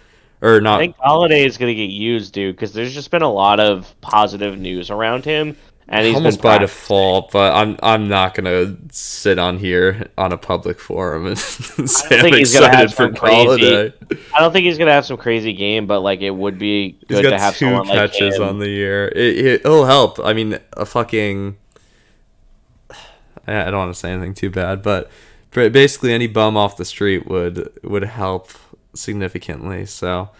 Or 0.42 0.60
not. 0.60 0.76
I 0.76 0.78
think 0.82 0.96
Holiday 0.98 1.44
is 1.46 1.56
going 1.56 1.70
to 1.70 1.74
get 1.74 1.90
used, 1.90 2.32
dude, 2.34 2.54
because 2.56 2.72
there's 2.72 2.92
just 2.92 3.10
been 3.10 3.22
a 3.22 3.32
lot 3.32 3.58
of 3.58 3.94
positive 4.02 4.58
news 4.58 4.90
around 4.90 5.24
him, 5.24 5.56
and 5.88 6.04
he's 6.04 6.14
almost 6.14 6.42
been 6.42 6.50
by 6.52 6.58
default, 6.58 7.30
but 7.32 7.54
I'm 7.54 7.78
I'm 7.82 8.08
not 8.08 8.34
gonna 8.34 8.76
sit 8.90 9.38
on 9.38 9.56
here 9.56 10.08
on 10.18 10.32
a 10.32 10.36
public 10.36 10.80
forum 10.80 11.26
and 11.26 11.38
say 11.38 12.16
I'm 12.16 12.22
think 12.22 12.36
he's 12.36 12.52
gonna 12.52 12.66
excited 12.66 12.92
for 12.92 13.12
crazy- 13.12 13.36
Holiday. 13.44 13.92
I 14.34 14.40
don't 14.40 14.52
think 14.52 14.66
he's 14.66 14.78
going 14.78 14.88
to 14.88 14.92
have 14.92 15.06
some 15.06 15.16
crazy 15.16 15.52
game, 15.52 15.86
but 15.86 16.00
like 16.00 16.20
it 16.20 16.30
would 16.32 16.58
be 16.58 16.98
He's 17.08 17.20
good 17.20 17.30
to 17.30 17.38
have 17.38 17.56
two 17.56 17.66
someone 17.66 17.86
like 17.88 18.12
catches 18.12 18.36
him. 18.36 18.42
on 18.42 18.58
the 18.58 18.68
year. 18.68 19.08
It, 19.08 19.38
it, 19.38 19.60
it'll 19.64 19.86
help. 19.86 20.18
I 20.22 20.32
mean, 20.32 20.58
a 20.74 20.84
fucking. 20.84 21.56
I 23.46 23.62
I 23.62 23.64
don't 23.70 23.78
want 23.78 23.94
to 23.94 23.98
say 23.98 24.10
anything 24.10 24.34
too 24.34 24.50
bad, 24.50 24.82
but 24.82 25.10
basically 25.52 26.12
any 26.12 26.26
bum 26.26 26.56
off 26.56 26.76
the 26.76 26.84
street 26.84 27.26
would 27.26 27.70
would 27.82 28.04
help 28.04 28.50
significantly. 28.96 29.86
So 29.86 30.30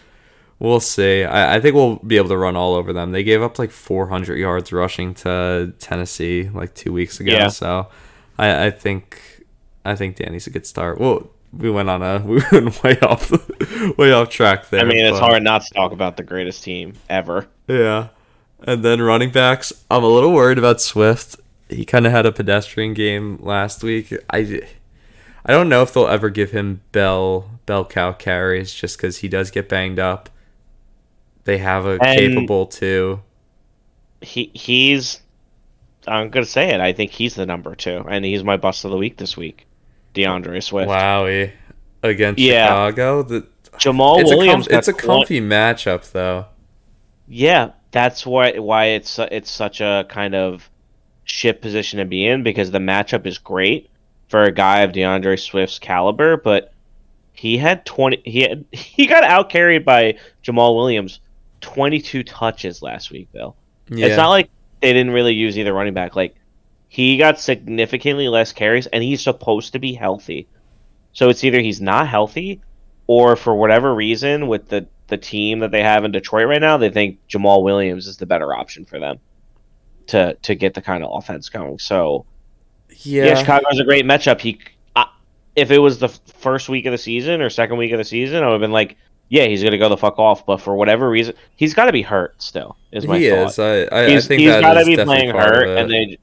we'll 0.59 0.81
see. 0.81 1.25
I, 1.25 1.57
I 1.57 1.61
think 1.61 1.75
we'll 1.75 1.97
be 1.97 2.17
able 2.17 2.29
to 2.31 2.37
run 2.39 2.57
all 2.57 2.75
over 2.75 2.93
them. 2.93 3.13
They 3.13 3.23
gave 3.25 3.43
up 3.43 3.59
like 3.59 3.71
400 3.71 4.37
yards 4.37 4.73
rushing 4.73 5.15
to 5.15 5.73
Tennessee 5.79 6.49
like 6.53 6.75
two 6.75 6.93
weeks 6.93 7.21
ago. 7.21 7.33
Yeah. 7.33 7.49
So 7.49 7.89
I, 8.39 8.67
I 8.67 8.71
think 8.71 9.45
I 9.85 9.95
think 9.95 10.17
Danny's 10.17 10.47
a 10.47 10.51
good 10.51 10.67
start. 10.67 10.99
Well, 11.01 11.31
we 11.53 11.71
went 11.71 11.89
on 11.89 12.03
a 12.03 12.19
we 12.27 12.43
went 12.53 12.83
way 12.83 12.99
off 13.01 13.31
way 13.99 14.13
off 14.13 14.31
track 14.31 14.71
there. 14.71 14.81
I 14.81 14.85
mean, 14.85 15.05
it's 15.05 15.19
but- 15.21 15.27
hard 15.27 15.43
not 15.43 15.63
to 15.63 15.75
talk 15.75 15.93
about 15.93 16.17
the 16.17 16.23
greatest 16.25 16.63
team 16.65 16.95
ever. 17.09 17.47
yeah. 17.69 18.09
And 18.61 18.83
then 18.83 19.03
running 19.03 19.31
backs, 19.31 19.71
I'm 19.91 20.03
a 20.03 20.09
little 20.09 20.33
worried 20.33 20.57
about 20.57 20.81
Swift. 20.81 21.37
He 21.69 21.85
kind 21.85 22.07
of 22.07 22.13
had 22.13 22.25
a 22.25 22.33
pedestrian 22.33 22.95
game 22.95 23.39
last 23.43 23.83
week. 23.85 24.15
I, 24.31 24.63
I 25.47 25.53
don't 25.53 25.69
know 25.69 25.83
if 25.83 25.95
they'll 25.95 26.09
ever 26.09 26.29
give 26.29 26.51
him 26.51 26.81
bell 26.93 27.49
bell 27.67 27.85
cow 27.85 28.13
carries 28.13 28.73
just 28.75 28.97
because 28.99 29.19
he 29.19 29.29
does 29.29 29.51
get 29.51 29.69
banged 29.69 29.99
up. 29.99 30.29
They 31.45 31.59
have 31.59 31.87
a 31.87 31.99
And- 32.03 32.19
capable 32.19 32.67
too. 32.67 33.23
He 34.21 34.51
he's 34.55 35.21
I'm 36.09 36.31
to 36.31 36.45
say 36.45 36.71
it. 36.71 36.81
I 36.81 36.93
think 36.93 37.11
he's 37.11 37.35
the 37.35 37.47
number 37.47 37.75
2 37.75 38.05
and 38.09 38.25
he's 38.25 38.45
my 38.45 38.57
bust 38.57 38.85
of 38.85 38.91
the 38.91 38.97
week 38.97 39.17
this 39.17 39.37
week. 39.37 39.67
DeAndre 40.15 40.63
Swift. 40.63 40.89
Wowie 40.89 41.51
against 42.03 42.41
Yeah. 42.41 42.67
Chicago. 42.67 43.23
The, 43.23 43.47
Jamaal 43.79 44.21
it's 44.21 44.31
Williams 44.31 44.67
a 44.67 44.71
com- 44.71 44.79
it's 44.79 44.89
a 44.89 44.93
got 44.93 45.05
one- 45.07 45.19
comfy 45.21 45.41
matchup 45.41 46.11
though. 46.13 46.47
Yeah, 47.29 47.71
that's 47.91 48.25
why 48.25 48.53
why 48.59 48.87
it's 48.87 49.19
it's 49.19 49.51
such 49.51 49.81
a 49.81 50.07
kind 50.09 50.35
of 50.35 50.71
shit 51.25 51.61
position 51.61 51.99
to 51.99 52.05
be 52.05 52.25
in 52.27 52.43
because 52.43 52.71
the 52.71 52.79
matchup 52.79 53.27
is 53.27 53.37
great 53.39 53.91
for 54.29 54.43
a 54.43 54.53
guy 54.53 54.81
of 54.81 54.93
DeAndre 54.93 55.39
Swift's 55.39 55.79
caliber, 55.79 56.37
but 56.37 56.73
he 57.33 57.59
had 57.59 57.85
twenty. 57.85 58.21
He 58.25 58.41
had 58.41 58.65
he 58.73 59.07
got 59.07 59.25
out 59.25 59.51
carried 59.51 59.85
by 59.85 60.19
Jamaal 60.45 60.75
Williams, 60.77 61.21
twenty 61.61 62.01
two 62.01 62.23
touches 62.23 62.83
last 62.83 63.11
week. 63.11 63.31
Bill, 63.33 63.57
Yeah. 63.89 64.07
it's 64.07 64.17
not 64.17 64.31
like 64.31 64.51
they 64.81 64.93
didn't 64.93 65.13
really 65.13 65.35
use 65.35 65.59
either 65.59 65.73
running 65.73 65.95
back. 65.95 66.17
Like 66.17 66.35
he 66.89 67.17
got 67.17 67.39
significantly 67.41 68.29
less 68.29 68.53
carries, 68.53 68.87
and 68.87 69.03
he's 69.03 69.23
supposed 69.23 69.73
to 69.73 69.79
be 69.79 69.93
healthy. 69.95 70.47
So 71.13 71.29
it's 71.29 71.45
either 71.45 71.61
he's 71.61 71.81
not 71.81 72.09
healthy, 72.09 72.61
or 73.07 73.37
for 73.37 73.55
whatever 73.55 73.95
reason, 73.95 74.49
with 74.49 74.69
the 74.69 74.87
the 75.09 75.17
team 75.17 75.61
that 75.61 75.71
they 75.71 75.83
have 75.83 76.05
in 76.05 76.11
Detroit 76.13 76.49
right 76.49 76.61
now, 76.61 76.77
they 76.79 76.91
think 76.91 77.19
Jamaal 77.29 77.63
Williams 77.63 78.07
is 78.07 78.17
the 78.17 78.27
better 78.27 78.53
option 78.55 78.85
for 78.85 78.99
them 78.99 79.19
to 80.09 80.35
to 80.43 80.55
get 80.55 80.75
the 80.75 80.83
kind 80.83 81.05
of 81.05 81.11
offense 81.13 81.49
going. 81.49 81.79
So 81.79 82.27
yeah, 82.91 83.27
yeah. 83.27 83.35
Chicago's 83.35 83.79
a 83.79 83.85
great 83.85 84.05
matchup. 84.05 84.41
He, 84.41 84.61
I, 84.95 85.07
if 85.55 85.71
it 85.71 85.79
was 85.79 85.99
the 85.99 86.09
first 86.09 86.69
week 86.69 86.87
of 86.87 86.93
the 86.93 86.99
season 86.99 87.41
or 87.41 87.51
second 87.51 87.77
week 87.77 87.93
of 87.93 87.99
the 87.99 88.05
season, 88.05 88.43
I 88.43 88.47
would 88.47 88.53
have 88.53 88.61
been 88.61 88.73
like, 88.73 88.97
yeah, 89.29 89.47
he's 89.47 89.63
gonna 89.63 89.79
go 89.79 89.89
the 89.89 89.97
fuck 89.97 90.19
off. 90.19 90.47
But 90.47 90.61
for 90.61 90.77
whatever 90.77 91.09
reason, 91.09 91.35
he's 91.57 91.75
got 91.75 91.87
to 91.87 91.93
be 91.93 92.03
hurt 92.03 92.41
still. 92.41 92.77
Is 92.93 93.07
my 93.07 93.19
he 93.19 93.31
thought. 93.31 93.49
is. 93.49 93.59
I, 93.59 93.89
I, 93.91 94.09
He's, 94.09 94.27
I 94.27 94.29
think 94.29 94.41
he's 94.41 94.51
got 94.51 94.75
to 94.75 94.85
be 94.85 94.97
playing 94.97 95.31
hurt, 95.31 95.69
and 95.69 95.91
they 95.91 96.19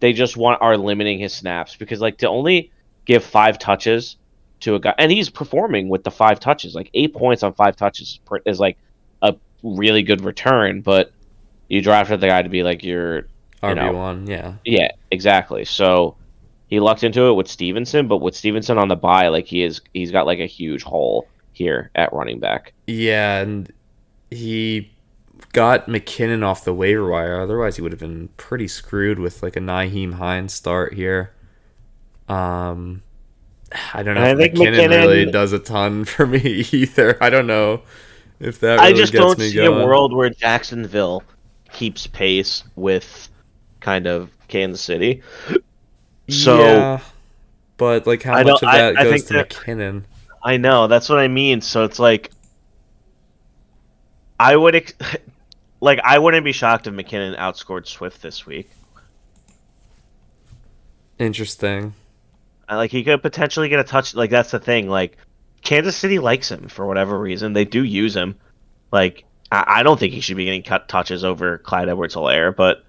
they 0.00 0.12
just 0.12 0.36
want 0.36 0.60
are 0.60 0.76
limiting 0.76 1.18
his 1.18 1.32
snaps 1.32 1.76
because 1.76 2.00
like 2.00 2.18
to 2.18 2.28
only 2.28 2.72
give 3.04 3.24
five 3.24 3.58
touches 3.58 4.16
to 4.60 4.74
a 4.74 4.80
guy, 4.80 4.94
and 4.98 5.10
he's 5.10 5.30
performing 5.30 5.88
with 5.88 6.04
the 6.04 6.10
five 6.10 6.40
touches, 6.40 6.74
like 6.74 6.90
eight 6.94 7.14
points 7.14 7.42
on 7.42 7.54
five 7.54 7.76
touches 7.76 8.20
is 8.44 8.60
like 8.60 8.76
a 9.22 9.34
really 9.62 10.02
good 10.02 10.22
return. 10.24 10.80
But 10.80 11.12
you 11.68 11.80
drafted 11.80 12.20
the 12.20 12.26
guy 12.26 12.42
to 12.42 12.48
be 12.48 12.62
like 12.62 12.84
your 12.84 13.16
you 13.16 13.24
RB 13.62 13.94
one, 13.94 14.26
yeah. 14.26 14.54
yeah, 14.64 14.90
exactly. 15.10 15.64
So 15.64 16.16
he 16.66 16.80
lucked 16.80 17.04
into 17.04 17.26
it 17.26 17.34
with 17.34 17.48
Stevenson, 17.48 18.08
but 18.08 18.18
with 18.18 18.34
Stevenson 18.34 18.78
on 18.78 18.88
the 18.88 18.96
bye, 18.96 19.28
like 19.28 19.46
he 19.46 19.62
is, 19.62 19.80
he's 19.92 20.10
got 20.10 20.26
like 20.26 20.38
a 20.38 20.46
huge 20.46 20.82
hole 20.82 21.28
here 21.52 21.90
at 21.94 22.12
running 22.12 22.40
back. 22.40 22.72
Yeah, 22.86 23.40
and 23.40 23.72
he 24.30 24.92
got 25.52 25.86
McKinnon 25.86 26.44
off 26.44 26.64
the 26.64 26.74
waiver 26.74 27.08
wire. 27.08 27.40
Otherwise, 27.40 27.76
he 27.76 27.82
would 27.82 27.92
have 27.92 28.00
been 28.00 28.28
pretty 28.36 28.68
screwed 28.68 29.18
with 29.18 29.42
like 29.42 29.56
a 29.56 29.60
Nyheim 29.60 30.14
Hines 30.14 30.52
start 30.52 30.94
here. 30.94 31.32
Um, 32.28 33.02
I 33.94 34.02
don't 34.02 34.14
know 34.14 34.24
I 34.24 34.34
think 34.34 34.54
McKinnon, 34.54 34.88
really 34.88 35.30
does 35.30 35.52
a 35.52 35.58
ton 35.58 36.04
for 36.06 36.26
me 36.26 36.64
either. 36.72 37.22
I 37.22 37.30
don't 37.30 37.46
know 37.46 37.82
if 38.40 38.60
that. 38.60 38.78
I 38.78 38.92
just 38.92 39.12
don't 39.12 39.38
see 39.38 39.54
going. 39.54 39.82
a 39.82 39.86
world 39.86 40.14
where 40.14 40.30
Jacksonville 40.30 41.22
keeps 41.72 42.06
pace 42.06 42.64
with 42.76 43.28
kind 43.82 44.06
of 44.06 44.30
Kansas 44.48 44.80
City. 44.80 45.22
So 46.28 46.58
yeah, 46.60 47.00
but 47.76 48.06
like 48.06 48.22
how 48.22 48.34
I 48.34 48.44
much 48.44 48.62
of 48.62 48.68
I- 48.68 48.78
that 48.78 48.98
I 48.98 49.02
goes 49.04 49.12
think 49.12 49.26
to 49.26 49.32
that- 49.34 49.50
McKinnon? 49.50 50.04
I 50.42 50.56
know 50.56 50.86
that's 50.88 51.08
what 51.08 51.18
I 51.18 51.28
mean. 51.28 51.60
So 51.60 51.84
it's 51.84 51.98
like 51.98 52.30
I 54.40 54.56
would 54.56 54.74
ex- 54.74 54.94
like 55.80 56.00
I 56.02 56.18
wouldn't 56.18 56.44
be 56.44 56.52
shocked 56.52 56.86
if 56.86 56.94
McKinnon 56.94 57.36
outscored 57.38 57.86
Swift 57.86 58.22
this 58.22 58.46
week. 58.46 58.70
Interesting. 61.18 61.94
Like 62.68 62.90
he 62.90 63.04
could 63.04 63.22
potentially 63.22 63.68
get 63.68 63.80
a 63.80 63.84
touch. 63.84 64.14
Like 64.14 64.30
that's 64.30 64.50
the 64.50 64.58
thing. 64.58 64.88
Like 64.88 65.18
Kansas 65.62 65.96
City 65.96 66.18
likes 66.18 66.50
him 66.50 66.68
for 66.68 66.86
whatever 66.86 67.18
reason. 67.18 67.52
They 67.52 67.64
do 67.64 67.84
use 67.84 68.16
him. 68.16 68.36
Like 68.90 69.24
I, 69.50 69.64
I 69.66 69.82
don't 69.82 70.00
think 70.00 70.12
he 70.14 70.20
should 70.20 70.36
be 70.36 70.46
getting 70.46 70.62
cut 70.62 70.88
touches 70.88 71.24
over 71.24 71.58
Clyde 71.58 71.88
Edwards-Helaire, 71.88 72.56
but 72.56 72.84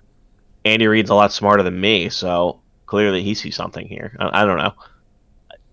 Andy 0.65 0.88
Reid's 0.88 1.10
a 1.10 1.15
lot 1.15 1.31
smarter 1.34 1.64
than 1.64 1.80
me, 1.80 2.10
so 2.10 2.60
clearly 2.85 3.23
he 3.23 3.34
sees 3.34 3.56
something 3.56 3.88
here. 3.88 4.15
I, 4.19 4.41
I 4.44 4.45
don't 4.45 4.57
know. 4.57 4.73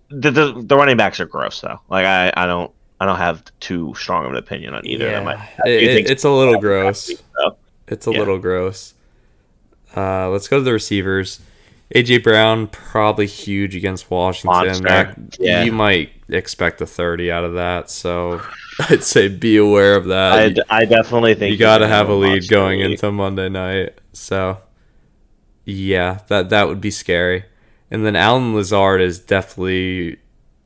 The, 0.09 0.31
the 0.31 0.61
the 0.65 0.75
running 0.75 0.97
backs 0.97 1.19
are 1.19 1.25
gross 1.25 1.61
though. 1.61 1.79
Like 1.89 2.05
I, 2.05 2.33
I 2.35 2.45
don't 2.45 2.71
I 2.99 3.05
don't 3.05 3.17
have 3.17 3.43
too 3.61 3.93
strong 3.97 4.25
of 4.25 4.31
an 4.31 4.37
opinion 4.37 4.73
on 4.73 4.85
either 4.85 5.07
of 5.07 5.11
them. 5.23 5.27
I, 5.29 5.33
I 5.65 5.69
It- 5.69 5.83
it- 5.83 6.09
it's 6.11 6.23
a 6.25 6.29
little 6.29 6.59
gross. 6.59 7.07
so. 7.37 7.57
It's 7.87 8.07
a 8.07 8.11
Yeah. 8.11 8.19
little 8.19 8.37
gross. 8.39 8.93
Uh, 9.95 10.29
let's 10.29 10.47
go 10.47 10.57
to 10.57 10.63
the 10.63 10.71
receivers. 10.73 11.39
AJ 11.93 12.23
Brown 12.23 12.67
probably 12.67 13.25
huge 13.27 13.75
against 13.75 14.09
Washington. 14.09 14.81
That, 14.83 15.17
Yeah. 15.39 15.63
You 15.63 15.73
might 15.73 16.11
expect 16.29 16.79
a 16.81 16.85
thirty 16.85 17.29
out 17.31 17.43
of 17.43 17.55
that, 17.55 17.89
so 17.89 18.41
I'd 18.89 19.03
say 19.03 19.27
be 19.27 19.57
aware 19.57 19.95
of 19.97 20.05
that. 20.05 20.57
I, 20.69 20.85
definitely 20.85 21.35
think 21.35 21.51
you 21.51 21.57
got 21.57 21.79
to 21.79 21.87
have 21.89 22.07
a 22.07 22.13
lead 22.13 22.47
going 22.49 22.79
into 22.79 23.11
Monday 23.11 23.49
night. 23.49 23.99
So 24.13 24.57
yeah, 25.71 26.19
that 26.27 26.49
that 26.49 26.67
would 26.67 26.81
be 26.81 26.91
scary. 26.91 27.45
And 27.89 28.05
then 28.05 28.15
Allen 28.15 28.53
Lazard 28.55 29.01
is 29.01 29.19
definitely. 29.19 30.17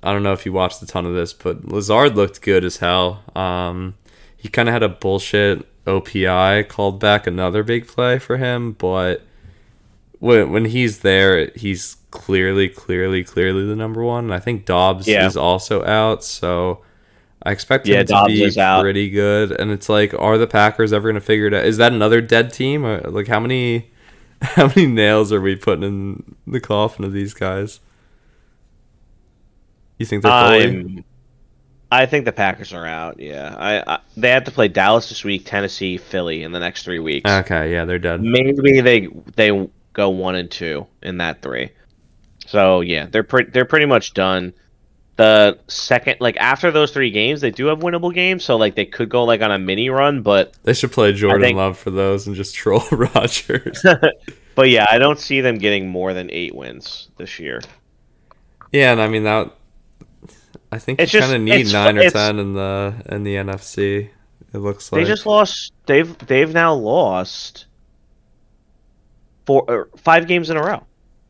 I 0.03 0.13
don't 0.13 0.21
know 0.21 0.33
if 0.33 0.45
you 0.45 0.53
watched 0.53 0.81
a 0.83 0.85
ton 0.85 1.05
of 1.07 1.15
this, 1.15 1.33
but 1.33 1.65
Lazard 1.65 2.15
looked 2.15 2.41
good 2.43 2.63
as 2.63 2.77
hell. 2.77 3.23
Um, 3.35 3.95
he 4.37 4.49
kind 4.49 4.69
of 4.69 4.73
had 4.73 4.83
a 4.83 4.89
bullshit 4.89 5.65
OPI 5.85 6.67
called 6.67 6.99
back 6.99 7.25
another 7.25 7.63
big 7.63 7.87
play 7.87 8.19
for 8.19 8.37
him, 8.37 8.73
but 8.73 9.23
when 10.19 10.51
when 10.51 10.65
he's 10.65 10.99
there, 10.99 11.49
he's 11.55 11.97
clearly, 12.11 12.69
clearly, 12.69 13.23
clearly 13.23 13.65
the 13.65 13.75
number 13.75 14.03
one. 14.03 14.25
And 14.25 14.33
I 14.33 14.39
think 14.39 14.65
Doubs 14.65 15.07
Yeah. 15.07 15.25
is 15.25 15.35
also 15.35 15.83
out, 15.85 16.23
so 16.23 16.81
I 17.43 17.51
expect 17.51 17.87
Yeah, 17.87 18.01
him 18.01 18.05
to 18.07 18.13
Doubs 18.13 18.27
be 18.27 18.51
pretty 18.81 19.09
good. 19.09 19.51
And 19.51 19.71
it's 19.71 19.89
like, 19.89 20.13
are 20.17 20.37
the 20.37 20.47
Packers 20.47 20.93
ever 20.93 21.07
going 21.09 21.15
to 21.15 21.21
figure 21.25 21.47
it 21.47 21.53
out? 21.53 21.65
Is 21.65 21.77
that 21.77 21.91
another 21.93 22.21
dead 22.21 22.53
team? 22.53 22.83
Like, 22.83 23.27
how 23.27 23.39
many 23.39 23.91
how 24.41 24.67
many 24.67 24.87
nails 24.87 25.31
are 25.31 25.41
we 25.41 25.55
putting 25.55 25.83
in 25.83 26.35
the 26.45 26.59
coffin 26.59 27.05
of 27.05 27.13
these 27.13 27.33
guys? 27.33 27.79
You 29.97 30.05
think 30.05 30.23
they're? 30.23 30.31
I'm, 30.31 30.79
um, 30.79 31.05
I 31.91 32.05
think 32.05 32.25
the 32.25 32.31
Packers 32.31 32.73
are 32.73 32.85
out. 32.85 33.19
Yeah, 33.19 33.55
I, 33.57 33.95
I 33.95 33.99
they 34.17 34.29
have 34.31 34.43
to 34.45 34.51
play 34.51 34.67
Dallas 34.67 35.09
this 35.09 35.23
week, 35.23 35.45
Tennessee, 35.45 35.97
Philly 35.97 36.43
in 36.43 36.51
the 36.51 36.59
next 36.59 36.83
three 36.83 36.99
weeks. 36.99 37.29
Okay, 37.29 37.71
yeah, 37.71 37.85
they're 37.85 37.99
done. 37.99 38.29
Maybe 38.29 38.81
they 38.81 39.07
they 39.35 39.69
go 39.93 40.09
one 40.09 40.35
and 40.35 40.51
two 40.51 40.87
in 41.01 41.17
that 41.17 41.41
three. 41.41 41.69
So 42.45 42.81
yeah, 42.81 43.05
they're 43.05 43.23
pretty 43.23 43.51
they're 43.51 43.65
pretty 43.65 43.85
much 43.85 44.13
done. 44.13 44.53
The 45.17 45.59
second, 45.67 46.17
like 46.19 46.35
after 46.37 46.71
those 46.71 46.91
three 46.91 47.09
games, 47.09 47.39
they 47.39 47.49
do 47.51 47.67
have 47.67 47.79
winnable 47.79 48.13
games. 48.13 48.43
So 48.43 48.57
like 48.57 48.75
they 48.75 48.85
could 48.85 49.07
go 49.09 49.23
like 49.23 49.41
on 49.41 49.49
a 49.51 49.57
mini 49.57 49.89
run, 49.89 50.21
but 50.23 50.53
They 50.63 50.73
should 50.73 50.91
play 50.91 51.13
Jordan 51.13 51.41
think- 51.41 51.55
Love 51.57 51.77
for 51.77 51.89
those 51.91 52.27
and 52.27 52.35
just 52.35 52.53
troll 52.61 52.83
Rodgers. 52.91 53.81
but 54.55 54.69
yeah, 54.69 54.85
I 54.89 54.97
don't 54.97 55.17
see 55.19 55.39
them 55.41 55.57
getting 55.57 55.87
more 55.87 56.13
than 56.13 56.29
eight 56.31 56.53
wins 56.53 57.09
this 57.17 57.39
year. 57.39 57.61
yeah, 58.73 58.91
and 58.91 59.01
I 59.01 59.07
mean 59.07 59.23
that. 59.23 59.51
I 60.71 60.79
think 60.79 60.99
It's 60.99 61.13
you 61.13 61.21
kind 61.21 61.33
of 61.33 61.41
need 61.41 61.71
nine 61.71 61.97
or 61.97 62.09
ten 62.09 62.37
in 62.39 62.53
the 62.53 62.93
in 63.09 63.23
the 63.23 63.35
NFC. 63.35 64.09
It 64.53 64.57
looks 64.57 64.91
like 64.91 65.01
They 65.01 65.07
just 65.07 65.25
lost. 65.25 65.71
They've 65.85 66.17
they've 66.27 66.53
now 66.53 66.73
lost 66.73 67.67
four 69.45 69.63
or 69.67 69.89
five 69.97 70.27
games 70.27 70.49
in 70.49 70.57
a 70.57 70.61
row. 70.61 70.83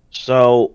So 0.10 0.74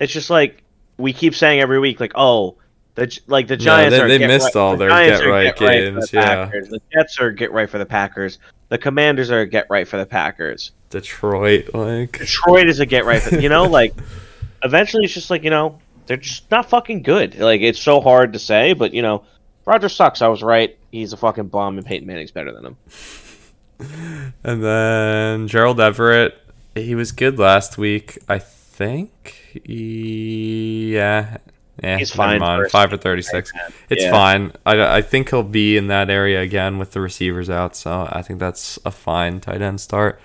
it's 0.00 0.12
just 0.12 0.28
like 0.28 0.61
we 1.02 1.12
keep 1.12 1.34
saying 1.34 1.60
every 1.60 1.78
week, 1.78 2.00
like, 2.00 2.12
oh, 2.14 2.56
the 2.94 3.18
like 3.26 3.48
the 3.48 3.56
No, 3.56 3.64
Giants 3.64 3.96
they- 3.96 4.02
are 4.02 4.08
they 4.08 4.18
get 4.18 4.26
missed 4.28 4.54
right- 4.54 4.60
all 4.60 4.72
the 4.72 4.78
their 4.78 4.88
Giants 4.90 5.20
get 5.20 5.26
right 5.28 5.56
for 5.58 5.64
the 5.64 5.70
games, 5.70 6.12
yeah. 6.12 6.24
Packers. 6.44 6.68
The 6.68 6.80
Jets 6.92 7.20
are 7.20 7.30
get 7.30 7.52
right 7.52 7.68
for 7.68 7.78
the 7.78 7.86
Packers. 7.86 8.38
The 8.68 8.78
Commanders 8.78 9.30
are 9.30 9.44
get 9.44 9.66
right 9.68 9.86
for 9.86 9.98
the 9.98 10.06
Packers. 10.06 10.72
Detroit. 10.90 11.70
Like 11.74 12.18
Detroit 12.18 12.68
is 12.68 12.80
a 12.80 12.86
get 12.86 13.04
right 13.04 13.20
for 13.20 13.36
you 13.38 13.48
know 13.48 13.64
like. 13.68 13.94
Eventually, 14.64 15.04
it's 15.04 15.14
just 15.14 15.28
like 15.30 15.42
you 15.42 15.50
know 15.50 15.78
they're 16.06 16.16
just 16.16 16.50
not 16.50 16.68
fucking 16.68 17.02
good. 17.02 17.38
Like 17.38 17.62
it's 17.62 17.80
so 17.80 18.00
hard 18.00 18.32
to 18.34 18.38
say, 18.38 18.74
but 18.74 18.94
you 18.94 19.02
know, 19.02 19.24
Roger 19.66 19.88
sucks. 19.88 20.22
I 20.22 20.28
was 20.28 20.42
right. 20.42 20.78
He's 20.92 21.12
a 21.12 21.16
fucking 21.16 21.48
bum, 21.48 21.78
and 21.78 21.86
Peyton 21.86 22.06
Manning's 22.06 22.30
better 22.30 22.52
than 22.52 22.66
him. 22.66 22.76
And 24.44 24.62
then 24.62 25.48
Gerald 25.48 25.80
Everett, 25.80 26.38
he 26.76 26.94
was 26.94 27.10
good 27.10 27.38
last 27.38 27.78
week, 27.78 28.18
I 28.28 28.38
think. 28.38 29.41
He- 29.64 30.92
yeah. 30.94 31.38
Yeah, 31.82 31.98
He's 31.98 32.10
fine 32.12 32.38
mind. 32.38 32.70
Five 32.70 32.90
for 32.90 32.96
36. 32.98 33.50
It's 33.88 34.02
Yeah. 34.04 34.10
fine. 34.10 34.52
I, 34.66 34.98
I 34.98 35.02
think 35.02 35.30
he'll 35.30 35.42
be 35.42 35.76
in 35.76 35.86
that 35.88 36.10
area 36.10 36.40
again 36.42 36.78
with 36.78 36.92
the 36.92 37.00
receivers 37.00 37.48
out, 37.48 37.74
so 37.74 38.08
I 38.12 38.20
think 38.22 38.40
that's 38.40 38.78
a 38.84 38.90
fine 38.90 39.40
tight 39.40 39.62
end 39.62 39.80
start. 39.80 40.20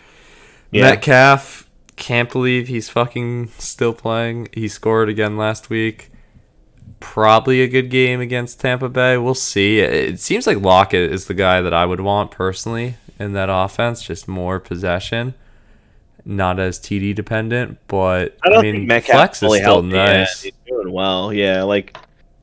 Yeah. 0.71 0.83
Metcalf, 0.83 1.67
can't 1.95 2.29
believe 2.31 2.67
he's 2.67 2.89
fucking 2.89 3.47
still 3.57 3.93
playing. 3.93 4.49
He 4.53 4.67
scored 4.67 5.07
again 5.09 5.37
last 5.37 5.69
week. 5.69 6.11
Probably 6.99 7.61
a 7.61 7.67
good 7.67 7.89
game 7.89 8.19
against 8.19 8.59
Tampa 8.59 8.89
Bay. 8.89 9.17
We'll 9.17 9.33
see. 9.33 9.79
It 9.79 10.19
seems 10.19 10.47
like 10.47 10.57
Lockett 10.59 11.11
is 11.11 11.25
the 11.25 11.33
guy 11.33 11.61
that 11.61 11.73
I 11.73 11.85
would 11.85 12.01
want 12.01 12.29
personally 12.31 12.95
in 13.19 13.33
that 13.33 13.49
offense, 13.49 14.03
just 14.03 14.27
more 14.27 14.59
possession, 14.59 15.33
not 16.27 16.59
as 16.59 16.77
TD 16.79 17.15
dependent. 17.15 17.79
But 17.87 18.37
I 18.43 18.49
don't 18.49 18.61
mean, 18.61 18.87
think 18.87 19.05
flex 19.05 19.41
is 19.41 19.51
still 19.51 19.61
healthy. 19.61 19.87
Yeah, 19.89 20.17
nice. 20.17 20.41
he's 20.43 20.53
doing 20.67 20.91
well. 20.91 21.33
Yeah, 21.33 21.63
like 21.63 21.97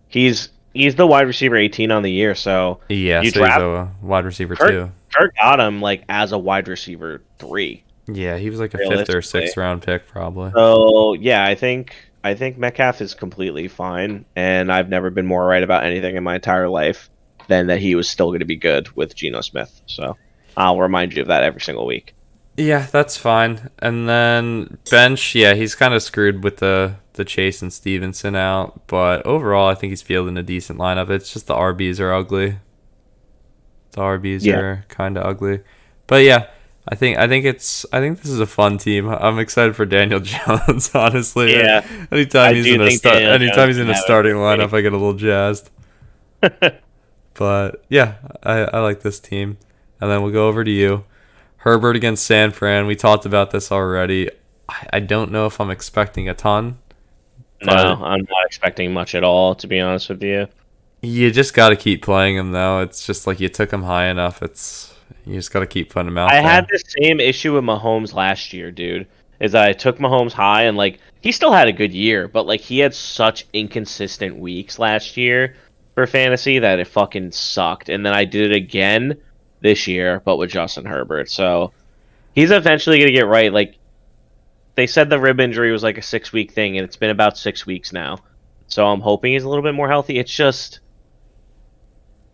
he's 0.08 0.48
he's 0.72 0.96
the 0.96 1.06
wide 1.06 1.26
receiver 1.26 1.56
18 1.56 1.90
on 1.92 2.02
the 2.02 2.10
year. 2.10 2.34
So 2.34 2.80
Yeah, 2.88 3.22
You 3.22 3.30
so 3.30 3.40
draft- 3.40 3.60
he's 3.60 3.64
a 3.64 3.92
wide 4.02 4.24
receiver 4.24 4.56
Kurt- 4.56 4.70
too. 4.70 4.90
Kirk 5.14 5.34
got 5.36 5.60
him 5.60 5.80
like 5.80 6.02
as 6.08 6.32
a 6.32 6.38
wide 6.38 6.66
receiver 6.66 7.22
three. 7.38 7.84
Yeah, 8.06 8.36
he 8.36 8.50
was 8.50 8.60
like 8.60 8.74
a 8.74 8.78
fifth 8.78 9.10
or 9.10 9.22
sixth 9.22 9.56
round 9.56 9.82
pick 9.82 10.08
probably. 10.08 10.50
So 10.52 11.14
yeah, 11.14 11.44
I 11.44 11.54
think 11.54 11.94
I 12.24 12.34
think 12.34 12.56
Metcalf 12.58 13.00
is 13.02 13.14
completely 13.14 13.68
fine, 13.68 14.24
and 14.34 14.72
I've 14.72 14.88
never 14.88 15.10
been 15.10 15.26
more 15.26 15.46
right 15.46 15.62
about 15.62 15.84
anything 15.84 16.16
in 16.16 16.24
my 16.24 16.36
entire 16.36 16.68
life 16.68 17.10
than 17.48 17.66
that 17.66 17.78
he 17.80 17.94
was 17.94 18.08
still 18.08 18.28
going 18.28 18.40
to 18.40 18.46
be 18.46 18.56
good 18.56 18.88
with 18.96 19.14
Geno 19.14 19.42
Smith. 19.42 19.82
So 19.86 20.16
I'll 20.56 20.78
remind 20.80 21.12
you 21.12 21.20
of 21.22 21.28
that 21.28 21.44
every 21.44 21.60
single 21.60 21.84
week. 21.86 22.14
Yeah, 22.56 22.86
that's 22.90 23.16
fine. 23.16 23.70
And 23.80 24.08
then 24.08 24.78
bench, 24.90 25.34
yeah, 25.34 25.54
he's 25.54 25.74
kind 25.74 25.92
of 25.94 26.02
screwed 26.02 26.44
with 26.44 26.58
the 26.58 26.96
the 27.14 27.24
Chase 27.24 27.62
and 27.62 27.72
Stevenson 27.72 28.34
out, 28.34 28.86
but 28.88 29.24
overall, 29.24 29.68
I 29.68 29.74
think 29.76 29.90
he's 29.90 30.02
fielding 30.02 30.36
a 30.36 30.42
decent 30.42 30.78
lineup. 30.80 31.10
It's 31.10 31.32
just 31.32 31.46
the 31.46 31.54
RBs 31.54 32.00
are 32.00 32.12
ugly. 32.12 32.56
The 33.92 34.00
RBs 34.00 34.42
Yeah. 34.44 34.56
are 34.58 34.84
kind 34.88 35.16
of 35.16 35.24
ugly, 35.24 35.60
but 36.08 36.24
yeah, 36.24 36.48
I 36.88 36.96
think 36.96 37.16
I 37.18 37.28
think 37.28 37.44
it's 37.44 37.86
I 37.92 38.00
think 38.00 38.20
this 38.20 38.30
is 38.32 38.40
a 38.40 38.46
fun 38.46 38.78
team. 38.78 39.08
I'm 39.10 39.38
excited 39.38 39.76
for 39.76 39.84
Daniel 39.86 40.18
Jones. 40.32 40.92
Honestly, 40.94 41.52
Yeah. 41.54 41.86
Anytime 42.10 42.50
I 42.50 42.54
he's 42.54 42.66
in 42.66 42.80
a 42.80 42.90
start, 42.90 43.22
anytime 43.22 43.68
he's 43.68 43.78
in 43.78 43.90
a 43.90 43.94
starting 43.96 44.34
lineup, 44.34 44.72
I 44.72 44.80
get 44.80 44.92
a 44.92 44.96
little 44.96 45.14
jazzed. 45.14 45.70
but 47.34 47.84
yeah, 47.88 48.14
I, 48.42 48.58
I 48.60 48.78
like 48.80 49.00
this 49.02 49.20
team. 49.20 49.58
And 50.00 50.10
then 50.10 50.22
we'll 50.22 50.32
go 50.32 50.48
over 50.48 50.64
to 50.64 50.70
you, 50.70 51.04
Herbert 51.64 51.96
against 51.96 52.26
San 52.26 52.50
Fran. 52.50 52.86
We 52.86 52.94
talked 52.94 53.24
about 53.24 53.50
this 53.50 53.72
already. 53.72 54.30
I, 54.68 54.86
I 54.92 55.00
don't 55.00 55.32
know 55.32 55.46
if 55.46 55.58
I'm 55.62 55.70
expecting 55.70 56.28
a 56.28 56.34
ton. 56.34 56.76
No, 57.62 57.72
I'm 57.72 58.20
not 58.20 58.44
expecting 58.44 58.92
much 58.92 59.14
at 59.14 59.24
all, 59.24 59.54
to 59.54 59.66
be 59.66 59.80
honest 59.80 60.10
with 60.10 60.22
you. 60.22 60.46
You 61.00 61.30
just 61.30 61.54
got 61.54 61.70
to 61.70 61.76
keep 61.76 62.02
playing 62.02 62.36
him 62.36 62.52
though. 62.52 62.80
It's 62.80 63.06
just 63.06 63.26
like 63.26 63.40
you 63.40 63.48
took 63.48 63.72
him 63.72 63.82
high 63.82 64.08
enough. 64.08 64.42
It's 64.42 64.94
you 65.24 65.36
just 65.36 65.52
got 65.52 65.60
to 65.60 65.66
keep 65.66 65.88
putting 65.88 66.08
him 66.08 66.18
out 66.18 66.30
I 66.30 66.42
there. 66.42 66.50
had 66.50 66.66
the 66.68 66.82
same 67.00 67.18
issue 67.18 67.54
with 67.54 67.64
Mahomes 67.64 68.12
last 68.12 68.52
year, 68.52 68.70
dude. 68.70 69.06
Is 69.40 69.52
that 69.52 69.66
I 69.66 69.72
took 69.72 69.96
Mahomes 69.96 70.32
high 70.32 70.64
and 70.64 70.76
like 70.76 71.00
he 71.22 71.32
still 71.32 71.52
had 71.52 71.68
a 71.68 71.72
good 71.72 71.94
year, 71.94 72.28
but 72.28 72.46
like 72.46 72.60
he 72.60 72.78
had 72.78 72.94
such 72.94 73.46
inconsistent 73.54 74.36
weeks 74.36 74.78
last 74.78 75.16
year 75.16 75.56
for 75.94 76.06
fantasy 76.06 76.58
that 76.58 76.78
it 76.78 76.88
fucking 76.88 77.32
sucked. 77.32 77.88
And 77.88 78.04
then 78.04 78.12
I 78.12 78.26
did 78.26 78.52
it 78.52 78.54
again 78.54 79.18
this 79.64 79.88
year, 79.88 80.20
but 80.26 80.36
with 80.36 80.50
Justin 80.50 80.84
Herbert. 80.84 81.30
So 81.30 81.72
he's 82.34 82.50
eventually 82.50 82.98
gonna 82.98 83.10
get 83.10 83.26
right. 83.26 83.52
Like 83.52 83.76
they 84.74 84.86
said 84.86 85.08
the 85.08 85.18
rib 85.18 85.40
injury 85.40 85.72
was 85.72 85.82
like 85.82 85.96
a 85.96 86.02
six 86.02 86.32
week 86.32 86.52
thing, 86.52 86.76
and 86.76 86.84
it's 86.84 86.96
been 86.96 87.10
about 87.10 87.38
six 87.38 87.64
weeks 87.64 87.92
now. 87.92 88.18
So 88.68 88.86
I'm 88.86 89.00
hoping 89.00 89.32
he's 89.32 89.42
a 89.42 89.48
little 89.48 89.64
bit 89.64 89.74
more 89.74 89.88
healthy. 89.88 90.18
It's 90.18 90.34
just 90.34 90.80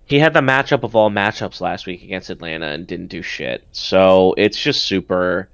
he 0.06 0.18
had 0.18 0.34
the 0.34 0.40
matchup 0.40 0.82
of 0.82 0.96
all 0.96 1.08
matchups 1.08 1.60
last 1.60 1.86
week 1.86 2.02
against 2.02 2.30
Atlanta 2.30 2.66
and 2.66 2.84
didn't 2.84 3.06
do 3.06 3.22
shit. 3.22 3.64
So 3.70 4.34
it's 4.36 4.60
just 4.60 4.82
super 4.82 5.48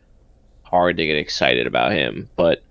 hard 0.63 0.97
to 0.97 1.07
get 1.07 1.19
excited 1.19 1.67
about 1.67 1.93
him. 1.93 2.31
But 2.37 2.63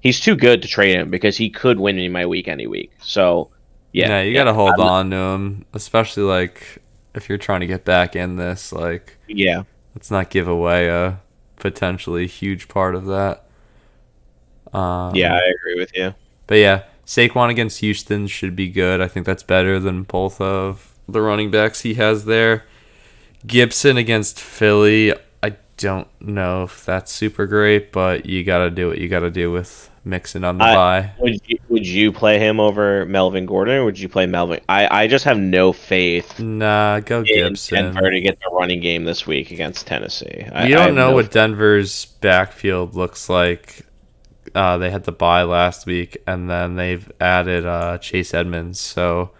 he's 0.00 0.20
too 0.20 0.36
good 0.36 0.60
to 0.60 0.68
trade 0.68 0.96
him 0.96 1.10
because 1.10 1.38
he 1.38 1.48
could 1.48 1.80
win 1.80 1.96
me 1.96 2.10
my 2.10 2.26
week 2.26 2.46
any 2.46 2.66
week. 2.66 2.92
So 3.00 3.48
yeah, 3.92 4.08
Yeah, 4.08 4.20
you 4.20 4.34
got 4.34 4.44
to 4.44 4.52
hold 4.52 4.78
on 4.80 5.10
to 5.10 5.16
him, 5.16 5.64
especially 5.72 6.24
like 6.24 6.82
if 7.14 7.28
you're 7.28 7.38
trying 7.38 7.60
to 7.60 7.66
get 7.66 7.84
back 7.84 8.16
in 8.16 8.36
this. 8.36 8.72
Like, 8.72 9.16
Yeah, 9.28 9.64
let's 9.94 10.10
not 10.10 10.30
give 10.30 10.48
away 10.48 10.88
a 10.88 11.20
potentially 11.56 12.26
huge 12.26 12.68
part 12.68 12.94
of 12.94 13.06
that. 13.06 13.44
Um, 14.72 15.14
yeah, 15.14 15.34
I 15.34 15.40
agree 15.40 15.78
with 15.78 15.96
you. 15.96 16.14
But 16.46 16.56
yeah, 16.58 16.84
Saquon 17.06 17.50
against 17.50 17.80
Houston 17.80 18.26
should 18.26 18.54
be 18.54 18.68
good. 18.68 19.00
I 19.00 19.08
think 19.08 19.26
that's 19.26 19.42
better 19.42 19.78
than 19.80 20.04
both 20.04 20.40
of 20.40 20.94
the 21.08 21.20
running 21.20 21.50
backs 21.50 21.80
he 21.80 21.94
has 21.94 22.24
there. 22.24 22.64
Gibson 23.46 23.96
against 23.96 24.38
Philly, 24.38 25.14
I 25.42 25.56
don't 25.76 26.08
know 26.20 26.64
if 26.64 26.84
that's 26.84 27.10
super 27.10 27.46
great, 27.46 27.90
but 27.90 28.26
you 28.26 28.44
got 28.44 28.58
to 28.58 28.70
do 28.70 28.88
what 28.88 28.98
you 28.98 29.08
got 29.08 29.20
to 29.20 29.30
do 29.30 29.50
with 29.50 29.89
mixing 30.04 30.44
on 30.44 30.58
the 30.58 30.64
I- 30.64 30.74
bye. 30.74 31.12
Would 31.18 31.40
you, 31.46 31.58
would 31.68 31.86
you 31.86 32.12
play 32.12 32.38
him 32.38 32.58
over 32.60 33.04
Melvin 33.06 33.46
Gordon, 33.46 33.76
or 33.76 33.84
would 33.84 33.98
you 33.98 34.08
play 34.08 34.26
Melvin? 34.26 34.60
I, 34.68 35.02
I 35.02 35.06
just 35.06 35.24
have 35.24 35.38
no 35.38 35.72
faith 35.72 36.38
Nah, 36.40 37.00
go 37.00 37.18
in 37.20 37.24
Gibson. 37.24 37.92
Denver 37.94 38.10
to 38.10 38.20
get 38.20 38.38
the 38.40 38.50
running 38.52 38.80
game 38.80 39.04
this 39.04 39.26
week 39.26 39.50
against 39.50 39.86
Tennessee. 39.86 40.46
I, 40.52 40.66
you 40.66 40.74
don't 40.74 40.94
know 40.94 41.10
no 41.10 41.14
what 41.14 41.30
Denver's 41.30 42.06
backfield 42.06 42.94
looks 42.94 43.28
like. 43.28 43.86
Uh, 44.54 44.78
they 44.78 44.90
had 44.90 45.04
the 45.04 45.12
bye 45.12 45.42
last 45.42 45.86
week, 45.86 46.16
and 46.26 46.50
then 46.50 46.74
they've 46.76 47.10
added 47.20 47.64
uh, 47.66 47.98
Chase 47.98 48.34
Edmonds. 48.34 48.80
So 48.80 49.30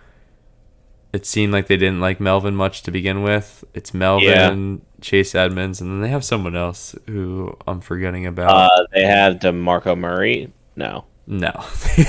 it 1.13 1.27
seemed 1.27 1.53
like 1.53 1.67
they 1.67 1.77
didn't 1.77 2.01
like 2.01 2.21
Melvin 2.21 2.55
much 2.55 2.83
to 2.83 2.91
begin 2.93 3.23
with. 3.23 3.65
It's 3.75 3.93
Melvin, 3.93 4.83
Chase 5.01 5.35
Edmonds, 5.35 5.81
and 5.81 5.91
then 5.91 6.01
they 6.01 6.09
have 6.09 6.25
someone 6.25 6.57
else 6.57 6.95
who 7.07 7.57
I'm 7.67 7.81
forgetting 7.81 8.27
about. 8.27 8.71
Uh, 8.73 8.87
they 8.93 9.05
have 9.05 9.35
DeMarco 9.37 9.99
Murray. 9.99 10.53
No. 10.77 11.05
no, 11.27 11.51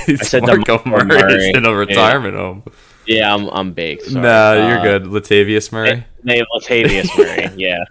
it's 0.08 0.28
said 0.28 0.42
Marco 0.42 0.78
DeMarco 0.78 1.06
Murray 1.06 1.06
Murray. 1.22 1.50
in 1.54 1.66
a 1.66 1.74
retirement 1.74 2.34
home. 2.36 2.62
Yeah, 3.06 3.34
I'm 3.34 3.48
I'm 3.48 3.72
baked. 3.72 4.04
Sorry. 4.04 4.22
Nah, 4.22 4.52
you're 4.68 4.78
Uh, 4.78 4.82
good. 4.82 5.02
Latavius 5.04 5.72
Murray. 5.72 6.04
Have 6.28 6.46
Latavius 6.54 7.18
Murray. 7.18 7.50
Yeah. 7.56 7.84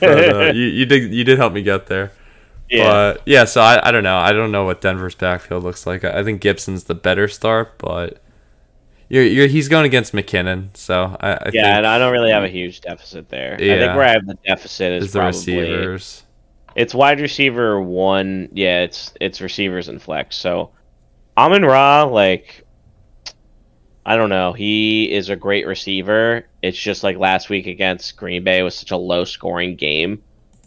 but, 0.00 0.34
uh, 0.48 0.52
you, 0.52 0.66
you 0.66 0.86
did 0.86 1.12
you 1.12 1.24
did 1.24 1.38
help 1.38 1.52
me 1.52 1.62
get 1.62 1.86
there. 1.88 2.12
yeah. 2.70 2.84
But 2.84 3.22
yeah, 3.26 3.44
so 3.44 3.60
I, 3.60 3.88
I 3.88 3.90
don't 3.90 4.04
know. 4.04 4.16
I 4.16 4.32
don't 4.32 4.52
know 4.52 4.64
what 4.64 4.80
Denver's 4.80 5.16
backfield 5.16 5.64
looks 5.64 5.86
like. 5.86 6.04
I, 6.04 6.20
I 6.20 6.22
think 6.22 6.40
Gibson's 6.40 6.84
the 6.84 6.94
better 6.94 7.26
start, 7.26 7.76
but 7.78 8.22
you're, 9.10 9.24
you're 9.24 9.46
he's 9.48 9.68
going 9.68 9.84
against 9.84 10.12
McKinnon, 10.12 10.74
so 10.76 11.16
I, 11.20 11.32
I 11.32 11.50
yeah, 11.52 11.76
and 11.76 11.86
I 11.86 11.98
don't 11.98 12.12
really 12.12 12.30
have 12.30 12.44
a 12.44 12.48
huge 12.48 12.80
deficit 12.80 13.28
there. 13.28 13.60
Yeah. 13.60 13.74
I 13.74 13.78
think 13.78 13.96
where 13.96 14.04
I 14.04 14.12
have 14.12 14.24
the 14.24 14.38
deficit 14.46 14.92
is 14.92 15.04
is 15.06 15.12
the 15.12 15.18
probably 15.18 15.38
receivers. 15.38 16.22
it's 16.76 16.94
wide 16.94 17.20
receiver 17.20 17.80
one. 17.80 18.48
Yeah, 18.52 18.82
it's 18.82 19.12
it's 19.20 19.40
receivers 19.40 19.88
and 19.88 20.00
flex. 20.00 20.36
So 20.36 20.70
Amon 21.36 21.64
Ra, 21.64 22.04
like 22.04 22.64
I 24.06 24.16
don't 24.16 24.30
know, 24.30 24.52
he 24.52 25.10
is 25.10 25.28
a 25.28 25.36
great 25.36 25.66
receiver. 25.66 26.46
It's 26.62 26.78
just 26.78 27.02
like 27.02 27.16
last 27.16 27.50
week 27.50 27.66
against 27.66 28.16
Green 28.16 28.44
Bay 28.44 28.62
was 28.62 28.76
such 28.76 28.92
a 28.92 28.96
low 28.96 29.24
scoring 29.24 29.74
game 29.74 30.22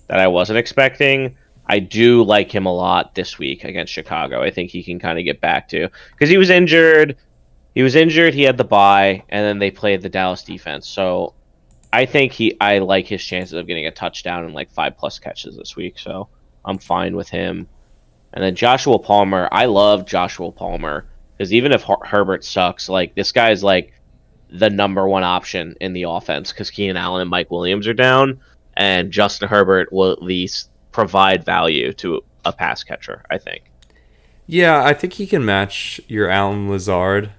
that 0.07 0.20
I 0.20 0.28
wasn't 0.28 0.60
expecting. 0.60 1.38
I 1.68 1.80
do 1.80 2.24
like 2.24 2.53
him 2.53 2.65
a 2.65 2.74
lot 2.74 3.15
this 3.15 3.40
week 3.40 3.64
against 3.64 3.94
Chicago. 3.94 4.41
I 4.41 4.52
think 4.52 4.70
he 4.70 4.84
can 4.84 4.99
kind 4.99 5.18
of 5.18 5.24
get 5.24 5.40
back 5.40 5.70
to 5.70 5.88
because 6.11 6.30
he 6.30 6.38
was 6.38 6.49
injured. 6.49 7.15
He 7.74 7.82
was 7.82 7.95
injured. 7.95 8.34
He 8.34 8.44
had 8.44 8.58
the 8.58 8.64
bye, 8.64 9.24
and 9.30 9.45
then 9.45 9.60
they 9.60 9.72
played 9.72 10.02
the 10.02 10.10
Dallas 10.10 10.44
defense. 10.44 10.88
So 10.88 11.34
I 11.91 12.06
think 12.06 12.32
he. 12.32 12.56
I 12.62 12.80
like 12.80 13.08
his 13.08 13.24
chances 13.24 13.54
of 13.54 13.68
getting 13.68 13.88
a 13.88 13.91
touchdown 13.91 14.45
and 14.45 14.54
like 14.54 14.72
five 14.72 14.98
plus 14.98 15.20
catches 15.20 15.58
this 15.58 15.76
week. 15.76 15.98
So 15.98 16.28
I'm 16.66 16.78
fine 16.78 17.16
with 17.16 17.30
him. 17.30 17.68
And 18.34 18.44
then 18.44 18.56
Joshua 18.56 19.00
Palmer. 19.00 19.48
I 19.52 19.66
love 19.66 20.06
Joshua 20.06 20.52
Palmer 20.52 21.06
because 21.38 21.54
even 21.54 21.72
if 21.72 21.84
Her- 21.84 22.04
Herbert 22.04 22.44
sucks, 22.44 22.90
like 22.90 23.16
this 23.16 23.32
guy's 23.32 23.64
like 23.64 23.94
the 24.50 24.70
number 24.70 25.08
one 25.08 25.24
option 25.24 25.76
in 25.82 25.94
the 25.94 26.04
offense 26.04 26.52
because 26.52 26.70
Keenan 26.70 26.98
Allen 26.98 27.22
and 27.22 27.30
Mike 27.30 27.50
Williams 27.50 27.88
are 27.88 27.94
down, 27.94 28.40
and 28.76 29.12
Justin 29.12 29.50
Herbert 29.50 29.91
will 29.91 30.12
at 30.12 30.22
least 30.22 30.70
provide 30.91 31.44
value 31.44 31.91
to 31.94 32.22
a 32.45 32.54
pass 32.54 32.84
catcher. 32.84 33.24
I 33.32 33.40
think. 33.40 33.64
Yeah, 34.45 34.84
I 34.84 34.94
think 34.94 35.14
he 35.14 35.26
can 35.26 35.45
match 35.45 36.02
your 36.08 36.30
Allen 36.30 36.70
Lazard. 36.70 37.32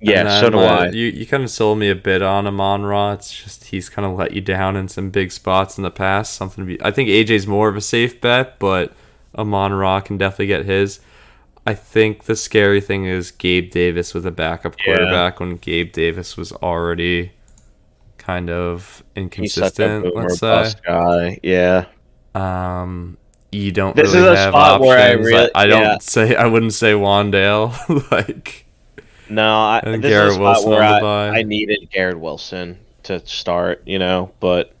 Yeah, 0.00 0.40
so 0.40 0.50
do 0.50 0.58
uh, 0.58 0.62
I. 0.62 0.88
You 0.90 1.06
you 1.06 1.26
kind 1.26 1.42
of 1.42 1.50
sold 1.50 1.78
me 1.78 1.90
a 1.90 1.94
bit 1.94 2.22
on 2.22 2.46
Amon 2.46 2.84
Ra. 2.84 3.12
It's 3.12 3.32
just 3.32 3.64
he's 3.64 3.88
kind 3.88 4.06
of 4.06 4.16
let 4.16 4.32
you 4.32 4.40
down 4.40 4.76
in 4.76 4.86
some 4.88 5.10
big 5.10 5.32
spots 5.32 5.76
in 5.76 5.82
the 5.82 5.90
past. 5.90 6.34
Something 6.34 6.64
to 6.66 6.76
be. 6.76 6.82
I 6.82 6.90
think 6.90 7.08
AJ's 7.08 7.46
more 7.46 7.68
of 7.68 7.76
a 7.76 7.80
safe 7.80 8.20
bet, 8.20 8.58
but 8.58 8.92
Amon 9.36 9.72
Ra 9.72 10.00
can 10.00 10.16
definitely 10.16 10.46
get 10.46 10.64
his. 10.66 11.00
I 11.66 11.74
think 11.74 12.24
the 12.24 12.36
scary 12.36 12.80
thing 12.80 13.04
is 13.06 13.30
Gabe 13.30 13.70
Davis 13.70 14.14
with 14.14 14.24
a 14.24 14.30
backup 14.30 14.76
Yeah. 14.78 14.84
quarterback 14.96 15.40
when 15.40 15.56
Gabe 15.56 15.92
Davis 15.92 16.36
was 16.36 16.52
already 16.52 17.32
kind 18.16 18.48
of 18.50 19.02
He's 19.14 19.52
such 19.54 19.78
a 19.80 19.96
inconsistent. 19.96 20.14
Let's 20.16 20.38
say. 20.38 20.80
guy. 20.86 21.40
Yeah. 21.42 21.86
Um, 22.34 23.18
you 23.50 23.72
don't 23.72 23.96
This 23.96 24.14
really 24.14 24.32
is 24.34 24.38
a 24.38 24.48
spot 24.48 24.80
where 24.80 24.98
I 24.98 25.12
really- 25.12 25.50
I, 25.54 25.66
don't 25.66 25.82
yeah. 25.82 25.96
say 26.00 26.36
I 26.36 26.46
wouldn't 26.46 26.74
say 26.74 26.92
Wan'Dale. 26.92 28.10
like 28.10 28.66
No, 29.30 29.46
I, 29.46 29.80
And 29.84 30.02
this 30.02 30.10
Garrett 30.10 30.32
is 30.32 30.38
Wilson 30.38 30.70
where 30.70 30.82
I. 30.82 31.38
I 31.38 31.42
needed 31.42 31.88
Garrett 31.92 32.18
Wilson 32.18 32.78
to 33.04 33.24
start, 33.26 33.82
you 33.86 33.98
know, 33.98 34.32
but 34.40 34.74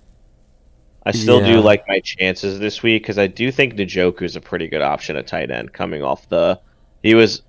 I 1.04 1.12
still 1.12 1.40
Yeah. 1.40 1.54
do 1.54 1.60
like 1.60 1.86
my 1.88 2.00
chances 2.00 2.58
this 2.58 2.82
week 2.82 3.02
because 3.02 3.18
I 3.18 3.26
do 3.26 3.50
think 3.50 3.74
Njoku 3.74 4.22
is 4.22 4.36
a 4.36 4.40
pretty 4.40 4.68
good 4.68 4.82
option 4.82 5.16
at 5.16 5.26
tight 5.26 5.50
end 5.50 5.72
coming 5.72 6.02
off 6.02 6.28
the. 6.28 6.60
He 7.02 7.14
was, 7.14 7.42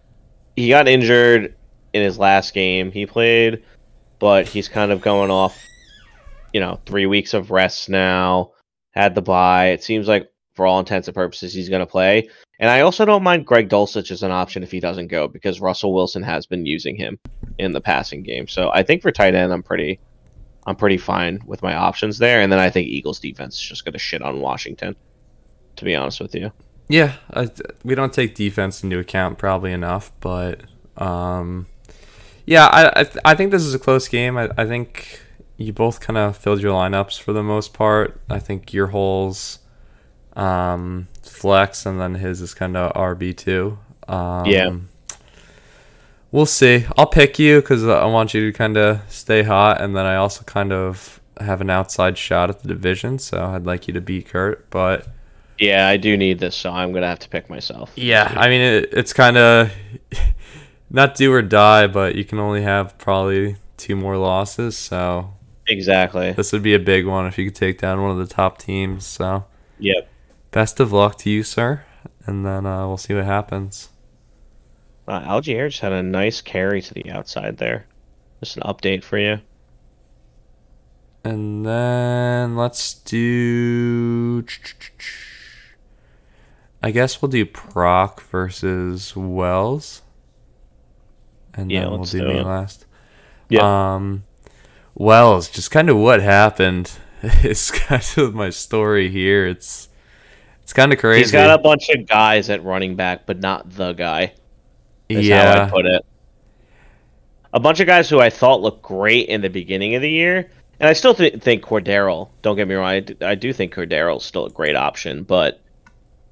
he 0.55 0.69
got 0.69 0.87
injured 0.87 1.55
in 1.93 2.03
his 2.03 2.17
last 2.19 2.53
game 2.53 2.91
he 2.91 3.05
played, 3.05 3.63
but 4.19 4.47
he's 4.47 4.67
kind 4.69 4.91
of 4.91 5.01
going 5.01 5.31
off, 5.31 5.57
you 6.53 6.59
know, 6.59 6.79
three 6.85 7.05
weeks 7.05 7.33
of 7.33 7.51
rest 7.51 7.89
now. 7.89 8.51
Had 8.91 9.15
the 9.15 9.21
bye. 9.21 9.67
It 9.67 9.83
seems 9.83 10.07
like 10.07 10.29
for 10.55 10.65
all 10.65 10.79
intents 10.79 11.07
and 11.07 11.15
purposes 11.15 11.53
he's 11.53 11.69
going 11.69 11.79
to 11.81 11.85
play. 11.85 12.29
And 12.59 12.69
I 12.69 12.81
also 12.81 13.05
don't 13.05 13.23
mind 13.23 13.45
Greg 13.45 13.69
Dulcich 13.69 14.11
as 14.11 14.21
an 14.21 14.31
option 14.31 14.63
if 14.63 14.71
he 14.71 14.79
doesn't 14.79 15.07
go 15.07 15.27
because 15.27 15.61
Russell 15.61 15.93
Wilson 15.93 16.23
has 16.23 16.45
been 16.45 16.65
using 16.65 16.95
him 16.95 17.17
in 17.57 17.71
the 17.71 17.81
passing 17.81 18.21
game. 18.21 18.47
So 18.47 18.69
I 18.73 18.83
think 18.83 19.01
for 19.01 19.11
tight 19.11 19.33
end, 19.33 19.53
I'm 19.53 19.63
pretty, 19.63 19.99
I'm 20.65 20.75
pretty 20.75 20.97
fine 20.97 21.39
with 21.45 21.63
my 21.63 21.73
options 21.73 22.17
there. 22.17 22.41
And 22.41 22.51
then 22.51 22.59
I 22.59 22.69
think 22.69 22.87
Eagles 22.87 23.19
defense 23.19 23.55
is 23.55 23.61
just 23.61 23.85
going 23.85 23.93
to 23.93 23.99
shit 23.99 24.21
on 24.21 24.41
Washington. 24.41 24.95
To 25.77 25.85
be 25.85 25.95
honest 25.95 26.19
with 26.19 26.35
you, 26.35 26.51
Yeah, 26.89 27.13
I, 27.33 27.49
we 27.85 27.95
don't 27.95 28.11
take 28.11 28.35
defense 28.35 28.83
into 28.83 28.99
account 28.99 29.37
probably 29.37 29.71
enough, 29.71 30.11
but 30.19 30.61
um, 30.97 31.67
yeah, 32.45 32.65
I 32.65 33.01
I, 33.01 33.05
I 33.23 33.35
think 33.35 33.51
this 33.51 33.63
is 33.63 33.73
a 33.73 33.79
close 33.79 34.07
game. 34.07 34.37
I, 34.37 34.49
I 34.57 34.65
think 34.65 35.21
you 35.55 35.71
both 35.71 36.01
kind 36.01 36.17
of 36.17 36.35
filled 36.35 36.61
your 36.61 36.73
lineups 36.73 37.21
for 37.21 37.31
the 37.31 37.43
most 37.43 37.73
part. 37.73 38.19
I 38.29 38.39
think 38.39 38.73
your 38.73 38.87
holes 38.87 39.59
um, 40.33 41.07
flex, 41.39 41.85
and 41.85 41.99
then 41.99 42.15
his 42.15 42.41
is 42.41 42.53
kind 42.53 42.75
of 42.77 42.93
RB 42.93 43.35
two. 43.35 43.77
Um, 44.07 44.45
Yeah. 44.45 44.69
We'll 46.31 46.45
see. 46.45 46.85
I'll 46.95 47.07
pick 47.07 47.39
you 47.39 47.59
because 47.59 47.87
I 47.87 48.05
want 48.05 48.33
you 48.35 48.51
to 48.51 48.55
kind 48.57 48.77
of 48.77 49.01
stay 49.11 49.41
hot, 49.43 49.81
and 49.81 49.95
then 49.95 50.05
I 50.05 50.15
also 50.17 50.43
kind 50.43 50.71
of 50.71 51.19
have 51.39 51.59
an 51.61 51.69
outside 51.71 52.17
shot 52.17 52.49
at 52.49 52.61
the 52.61 52.67
division. 52.67 53.17
So 53.17 53.43
I'd 53.43 53.65
like 53.65 53.87
you 53.87 53.93
to 53.95 54.01
beat 54.01 54.27
Kurt, 54.29 54.69
but 54.69 55.07
Yeah, 55.57 55.87
I 55.87 55.97
do 55.97 56.15
need 56.17 56.37
this, 56.39 56.55
so 56.55 56.69
I'm 56.71 56.91
gonna 56.91 57.07
have 57.07 57.19
to 57.19 57.29
pick 57.29 57.49
myself. 57.49 57.91
yeah, 57.95 58.31
I 58.37 58.47
mean 58.49 58.61
it, 58.61 58.89
it's 58.93 59.11
kind 59.13 59.37
of 59.37 59.71
not 60.91 61.15
do 61.15 61.33
or 61.33 61.41
die, 61.41 61.87
but 61.87 62.13
you 62.15 62.23
can 62.23 62.37
only 62.39 62.61
have 62.61 62.97
probably 62.99 63.55
two 63.77 63.95
more 63.95 64.15
losses. 64.17 64.77
So 64.77 65.33
Exactly. 65.67 66.31
this 66.33 66.51
would 66.53 66.63
be 66.63 66.75
a 66.75 66.79
big 66.79 67.07
one 67.07 67.25
if 67.25 67.37
you 67.39 67.45
could 67.45 67.55
take 67.55 67.79
down 67.79 68.01
one 68.03 68.11
of 68.11 68.17
the 68.17 68.27
top 68.31 68.59
teams. 68.59 69.03
So 69.05 69.45
Yep. 69.79 70.07
Best 70.51 70.79
of 70.79 70.91
luck 70.91 71.17
to 71.19 71.29
you, 71.29 71.43
sir, 71.43 71.83
and 72.25 72.45
then 72.45 72.65
uh, 72.65 72.87
we'll 72.87 72.97
see 72.97 73.13
what 73.13 73.25
happens. 73.25 73.89
Uh, 75.07 75.21
Allgeier 75.21 75.69
just 75.69 75.81
had 75.81 75.91
a 75.91 76.03
nice 76.03 76.41
carry 76.41 76.81
to 76.81 76.93
the 76.93 77.09
outside 77.11 77.57
there. 77.57 77.85
Just 78.39 78.57
an 78.57 78.63
update 78.63 79.03
for 79.03 79.17
you. 79.17 79.39
And 81.23 81.65
then 81.65 82.55
let's 82.55 82.93
do. 82.93 84.45
I 86.81 86.91
guess 86.91 87.21
we'll 87.21 87.29
do 87.29 87.45
Proc 87.45 88.21
versus 88.21 89.15
Wells. 89.15 90.01
And 91.53 91.71
Yeah, 91.71 91.81
then 91.81 91.91
we'll 91.91 92.03
do 92.03 92.19
do 92.19 92.27
me 92.27 92.41
last. 92.41 92.85
Yeah. 93.49 93.95
Um, 93.95 94.23
Wells, 94.95 95.49
just 95.49 95.71
kind 95.71 95.89
of 95.89 95.97
what 95.97 96.21
happened 96.21 96.91
is 97.43 97.69
kind 97.71 98.05
of 98.17 98.33
my 98.33 98.49
story 98.49 99.09
here. 99.09 99.45
It's 99.45 99.88
it's 100.69 100.73
kind 100.75 100.93
of 100.93 100.99
crazy. 100.99 101.21
He's 101.21 101.31
got 101.31 101.49
a 101.49 101.63
bunch 101.63 101.89
of 101.89 102.05
guys 102.05 102.51
at 102.51 102.63
running 102.63 102.95
back, 102.95 103.25
but 103.25 103.39
not 103.39 103.71
the 103.71 103.93
guy. 103.93 104.35
Yeah, 105.07 105.63
I 105.65 105.67
put 105.67 105.87
it. 105.87 106.05
A 107.51 107.59
bunch 107.59 107.79
of 107.79 107.87
guys 107.87 108.07
who 108.07 108.19
I 108.19 108.29
thought 108.29 108.61
looked 108.61 108.83
great 108.83 109.29
in 109.29 109.41
the 109.41 109.49
beginning 109.49 109.95
of 109.95 110.03
the 110.03 110.11
year, 110.11 110.51
and 110.79 110.87
I 110.87 110.93
still 110.93 111.15
th- 111.15 111.41
think 111.41 111.63
Cordarrelle. 111.63 112.29
Don't 112.43 112.55
get 112.55 112.67
me 112.67 112.75
wrong, 112.75 112.85
I 112.85 112.99
do, 112.99 113.35
do 113.35 113.51
think 113.51 113.73
Cordarrelle's 113.73 114.23
still 114.23 114.45
a 114.45 114.51
great 114.51 114.75
option, 114.75 115.23
but 115.23 115.59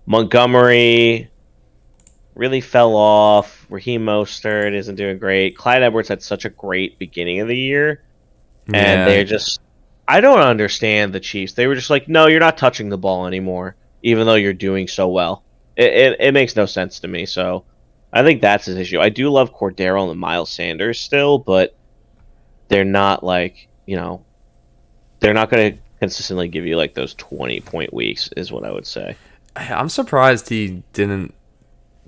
Montgomery 0.05 1.31
really 2.35 2.61
fell 2.61 2.95
off. 2.95 3.65
Raheem 3.71 4.05
Mostert 4.05 4.75
isn't 4.75 4.97
doing 4.97 5.17
great. 5.17 5.57
Clyde 5.57 5.81
Edwards 5.81 6.09
had 6.09 6.21
such 6.21 6.45
a 6.45 6.51
great 6.51 6.99
beginning 6.99 7.39
of 7.39 7.47
the 7.47 7.57
year, 7.57 8.03
and 8.67 8.75
yeah. 8.75 9.05
they're 9.05 9.23
just. 9.23 9.61
I 10.07 10.21
don't 10.21 10.41
understand 10.41 11.11
the 11.11 11.19
Chiefs. 11.19 11.53
They 11.53 11.65
were 11.65 11.73
just 11.73 11.89
like, 11.89 12.07
no, 12.07 12.27
you're 12.27 12.39
not 12.39 12.59
touching 12.59 12.89
the 12.89 12.99
ball 12.99 13.25
anymore, 13.25 13.75
even 14.03 14.25
though 14.25 14.35
you're 14.35 14.53
doing 14.53 14.87
so 14.87 15.07
well. 15.07 15.43
It, 15.75 15.93
it, 15.93 16.17
it 16.19 16.33
makes 16.33 16.55
no 16.55 16.65
sense 16.65 16.99
to 17.01 17.07
me. 17.07 17.25
So 17.25 17.65
I 18.11 18.23
think 18.23 18.41
that's 18.41 18.65
his 18.65 18.77
issue. 18.77 18.99
I 18.99 19.09
do 19.09 19.29
love 19.29 19.53
Cordarrelle 19.53 20.11
and 20.11 20.19
Miles 20.19 20.49
Sanders 20.49 20.99
still, 20.99 21.37
but 21.37 21.75
they're 22.67 22.85
not 22.85 23.23
like, 23.23 23.67
you 23.85 23.95
know, 23.95 24.23
they're 25.19 25.33
not 25.33 25.49
going 25.49 25.73
to 25.73 25.79
consistently 25.99 26.47
give 26.47 26.65
you 26.65 26.77
like 26.77 26.93
those 26.93 27.13
20 27.15 27.59
point 27.61 27.93
weeks, 27.93 28.29
is 28.37 28.51
what 28.51 28.63
I 28.65 28.71
would 28.71 28.85
say. 28.87 29.15
I'm 29.55 29.89
surprised 29.89 30.49
he 30.49 30.83
didn't 30.93 31.33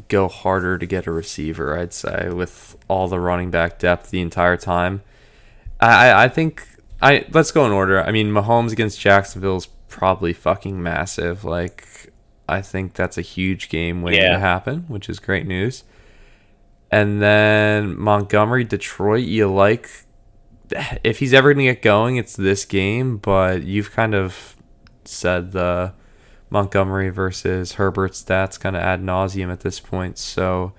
go 0.08 0.28
harder 0.28 0.78
to 0.78 0.86
get 0.86 1.08
a 1.08 1.12
receiver. 1.12 1.78
I'd 1.78 1.94
say 1.94 2.30
with 2.30 2.78
all 2.88 3.08
the 3.08 3.20
running 3.20 3.52
back 3.52 3.80
depth 3.80 4.12
the 4.12 4.22
entire 4.22 4.58
time. 4.58 5.02
I 5.80 6.26
I- 6.26 6.30
think 6.30 6.68
I 7.02 7.26
let's 7.32 7.52
go 7.52 7.66
in 7.66 7.72
order. 7.72 8.02
I 8.02 8.12
mean, 8.12 8.28
Mahomes 8.32 8.72
against 8.72 9.00
Jacksonville 9.00 9.58
is 9.58 9.68
probably 9.90 10.34
fucking 10.34 10.82
massive. 10.82 11.44
Like 11.44 12.12
I 12.48 12.62
think 12.62 12.94
that's 12.94 13.18
a 13.18 13.22
huge 13.22 13.70
game 13.70 14.02
waiting 14.02 14.22
Yeah. 14.22 14.34
to 14.34 14.40
happen, 14.40 14.86
which 14.88 15.10
is 15.10 15.20
great 15.20 15.46
news. 15.46 15.84
And 16.92 17.22
then 17.22 18.00
Montgomery, 18.00 18.64
Detroit, 18.64 19.26
you 19.26 19.52
like 19.52 19.90
if 21.04 21.20
he's 21.20 21.34
ever 21.34 21.54
going 21.54 21.66
to 21.66 21.74
get 21.74 21.82
going, 21.82 22.18
it's 22.18 22.36
this 22.36 22.64
game, 22.66 23.18
but 23.18 23.64
you've 23.64 23.92
kind 23.92 24.14
of 24.16 24.56
said 25.06 25.52
the 25.52 25.94
Montgomery 26.52 27.10
versus 27.10 27.74
Herbert 27.74 28.12
stats 28.14 28.60
kind 28.60 28.76
of 28.76 28.82
ad 28.82 29.02
nauseum 29.02 29.52
at 29.52 29.60
this 29.62 29.80
point. 29.80 30.18
So 30.18 30.74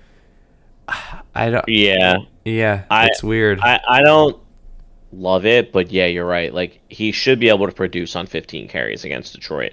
I 1.34 1.50
don't. 1.50 1.64
Yeah. 1.68 2.18
Yeah, 2.44 2.84
I- 2.90 3.06
it's 3.06 3.22
weird. 3.22 3.60
I, 3.60 3.80
I 3.88 4.02
don't 4.02 4.40
love 5.12 5.46
it, 5.46 5.72
but 5.72 5.90
yeah, 5.90 6.06
you're 6.06 6.26
right. 6.26 6.52
Like 6.52 6.80
he 6.88 7.12
should 7.12 7.40
be 7.40 7.48
able 7.48 7.66
to 7.66 7.72
produce 7.72 8.16
on 8.16 8.26
15 8.26 8.68
carries 8.68 9.04
against 9.04 9.34
Detroit, 9.34 9.72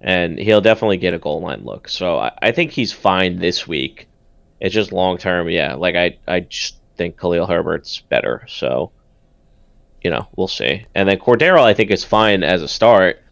and 0.00 0.38
he'll 0.38 0.60
definitely 0.60 0.98
get 0.98 1.14
a 1.14 1.18
goal 1.18 1.40
line 1.40 1.64
look. 1.64 1.88
So 1.88 2.18
I, 2.18 2.32
I 2.40 2.52
think 2.52 2.72
he's 2.72 2.92
fine 2.92 3.38
this 3.38 3.66
week. 3.66 4.08
It's 4.60 4.74
just 4.74 4.92
long 4.92 5.18
term, 5.18 5.48
yeah. 5.48 5.74
Like 5.74 5.96
I 5.96 6.18
I 6.26 6.40
just 6.40 6.76
think 6.96 7.18
Khalil 7.18 7.46
Herbert's 7.46 8.00
better. 8.00 8.44
So 8.48 8.92
you 10.02 10.10
know 10.10 10.28
we'll 10.36 10.48
see. 10.48 10.86
And 10.94 11.08
then 11.08 11.18
Cordarrelle 11.18 11.64
I 11.64 11.74
think 11.74 11.90
is 11.90 12.04
fine 12.04 12.42
as 12.42 12.62
a 12.62 12.68
start. 12.68 13.22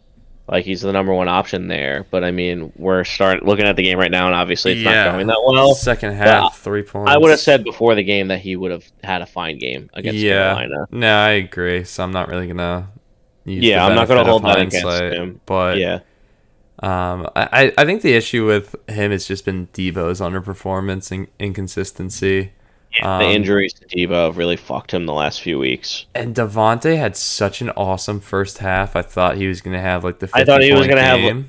Like 0.51 0.65
he's 0.65 0.81
the 0.81 0.91
number 0.91 1.13
one 1.13 1.27
option 1.27 1.67
there, 1.67 2.05
but 2.09 2.23
I 2.23 2.31
mean 2.31 2.71
we're 2.75 3.03
start 3.03 3.45
looking 3.45 3.65
at 3.65 3.75
the 3.75 3.83
game 3.83 3.99
right 3.99 4.09
now, 4.09 4.25
and 4.25 4.35
obviously 4.35 4.71
it's 4.73 4.81
Yeah. 4.81 5.05
not 5.05 5.11
going 5.13 5.27
that 5.27 5.41
well. 5.45 5.75
Second 5.75 6.13
half, 6.13 6.25
well, 6.25 6.49
three 6.49 6.81
points. 6.81 7.11
I 7.11 7.17
would 7.17 7.29
have 7.29 7.39
said 7.39 7.63
before 7.63 7.93
the 7.95 8.03
game 8.03 8.29
that 8.29 8.39
he 8.39 8.55
would 8.55 8.71
have 8.71 8.83
had 9.03 9.21
a 9.21 9.25
fine 9.27 9.59
game 9.59 9.89
against 9.93 10.17
yeah. 10.19 10.53
Carolina. 10.55 10.87
No, 10.91 11.15
I 11.17 11.29
agree. 11.31 11.83
So 11.83 12.03
I'm 12.03 12.11
not 12.11 12.27
really 12.29 12.47
gonna. 12.47 12.89
Use 13.45 13.63
Yeah, 13.63 13.79
the 13.85 13.89
I'm 13.91 13.95
not 13.95 14.07
gonna 14.07 14.25
hold 14.25 14.43
that 14.43 14.59
against 14.59 14.85
him. 15.01 15.39
But 15.45 15.77
yeah, 15.77 15.99
Um, 16.81 17.27
I, 17.35 17.71
I 17.77 17.85
think 17.85 18.01
the 18.01 18.13
issue 18.13 18.45
with 18.45 18.75
him 18.87 19.11
has 19.11 19.27
just 19.27 19.45
been 19.45 19.67
Deebo's 19.67 20.19
underperformance 20.19 21.11
and 21.11 21.27
inconsistency. 21.39 22.51
The 22.97 23.07
Um, 23.07 23.21
injuries 23.21 23.73
to 23.73 23.85
Deebo 23.85 24.25
have 24.25 24.37
really 24.37 24.55
fucked 24.55 24.91
him 24.93 25.05
the 25.05 25.13
last 25.13 25.41
few 25.41 25.59
weeks. 25.59 26.05
And 26.15 26.35
Davante 26.35 26.97
had 26.97 27.15
such 27.15 27.61
an 27.61 27.69
awesome 27.71 28.19
first 28.19 28.57
half. 28.59 28.95
I 28.95 29.01
thought 29.03 29.37
he 29.37 29.47
was 29.47 29.61
going 29.61 29.75
to 29.75 29.81
have 29.81 30.03
like 30.03 30.19
the 30.19 30.27
50 30.27 30.41
I 30.41 30.43
thought 30.45 30.61
he 30.63 30.71
was 30.73 30.87
going 30.87 30.97
to 30.97 31.03
have- 31.03 31.45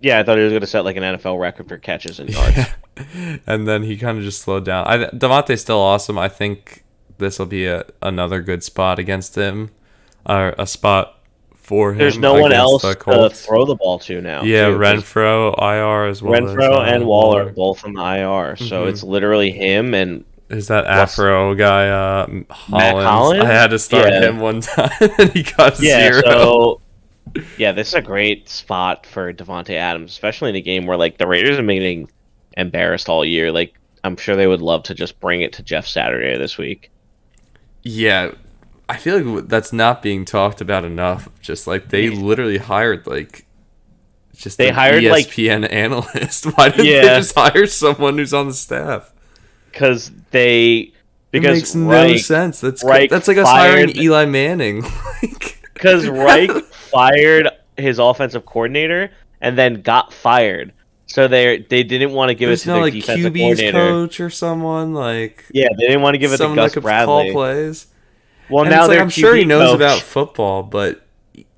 Yeah, 0.00 0.18
I 0.18 0.22
thought 0.24 0.36
he 0.38 0.44
was 0.44 0.50
going 0.52 0.62
to 0.62 0.66
set 0.66 0.84
like 0.84 0.96
an 0.96 1.02
NFL 1.04 1.38
record 1.40 1.68
for 1.68 1.76
catches 1.78 2.18
and 2.18 2.28
yards. 2.30 2.58
and 3.46 3.68
then 3.68 3.82
he 3.84 3.96
kind 3.96 4.18
of 4.18 4.24
just 4.24 4.42
slowed 4.42 4.64
down. 4.64 4.86
I 4.86 4.96
Davante's 5.06 5.60
still 5.60 5.78
awesome. 5.78 6.18
I 6.18 6.28
think 6.28 6.84
this 7.18 7.38
will 7.38 7.46
be 7.46 7.66
a, 7.66 7.84
another 8.02 8.40
good 8.40 8.62
spot 8.64 8.98
against 8.98 9.34
him, 9.36 9.70
or 10.26 10.54
a 10.58 10.66
spot 10.66 11.18
for 11.54 11.92
him. 11.92 11.98
There's 11.98 12.18
no 12.18 12.34
one 12.40 12.52
else 12.52 12.82
the 12.82 12.94
to 12.94 13.30
throw 13.30 13.64
the 13.66 13.74
ball 13.76 13.98
to 14.00 14.20
now. 14.20 14.42
Yeah, 14.42 14.66
too, 14.70 14.78
Renfrow, 14.78 15.54
IR 15.60 16.08
as 16.08 16.22
well. 16.22 16.32
Renfrow 16.40 16.82
as, 16.82 16.88
uh, 16.88 16.94
and 16.94 17.06
Waller 17.06 17.52
both 17.52 17.84
on 17.84 17.92
the 17.94 18.00
IR, 18.02 18.56
so 18.56 18.84
Mhm. 18.84 18.88
it's 18.88 19.02
literally 19.04 19.50
him 19.52 19.94
and 19.94 20.24
Is 20.50 20.66
that 20.68 20.84
Afro 20.86 21.54
guy, 21.54 21.88
uh, 21.88 22.26
Hollins? 22.50 23.04
Collins? 23.04 23.44
I 23.44 23.46
had 23.46 23.70
to 23.70 23.78
start 23.78 24.08
Yeah. 24.10 24.28
him 24.28 24.40
one 24.40 24.60
time, 24.60 24.90
and 25.18 25.30
he 25.30 25.44
got 25.44 25.78
yeah. 25.80 26.10
zero. 26.12 26.22
So 26.22 26.80
yeah, 27.56 27.70
this 27.72 27.88
is 27.88 27.94
a 27.94 28.02
great 28.02 28.48
spot 28.48 29.06
for 29.06 29.32
Davante 29.32 29.74
Adams, 29.74 30.10
especially 30.10 30.50
in 30.50 30.56
a 30.56 30.60
game 30.60 30.86
where 30.86 30.96
like 30.96 31.18
the 31.18 31.26
Raiders 31.28 31.56
have 31.56 31.66
been 31.66 31.76
getting 31.76 32.10
embarrassed 32.56 33.08
all 33.08 33.24
year. 33.24 33.52
Like 33.52 33.74
I'm 34.02 34.16
sure 34.16 34.34
they 34.34 34.48
would 34.48 34.60
love 34.62 34.82
to 34.84 34.94
just 34.94 35.20
bring 35.20 35.40
it 35.42 35.52
to 35.54 35.62
Jeff 35.62 35.86
Saturday 35.86 36.36
this 36.36 36.58
week. 36.58 36.90
Yeah, 37.82 38.32
I 38.88 38.96
feel 38.96 39.20
like 39.20 39.46
that's 39.48 39.72
not 39.72 40.02
being 40.02 40.24
talked 40.24 40.60
about 40.60 40.84
enough. 40.84 41.28
Just 41.40 41.68
like 41.68 41.90
they 41.90 42.10
literally 42.10 42.58
hired 42.58 43.06
like 43.06 43.46
just 44.34 44.58
They 44.58 44.70
hired, 44.70 45.04
like- 45.04 45.26
ESPN 45.28 45.70
analyst. 45.70 46.44
Why 46.56 46.70
didn't 46.70 46.86
they 46.86 47.02
just 47.02 47.34
hire 47.36 47.66
someone 47.66 48.18
who's 48.18 48.34
on 48.34 48.48
the 48.48 48.54
staff? 48.54 49.12
Because 49.70 50.10
they 50.30 50.92
because 51.30 51.50
it 51.50 51.60
makes 51.60 51.74
no 51.74 52.16
sense. 52.16 52.60
That's 52.60 52.82
Reich 52.84 53.10
that's 53.10 53.28
like 53.28 53.38
us 53.38 53.48
hiring 53.48 53.96
Eli 53.96 54.24
Manning. 54.26 54.84
Because 55.74 56.06
Reich 56.10 56.50
fired 56.90 57.48
his 57.78 57.98
offensive 57.98 58.44
coordinator 58.44 59.10
and 59.40 59.56
then 59.56 59.80
got 59.80 60.12
fired. 60.12 60.74
So 61.06 61.26
they 61.26 61.58
they 61.70 61.82
didn't 61.84 62.12
want 62.12 62.28
to 62.28 62.34
give 62.34 62.48
There's 62.50 62.60
it 62.62 62.64
to 62.64 62.68
no 62.68 62.74
their 62.74 62.82
like 62.84 62.92
defensive 62.92 63.32
QB's 63.32 63.40
coordinator. 63.60 63.72
coach 63.78 64.20
or 64.20 64.28
someone 64.30 64.92
like 64.92 65.44
Yeah, 65.52 65.68
they 65.78 65.86
didn't 65.86 66.02
want 66.02 66.14
to 66.14 66.18
give 66.18 66.32
it 66.34 66.36
to 66.36 66.54
Gus 66.54 66.74
Bradley. 66.74 67.06
call 67.06 67.32
plays. 67.32 67.86
Well, 68.50 68.64
And 68.64 68.70
now 68.72 68.86
like, 68.88 68.98
I'm 68.98 69.08
sure 69.08 69.34
he 69.34 69.44
knows 69.44 69.70
coach. 69.70 69.76
about 69.76 70.00
football, 70.02 70.62
but 70.62 71.06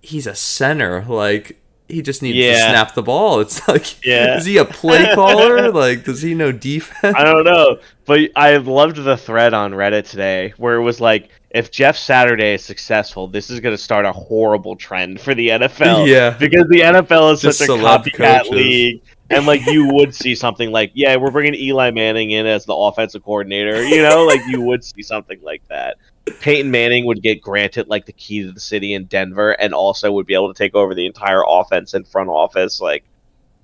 he's 0.02 0.26
a 0.28 0.34
center. 0.36 1.04
Like 1.08 1.58
he 1.92 2.02
just 2.02 2.22
needs 2.22 2.36
to 2.38 2.54
snap 2.56 2.94
the 2.94 3.02
ball. 3.02 3.40
It's 3.40 3.66
like, 3.68 4.04
Yeah. 4.04 4.36
is 4.36 4.44
he 4.44 4.56
a 4.56 4.64
play 4.64 5.10
caller? 5.14 5.70
like, 5.70 6.04
does 6.04 6.22
he 6.22 6.34
know 6.34 6.50
defense? 6.52 7.14
I 7.16 7.24
don't 7.24 7.44
know, 7.44 7.78
but 8.06 8.30
I 8.34 8.56
loved 8.56 8.96
the 8.96 9.16
thread 9.16 9.54
on 9.54 9.72
Reddit 9.72 10.08
today 10.10 10.54
where 10.56 10.74
it 10.76 10.82
was 10.82 11.00
like, 11.00 11.30
if 11.50 11.70
Jeff 11.70 11.96
Saturday 11.98 12.54
is 12.54 12.64
successful, 12.64 13.28
this 13.28 13.50
is 13.50 13.60
going 13.60 13.74
to 13.76 13.82
start 13.82 14.06
a 14.06 14.12
horrible 14.12 14.74
trend 14.74 15.20
for 15.20 15.34
the 15.34 15.50
NFL. 15.50 16.06
Yeah. 16.08 16.30
because 16.30 16.66
the 16.68 16.80
NFL 16.80 17.34
is 17.34 17.40
Just 17.42 17.58
such 17.58 17.68
a 17.68 17.72
copycat 17.72 18.38
coaches. 18.44 18.50
league. 18.52 19.02
And 19.30 19.46
like 19.46 19.64
you 19.66 19.86
would 19.94 20.14
see 20.14 20.34
something 20.34 20.70
like, 20.72 20.90
yeah, 20.94 21.16
we're 21.16 21.30
bringing 21.30 21.54
Eli 21.54 21.90
Manning 21.90 22.32
in 22.32 22.44
as 22.46 22.64
the 22.66 22.74
offensive 22.74 23.22
coordinator. 23.24 23.82
You 23.82 24.02
know, 24.02 24.24
like 24.24 24.40
you 24.46 24.60
would 24.60 24.84
see 24.84 25.02
something 25.02 25.38
like 25.42 25.62
that. 25.68 25.96
Peyton 26.40 26.70
Manning 26.70 27.06
would 27.06 27.22
get 27.22 27.42
granted 27.42 27.88
like 27.88 28.06
the 28.06 28.12
key 28.12 28.42
to 28.44 28.52
the 28.52 28.60
city 28.60 28.94
in 28.94 29.06
Denver, 29.06 29.50
and 29.52 29.74
also 29.74 30.12
would 30.12 30.26
be 30.26 30.34
able 30.34 30.52
to 30.52 30.58
take 30.58 30.74
over 30.74 30.94
the 30.94 31.06
entire 31.06 31.42
offense 31.46 31.94
and 31.94 32.06
front 32.06 32.28
office. 32.28 32.80
Like, 32.80 33.04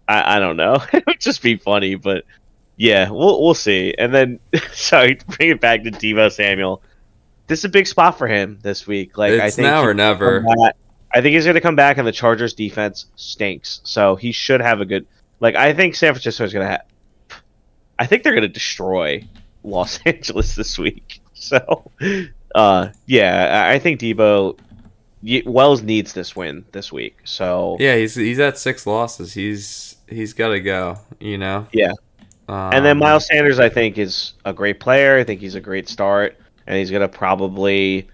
I, 0.09 0.36
I 0.36 0.39
don't 0.39 0.56
know, 0.56 0.82
it 0.93 1.05
would 1.06 1.20
just 1.20 1.43
be 1.43 1.56
funny, 1.56 1.94
but 1.94 2.24
yeah, 2.76 3.10
we'll 3.10 3.43
we'll 3.43 3.55
see. 3.55 3.94
And 3.97 4.14
then, 4.14 4.40
sorry, 4.72 5.16
to 5.16 5.26
bring 5.26 5.51
it 5.51 5.60
back 5.60 5.82
to 5.85 5.90
Deebo 5.90 6.32
Samuel. 6.32 6.82
This 7.47 7.60
is 7.60 7.64
a 7.64 7.70
big 7.70 7.86
spot 7.86 8.18
for 8.18 8.26
him 8.26 8.59
this 8.62 8.86
week. 8.86 9.16
Like, 9.16 9.32
I 9.35 9.51
think 9.51 9.66
now 9.66 9.82
or 9.82 9.94
never. 9.94 10.40
that- 10.43 10.74
I 11.14 11.22
think 11.22 11.35
he's 11.35 11.44
going 11.44 11.55
to 11.55 11.62
come 11.62 11.76
back, 11.76 11.97
and 11.97 12.06
the 12.06 12.12
Chargers 12.12 12.52
defense 12.52 13.06
stinks. 13.16 13.80
So 13.85 14.14
he 14.16 14.32
should 14.32 14.60
have 14.60 14.80
a 14.80 14.85
good. 14.85 15.06
Like 15.40 15.55
I 15.55 15.72
think 15.72 15.94
San 15.94 16.12
Francisco 16.12 16.44
is 16.44 16.52
going 16.52 16.66
to 16.66 16.70
have. 16.72 16.82
I 17.98 18.06
think 18.06 18.22
they're 18.22 18.35
going 18.35 18.43
to 18.43 18.48
destroy 18.48 19.26
Los 19.62 20.01
Angeles 20.06 20.55
this 20.55 20.78
week. 20.78 21.20
So, 21.32 21.90
uh, 22.54 22.88
yeah, 23.06 23.68
I 23.72 23.78
think 23.78 24.00
Deebo 24.00 24.58
Wells 25.46 25.82
needs 25.82 26.12
this 26.12 26.36
win 26.36 26.64
this 26.72 26.92
week. 26.92 27.18
So 27.24 27.76
Yeah, 27.80 27.96
he's 27.96 28.14
he's 28.14 28.38
at 28.38 28.58
six 28.58 28.86
losses. 28.86 29.32
He's 29.32 29.96
he's 30.08 30.32
got 30.32 30.48
to 30.48 30.60
go. 30.60 30.98
You 31.20 31.38
know. 31.38 31.66
Yeah. 31.72 31.92
Um, 32.48 32.70
And 32.72 32.84
then 32.84 32.98
Miles 32.98 33.26
Sanders, 33.26 33.60
I 33.60 33.68
think, 33.68 33.98
is 33.98 34.34
a 34.44 34.52
great 34.52 34.80
player. 34.80 35.18
I 35.18 35.24
think 35.24 35.40
he's 35.40 35.54
a 35.54 35.60
great 35.60 35.88
start, 35.88 36.36
and 36.66 36.78
he's 36.78 36.90
gonna 36.90 37.08
probably, 37.08 38.08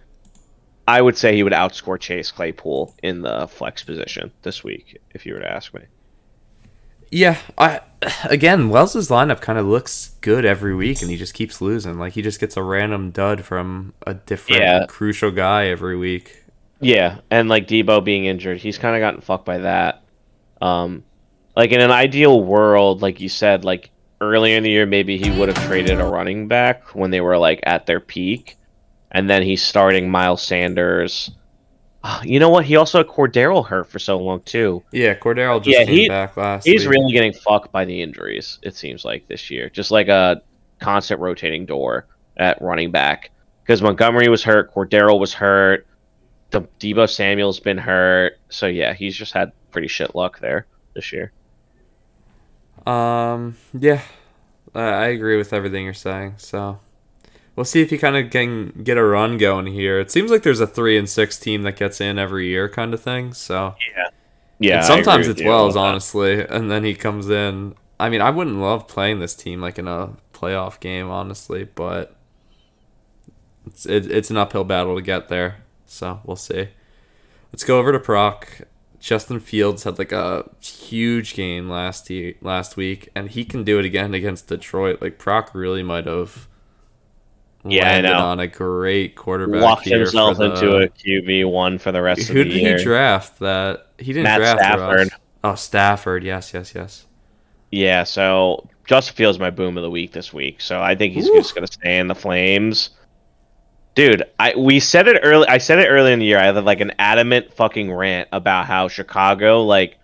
I 0.88 1.00
would 1.00 1.16
say, 1.16 1.36
he 1.36 1.42
would 1.42 1.52
outscore 1.52 2.00
Chase 2.00 2.32
Claypool 2.32 2.94
in 3.02 3.22
the 3.22 3.46
flex 3.46 3.84
position 3.84 4.32
this 4.42 4.64
week, 4.64 5.00
if 5.12 5.24
you 5.24 5.34
were 5.34 5.40
to 5.40 5.50
ask 5.50 5.72
me. 5.72 5.82
Yeah, 7.10 7.38
I 7.58 7.80
again 8.24 8.68
Wells's 8.68 9.08
lineup 9.08 9.40
kind 9.40 9.58
of 9.58 9.66
looks 9.66 10.16
good 10.20 10.44
every 10.44 10.74
week, 10.74 11.00
and 11.02 11.10
he 11.10 11.16
just 11.16 11.34
keeps 11.34 11.60
losing. 11.60 11.98
Like 11.98 12.12
he 12.14 12.22
just 12.22 12.40
gets 12.40 12.56
a 12.56 12.62
random 12.62 13.10
dud 13.10 13.44
from 13.44 13.94
a 14.06 14.14
different 14.14 14.62
Yeah. 14.62 14.86
crucial 14.88 15.30
guy 15.30 15.66
every 15.66 15.96
week. 15.96 16.42
Yeah, 16.80 17.18
and 17.30 17.48
like 17.48 17.66
Deebo 17.68 18.04
being 18.04 18.26
injured, 18.26 18.58
he's 18.58 18.78
kind 18.78 18.94
of 18.96 19.00
gotten 19.00 19.20
fucked 19.20 19.44
by 19.46 19.58
that. 19.58 20.02
Um, 20.60 21.04
like 21.56 21.70
in 21.72 21.80
an 21.80 21.90
ideal 21.90 22.42
world, 22.42 23.00
like 23.00 23.20
you 23.20 23.28
said, 23.28 23.64
like 23.64 23.90
earlier 24.20 24.56
in 24.56 24.62
the 24.64 24.70
year, 24.70 24.86
maybe 24.86 25.16
he 25.16 25.30
would 25.38 25.48
have 25.48 25.66
traded 25.66 26.00
a 26.00 26.04
running 26.04 26.48
back 26.48 26.94
when 26.94 27.10
they 27.10 27.20
were 27.20 27.38
like 27.38 27.60
at 27.64 27.86
their 27.86 28.00
peak, 28.00 28.56
and 29.12 29.30
then 29.30 29.42
he's 29.42 29.62
starting 29.62 30.10
Miles 30.10 30.42
Sanders. 30.42 31.30
Ah, 32.06 32.20
You 32.22 32.38
know 32.38 32.50
what? 32.50 32.66
He 32.66 32.76
also 32.76 32.98
had 32.98 33.06
Cordarrelle 33.06 33.66
hurt 33.66 33.88
for 33.88 33.98
so 33.98 34.18
long 34.18 34.42
too. 34.42 34.82
Yeah, 34.92 35.14
Cordarrelle 35.14 35.62
just 35.62 35.76
Yeah, 35.78 35.84
came 35.86 35.94
he- 35.94 36.08
back 36.08 36.36
last. 36.36 36.64
He's 36.66 36.82
week. 36.86 36.96
really 36.96 37.12
getting 37.12 37.32
fucked 37.32 37.72
by 37.72 37.84
the 37.86 38.02
injuries. 38.02 38.58
It 38.62 38.76
seems 38.76 39.04
like 39.06 39.26
this 39.26 39.50
year, 39.50 39.70
just 39.70 39.90
like 39.90 40.08
a 40.08 40.42
constant 40.80 41.18
rotating 41.20 41.64
door 41.64 42.06
at 42.36 42.60
running 42.60 42.90
back. 42.90 43.30
Because 43.62 43.80
Montgomery 43.80 44.28
was 44.28 44.42
hurt, 44.44 44.74
Cordarrelle 44.74 45.18
was 45.18 45.32
hurt, 45.32 45.86
the 46.50 46.60
Deebo 46.78 47.08
Samuel's 47.08 47.58
been 47.58 47.78
hurt. 47.78 48.38
So 48.50 48.66
yeah, 48.66 48.92
he's 48.92 49.16
just 49.16 49.32
had 49.32 49.52
pretty 49.70 49.88
shit 49.88 50.14
luck 50.14 50.40
there 50.40 50.66
this 50.94 51.10
year. 51.10 51.32
Um, 52.86 53.56
yeah, 53.72 54.02
I 54.74 54.82
I 54.82 55.06
agree 55.06 55.38
with 55.38 55.54
everything 55.54 55.84
you're 55.84 55.94
saying. 55.94 56.34
So 56.36 56.78
we'll 57.56 57.64
see 57.64 57.82
if 57.82 57.90
he 57.90 57.98
kind 57.98 58.16
of 58.16 58.30
can 58.30 58.82
get 58.82 58.98
a 58.98 59.04
run 59.04 59.38
going 59.38 59.66
here. 59.66 60.00
It 60.00 60.10
seems 60.10 60.30
like 60.30 60.42
there's 60.42 60.60
a 60.60 60.66
three 60.66 60.98
and 60.98 61.08
six 61.08 61.38
team 61.38 61.62
that 61.62 61.76
gets 61.76 62.00
in 62.00 62.18
every 62.18 62.48
year, 62.48 62.68
kind 62.68 62.94
of 62.94 63.02
thing. 63.02 63.32
So 63.32 63.74
Yeah, 64.58 64.78
and 64.78 64.86
sometimes 64.86 65.28
it's 65.28 65.42
Wells, 65.42 65.76
honestly, 65.76 66.40
and 66.40 66.70
then 66.70 66.84
he 66.84 66.94
comes 66.94 67.28
in. 67.28 67.74
I 67.98 68.08
mean, 68.08 68.20
I 68.20 68.30
wouldn't 68.30 68.56
love 68.56 68.88
playing 68.88 69.18
this 69.18 69.34
team 69.34 69.60
like 69.60 69.78
in 69.78 69.88
a 69.88 70.10
playoff 70.32 70.80
game, 70.80 71.10
honestly, 71.10 71.64
but 71.64 72.16
it's 73.66 73.86
it, 73.86 74.10
it's 74.10 74.30
an 74.30 74.36
uphill 74.36 74.64
battle 74.64 74.96
to 74.96 75.02
get 75.02 75.28
there. 75.28 75.64
So 75.86 76.20
we'll 76.24 76.36
see. 76.36 76.68
Let's 77.52 77.64
go 77.64 77.78
over 77.78 77.92
to 77.92 78.00
Proc. 78.00 78.62
Justin 78.98 79.38
Fields 79.38 79.84
had 79.84 79.98
like 79.98 80.12
a 80.12 80.48
huge 80.60 81.34
game 81.34 81.68
last 81.68 82.08
year, 82.08 82.34
last 82.40 82.76
week, 82.76 83.10
and 83.14 83.28
he 83.28 83.44
can 83.44 83.62
do 83.62 83.78
it 83.78 83.84
again 83.84 84.14
against 84.14 84.48
Detroit. 84.48 85.02
Like 85.02 85.18
Proc 85.18 85.54
really 85.54 85.82
might 85.82 86.06
have 86.06 86.48
Yeah, 87.66 87.88
I 87.88 87.92
landed 87.92 88.08
know. 88.10 88.18
on 88.18 88.40
a 88.40 88.46
great 88.46 89.16
quarterback. 89.16 89.62
Locked 89.62 89.84
here 89.86 90.00
himself 90.00 90.36
for 90.36 90.44
into 90.44 90.76
a 90.76 90.88
QB 90.88 91.50
one 91.50 91.78
for 91.78 91.92
the 91.92 92.02
rest 92.02 92.22
of 92.22 92.28
the 92.28 92.34
year. 92.34 92.44
Who 92.44 92.50
did 92.50 92.60
year. 92.60 92.78
he 92.78 92.84
draft? 92.84 93.38
That 93.38 93.86
he 93.98 94.12
didn't 94.12 94.24
Matt 94.24 94.38
draft 94.38 94.58
Stafford. 94.60 94.98
Russ. 94.98 95.08
Oh, 95.42 95.54
Stafford. 95.54 96.24
Yes, 96.24 96.52
yes, 96.52 96.74
yes. 96.74 97.06
Yeah, 97.70 98.04
so 98.04 98.68
Justin 98.86 99.16
Fields 99.16 99.38
my 99.38 99.50
boom 99.50 99.76
of 99.76 99.82
the 99.82 99.90
week 99.90 100.12
this 100.12 100.32
week. 100.32 100.60
So 100.60 100.80
I 100.80 100.94
think 100.94 101.14
he's 101.14 101.26
Ooh. 101.26 101.34
just 101.34 101.54
gonna 101.54 101.66
stay 101.66 101.98
in 101.98 102.08
the 102.08 102.14
flames. 102.14 102.90
Dude, 103.94 104.24
I 104.38 104.54
we 104.56 104.80
said 104.80 105.08
it 105.08 105.20
early 105.22 105.46
I 105.48 105.58
said 105.58 105.78
it 105.78 105.86
early 105.88 106.12
in 106.12 106.18
the 106.18 106.26
year. 106.26 106.38
I 106.38 106.44
had 106.44 106.64
like 106.64 106.80
an 106.80 106.92
adamant 106.98 107.52
fucking 107.54 107.92
rant 107.92 108.28
about 108.32 108.66
how 108.66 108.88
Chicago 108.88 109.62
like 109.62 109.98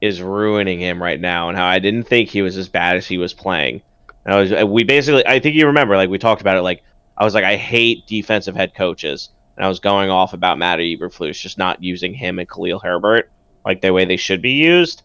is 0.00 0.20
ruining 0.20 0.80
him 0.80 1.02
right 1.02 1.20
now 1.20 1.48
and 1.48 1.56
how 1.56 1.66
I 1.66 1.78
didn't 1.78 2.04
think 2.04 2.28
he 2.28 2.42
was 2.42 2.56
as 2.56 2.68
bad 2.68 2.96
as 2.96 3.06
he 3.06 3.18
was 3.18 3.32
playing. 3.32 3.82
And 4.24 4.34
I 4.34 4.40
was 4.40 4.64
we 4.64 4.82
basically 4.84 5.26
I 5.26 5.38
think 5.40 5.54
you 5.54 5.66
remember 5.66 5.96
like 5.96 6.10
we 6.10 6.18
talked 6.18 6.40
about 6.40 6.56
it 6.56 6.62
like 6.62 6.82
I 7.16 7.24
was 7.24 7.34
like 7.34 7.44
I 7.44 7.56
hate 7.56 8.06
defensive 8.06 8.56
head 8.56 8.74
coaches. 8.74 9.30
And 9.56 9.64
I 9.64 9.68
was 9.68 9.78
going 9.78 10.10
off 10.10 10.32
about 10.32 10.58
Matt 10.58 10.80
Eberflus 10.80 11.40
just 11.40 11.58
not 11.58 11.82
using 11.82 12.12
him 12.12 12.40
and 12.40 12.48
Khalil 12.48 12.80
Herbert 12.80 13.30
like 13.64 13.80
the 13.80 13.92
way 13.92 14.04
they 14.04 14.16
should 14.16 14.42
be 14.42 14.52
used. 14.52 15.02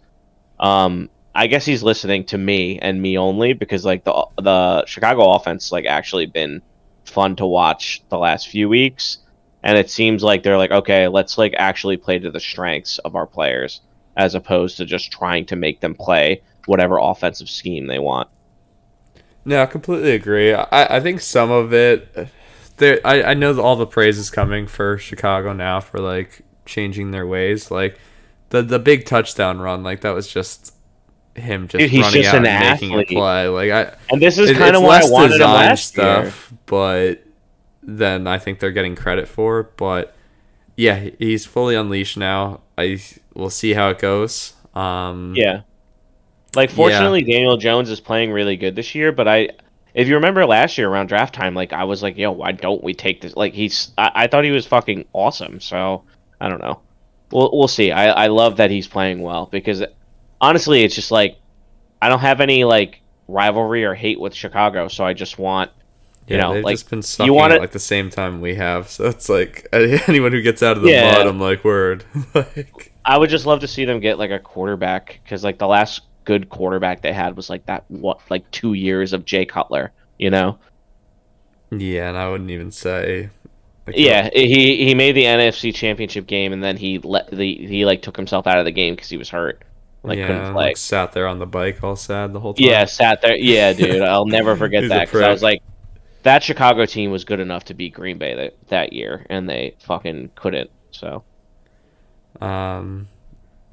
Um 0.60 1.10
I 1.36 1.48
guess 1.48 1.66
he's 1.66 1.84
listening 1.84 2.26
to 2.26 2.38
me 2.38 2.80
and 2.80 3.02
me 3.02 3.18
only 3.18 3.54
because 3.54 3.86
like 3.86 4.04
the 4.04 4.26
the 4.42 4.86
Chicago 4.86 5.32
offense 5.34 5.72
like 5.72 5.86
actually 5.86 6.26
been 6.26 6.62
fun 7.06 7.36
to 7.38 7.46
watch 7.46 8.04
the 8.10 8.18
last 8.18 8.50
few 8.50 8.68
weeks 8.70 9.20
and 9.64 9.78
it 9.78 9.90
seems 9.90 10.24
like 10.24 10.44
they're 10.44 10.58
like 10.58 10.72
okay 10.72 11.08
let's 11.08 11.38
like 11.38 11.54
actually 11.58 11.98
play 11.98 12.20
to 12.20 12.32
the 12.32 12.40
strengths 12.40 12.98
of 13.00 13.16
our 13.16 13.26
players 13.26 13.82
as 14.18 14.36
opposed 14.36 14.78
to 14.78 14.86
just 14.86 15.12
trying 15.12 15.46
to 15.46 15.56
make 15.56 15.80
them 15.80 15.96
play 15.96 16.42
whatever 16.66 16.98
offensive 16.98 17.50
scheme 17.50 17.88
they 17.88 18.00
want 18.00 18.30
No, 19.46 19.62
I 19.62 19.66
completely 19.66 20.12
agree. 20.12 20.54
I, 20.54 20.98
I 20.98 21.00
think 21.00 21.22
some 21.22 21.50
of 21.52 21.74
it, 21.74 22.28
there. 22.78 23.00
I, 23.06 23.24
I 23.24 23.34
know 23.34 23.60
all 23.60 23.76
the 23.76 23.88
praise 23.88 24.18
is 24.18 24.30
coming 24.30 24.68
for 24.68 24.98
Chicago 24.98 25.54
now 25.54 25.80
for 25.80 26.00
like 26.00 26.42
changing 26.66 27.12
their 27.12 27.26
ways. 27.26 27.72
Like 27.72 28.00
the 28.50 28.62
the 28.62 28.80
big 28.80 29.06
touchdown 29.06 29.60
run, 29.60 29.84
like 29.84 30.02
that 30.02 30.12
was 30.12 30.28
just 30.28 30.74
him 31.36 31.68
just 31.68 31.80
Dude, 31.80 31.90
he's 31.90 32.02
running 32.02 32.22
just 32.24 32.36
out 32.36 32.42
an 32.42 32.48
and 32.48 32.70
making 32.82 33.00
a 33.00 33.06
play. 33.06 33.48
Like 33.48 33.72
I, 33.72 33.96
and 34.10 34.22
this 34.22 34.38
is 34.38 34.52
it- 34.52 34.58
kind 34.58 34.76
of 34.76 34.84
why 34.84 35.02
I 35.02 35.10
wanted 35.10 35.36
him 35.36 35.42
last 35.42 35.96
year 35.98 36.34
but 36.66 37.24
then 37.82 38.28
I 38.28 38.38
think 38.38 38.60
they're 38.60 38.72
getting 38.72 38.96
credit 38.96 39.28
for. 39.28 39.64
But 39.78 40.16
yeah, 40.76 41.10
he's 41.18 41.46
fully 41.46 41.76
unleashed 41.76 42.18
now. 42.18 42.62
I 42.78 43.02
we'll 43.34 43.50
see 43.50 43.74
how 43.74 43.90
it 43.90 44.00
goes. 44.00 44.54
Um, 44.76 45.34
Yeah. 45.36 45.62
Like 46.54 46.72
fortunately 46.72 47.24
Daniel 47.24 47.58
Jones 47.58 47.90
is 47.90 48.00
playing 48.00 48.32
really 48.32 48.58
good 48.58 48.76
this 48.76 48.96
year, 48.96 49.12
but 49.12 49.28
I 49.28 49.50
if 49.94 50.08
you 50.08 50.16
remember 50.16 50.46
last 50.46 50.78
year 50.78 50.90
around 50.90 51.08
draft 51.08 51.34
time, 51.34 51.54
like 51.56 51.74
I 51.74 51.84
was 51.84 52.02
like, 52.04 52.18
yo, 52.18 52.32
why 52.32 52.52
don't 52.52 52.84
we 52.84 52.94
take 52.94 53.22
this 53.22 53.36
like 53.36 53.54
he's 53.54 53.94
I, 53.98 54.12
I 54.16 54.28
thought 54.28 54.44
he 54.44 54.52
was 54.52 54.66
fucking 54.68 55.06
awesome, 55.14 55.60
so 55.60 56.06
I 56.40 56.50
don't 56.50 56.62
know. 56.62 56.84
We'll 57.32 57.52
we'll 57.54 57.68
see. 57.68 57.92
I, 57.92 58.10
I 58.26 58.28
love 58.28 58.58
that 58.58 58.72
he's 58.72 58.88
playing 58.88 59.22
well 59.22 59.48
because 59.52 59.84
honestly 60.42 60.84
it's 60.84 60.96
just 60.96 61.12
like 61.12 61.42
I 62.02 62.10
don't 62.10 62.20
have 62.22 62.42
any 62.42 62.64
like 62.66 63.04
rivalry 63.28 63.86
or 63.86 63.96
hate 63.96 64.20
with 64.20 64.36
Chicago, 64.36 64.88
so 64.90 65.06
I 65.06 65.14
just 65.14 65.40
want 65.40 65.72
you 66.28 66.38
Yeah, 66.38 66.40
know, 66.40 66.54
they've 66.54 66.64
like 66.64 66.78
just 66.78 66.90
been 66.90 67.02
sucking 67.02 67.34
want 67.34 67.54
at 67.54 67.58
it- 67.58 67.62
like 67.62 67.72
the 67.72 67.80
same 67.80 68.10
time 68.10 68.40
we 68.42 68.56
have. 68.56 68.90
So 68.90 69.06
it's 69.06 69.30
like 69.30 69.68
anyone 69.74 70.32
who 70.32 70.42
gets 70.42 70.62
out 70.62 70.78
of 70.78 70.84
the 70.84 70.92
Yeah. 70.92 71.02
mud, 71.02 71.26
I'm 71.26 71.40
like, 71.40 71.64
word. 71.64 72.06
like, 72.34 72.94
I 73.06 73.18
would 73.18 73.30
just 73.30 73.46
love 73.46 73.62
to 73.62 73.68
see 73.68 73.86
them 73.86 74.00
get 74.00 74.20
like 74.20 74.32
a 74.32 74.40
quarterback 74.40 75.20
because 75.24 75.44
like 75.44 75.58
the 75.58 75.68
last 75.68 76.02
good 76.30 76.50
quarterback 76.50 77.02
they 77.02 77.12
had 77.14 77.36
was 77.36 77.50
like 77.50 77.66
that 77.66 77.86
what 77.90 78.22
like 78.30 78.50
two 78.52 78.74
years 78.74 79.14
of 79.14 79.26
Jay 79.26 79.46
Cutler, 79.46 79.92
you 80.20 80.30
know. 80.30 80.60
yeah, 81.72 82.10
and 82.10 82.18
I 82.18 82.30
wouldn't 82.30 82.52
even 82.52 82.72
say. 82.72 83.30
Like, 83.88 83.98
Yeah, 83.98 84.30
he 84.34 84.86
he 84.86 84.94
made 84.96 85.14
the 85.16 85.24
NFC 85.24 85.74
Championship 85.74 86.28
game 86.28 86.54
and 86.54 86.64
then 86.64 86.78
he 86.78 87.00
let 87.00 87.30
the 87.32 87.56
he 87.56 87.86
like 87.86 88.02
took 88.02 88.16
himself 88.18 88.46
out 88.48 88.60
of 88.60 88.66
the 88.66 88.72
game 88.72 88.96
because 88.96 89.10
he 89.10 89.18
was 89.18 89.30
hurt, 89.30 89.64
like 90.04 90.20
yeah, 90.20 90.28
couldn't 90.28 90.48
play. 90.48 90.68
like 90.68 90.78
sat 90.78 91.12
there 91.14 91.28
on 91.28 91.40
the 91.40 91.48
bike 91.48 91.84
all 91.84 91.96
sad 91.96 92.34
the 92.34 92.40
whole 92.40 92.54
time. 92.54 92.70
Yeah, 92.70 92.86
sat 92.86 93.22
there. 93.22 93.36
Yeah, 93.38 93.74
dude, 93.74 94.02
I'll 94.02 94.26
never 94.28 94.56
forget 94.58 94.88
that 94.90 95.08
because 95.08 95.22
I 95.22 95.30
was 95.32 95.42
like, 95.44 95.64
that 96.24 96.44
Chicago 96.44 96.86
team 96.86 97.12
was 97.12 97.26
good 97.26 97.40
enough 97.42 97.66
to 97.66 97.74
beat 97.76 97.94
Green 97.96 98.18
Bay 98.20 98.36
that 98.36 98.58
that 98.70 98.94
year, 98.94 99.26
and 99.30 99.50
they 99.50 99.76
fucking 99.80 100.32
couldn't. 100.36 100.72
So 100.92 101.26
Um, 102.42 103.10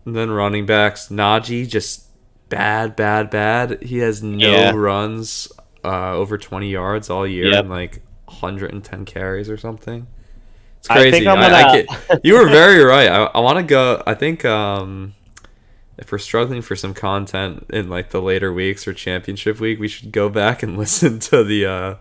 and 0.05 0.17
then 0.17 0.31
running 0.31 0.67
backs, 0.67 1.09
Najee 1.09 1.69
just 1.69 2.06
bad, 2.49 2.97
bad, 2.97 3.31
bad. 3.31 3.83
He 3.83 3.99
has 3.99 4.23
no 4.23 4.47
Yeah. 4.51 4.73
runs 4.75 5.51
uh, 5.85 6.13
over 6.15 6.37
20 6.39 6.69
yards 6.71 7.09
all 7.11 7.27
year 7.27 7.47
Yep. 7.53 7.61
and 7.61 7.71
like 7.71 8.03
110 8.27 9.05
carries 9.05 9.49
or 9.49 9.57
something. 9.57 10.07
It's 10.79 10.91
I 10.91 10.95
crazy. 10.95 11.11
think 11.13 11.27
I'm 11.27 11.39
I- 11.39 11.47
I 11.47 11.63
gonna- 11.63 11.83
get- 11.85 12.21
you 12.25 12.35
were 12.35 12.49
very 12.49 12.83
right. 12.85 13.09
I, 13.09 13.25
I 13.25 13.41
want 13.41 13.59
to 13.59 13.63
go. 13.63 14.03
I 14.07 14.15
think 14.15 14.45
um, 14.45 15.15
if 15.99 16.11
we're 16.13 16.19
struggling 16.19 16.63
for 16.63 16.77
some 16.77 16.93
content 16.95 17.67
in 17.71 17.89
like 17.89 18.11
the 18.11 18.21
later 18.21 18.53
weeks 18.53 18.87
or 18.87 18.93
championship 18.95 19.61
week, 19.61 19.79
we 19.81 19.89
should 19.89 20.13
go 20.13 20.29
back 20.29 20.63
and 20.63 20.77
listen 20.79 21.19
to 21.21 21.43
the 21.45 21.67
uh, 21.67 21.95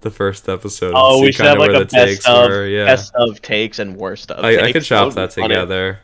the 0.00 0.10
first 0.10 0.48
episode. 0.48 0.92
oh, 0.96 1.20
we 1.20 1.30
should 1.32 1.46
have 1.46 1.58
like 1.58 1.70
a 1.70 1.84
best 1.84 2.26
of 2.26 2.48
were. 2.50 2.66
Yeah, 2.66 2.84
best 2.86 3.12
of 3.14 3.40
takes 3.42 3.78
and 3.78 3.96
worst 3.96 4.30
of. 4.30 4.44
I, 4.44 4.66
I 4.68 4.72
could 4.72 4.84
chop 4.84 5.12
that 5.14 5.32
funny. 5.32 5.48
together. 5.48 6.00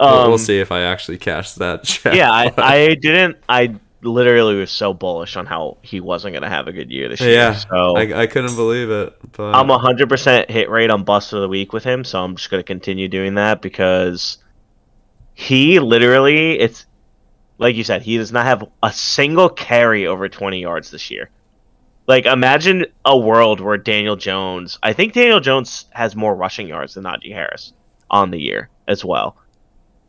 We'll- 0.00 0.22
we'll 0.24 0.32
Um, 0.32 0.38
see 0.38 0.58
if 0.60 0.72
I 0.72 0.80
actually 0.82 1.18
cash 1.18 1.52
that. 1.54 1.84
Chat. 1.84 2.14
yeah, 2.14 2.32
I, 2.32 2.52
I 2.56 2.94
didn't. 2.94 3.36
I 3.48 3.74
literally 4.02 4.54
was 4.56 4.70
so 4.70 4.94
bullish 4.94 5.36
on 5.36 5.44
how 5.44 5.76
he 5.82 6.00
wasn't 6.00 6.32
going 6.32 6.42
to 6.42 6.48
have 6.48 6.66
a 6.68 6.72
good 6.72 6.90
year 6.90 7.08
this 7.10 7.20
year. 7.20 7.32
Yeah, 7.32 7.54
so 7.54 7.96
I, 7.96 8.22
I 8.22 8.26
couldn't 8.26 8.54
believe 8.56 8.88
it. 8.90 9.14
But 9.32 9.54
I'm 9.54 9.68
hundred 9.68 10.08
percent 10.08 10.50
hit 10.50 10.70
rate 10.70 10.88
on 10.90 11.04
bust 11.04 11.32
of 11.34 11.42
the 11.42 11.48
week 11.48 11.72
with 11.74 11.84
him. 11.84 12.04
So 12.04 12.22
I'm 12.24 12.34
just 12.36 12.50
going 12.50 12.60
to 12.60 12.66
continue 12.66 13.08
doing 13.08 13.34
that 13.34 13.60
because 13.60 14.38
he 15.34 15.78
literally 15.78 16.58
it's 16.58 16.86
like 17.58 17.76
you 17.76 17.84
said, 17.84 18.00
he 18.00 18.16
does 18.16 18.32
not 18.32 18.46
have 18.46 18.64
a 18.82 18.90
single 18.90 19.50
carry 19.50 20.06
over 20.06 20.30
20 20.30 20.60
yards 20.62 20.90
this 20.90 21.10
year. 21.10 21.28
Like 22.06 22.24
imagine 22.24 22.86
a 23.04 23.18
world 23.18 23.60
where 23.60 23.76
Daniel 23.76 24.16
Jones, 24.16 24.78
I 24.82 24.94
think 24.94 25.12
Daniel 25.12 25.40
Jones 25.40 25.84
has 25.90 26.16
more 26.16 26.34
rushing 26.34 26.68
yards 26.68 26.94
than 26.94 27.04
Najee 27.04 27.32
Harris 27.34 27.74
on 28.10 28.30
the 28.30 28.40
year 28.40 28.70
as 28.88 29.04
well. 29.04 29.36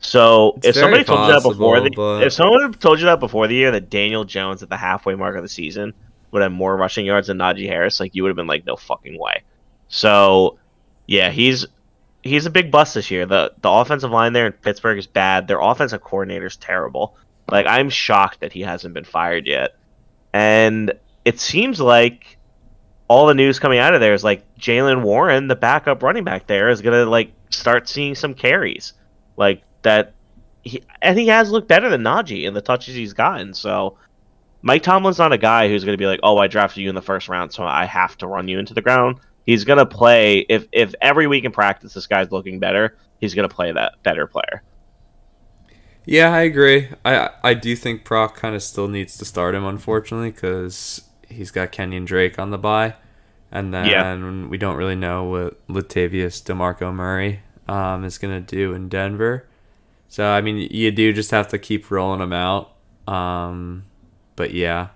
So 0.02 0.54
It's 0.58 0.68
if 0.70 0.76
somebody 0.76 1.04
told 1.04 1.28
you 1.28 1.34
that 1.34 1.44
before 1.44 1.80
the, 1.80 1.92
but- 1.92 2.24
if 2.24 2.34
someone 2.34 2.74
told 2.74 3.00
you 3.00 3.06
that 3.06 3.20
before 3.20 3.48
the 3.48 3.56
year 3.56 3.72
that 3.72 3.90
Daniel 3.90 4.26
Jones 4.26 4.64
at 4.64 4.70
the 4.70 4.78
halfway 4.78 5.16
mark 5.16 5.36
of 5.36 5.44
the 5.44 5.50
season 5.50 5.94
would 6.32 6.42
have 6.42 6.52
more 6.52 6.76
rushing 6.76 7.06
yards 7.06 7.28
than 7.28 7.38
Najee 7.38 7.68
Harris, 7.68 8.00
like 8.00 8.16
you 8.16 8.24
would 8.24 8.30
have 8.30 8.36
been 8.36 8.48
like, 8.48 8.66
no 8.66 8.76
fucking 8.76 9.20
way. 9.20 9.44
So 9.88 10.58
yeah, 11.06 11.30
he's 11.30 11.68
he's 12.24 12.46
a 12.46 12.50
big 12.50 12.72
bust 12.72 12.96
this 12.96 13.12
year. 13.12 13.26
The 13.26 13.54
the 13.62 13.70
offensive 13.70 14.12
line 14.12 14.34
there 14.34 14.48
in 14.48 14.54
Pittsburgh 14.54 14.98
is 14.98 15.08
bad. 15.08 15.48
Their 15.48 15.60
offensive 15.60 16.02
coordinator 16.02 16.48
is 16.48 16.58
terrible. 16.58 17.16
Like 17.50 17.68
I'm 17.68 17.90
shocked 17.90 18.40
that 18.40 18.54
he 18.54 18.62
hasn't 18.62 18.94
been 18.94 19.04
fired 19.04 19.46
yet. 19.46 19.76
And 20.34 20.94
it 21.26 21.40
seems 21.40 21.80
like 21.80 22.38
all 23.08 23.28
the 23.28 23.34
news 23.34 23.60
coming 23.60 23.78
out 23.78 23.94
of 23.94 24.00
there 24.00 24.14
is 24.14 24.24
like 24.24 24.56
Jaylen 24.56 25.02
Warren, 25.04 25.48
the 25.48 25.56
backup 25.56 26.02
running 26.02 26.24
back 26.24 26.48
there, 26.48 26.70
is 26.70 26.82
gonna 26.82 27.06
like 27.06 27.34
start 27.50 27.88
seeing 27.90 28.16
some 28.16 28.34
carries. 28.34 28.94
Like 29.36 29.64
that 29.84 30.14
he, 30.64 30.84
and 31.02 31.18
he 31.18 31.28
has 31.28 31.50
looked 31.52 31.68
better 31.68 31.90
than 31.90 32.04
Najee 32.04 32.44
in 32.46 32.54
the 32.54 32.62
touches 32.62 32.96
he's 32.96 33.14
gotten. 33.14 33.54
So 33.54 33.98
Mike 34.62 34.84
Tomlin's 34.84 35.18
not 35.18 35.34
a 35.34 35.38
guy 35.38 35.68
who's 35.68 35.84
going 35.84 35.94
to 35.94 36.02
be 36.02 36.06
like, 36.06 36.20
"Oh, 36.24 36.38
I 36.38 36.48
drafted 36.48 36.84
you 36.84 36.90
in 36.90 36.96
the 36.96 37.02
first 37.02 37.28
round, 37.30 37.52
so 37.52 37.64
I 37.64 37.86
have 37.86 38.18
to 38.20 38.28
run 38.28 38.48
you 38.48 38.60
into 38.60 38.74
the 38.74 38.82
ground." 38.82 39.18
He's 39.46 39.64
going 39.64 39.80
to 39.80 39.86
play 39.88 40.40
if 40.50 40.68
if 40.72 40.94
every 41.02 41.26
week 41.28 41.46
in 41.46 41.52
practice 41.52 41.94
this 41.94 42.06
guy's 42.08 42.32
looking 42.32 42.60
better, 42.60 42.96
he's 43.20 43.34
going 43.34 43.48
to 43.50 43.54
play 43.54 43.72
that 43.72 43.94
better 44.04 44.28
player. 44.28 44.62
Yeah, 46.06 46.32
I 46.34 46.42
agree. 46.42 46.90
I 47.06 47.30
I 47.44 47.54
do 47.54 47.76
think 47.76 48.04
Proc 48.04 48.36
kind 48.36 48.56
of 48.56 48.64
still 48.64 48.88
needs 48.88 49.18
to 49.18 49.26
start 49.26 49.56
him, 49.56 49.66
unfortunately, 49.66 50.32
because 50.32 51.02
he's 51.28 51.52
got 51.52 51.72
Kenyan 51.72 52.06
Drake 52.06 52.38
on 52.40 52.50
the 52.52 52.58
bye, 52.58 52.96
and 53.52 53.74
then 53.74 53.86
Yeah. 53.88 54.48
we 54.48 54.58
don't 54.58 54.76
really 54.78 54.96
know 54.96 55.24
what 55.26 55.68
Latavius 55.68 56.42
Demarco 56.44 56.94
Murray 56.94 57.42
um, 57.68 58.04
is 58.04 58.18
gonna 58.18 58.42
do 58.42 58.74
in 58.74 58.90
Denver. 58.90 59.48
So 60.12 60.28
I 60.28 60.42
mean, 60.42 60.68
you 60.70 60.92
do 60.92 61.14
just 61.14 61.32
have 61.32 61.48
to 61.48 61.58
keep 61.58 61.90
rolling 61.90 62.20
them 62.20 62.34
out. 62.34 62.74
Um, 63.08 63.86
but 64.36 64.54
yeah, 64.54 64.90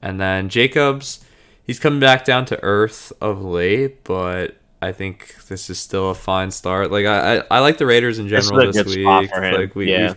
and 0.00 0.20
then 0.20 0.48
Jacobs, 0.48 1.24
he's 1.66 1.80
coming 1.80 1.98
back 1.98 2.24
down 2.24 2.44
to 2.46 2.62
earth 2.62 3.12
of 3.20 3.42
late, 3.42 4.04
but. 4.04 4.56
I 4.82 4.92
think 4.92 5.34
this 5.48 5.68
is 5.68 5.78
still 5.78 6.08
a 6.08 6.14
fine 6.14 6.50
start. 6.50 6.90
Like 6.90 7.04
I, 7.04 7.36
I, 7.36 7.42
I 7.50 7.58
like 7.58 7.76
the 7.76 7.84
Raiders 7.84 8.18
in 8.18 8.28
general 8.28 8.66
a 8.66 8.72
this 8.72 8.86
week. 8.86 9.04
spot 9.04 9.26
for 9.26 9.42
him. 9.42 9.54
Like 9.54 9.74
we, 9.74 9.92
Yeah. 9.92 10.14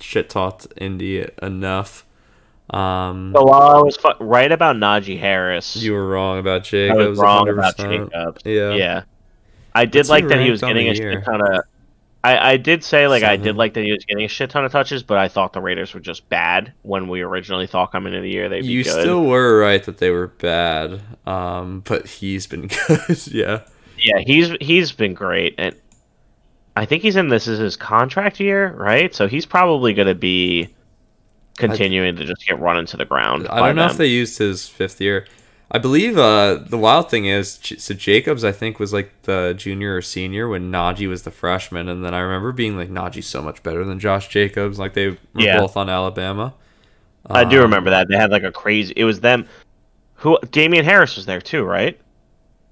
shit 0.00 0.30
talked 0.30 0.68
Indy 0.78 1.26
enough. 1.42 2.06
Um, 2.70 3.34
So 3.36 3.42
while 3.44 3.76
I 3.76 3.82
was 3.82 3.98
fu- 3.98 4.08
right 4.24 4.50
about 4.50 4.76
Najee 4.76 5.18
Harris, 5.20 5.76
you 5.76 5.92
were 5.92 6.08
wrong 6.08 6.38
about 6.38 6.62
I 6.62 6.64
Jacobs. 6.64 7.08
was 7.10 7.18
wrong 7.18 7.46
about 7.50 7.76
100%. 7.76 8.10
Jacobs. 8.10 8.42
Yeah. 8.46 8.72
Yeah, 8.72 9.02
I 9.74 9.84
did 9.84 9.98
What's 9.98 10.08
like 10.08 10.28
that 10.28 10.40
he 10.40 10.50
was 10.50 10.62
getting 10.62 10.88
a 10.88 10.94
shit 10.94 11.22
ton 11.22 11.42
of. 11.42 11.64
I, 12.22 12.52
I 12.52 12.56
did 12.58 12.84
say 12.84 13.08
like 13.08 13.22
I 13.22 13.36
did 13.36 13.56
like 13.56 13.74
that 13.74 13.84
he 13.84 13.92
was 13.92 14.04
getting 14.04 14.24
a 14.24 14.28
shit 14.28 14.50
ton 14.50 14.64
of 14.66 14.72
touches, 14.72 15.02
but 15.02 15.16
I 15.16 15.28
thought 15.28 15.54
the 15.54 15.60
Raiders 15.60 15.94
were 15.94 16.00
just 16.00 16.28
bad 16.28 16.72
when 16.82 17.08
we 17.08 17.22
originally 17.22 17.66
thought 17.66 17.92
coming 17.92 18.12
into 18.12 18.22
the 18.22 18.30
year 18.30 18.48
they'd 18.50 18.60
be 18.60 18.66
You 18.68 18.84
good. 18.84 19.00
still 19.00 19.24
were 19.24 19.58
right 19.58 19.82
that 19.84 19.98
they 19.98 20.10
were 20.10 20.26
bad. 20.26 21.00
Um, 21.26 21.80
but 21.86 22.06
he's 22.06 22.46
been 22.46 22.66
good. 22.88 23.26
yeah. 23.28 23.62
Yeah, 23.98 24.18
he's 24.18 24.50
he's 24.60 24.92
been 24.92 25.14
great, 25.14 25.54
and 25.58 25.74
I 26.76 26.84
think 26.86 27.02
he's 27.02 27.16
in 27.16 27.28
this 27.28 27.46
is 27.48 27.58
his 27.58 27.76
contract 27.76 28.40
year, 28.40 28.72
right? 28.74 29.14
So 29.14 29.26
he's 29.28 29.44
probably 29.46 29.92
going 29.94 30.08
to 30.08 30.14
be 30.14 30.68
continuing 31.58 32.16
to 32.16 32.24
just 32.24 32.46
get 32.46 32.58
run 32.58 32.78
into 32.78 32.96
the 32.96 33.04
ground. 33.04 33.46
I 33.48 33.58
don't 33.66 33.76
know 33.76 33.86
if 33.86 33.96
they 33.98 34.06
used 34.06 34.38
his 34.38 34.66
fifth 34.68 35.00
year. 35.00 35.26
I 35.72 35.78
believe 35.78 36.18
uh, 36.18 36.56
the 36.66 36.76
wild 36.76 37.10
thing 37.10 37.26
is, 37.26 37.60
so 37.78 37.94
Jacobs, 37.94 38.42
I 38.44 38.50
think, 38.50 38.80
was 38.80 38.92
like 38.92 39.12
the 39.22 39.54
junior 39.56 39.96
or 39.96 40.02
senior 40.02 40.48
when 40.48 40.72
Najee 40.72 41.08
was 41.08 41.22
the 41.22 41.30
freshman. 41.30 41.88
And 41.88 42.04
then 42.04 42.12
I 42.12 42.18
remember 42.20 42.50
being 42.50 42.76
like, 42.76 42.90
Najee's 42.90 43.26
so 43.26 43.40
much 43.40 43.62
better 43.62 43.84
than 43.84 44.00
Josh 44.00 44.26
Jacobs. 44.28 44.78
Like 44.80 44.94
they 44.94 45.10
were 45.10 45.16
Yeah. 45.36 45.60
both 45.60 45.76
on 45.76 45.88
Alabama. 45.88 46.54
I 47.26 47.44
do 47.44 47.58
Um, 47.58 47.62
remember 47.64 47.90
that 47.90 48.08
they 48.08 48.16
had 48.16 48.30
like 48.32 48.42
a 48.42 48.50
crazy. 48.50 48.92
It 48.96 49.04
was 49.04 49.20
them. 49.20 49.46
Who 50.14 50.38
Damien 50.50 50.84
Harris 50.84 51.14
was 51.16 51.26
there 51.26 51.40
too, 51.40 51.62
right? 51.62 51.98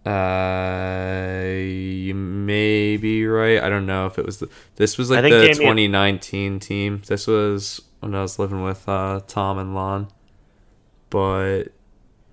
Uh, 0.04 1.44
you 1.54 2.14
may 2.14 2.96
be 2.96 3.26
right. 3.26 3.62
I 3.62 3.68
don't 3.68 3.86
know 3.86 4.06
if 4.06 4.18
it 4.18 4.24
was 4.26 4.38
the. 4.38 4.48
This 4.76 4.98
was 4.98 5.10
like 5.10 5.22
the 5.22 5.28
Damien- 5.30 5.54
2019 5.56 6.60
team. 6.60 7.02
This 7.06 7.26
was 7.26 7.80
when 8.00 8.14
I 8.14 8.22
was 8.22 8.38
living 8.38 8.62
with 8.62 8.88
uh, 8.88 9.20
Tom 9.26 9.58
and 9.58 9.74
Lon. 9.74 10.08
But 11.10 11.64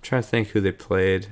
trying 0.06 0.22
to 0.22 0.28
think 0.28 0.48
who 0.48 0.60
they 0.60 0.72
played. 0.72 1.28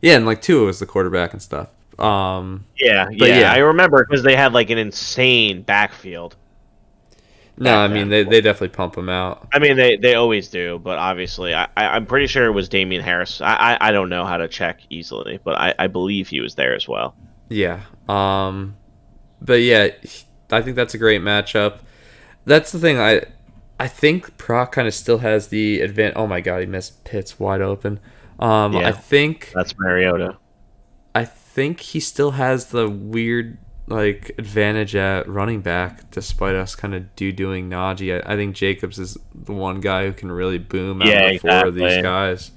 Yeah, 0.00 0.16
and 0.16 0.26
like 0.26 0.42
Tua 0.42 0.66
was 0.66 0.78
the 0.78 0.86
quarterback 0.86 1.32
and 1.32 1.42
stuff. 1.42 1.70
Um, 1.98 2.66
Yeah, 2.76 3.06
But 3.18 3.28
yeah, 3.28 3.40
yeah. 3.40 3.52
I 3.52 3.58
remember 3.58 4.04
because 4.04 4.22
they 4.22 4.36
had 4.36 4.52
like 4.52 4.70
an 4.70 4.78
insane 4.78 5.62
backfield. 5.62 6.36
no, 7.56 7.76
I 7.78 7.88
mean 7.88 8.10
they, 8.10 8.22
they 8.22 8.40
definitely 8.42 8.76
pump 8.76 8.96
him 8.96 9.08
out. 9.08 9.48
I 9.52 9.58
mean, 9.58 9.76
they 9.76 9.96
they 9.96 10.14
always 10.14 10.48
do, 10.48 10.78
but 10.78 10.98
obviously, 10.98 11.54
I, 11.54 11.64
I 11.76 11.86
I'm 11.96 12.04
pretty 12.06 12.26
sure 12.26 12.44
it 12.46 12.50
was 12.52 12.68
Damien 12.68 13.02
Harris. 13.02 13.40
I, 13.40 13.54
I 13.54 13.88
I 13.88 13.92
don't 13.92 14.10
know 14.10 14.24
how 14.26 14.36
to 14.36 14.46
check 14.48 14.80
easily, 14.90 15.40
but 15.42 15.58
I 15.58 15.74
I 15.78 15.86
believe 15.86 16.28
he 16.28 16.40
was 16.40 16.54
there 16.54 16.74
as 16.74 16.86
well. 16.86 17.16
Yeah. 17.48 17.80
Um, 18.08 18.76
but 19.40 19.62
yeah, 19.62 19.88
I 20.50 20.62
think 20.62 20.76
that's 20.76 20.94
a 20.94 20.98
great 20.98 21.22
matchup. 21.22 21.78
That's 22.44 22.72
the 22.72 22.78
thing. 22.78 22.98
I 22.98 23.22
I 23.78 23.88
think 23.88 24.38
Proc 24.38 24.72
kind 24.72 24.88
of 24.88 24.94
still 24.94 25.18
has 25.18 25.48
the 25.48 25.80
advance. 25.80 26.14
Oh 26.16 26.26
my 26.26 26.40
god, 26.40 26.60
he 26.60 26.66
missed 26.66 27.04
Pitts 27.04 27.38
wide 27.38 27.60
open. 27.60 28.00
Um, 28.38 28.72
Yeah. 28.72 28.88
I 28.88 28.92
think 28.92 29.52
That's 29.54 29.78
Mariota. 29.78 30.38
I 31.14 31.24
think 31.24 31.80
he 31.80 32.00
still 32.00 32.32
has 32.32 32.66
the 32.66 32.88
weird 32.88 33.58
like 33.88 34.32
advantage 34.38 34.96
at 34.96 35.28
running 35.28 35.60
back, 35.60 36.10
despite 36.10 36.54
us 36.56 36.74
kind 36.74 36.94
of 36.94 37.14
do 37.16 37.32
doing 37.32 37.70
Najee. 37.70 38.22
I, 38.26 38.32
I 38.32 38.36
think 38.36 38.54
Jacobs 38.56 38.98
is 38.98 39.16
the 39.34 39.52
one 39.52 39.80
guy 39.80 40.06
who 40.06 40.12
can 40.12 40.30
really 40.32 40.58
boom 40.58 41.02
out 41.02 41.08
Yeah, 41.08 41.22
of 41.22 41.30
the 41.30 41.38
four 41.38 41.64
of 41.66 41.74
these 41.74 41.96
guys. 41.98 42.52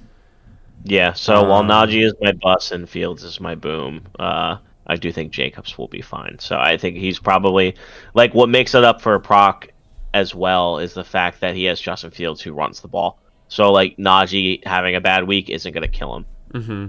Yeah. 0.83 1.13
So 1.13 1.43
while 1.43 1.61
Um, 1.61 1.67
Najee 1.67 2.05
is 2.05 2.13
my 2.21 2.31
bus 2.31 2.71
and 2.71 2.89
Fields 2.89 3.23
is 3.23 3.39
my 3.39 3.55
boom, 3.55 4.07
uh, 4.17 4.57
I 4.87 4.95
do 4.95 5.11
think 5.11 5.31
Jacobs 5.31 5.77
will 5.77 5.87
be 5.87 6.01
fine. 6.01 6.37
So 6.39 6.57
I 6.57 6.77
think 6.77 6.97
he's 6.97 7.19
probably 7.19 7.75
like 8.13 8.33
what 8.33 8.49
makes 8.49 8.73
it 8.73 8.83
up 8.83 9.01
for 9.01 9.17
Proc 9.19 9.67
as 10.13 10.33
well 10.33 10.79
is 10.79 10.93
the 10.93 11.03
fact 11.03 11.41
that 11.41 11.55
he 11.55 11.65
has 11.65 11.79
Justin 11.79 12.11
Fields 12.11 12.41
who 12.41 12.53
runs 12.53 12.81
the 12.81 12.87
ball. 12.87 13.19
So 13.47 13.71
like 13.71 13.97
Najee 13.97 14.65
having 14.65 14.95
a 14.95 15.01
bad 15.01 15.25
week 15.25 15.49
isn't 15.49 15.71
going 15.71 15.83
to 15.83 15.87
kill 15.87 16.15
him. 16.15 16.25
Mm-hmm. 16.53 16.85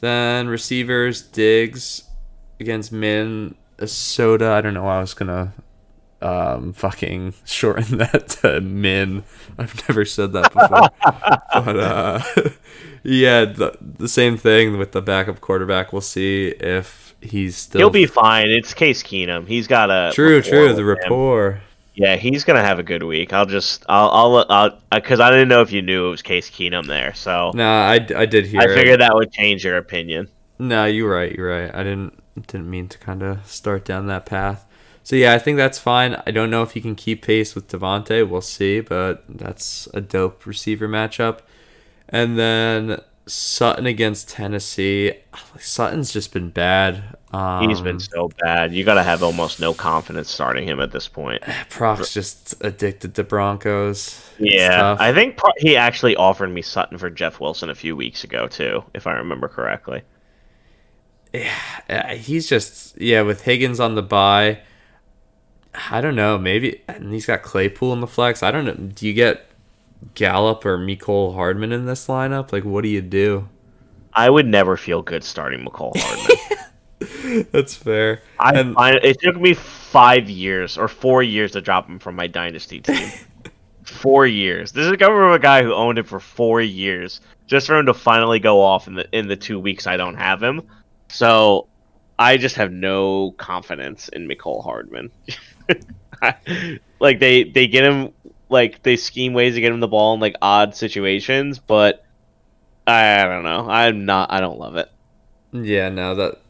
Then 0.00 0.48
receivers, 0.48 1.22
Diggs 1.22 2.04
against 2.58 2.92
Minnesota. 2.92 4.50
I 4.50 4.60
don't 4.60 4.74
know. 4.74 4.86
I 4.86 5.00
was 5.00 5.14
gonna 5.14 5.52
um, 6.22 6.72
fucking 6.72 7.34
shorten 7.44 7.98
that 7.98 8.28
to 8.40 8.60
Min. 8.60 9.24
I've 9.58 9.88
never 9.88 10.04
said 10.04 10.32
that 10.32 10.52
before. 10.52 10.88
but 11.64 11.76
uh, 11.76 12.22
yeah, 13.02 13.44
the, 13.44 13.76
the 13.80 14.08
same 14.08 14.36
thing 14.36 14.78
with 14.78 14.92
the 14.92 15.02
backup 15.02 15.40
quarterback. 15.40 15.92
We'll 15.92 16.00
see 16.00 16.48
if 16.48 17.14
he's 17.20 17.56
still. 17.56 17.80
He'll 17.80 17.90
be 17.90 18.06
fine. 18.06 18.48
It's 18.48 18.74
Case 18.74 19.02
Keenum. 19.02 19.46
He's 19.46 19.66
got 19.66 19.90
a 19.90 20.12
true, 20.14 20.40
true. 20.42 20.72
The 20.72 20.84
rapport. 20.84 21.52
him. 21.52 21.60
Yeah, 22.00 22.16
he's 22.16 22.44
gonna 22.44 22.62
have 22.62 22.78
a 22.78 22.82
good 22.82 23.02
week. 23.02 23.32
I'll 23.32 23.46
just 23.46 23.84
I'll 23.88 24.08
I'll 24.10 24.36
uh, 24.36 24.46
I'll 24.48 24.66
uh, 24.90 25.00
because 25.00 25.20
I 25.20 25.30
didn't 25.30 25.48
know 25.48 25.60
if 25.60 25.70
you 25.72 25.82
knew 25.82 26.06
it 26.06 26.10
was 26.10 26.22
Case 26.22 26.48
Keenum 26.50 26.86
there, 26.86 27.12
so 27.14 27.52
Nah, 27.54 27.88
I, 27.90 27.94
I 28.16 28.26
did 28.26 28.46
hear. 28.46 28.60
I 28.60 28.64
it. 28.64 28.74
figured 28.74 29.00
that 29.00 29.14
would 29.14 29.32
change 29.32 29.64
your 29.64 29.76
opinion. 29.76 30.28
No, 30.58 30.84
you're 30.84 31.10
right. 31.10 31.32
You're 31.34 31.48
right. 31.48 31.74
I 31.74 31.82
didn't 31.82 32.22
didn't 32.46 32.70
mean 32.70 32.88
to 32.88 32.98
kind 32.98 33.22
of 33.22 33.46
start 33.46 33.84
down 33.84 34.06
that 34.06 34.26
path. 34.26 34.66
So 35.02 35.16
yeah, 35.16 35.34
I 35.34 35.38
think 35.38 35.56
that's 35.56 35.78
fine. 35.78 36.22
I 36.26 36.30
don't 36.30 36.50
know 36.50 36.62
if 36.62 36.72
he 36.72 36.80
can 36.80 36.94
keep 36.94 37.22
pace 37.22 37.54
with 37.54 37.68
Devontae. 37.68 38.28
We'll 38.28 38.40
see, 38.42 38.80
but 38.80 39.24
that's 39.28 39.88
a 39.94 40.00
dope 40.00 40.46
receiver 40.46 40.88
matchup. 40.88 41.40
And 42.08 42.38
then 42.38 43.00
Sutton 43.26 43.86
against 43.86 44.28
Tennessee. 44.28 45.14
Sutton's 45.58 46.12
just 46.12 46.32
been 46.32 46.50
bad. 46.50 47.16
Um, 47.32 47.68
He's 47.68 47.80
been 47.80 48.00
so 48.00 48.28
bad. 48.40 48.74
You 48.74 48.82
got 48.84 48.94
to 48.94 49.04
have 49.04 49.22
almost 49.22 49.60
no 49.60 49.72
confidence 49.72 50.28
starting 50.28 50.66
him 50.66 50.80
at 50.80 50.90
this 50.90 51.06
point. 51.06 51.42
Proc's 51.68 52.12
just 52.12 52.54
addicted 52.60 53.14
to 53.14 53.24
Broncos. 53.24 54.28
Yeah. 54.38 54.96
I 54.98 55.12
think 55.12 55.36
pro- 55.36 55.52
he 55.58 55.76
actually 55.76 56.16
offered 56.16 56.48
me 56.48 56.62
Sutton 56.62 56.98
for 56.98 57.08
Jeff 57.08 57.38
Wilson 57.38 57.70
a 57.70 57.74
few 57.74 57.94
weeks 57.94 58.24
ago 58.24 58.48
too, 58.48 58.82
if 58.94 59.06
I 59.06 59.12
remember 59.12 59.46
correctly. 59.46 60.02
Uh, 61.88 62.14
he's 62.16 62.48
just 62.48 63.00
yeah 63.00 63.22
with 63.22 63.42
Higgins 63.42 63.78
on 63.78 63.94
the 63.94 64.02
bye. 64.02 64.58
I 65.88 66.00
don't 66.00 66.16
know. 66.16 66.36
Maybe 66.36 66.82
and 66.88 67.12
he's 67.12 67.26
got 67.26 67.42
Claypool 67.42 67.92
in 67.92 68.00
the 68.00 68.08
flex. 68.08 68.42
I 68.42 68.50
don't 68.50 68.64
know. 68.64 68.74
Do 68.74 69.06
you 69.06 69.14
get 69.14 69.46
Gallup 70.14 70.64
or 70.64 70.76
Mecole 70.76 71.34
Hardman 71.34 71.70
in 71.70 71.86
this 71.86 72.08
lineup? 72.08 72.52
Like, 72.52 72.64
what 72.64 72.82
do 72.82 72.88
you 72.88 73.02
do? 73.02 73.48
I 74.12 74.28
would 74.28 74.46
never 74.46 74.76
feel 74.76 75.02
good 75.02 75.22
starting 75.22 75.64
Mecole 75.64 75.92
Hardman. 75.96 76.36
That's 77.52 77.74
fair. 77.74 78.22
I 78.38 78.58
And- 78.58 78.74
find 78.74 78.96
it 79.02 79.20
took 79.20 79.36
me 79.40 79.54
five 79.54 80.28
years 80.28 80.76
or 80.78 80.88
four 80.88 81.22
years 81.22 81.52
to 81.52 81.60
drop 81.60 81.88
him 81.88 81.98
from 81.98 82.16
my 82.16 82.26
dynasty 82.26 82.80
team. 82.80 83.10
four 83.84 84.26
years. 84.26 84.72
This 84.72 84.86
is 84.86 84.92
coming 84.96 85.16
from 85.18 85.32
a 85.32 85.38
guy 85.38 85.62
who 85.62 85.72
owned 85.74 85.98
it 85.98 86.06
for 86.06 86.20
four 86.20 86.60
years, 86.60 87.20
just 87.46 87.66
for 87.66 87.78
him 87.78 87.86
to 87.86 87.94
finally 87.94 88.38
go 88.38 88.60
off 88.60 88.86
in 88.86 88.94
the 88.94 89.08
in 89.16 89.28
the 89.28 89.36
two 89.36 89.58
weeks 89.58 89.86
I 89.86 89.96
don't 89.96 90.16
have 90.16 90.42
him. 90.42 90.62
So 91.08 91.66
I 92.18 92.36
just 92.36 92.56
have 92.56 92.70
no 92.70 93.32
confidence 93.32 94.08
in 94.08 94.28
Mecole 94.28 94.62
Hardman. 94.62 95.10
like 97.00 97.18
they 97.18 97.44
they 97.44 97.66
get 97.66 97.84
him 97.84 98.12
like 98.48 98.82
they 98.82 98.96
scheme 98.96 99.32
ways 99.32 99.54
to 99.54 99.60
get 99.60 99.72
him 99.72 99.80
the 99.80 99.88
ball 99.88 100.14
in 100.14 100.20
like 100.20 100.36
odd 100.42 100.74
situations, 100.76 101.58
but 101.58 102.04
I 102.86 103.24
don't 103.24 103.44
know. 103.44 103.68
I'm 103.68 104.04
not. 104.04 104.30
I 104.32 104.40
don't 104.40 104.58
love 104.58 104.76
it. 104.76 104.90
Yeah, 105.52 105.88
no, 105.88 106.14
that 106.14 106.40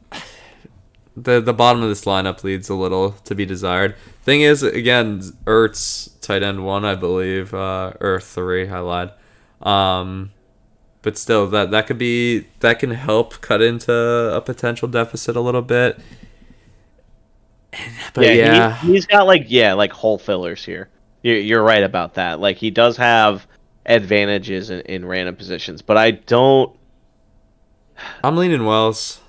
the 1.22 1.40
the 1.40 1.52
bottom 1.52 1.82
of 1.82 1.88
this 1.88 2.04
lineup 2.04 2.42
leads 2.42 2.68
a 2.68 2.74
little 2.74 3.12
to 3.24 3.34
be 3.34 3.44
desired. 3.44 3.94
Thing 4.22 4.42
is, 4.42 4.62
again, 4.62 5.20
Ertz 5.44 6.10
tight 6.20 6.42
end 6.42 6.64
one, 6.64 6.84
I 6.84 6.94
believe, 6.94 7.52
uh, 7.54 7.92
or 8.00 8.20
three. 8.20 8.68
I 8.68 8.78
lied. 8.80 9.12
Um, 9.62 10.32
but 11.02 11.16
still, 11.18 11.46
that 11.48 11.70
that 11.70 11.86
could 11.86 11.98
be 11.98 12.46
that 12.60 12.78
can 12.78 12.90
help 12.90 13.40
cut 13.40 13.62
into 13.62 13.92
a 13.92 14.40
potential 14.40 14.88
deficit 14.88 15.36
a 15.36 15.40
little 15.40 15.62
bit. 15.62 15.98
But 18.12 18.24
yeah, 18.24 18.32
yeah. 18.32 18.76
He, 18.78 18.94
has 18.96 19.06
got 19.06 19.28
like 19.28 19.44
yeah, 19.46 19.74
like 19.74 19.92
hole 19.92 20.18
fillers 20.18 20.64
here. 20.64 20.88
You're, 21.22 21.36
you're 21.36 21.62
right 21.62 21.84
about 21.84 22.14
that. 22.14 22.40
Like 22.40 22.56
he 22.56 22.68
does 22.68 22.96
have 22.96 23.46
advantages 23.86 24.70
in, 24.70 24.80
in 24.80 25.04
random 25.04 25.36
positions, 25.36 25.80
but 25.80 25.96
I 25.96 26.10
don't. 26.10 26.76
I'm 28.24 28.36
leaning 28.36 28.64
Wells. 28.64 29.19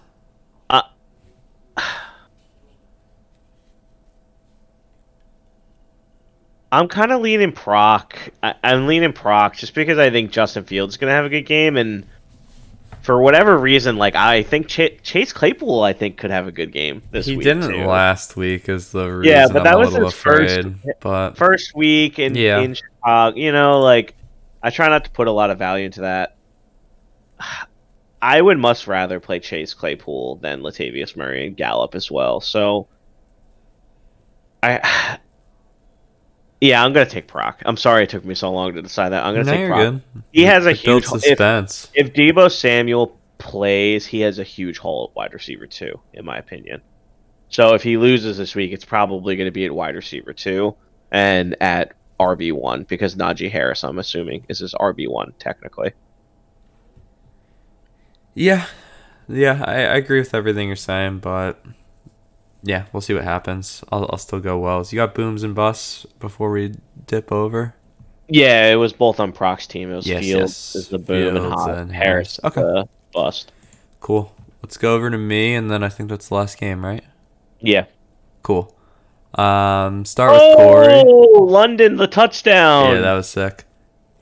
I'm 6.71 6.87
kind 6.87 7.11
of 7.11 7.21
leaning 7.21 7.51
Proc. 7.51 8.17
I, 8.41 8.55
am 8.63 8.87
leaning 8.87 9.13
Proc 9.13 9.55
just 9.55 9.75
because 9.75 9.97
I 9.97 10.09
think 10.09 10.31
Justin 10.31 10.63
Fields 10.63 10.93
is 10.93 10.97
going 10.97 11.09
to 11.11 11.15
have 11.15 11.25
a 11.25 11.29
good 11.29 11.45
game, 11.45 11.75
and 11.75 12.05
for 13.01 13.21
whatever 13.21 13.57
reason, 13.57 13.97
like 13.97 14.15
I 14.15 14.43
think 14.43 14.67
Ch- 14.67 15.01
Chase 15.03 15.33
Claypool, 15.33 15.83
I 15.83 15.93
think 15.93 16.17
could 16.17 16.31
have 16.31 16.47
a 16.47 16.51
good 16.51 16.71
game 16.71 17.01
this 17.11 17.25
he 17.25 17.35
week. 17.35 17.45
He 17.45 17.53
didn't 17.53 17.71
too. 17.71 17.85
last 17.85 18.37
week, 18.37 18.69
is 18.69 18.91
the 18.91 19.07
reason. 19.07 19.35
Yeah, 19.35 19.47
but 19.47 19.59
I'm 19.59 19.63
that 19.65 19.79
was 19.79 19.93
his 19.93 20.07
afraid, 20.07 20.63
first 20.63 20.99
but 21.01 21.37
first 21.37 21.75
week 21.75 22.19
in 22.19 22.35
Yeah. 22.35 22.59
in 22.59 22.75
Chicago. 22.75 23.35
You 23.35 23.51
know, 23.51 23.81
like 23.81 24.15
I 24.63 24.69
try 24.69 24.87
not 24.87 25.03
to 25.05 25.11
put 25.11 25.27
a 25.27 25.31
lot 25.31 25.49
of 25.49 25.57
value 25.57 25.85
into 25.85 26.01
that. 26.01 26.37
I 28.21 28.39
would 28.39 28.59
much 28.59 28.85
rather 28.85 29.19
play 29.19 29.39
Chase 29.39 29.73
Claypool 29.73 30.35
than 30.37 30.61
Latavius 30.61 31.17
Murray 31.17 31.47
and 31.47 31.57
Gallup 31.57 31.95
as 31.95 32.11
well. 32.11 32.39
So, 32.39 32.87
I. 34.61 35.17
Yeah, 36.61 36.83
I'm 36.83 36.93
gonna 36.93 37.07
take 37.09 37.27
Proc. 37.27 37.61
I'm 37.65 37.77
sorry 37.77 38.03
it 38.03 38.09
took 38.09 38.23
me 38.23 38.35
so 38.35 38.51
long 38.51 38.73
to 38.75 38.81
decide 38.81 39.09
that. 39.09 39.25
I'm 39.25 39.33
gonna 39.33 39.45
No, 39.45 39.51
take 39.51 39.67
Proc. 39.67 39.77
good. 39.77 40.23
He 40.31 40.43
has 40.43 40.65
a 40.67 40.71
It 40.71 40.77
huge. 40.77 41.03
If, 41.05 41.09
suspense. 41.09 41.89
if 41.95 42.13
Deebo 42.13 42.51
Samuel 42.51 43.19
plays, 43.39 44.05
he 44.05 44.21
has 44.21 44.37
a 44.39 44.43
huge 44.43 44.77
hole 44.77 45.09
at 45.11 45.15
wide 45.15 45.33
receiver 45.33 45.65
too, 45.67 45.99
in 46.13 46.23
my 46.25 46.37
opinion. 46.37 46.81
So 47.49 47.73
if 47.73 47.83
he 47.83 47.97
loses 47.97 48.37
this 48.37 48.55
week, 48.55 48.71
it's 48.71 48.85
probably 48.85 49.35
going 49.35 49.47
to 49.47 49.51
be 49.51 49.65
at 49.65 49.73
wide 49.73 49.95
receiver 49.95 50.33
two 50.33 50.75
and 51.11 51.55
at 51.61 51.93
RB 52.19 52.53
one 52.53 52.83
because 52.83 53.15
Najee 53.15 53.51
Harris, 53.51 53.83
I'm 53.83 53.99
assuming, 53.99 54.45
is 54.47 54.59
his 54.59 54.73
RB 54.75 55.09
one 55.09 55.33
technically. 55.39 55.93
Yeah, 58.33 58.67
yeah, 59.27 59.63
I, 59.65 59.73
I 59.73 59.95
agree 59.97 60.19
with 60.19 60.33
everything 60.33 60.67
you're 60.67 60.75
saying, 60.77 61.19
but 61.19 61.63
yeah, 62.63 62.85
we'll 62.93 63.01
see 63.01 63.13
what 63.13 63.23
happens. 63.23 63.83
I'll, 63.91 64.07
I'll 64.11 64.17
still 64.17 64.39
go 64.39 64.59
Wells. 64.59 64.91
You 64.91 64.97
got 64.97 65.15
booms 65.15 65.43
and 65.43 65.55
busts 65.55 66.05
before 66.19 66.51
we 66.51 66.75
dip 67.07 67.31
over. 67.31 67.75
Yeah, 68.27 68.67
it 68.71 68.75
was 68.75 68.93
both 68.93 69.19
on 69.19 69.31
Proc's 69.33 69.67
team. 69.67 69.91
It 69.91 69.95
was 69.95 70.07
Yes, 70.07 70.23
Fields 70.23 70.41
yes. 70.41 70.75
is 70.75 70.87
the 70.87 70.99
boom 70.99 71.35
and, 71.35 71.45
Fields 71.45 71.61
Hot, 71.61 71.77
and 71.77 71.91
Harris. 71.91 72.39
Harris. 72.41 72.57
Okay. 72.57 72.89
bust. 73.13 73.51
Cool. 73.99 74.33
Let's 74.63 74.77
go 74.77 74.95
over 74.95 75.09
to 75.09 75.17
me, 75.17 75.53
and 75.55 75.69
then 75.69 75.83
I 75.83 75.89
think 75.89 76.09
that's 76.09 76.29
the 76.29 76.35
last 76.35 76.57
game, 76.59 76.85
right? 76.85 77.03
Yeah. 77.59 77.85
Cool. 78.43 78.73
Um, 79.35 80.05
start 80.05 80.31
with 80.33 80.55
Corey. 80.57 81.03
Oh, 81.05 81.43
London, 81.43 81.97
the 81.97 82.07
touchdown. 82.07 82.95
Yeah, 82.95 83.01
that 83.01 83.13
was 83.13 83.27
sick. 83.29 83.65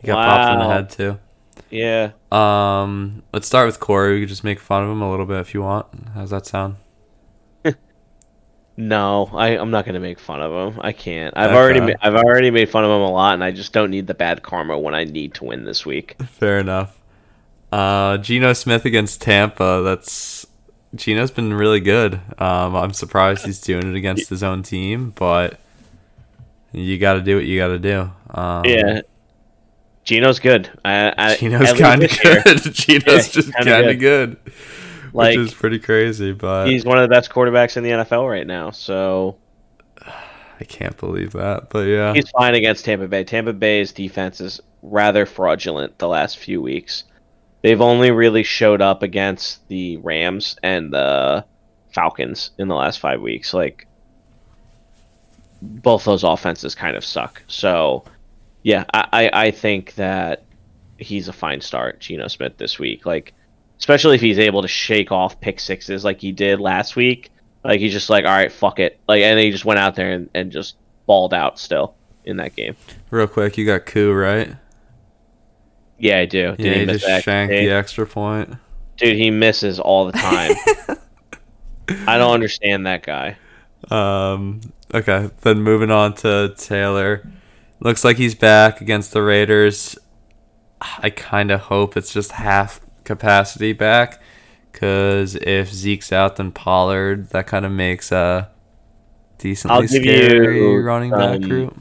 He 0.01 0.07
got 0.07 0.25
popped 0.25 0.53
in 0.53 0.59
the 0.59 0.73
head 0.73 0.89
too. 0.89 1.19
yeah. 1.69 2.11
Um, 2.31 3.21
let's 3.33 3.47
start 3.47 3.65
with 3.67 3.79
Corey. 3.79 4.15
We 4.15 4.19
could 4.21 4.29
just 4.29 4.43
make 4.43 4.59
fun 4.59 4.83
of 4.83 4.89
him 4.89 5.01
a 5.01 5.09
little 5.09 5.25
bit 5.25 5.39
if 5.41 5.53
you 5.53 5.61
want. 5.61 5.87
How's 6.13 6.29
that 6.29 6.45
sound? 6.45 6.75
No, 8.81 9.29
I, 9.33 9.57
I'm 9.57 9.71
not 9.71 9.85
gonna 9.85 9.99
make 9.99 10.19
fun 10.19 10.41
of 10.41 10.73
him. 10.73 10.79
I 10.81 10.93
can't. 10.93 11.33
I've 11.35 11.49
Okay. 11.49 11.57
already 11.57 11.79
ma- 11.81 11.99
I've 12.01 12.15
already 12.15 12.49
made 12.49 12.69
fun 12.69 12.85
of 12.85 12.89
him 12.89 13.01
a 13.01 13.11
lot, 13.11 13.33
and 13.33 13.43
I 13.43 13.51
just 13.51 13.73
don't 13.73 13.91
need 13.91 14.07
the 14.07 14.13
bad 14.13 14.41
karma 14.41 14.79
when 14.79 14.95
I 14.95 15.03
need 15.03 15.33
to 15.35 15.43
win 15.43 15.65
this 15.65 15.85
week. 15.85 16.15
Fair 16.29 16.59
enough. 16.59 16.97
Uh, 17.73 18.17
Geno 18.19 18.53
Smith 18.53 18.85
against 18.85 19.21
Tampa. 19.21 19.81
That's 19.83 20.47
Geno's 20.95 21.29
been 21.29 21.53
really 21.53 21.81
good. 21.81 22.21
Um, 22.37 22.73
I'm 22.77 22.93
surprised 22.93 23.45
he's 23.45 23.59
doing 23.59 23.85
it 23.91 23.97
against 23.97 24.29
his 24.29 24.43
own 24.43 24.63
team, 24.63 25.11
but 25.13 25.59
you 26.71 26.97
got 26.97 27.15
to 27.15 27.21
do 27.21 27.35
what 27.35 27.43
you 27.45 27.59
got 27.59 27.67
to 27.67 27.79
do. 27.79 28.09
Um, 28.33 28.63
Yeah, 28.63 29.01
Geno's 30.05 30.39
good. 30.39 30.69
I, 30.85 31.13
I, 31.17 31.35
Geno's 31.35 31.73
kind 31.73 32.01
of 32.01 32.17
good. 32.23 32.45
Geno's 32.73 33.35
Yeah, 33.35 33.41
just 33.41 33.53
kind 33.53 33.89
of 33.89 33.99
good, 33.99 34.37
Like, 35.13 35.37
which 35.37 35.47
is 35.47 35.53
pretty 35.53 35.79
crazy. 35.79 36.31
But 36.33 36.67
He's 36.67 36.85
one 36.85 36.97
of 36.97 37.03
the 37.03 37.13
best 37.13 37.29
quarterbacks 37.29 37.77
in 37.77 37.83
the 37.83 37.91
NFL 37.91 38.29
right 38.29 38.47
now, 38.47 38.71
so 38.71 39.37
I 40.05 40.63
can't 40.67 40.97
believe 40.97 41.33
that. 41.33 41.69
But 41.69 41.87
yeah, 41.87 42.13
he's 42.13 42.29
fine 42.29 42.55
against 42.55 42.85
Tampa 42.85 43.07
Bay. 43.07 43.23
Tampa 43.23 43.53
Bay's 43.53 43.91
defense 43.91 44.41
is 44.41 44.61
rather 44.81 45.25
fraudulent 45.25 45.97
the 45.97 46.07
last 46.07 46.37
few 46.37 46.61
weeks. 46.61 47.03
They've 47.61 47.81
only 47.81 48.11
really 48.11 48.43
showed 48.43 48.81
up 48.81 49.03
against 49.03 49.67
the 49.67 49.97
Rams 49.97 50.55
and 50.63 50.93
the 50.93 51.45
Falcons 51.93 52.51
in 52.57 52.67
the 52.67 52.75
last 52.75 52.99
five 52.99 53.21
weeks. 53.21 53.53
Like 53.53 53.87
both 55.61 56.05
those 56.05 56.23
offenses 56.23 56.75
kind 56.75 56.95
of 56.95 57.03
suck. 57.03 57.43
So 57.47 58.05
yeah, 58.63 58.85
I, 58.93 59.07
I, 59.11 59.29
I 59.45 59.51
think 59.51 59.95
that 59.95 60.43
he's 60.97 61.27
a 61.27 61.33
fine 61.33 61.61
start, 61.61 61.99
Geno 61.99 62.27
Smith, 62.27 62.57
this 62.57 62.79
week. 62.79 63.05
Like 63.05 63.33
especially 63.79 64.15
if 64.15 64.21
he's 64.21 64.39
able 64.39 64.61
to 64.61 64.67
shake 64.67 65.11
off 65.11 65.39
pick 65.39 65.59
sixes 65.59 66.03
like 66.03 66.21
he 66.21 66.31
did 66.31 66.59
last 66.59 66.95
week. 66.95 67.31
Like 67.63 67.79
he's 67.79 67.93
just 67.93 68.09
like, 68.09 68.25
all 68.25 68.31
right, 68.31 68.51
fuck 68.51 68.79
it. 68.79 68.99
Like 69.07 69.21
and 69.21 69.39
he 69.39 69.51
just 69.51 69.65
went 69.65 69.79
out 69.79 69.95
there 69.95 70.11
and, 70.11 70.29
and 70.33 70.51
just 70.51 70.75
balled 71.05 71.33
out 71.33 71.57
still 71.57 71.95
in 72.23 72.37
that 72.37 72.55
game. 72.55 72.75
real 73.09 73.27
quick, 73.27 73.57
you 73.57 73.65
got 73.65 73.85
Koo 73.85 74.13
right. 74.13 74.55
Yeah, 75.97 76.19
I 76.19 76.25
do. 76.25 76.55
Did 76.55 76.65
yeah, 76.65 76.73
he 76.73 76.79
he 76.79 76.85
miss 76.85 77.01
just 77.01 77.07
that 77.07 77.23
shanked 77.23 77.51
the 77.51 77.69
extra 77.69 78.05
point. 78.05 78.53
Dude, 78.97 79.15
he 79.15 79.31
misses 79.31 79.79
all 79.79 80.05
the 80.05 80.11
time. 80.13 80.51
I 82.07 82.17
don't 82.17 82.33
understand 82.33 82.85
that 82.85 83.03
guy. 83.03 83.37
Um, 83.89 84.61
okay, 84.93 85.29
then 85.41 85.61
moving 85.61 85.89
on 85.89 86.13
to 86.15 86.53
Taylor. 86.57 87.27
Looks 87.79 88.03
like 88.03 88.17
he's 88.17 88.35
back 88.35 88.81
against 88.81 89.13
the 89.13 89.21
Raiders. 89.21 89.97
I 90.81 91.09
kind 91.09 91.51
of 91.51 91.61
hope 91.61 91.97
it's 91.97 92.13
just 92.13 92.33
half 92.33 92.81
capacity 93.09 93.73
back, 93.73 94.21
because 94.71 95.35
if 95.35 95.73
Zeke's 95.73 96.13
out, 96.13 96.35
then 96.35 96.51
Pollard, 96.51 97.31
that 97.31 97.47
kind 97.47 97.65
of 97.65 97.71
makes 97.71 98.11
a 98.11 98.51
decently 99.39 99.75
I'll 99.75 99.81
give 99.81 99.89
scary 99.89 100.59
you, 100.59 100.77
running 100.81 101.09
back 101.09 101.37
um, 101.37 101.41
group. 101.41 101.79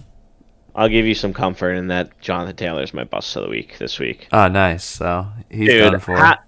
I'll 0.74 0.88
give 0.88 1.04
you 1.04 1.14
some 1.14 1.34
comfort 1.34 1.72
in 1.72 1.88
that 1.88 2.18
Jonathan 2.20 2.56
Taylor 2.56 2.82
is 2.82 2.94
my 2.94 3.04
bust 3.04 3.36
of 3.36 3.42
the 3.42 3.50
week 3.50 3.76
this 3.76 3.98
week. 3.98 4.28
Oh, 4.32 4.48
nice. 4.48 4.84
So 4.84 5.26
he's 5.50 5.68
Dude, 5.68 5.92
done 5.92 6.00
for. 6.00 6.16
how, 6.16 6.38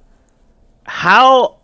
how 0.84 1.58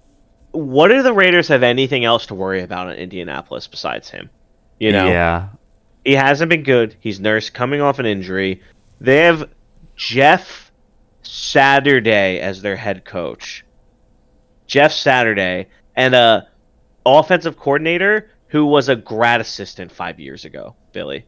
what 0.51 0.89
do 0.89 1.03
the 1.03 1.15
Raiders 1.15 1.49
have 1.49 1.63
anything 1.63 2.05
else 2.05 2.27
to 2.27 2.35
worry 2.35 2.61
about 2.61 2.91
in 2.91 2.99
Indianapolis 2.99 3.67
besides 3.67 4.11
him? 4.11 4.29
You 4.79 4.93
know, 4.93 5.07
yeah, 5.07 5.49
he 6.05 6.13
hasn't 6.13 6.51
been 6.51 6.65
good. 6.65 6.97
He's 7.01 7.19
nursed 7.19 7.55
coming 7.55 7.81
off 7.81 7.99
an 7.99 8.05
injury. 8.05 8.61
They 9.01 9.25
have 9.25 9.49
Jeff 9.97 10.66
Saturday 11.27 12.41
as 12.41 12.63
their 12.63 12.77
head 12.77 13.05
coach. 13.05 13.65
Jeff 14.67 14.93
Saturday 14.93 15.69
and 15.95 16.15
a 16.15 16.49
offensive 17.05 17.57
coordinator 17.57 18.31
who 18.49 18.67
was 18.67 18.89
a 18.89 18.97
grad 18.97 19.41
assistant 19.41 19.93
five 19.93 20.19
years 20.21 20.45
ago, 20.45 20.75
Billy. 20.93 21.27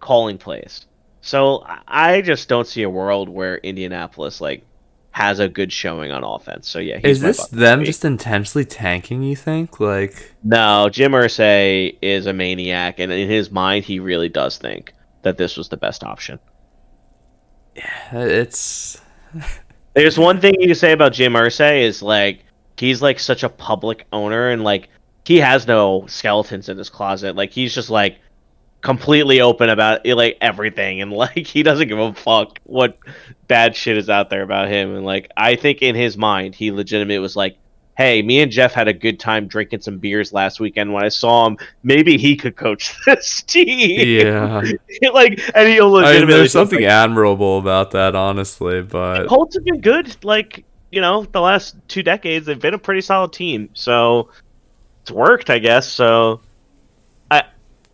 Calling 0.00 0.38
plays. 0.38 0.86
So 1.20 1.64
I- 1.86 2.22
just 2.22 2.48
don't 2.48 2.66
see 2.66 2.82
a 2.82 2.90
world 2.90 3.28
where 3.28 3.56
Indianapolis 3.58 4.40
like 4.40 4.64
has 5.10 5.40
a 5.40 5.48
good 5.48 5.72
showing 5.72 6.12
on 6.12 6.22
offense. 6.22 6.68
So 6.68 6.78
yeah, 6.78 7.00
is 7.02 7.20
this 7.20 7.38
buck 7.38 7.46
of 7.46 7.50
the 7.58 7.64
them 7.64 7.84
just 7.84 8.04
intentionally 8.04 8.64
tanking? 8.64 9.22
You 9.22 9.34
think 9.34 9.80
like? 9.80 10.32
No, 10.44 10.88
Jim 10.90 11.12
Irsay 11.12 11.96
is 12.00 12.26
a 12.26 12.32
maniac, 12.32 13.00
and 13.00 13.10
in 13.10 13.28
his 13.28 13.50
mind, 13.50 13.84
he 13.84 13.98
really 13.98 14.28
does 14.28 14.58
think 14.58 14.94
that 15.22 15.36
this 15.36 15.56
was 15.56 15.68
the 15.68 15.76
best 15.76 16.04
option. 16.04 16.38
It's 18.12 19.00
There's 19.94 20.18
one 20.18 20.40
thing 20.40 20.54
you 20.60 20.68
can 20.68 20.76
say 20.76 20.92
about 20.92 21.12
Jim 21.12 21.32
Irsay 21.32 21.82
is 21.82 22.02
like 22.02 22.44
he's 22.76 23.02
like 23.02 23.18
such 23.18 23.42
a 23.42 23.48
public 23.48 24.06
owner, 24.12 24.50
and 24.50 24.62
like 24.64 24.88
he 25.24 25.38
has 25.38 25.66
no 25.66 26.06
skeletons 26.06 26.68
in 26.68 26.78
his 26.78 26.88
closet. 26.88 27.36
Like 27.36 27.52
he's 27.52 27.74
just 27.74 27.90
like 27.90 28.18
completely 28.80 29.40
open 29.40 29.70
about 29.70 30.06
like 30.06 30.38
everything 30.40 31.02
and 31.02 31.12
like 31.24 31.46
he 31.46 31.62
doesn't 31.62 31.88
give 31.88 31.98
a 31.98 32.14
fuck 32.14 32.58
what 32.64 32.96
bad 33.48 33.74
shit 33.74 33.98
is 33.98 34.08
out 34.08 34.30
there 34.30 34.42
about 34.42 34.68
him 34.68 34.94
and 34.94 35.04
like 35.04 35.30
I 35.36 35.56
think 35.56 35.82
in 35.82 35.96
his 35.96 36.16
mind 36.16 36.54
he 36.54 36.70
legitimately 36.70 37.18
was 37.18 37.34
like 37.34 37.58
hey 37.98 38.22
me 38.22 38.40
and 38.40 38.50
Jeff 38.50 38.72
had 38.72 38.88
a 38.88 38.94
good 38.94 39.20
time 39.20 39.46
drinking 39.46 39.82
some 39.82 39.98
beers 39.98 40.32
last 40.32 40.60
weekend 40.60 40.94
when 40.94 41.04
I 41.04 41.10
saw 41.10 41.46
him 41.46 41.58
maybe 41.82 42.16
he 42.16 42.34
could 42.36 42.56
coach 42.56 42.96
this 43.06 43.42
team 43.42 44.26
Yeah. 44.26 44.62
like 45.12 45.38
and 45.54 45.68
he 45.68 45.78
I 45.78 45.84
legitimately 45.84 46.20
mean, 46.20 46.28
there's 46.28 46.52
something 46.52 46.84
admirable 46.84 47.58
about 47.58 47.90
that, 47.90 48.14
honestly, 48.16 48.80
but 48.80 49.28
Colts 49.28 49.54
have 49.56 49.64
been 49.64 49.82
good. 49.82 50.24
Like 50.24 50.64
you 50.90 51.00
know, 51.00 51.24
the 51.24 51.40
last 51.40 51.76
two 51.88 52.02
decades, 52.02 52.46
they've 52.46 52.58
been 52.58 52.74
a 52.74 52.78
pretty 52.78 53.00
solid 53.00 53.32
team. 53.32 53.68
So 53.74 54.30
it's 55.02 55.10
worked, 55.10 55.50
I 55.50 55.58
guess. 55.58 55.90
So 55.90 56.40
I, 57.30 57.44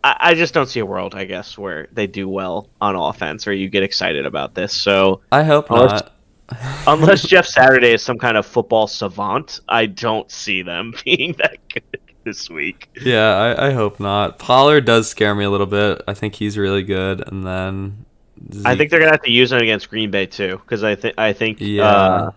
I, 0.03 0.15
I 0.19 0.33
just 0.33 0.53
don't 0.53 0.67
see 0.67 0.79
a 0.79 0.85
world, 0.85 1.15
I 1.15 1.25
guess, 1.25 1.57
where 1.57 1.87
they 1.91 2.07
do 2.07 2.29
well 2.29 2.69
on 2.79 2.95
offense 2.95 3.47
or 3.47 3.53
you 3.53 3.69
get 3.69 3.83
excited 3.83 4.25
about 4.25 4.55
this. 4.55 4.73
So 4.73 5.21
I 5.31 5.43
hope 5.43 5.69
not. 5.69 6.14
unless 6.87 7.23
Jeff 7.23 7.45
Saturday 7.45 7.93
is 7.93 8.03
some 8.03 8.17
kind 8.17 8.37
of 8.37 8.45
football 8.45 8.87
savant, 8.87 9.59
I 9.67 9.85
don't 9.85 10.29
see 10.29 10.61
them 10.61 10.93
being 11.05 11.33
that 11.39 11.57
good 11.69 11.99
this 12.23 12.49
week. 12.49 12.89
Yeah, 13.01 13.35
I, 13.35 13.67
I 13.67 13.71
hope 13.71 13.99
not. 13.99 14.39
Pollard 14.39 14.85
does 14.85 15.09
scare 15.09 15.35
me 15.35 15.45
a 15.45 15.49
little 15.49 15.67
bit. 15.67 16.01
I 16.07 16.13
think 16.13 16.35
he's 16.35 16.57
really 16.57 16.83
good, 16.83 17.27
and 17.27 17.45
then 17.45 18.05
I 18.65 18.75
think 18.75 18.91
they're 18.91 18.99
gonna 18.99 19.11
have 19.11 19.23
to 19.23 19.31
use 19.31 19.51
him 19.51 19.59
against 19.59 19.89
Green 19.89 20.11
Bay 20.11 20.25
too, 20.25 20.57
because 20.57 20.83
I 20.83 20.95
think 20.95 21.15
I 21.17 21.33
think 21.33 21.59
yeah, 21.61 21.83
uh, 21.83 22.31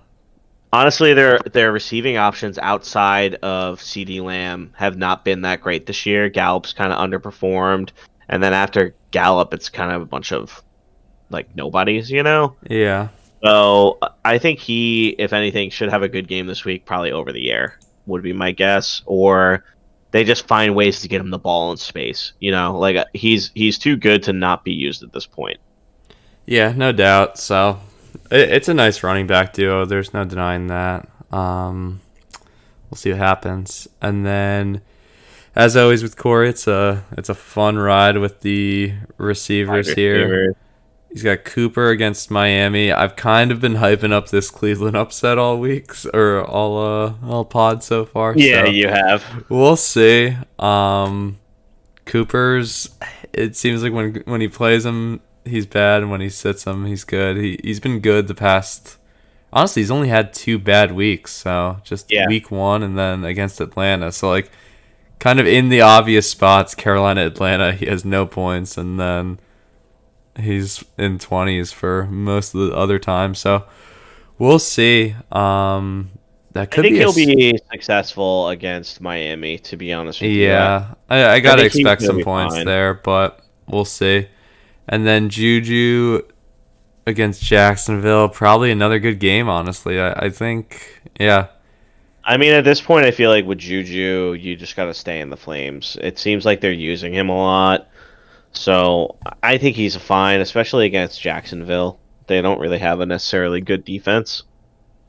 honestly, 0.73 1.15
their 1.15 1.39
their 1.41 1.73
receiving 1.73 2.17
options 2.17 2.59
outside 2.59 3.35
of 3.37 3.81
CeeDee 3.81 4.23
Lamb 4.23 4.73
have 4.77 4.97
not 4.97 5.25
been 5.25 5.43
that 5.43 5.61
great 5.61 5.87
this 5.87 6.07
year. 6.07 6.29
Gallup's 6.29 6.73
kind 6.73 6.93
of 6.93 6.99
underperformed, 6.99 7.91
and 8.29 8.43
then 8.43 8.53
after 8.53 8.95
Gallup, 9.11 9.53
it's 9.55 9.69
kind 9.69 9.93
of 9.93 10.03
a 10.03 10.07
bunch 10.07 10.33
of 10.33 10.63
like 11.31 11.55
nobodies, 11.55 12.11
you 12.11 12.23
know. 12.23 12.57
yeah. 12.69 13.09
So 13.43 13.98
I 14.24 14.39
think 14.39 14.59
he, 14.59 15.10
if 15.10 15.32
anything, 15.32 15.70
should 15.70 15.90
have 15.90 16.02
a 16.02 16.09
good 16.09 16.27
game 16.27 16.47
this 16.47 16.65
week, 16.65 16.85
probably 16.85 17.12
over 17.12 17.32
the 17.32 17.51
air 17.51 17.78
would 18.06 18.23
be 18.23 18.32
my 18.32 18.51
guess, 18.51 19.02
or 19.06 19.65
they 20.10 20.24
just 20.24 20.47
find 20.47 20.74
ways 20.74 21.01
to 21.02 21.09
get 21.09 21.20
him 21.20 21.31
the 21.31 21.39
ball 21.39 21.70
in 21.70 21.77
space. 21.77 22.32
You 22.40 22.51
know, 22.51 22.78
like 22.78 22.97
uh, 22.97 23.05
he's 23.15 23.51
he's 23.55 23.78
too 23.78 23.97
good 23.97 24.23
to 24.24 24.32
not 24.32 24.65
be 24.65 24.73
used 24.73 25.02
at 25.02 25.12
this 25.12 25.27
point. 25.27 25.59
Yeah, 26.47 26.73
no 26.73 26.93
doubt. 26.93 27.39
So 27.39 27.78
it, 28.31 28.51
it's 28.51 28.69
a 28.69 28.74
nice 28.74 29.02
running 29.02 29.27
back 29.27 29.52
duo. 29.52 29.85
There's 29.85 30.12
no 30.12 30.24
denying 30.24 30.69
that. 30.69 31.09
Um, 31.31 32.01
we'll 32.90 32.97
see 32.97 33.10
what 33.10 33.19
happens. 33.19 33.86
And 34.01 34.24
then, 34.24 34.81
as 35.55 35.77
always 35.77 36.02
with 36.02 36.16
Corey, 36.16 36.48
it's 36.48 36.66
a 36.66 37.05
it's 37.12 37.28
a 37.28 37.35
fun 37.35 37.77
ride 37.77 38.19
with 38.19 38.40
the 38.40 38.94
receivers 39.19 39.93
here. 39.93 40.56
He's 41.13 41.23
got 41.23 41.45
Cooper 41.45 41.89
against 41.89 42.31
Miami. 42.31 42.93
I've 42.93 43.17
kind 43.17 43.51
of 43.51 43.61
been 43.61 43.75
hyping 43.75 44.13
up 44.13 44.29
this 44.29 44.51
Cleveland 44.51 44.97
upset 44.97 45.39
all 45.39 45.59
weeks 45.59 46.05
or 46.07 46.45
all 46.45 46.79
uh 46.79 47.15
all 47.27 47.45
pod 47.47 47.83
so 47.83 48.05
far. 48.05 48.35
Yeah, 48.37 48.65
so 48.67 48.71
you 48.71 48.89
have. 48.89 49.25
we'll 49.49 49.77
see. 49.77 50.37
Um, 50.59 51.39
Cooper's. 52.05 52.91
It 53.33 53.57
seems 53.57 53.83
like 53.83 53.93
when 53.93 54.23
when 54.27 54.41
he 54.41 54.49
plays 54.49 54.85
him, 54.85 55.21
he's 55.45 55.67
bad, 55.67 56.03
and 56.03 56.11
when 56.11 56.21
he 56.21 56.29
sits 56.29 56.65
him, 56.67 56.85
he's 56.87 57.05
good. 57.05 57.37
He 57.37 57.59
he's 57.63 57.81
been 57.81 58.01
good 58.01 58.29
the 58.29 58.35
past. 58.35 58.97
Honestly, 59.53 59.81
he's 59.81 59.91
only 59.91 60.09
had 60.09 60.35
two 60.35 60.59
bad 60.59 60.93
weeks. 60.93 61.33
So 61.33 61.79
just 61.85 62.11
Yeah. 62.13 62.27
week 62.27 62.51
one, 62.51 62.83
and 62.83 62.99
then 62.99 63.25
against 63.25 63.61
Atlanta. 63.61 64.13
So 64.13 64.29
like, 64.29 64.51
kind 65.21 65.41
of 65.41 65.47
in 65.47 65.71
the 65.71 65.81
obvious 65.81 66.29
spots, 66.31 66.75
Carolina, 66.75 67.25
Atlanta, 67.27 67.73
he 67.73 67.87
has 67.87 68.05
no 68.05 68.27
points, 68.27 68.77
and 68.77 69.01
then 69.01 69.39
he's 70.39 70.85
in 70.97 71.19
twenties 71.19 71.73
for 71.73 72.06
most 72.06 72.55
of 72.55 72.60
the 72.60 72.74
other 72.77 72.98
time. 72.98 73.35
So 73.35 73.65
we'll 74.39 74.59
see. 74.59 75.15
Um, 75.32 76.10
that 76.52 76.62
I 76.62 76.66
could 76.66 76.82
think 76.82 76.94
be 76.94 76.98
a 77.01 77.02
he'll 77.02 77.10
s- 77.10 77.16
be 77.16 77.59
successful 77.70 78.48
against 78.48 79.01
Miami. 79.01 79.59
To 79.59 79.77
be 79.77 79.93
honest 79.93 80.23
with 80.23 80.35
you, 80.35 80.47
Yeah, 80.47 80.94
I, 81.09 81.24
I 81.35 81.40
gotta 81.40 81.65
expect 81.65 82.02
some 82.02 82.20
points 82.20 82.55
fine. 82.56 82.66
there, 82.66 82.94
but 82.94 83.40
we'll 83.69 83.85
see. 83.85 84.28
And 84.89 85.06
then 85.06 85.28
Juju 85.28 86.23
against 87.06 87.43
Jacksonville, 87.43 88.28
probably 88.28 88.70
another 88.70 88.98
good 88.98 89.19
game. 89.19 89.48
Honestly, 89.48 90.01
I, 90.01 90.27
I 90.27 90.31
think, 90.31 91.01
yeah, 91.20 91.48
I 92.24 92.36
mean, 92.36 92.52
at 92.52 92.65
this 92.65 92.81
point, 92.81 93.06
I 93.06 93.10
feel 93.10 93.31
like 93.31 93.47
with 93.47 93.59
Juju, 93.59 94.36
you 94.39 94.56
just 94.56 94.77
got 94.77 94.86
to 94.86 94.94
stay 94.94 95.20
in 95.20 95.31
the 95.31 95.36
flames. 95.36 95.97
It 96.02 96.19
seems 96.19 96.44
like 96.44 96.60
they're 96.60 96.73
using 96.73 97.12
him 97.15 97.28
a 97.31 97.36
lot, 97.36 97.89
so 98.53 99.16
I 99.43 99.59
think 99.59 99.77
he's 99.77 99.97
fine, 99.97 100.41
especially 100.41 100.87
against 100.87 101.20
Jacksonville. 101.20 101.99
They 102.27 102.43
don't 102.43 102.61
really 102.61 102.79
have 102.79 103.01
a 103.01 103.07
necessarily 103.07 103.61
good 103.61 103.85
defense, 103.85 104.43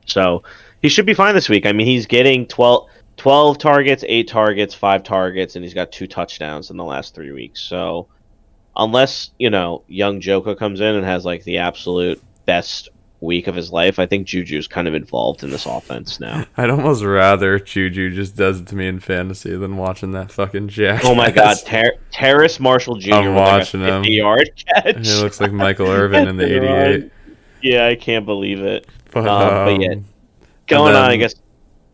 so 0.06 0.42
he 0.82 0.88
should 0.88 1.06
be 1.06 1.14
fine 1.14 1.34
this 1.34 1.48
week. 1.48 1.66
I 1.66 1.72
mean, 1.72 1.86
he's 1.86 2.06
getting 2.06 2.46
12, 2.46 2.88
12 3.16 3.58
targets, 3.58 4.04
eight 4.08 4.28
targets, 4.28 4.74
five 4.74 5.02
targets, 5.02 5.56
and 5.56 5.64
he's 5.64 5.74
got 5.74 5.92
two 5.92 6.06
touchdowns 6.06 6.70
in 6.70 6.76
the 6.76 6.84
last 6.84 7.14
three 7.14 7.32
weeks. 7.32 7.60
So 7.60 8.08
unless 8.76 9.30
you 9.38 9.50
know 9.50 9.82
young 9.88 10.20
Joka 10.20 10.56
comes 10.56 10.80
in 10.80 10.94
and 10.94 11.04
has 11.04 11.24
like 11.24 11.44
the 11.44 11.58
absolute 11.58 12.22
best 12.46 12.88
week 13.20 13.46
of 13.46 13.54
his 13.54 13.70
life, 13.70 13.98
I 13.98 14.06
think 14.06 14.26
Juju's 14.26 14.66
kind 14.66 14.88
of 14.88 14.94
involved 14.94 15.42
in 15.44 15.50
this 15.50 15.66
offense 15.66 16.20
now. 16.20 16.44
I'd 16.56 16.70
almost 16.70 17.04
rather 17.04 17.58
Juju 17.58 18.10
just 18.14 18.36
does 18.36 18.60
it 18.60 18.66
to 18.68 18.76
me 18.76 18.88
in 18.88 19.00
fantasy 19.00 19.54
than 19.56 19.76
watching 19.76 20.12
that 20.12 20.32
fucking 20.32 20.68
Jack. 20.68 21.02
Oh 21.04 21.14
my 21.14 21.30
God, 21.30 21.56
Ter- 21.66 21.98
Terrace 22.10 22.58
Marshall 22.58 22.96
Jr. 22.96 23.14
I'm 23.14 23.26
with 23.26 23.34
like 23.36 23.52
a 23.52 23.58
watching 23.58 23.80
him. 23.82 24.02
50 24.02 24.12
yard 24.12 24.50
catch. 24.56 25.06
he 25.06 25.14
looks 25.22 25.40
like 25.40 25.52
Michael 25.52 25.88
Irvin 25.88 26.28
in 26.28 26.36
the 26.36 26.90
'88. 26.96 27.12
Yeah, 27.62 27.86
I 27.86 27.94
can't 27.94 28.24
believe 28.24 28.60
it. 28.60 28.86
But, 29.12 29.28
Um, 29.28 29.64
but 29.76 29.80
yeah, 29.82 29.92
um, 29.92 30.04
Going 30.66 30.94
on, 30.94 31.10
I 31.10 31.16
guess 31.16 31.34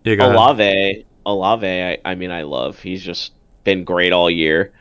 yeah, 0.05 0.15
go. 0.17 0.31
Olave, 0.31 1.05
Olave. 1.25 1.67
I, 1.83 1.99
I 2.05 2.15
mean, 2.15 2.31
I 2.31 2.43
love. 2.43 2.79
He's 2.79 3.03
just 3.03 3.33
been 3.65 3.85
great 3.85 4.13
all 4.13 4.31
year, 4.31 4.73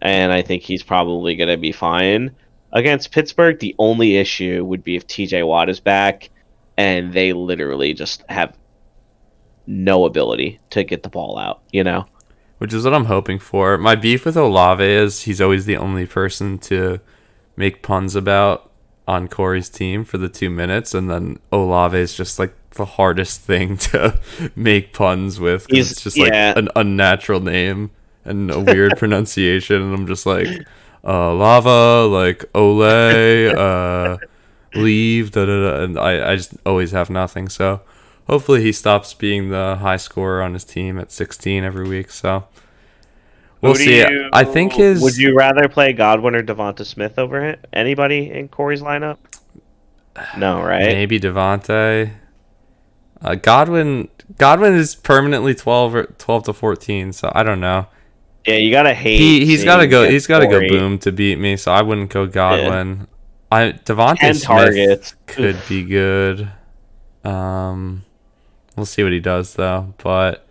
and 0.00 0.32
I 0.32 0.42
think 0.42 0.62
he's 0.62 0.82
probably 0.82 1.36
gonna 1.36 1.58
be 1.58 1.70
fine 1.70 2.34
against 2.72 3.12
Pittsburgh. 3.12 3.58
The 3.58 3.74
only 3.78 4.16
issue 4.16 4.64
would 4.64 4.84
be 4.84 4.96
if 4.96 5.06
T.J. 5.06 5.42
Watt 5.42 5.68
is 5.68 5.80
back, 5.80 6.30
and 6.76 7.12
they 7.12 7.32
literally 7.32 7.94
just 7.94 8.22
have 8.28 8.56
no 9.66 10.04
ability 10.04 10.60
to 10.70 10.82
get 10.84 11.02
the 11.02 11.08
ball 11.08 11.38
out. 11.38 11.62
You 11.72 11.84
know. 11.84 12.06
which 12.58 12.72
is 12.72 12.84
what 12.84 12.94
I'm 12.94 13.06
hoping 13.06 13.38
for. 13.38 13.78
My 13.78 13.94
beef 13.94 14.24
with 14.24 14.36
Olave 14.36 14.84
is 14.84 15.22
he's 15.22 15.40
always 15.40 15.66
the 15.66 15.76
only 15.76 16.06
person 16.06 16.58
to 16.58 17.00
make 17.56 17.82
puns 17.82 18.14
about 18.14 18.70
on 19.08 19.26
Corey's 19.28 19.68
team 19.68 20.04
for 20.04 20.18
the 20.18 20.28
two 20.28 20.50
minutes, 20.50 20.94
and 20.94 21.10
then 21.10 21.38
Olave 21.50 21.98
is 21.98 22.14
just 22.14 22.38
like 22.38 22.54
the 22.70 22.84
hardest 22.84 23.40
thing 23.40 23.76
to 23.90 24.18
make 24.54 24.92
puns 24.92 25.40
with. 25.40 25.66
He's- 25.68 25.90
it's 25.90 26.02
just 26.02 26.16
yeah. 26.16 26.48
like 26.48 26.56
an 26.56 26.68
unnatural 26.76 27.40
name 27.40 27.90
and 28.24 28.50
a 28.50 28.60
weird 28.60 28.92
pronunciation, 28.98 29.82
and 29.82 29.94
I'm 29.94 30.06
just 30.06 30.26
like, 30.26 30.46
uh, 31.04 31.34
lava, 31.34 32.06
like 32.06 32.44
ole, 32.54 32.82
uh, 32.82 34.18
leave, 34.74 35.32
da 35.32 35.44
da 35.46 35.60
da, 35.62 35.82
and 35.84 35.98
I, 35.98 36.32
I 36.32 36.36
just 36.36 36.54
always 36.66 36.92
have 36.92 37.10
nothing. 37.10 37.48
So 37.48 37.80
hopefully 38.26 38.62
he 38.62 38.72
stops 38.72 39.14
being 39.14 39.50
the 39.50 39.76
high 39.80 39.96
scorer 39.96 40.42
on 40.42 40.54
his 40.54 40.64
team 40.64 40.98
at 40.98 41.10
16 41.10 41.64
every 41.64 41.88
week. 41.88 42.10
So 42.10 42.44
we'll 43.60 43.74
see. 43.74 43.98
you- 43.98 44.30
I 44.32 44.44
think 44.44 44.74
his 44.74 45.02
Would 45.02 45.16
you 45.16 45.34
rather 45.36 45.68
play 45.68 45.92
Godwin 45.92 46.34
or 46.34 46.42
DeVonta 46.42 46.84
Smith 46.86 47.18
over 47.18 47.44
it? 47.44 47.66
Anybody 47.72 48.30
in 48.30 48.48
Corey's 48.48 48.82
lineup? 48.82 49.18
No, 50.36 50.60
right? 50.62 50.82
maybe 50.86 51.18
DeVonta. 51.20 52.10
Uh, 53.22 53.34
Godwin 53.36 54.08
Godwin 54.38 54.74
is 54.74 54.94
permanently 54.94 55.54
12 55.54 55.94
or 55.94 56.04
12 56.18 56.44
to 56.44 56.52
14, 56.52 57.12
so 57.12 57.30
I 57.34 57.42
don't 57.42 57.60
know. 57.60 57.86
Yeah, 58.46 58.56
you 58.56 58.70
gotta 58.70 58.94
hate. 58.94 59.18
He 59.18 59.44
he's 59.44 59.64
got 59.64 59.78
to 59.78 59.86
go 59.86 60.08
he's 60.08 60.26
got 60.26 60.40
to 60.40 60.46
go 60.46 60.60
boom 60.60 60.98
to 61.00 61.12
beat 61.12 61.38
me, 61.38 61.56
so 61.56 61.72
I 61.72 61.82
wouldn't 61.82 62.10
go 62.10 62.26
Godwin. 62.26 63.06
I 63.52 63.72
DeVonta 63.72 64.18
Smith 64.18 64.42
targets. 64.42 65.14
could 65.26 65.60
be 65.68 65.82
good. 65.84 66.50
Um 67.24 68.04
we'll 68.76 68.86
see 68.86 69.02
what 69.02 69.12
he 69.12 69.20
does 69.20 69.54
though, 69.54 69.92
but 69.98 70.46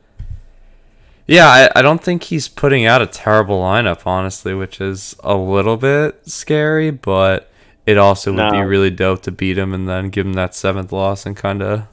yeah, 1.25 1.47
I, 1.47 1.79
I 1.79 1.81
don't 1.83 2.03
think 2.03 2.23
he's 2.23 2.47
putting 2.47 2.87
out 2.87 3.03
a 3.03 3.05
terrible 3.05 3.61
lineup, 3.61 4.01
honestly, 4.07 4.55
which 4.55 4.81
is 4.81 5.15
a 5.23 5.35
little 5.35 5.77
bit 5.77 6.27
scary, 6.27 6.89
but 6.89 7.51
it 7.85 7.99
also 7.99 8.33
would 8.33 8.51
be 8.51 8.61
really 8.61 8.89
dope 8.89 9.21
to 9.23 9.31
beat 9.31 9.55
him 9.55 9.73
and 9.73 9.87
then 9.87 10.09
give 10.09 10.25
him 10.25 10.33
that 10.33 10.55
seventh 10.55 10.91
loss 10.91 11.27
and 11.27 11.37
kind 11.37 11.61
of 11.61 11.83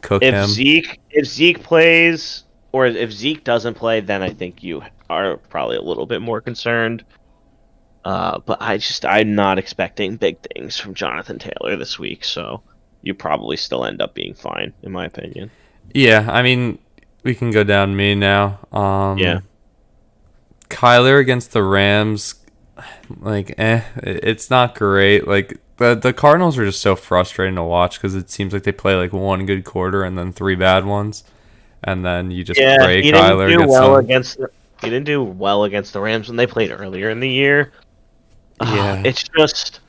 cook 0.00 0.22
If 0.22 0.32
him. 0.32 0.46
Zeke 0.46 1.00
if 1.10 1.26
Zeke 1.26 1.62
plays 1.62 2.43
or 2.74 2.86
if 2.86 3.12
Zeke 3.12 3.44
doesn't 3.44 3.74
play, 3.74 4.00
then 4.00 4.20
I 4.20 4.30
think 4.30 4.64
you 4.64 4.82
are 5.08 5.36
probably 5.36 5.76
a 5.76 5.80
little 5.80 6.06
bit 6.06 6.20
more 6.20 6.40
concerned. 6.40 7.04
Uh, 8.04 8.40
but 8.40 8.60
I 8.60 8.78
just 8.78 9.06
I'm 9.06 9.36
not 9.36 9.60
expecting 9.60 10.16
big 10.16 10.38
things 10.40 10.76
from 10.76 10.92
Jonathan 10.92 11.38
Taylor 11.38 11.76
this 11.76 12.00
week, 12.00 12.24
so 12.24 12.62
you 13.02 13.14
probably 13.14 13.56
still 13.56 13.84
end 13.84 14.02
up 14.02 14.12
being 14.12 14.34
fine, 14.34 14.72
in 14.82 14.90
my 14.90 15.04
opinion. 15.04 15.52
Yeah, 15.94 16.28
I 16.28 16.42
mean, 16.42 16.80
we 17.22 17.36
can 17.36 17.52
go 17.52 17.62
down 17.62 17.90
to 17.90 17.94
me 17.94 18.16
now. 18.16 18.58
Um, 18.72 19.18
Yeah. 19.18 19.40
Kyler 20.68 21.20
against 21.20 21.52
the 21.52 21.62
Rams, 21.62 22.34
like, 23.20 23.54
eh, 23.56 23.82
it's 23.98 24.50
not 24.50 24.74
great. 24.74 25.28
Like 25.28 25.60
the 25.76 25.94
the 25.94 26.12
Cardinals 26.12 26.58
are 26.58 26.64
just 26.64 26.80
so 26.80 26.96
frustrating 26.96 27.54
to 27.54 27.62
watch 27.62 27.98
because 27.98 28.16
it 28.16 28.30
seems 28.30 28.52
like 28.52 28.64
they 28.64 28.72
play 28.72 28.96
like 28.96 29.12
one 29.12 29.46
good 29.46 29.64
quarter 29.64 30.02
and 30.02 30.18
then 30.18 30.32
three 30.32 30.56
bad 30.56 30.84
ones, 30.84 31.22
and 31.84 32.04
then 32.04 32.30
you 32.30 32.42
just 32.44 32.58
Yeah, 32.60 32.76
pray 32.78 33.02
he 33.02 33.12
Kyler 33.12 33.48
didn't 33.48 33.62
do 33.66 33.68
well 33.68 33.94
some. 33.96 34.04
against. 34.04 34.38
The, 34.38 34.50
he 34.80 34.90
didn't 34.90 35.06
do 35.06 35.22
well 35.22 35.64
against 35.64 35.92
the 35.92 36.00
Rams 36.00 36.28
when 36.28 36.36
they 36.36 36.46
played 36.46 36.70
earlier 36.70 37.08
in 37.10 37.20
the 37.20 37.28
year. 37.28 37.72
Ah, 38.60 38.74
Yeah. 38.74 39.02
it's 39.04 39.24
just. 39.38 39.80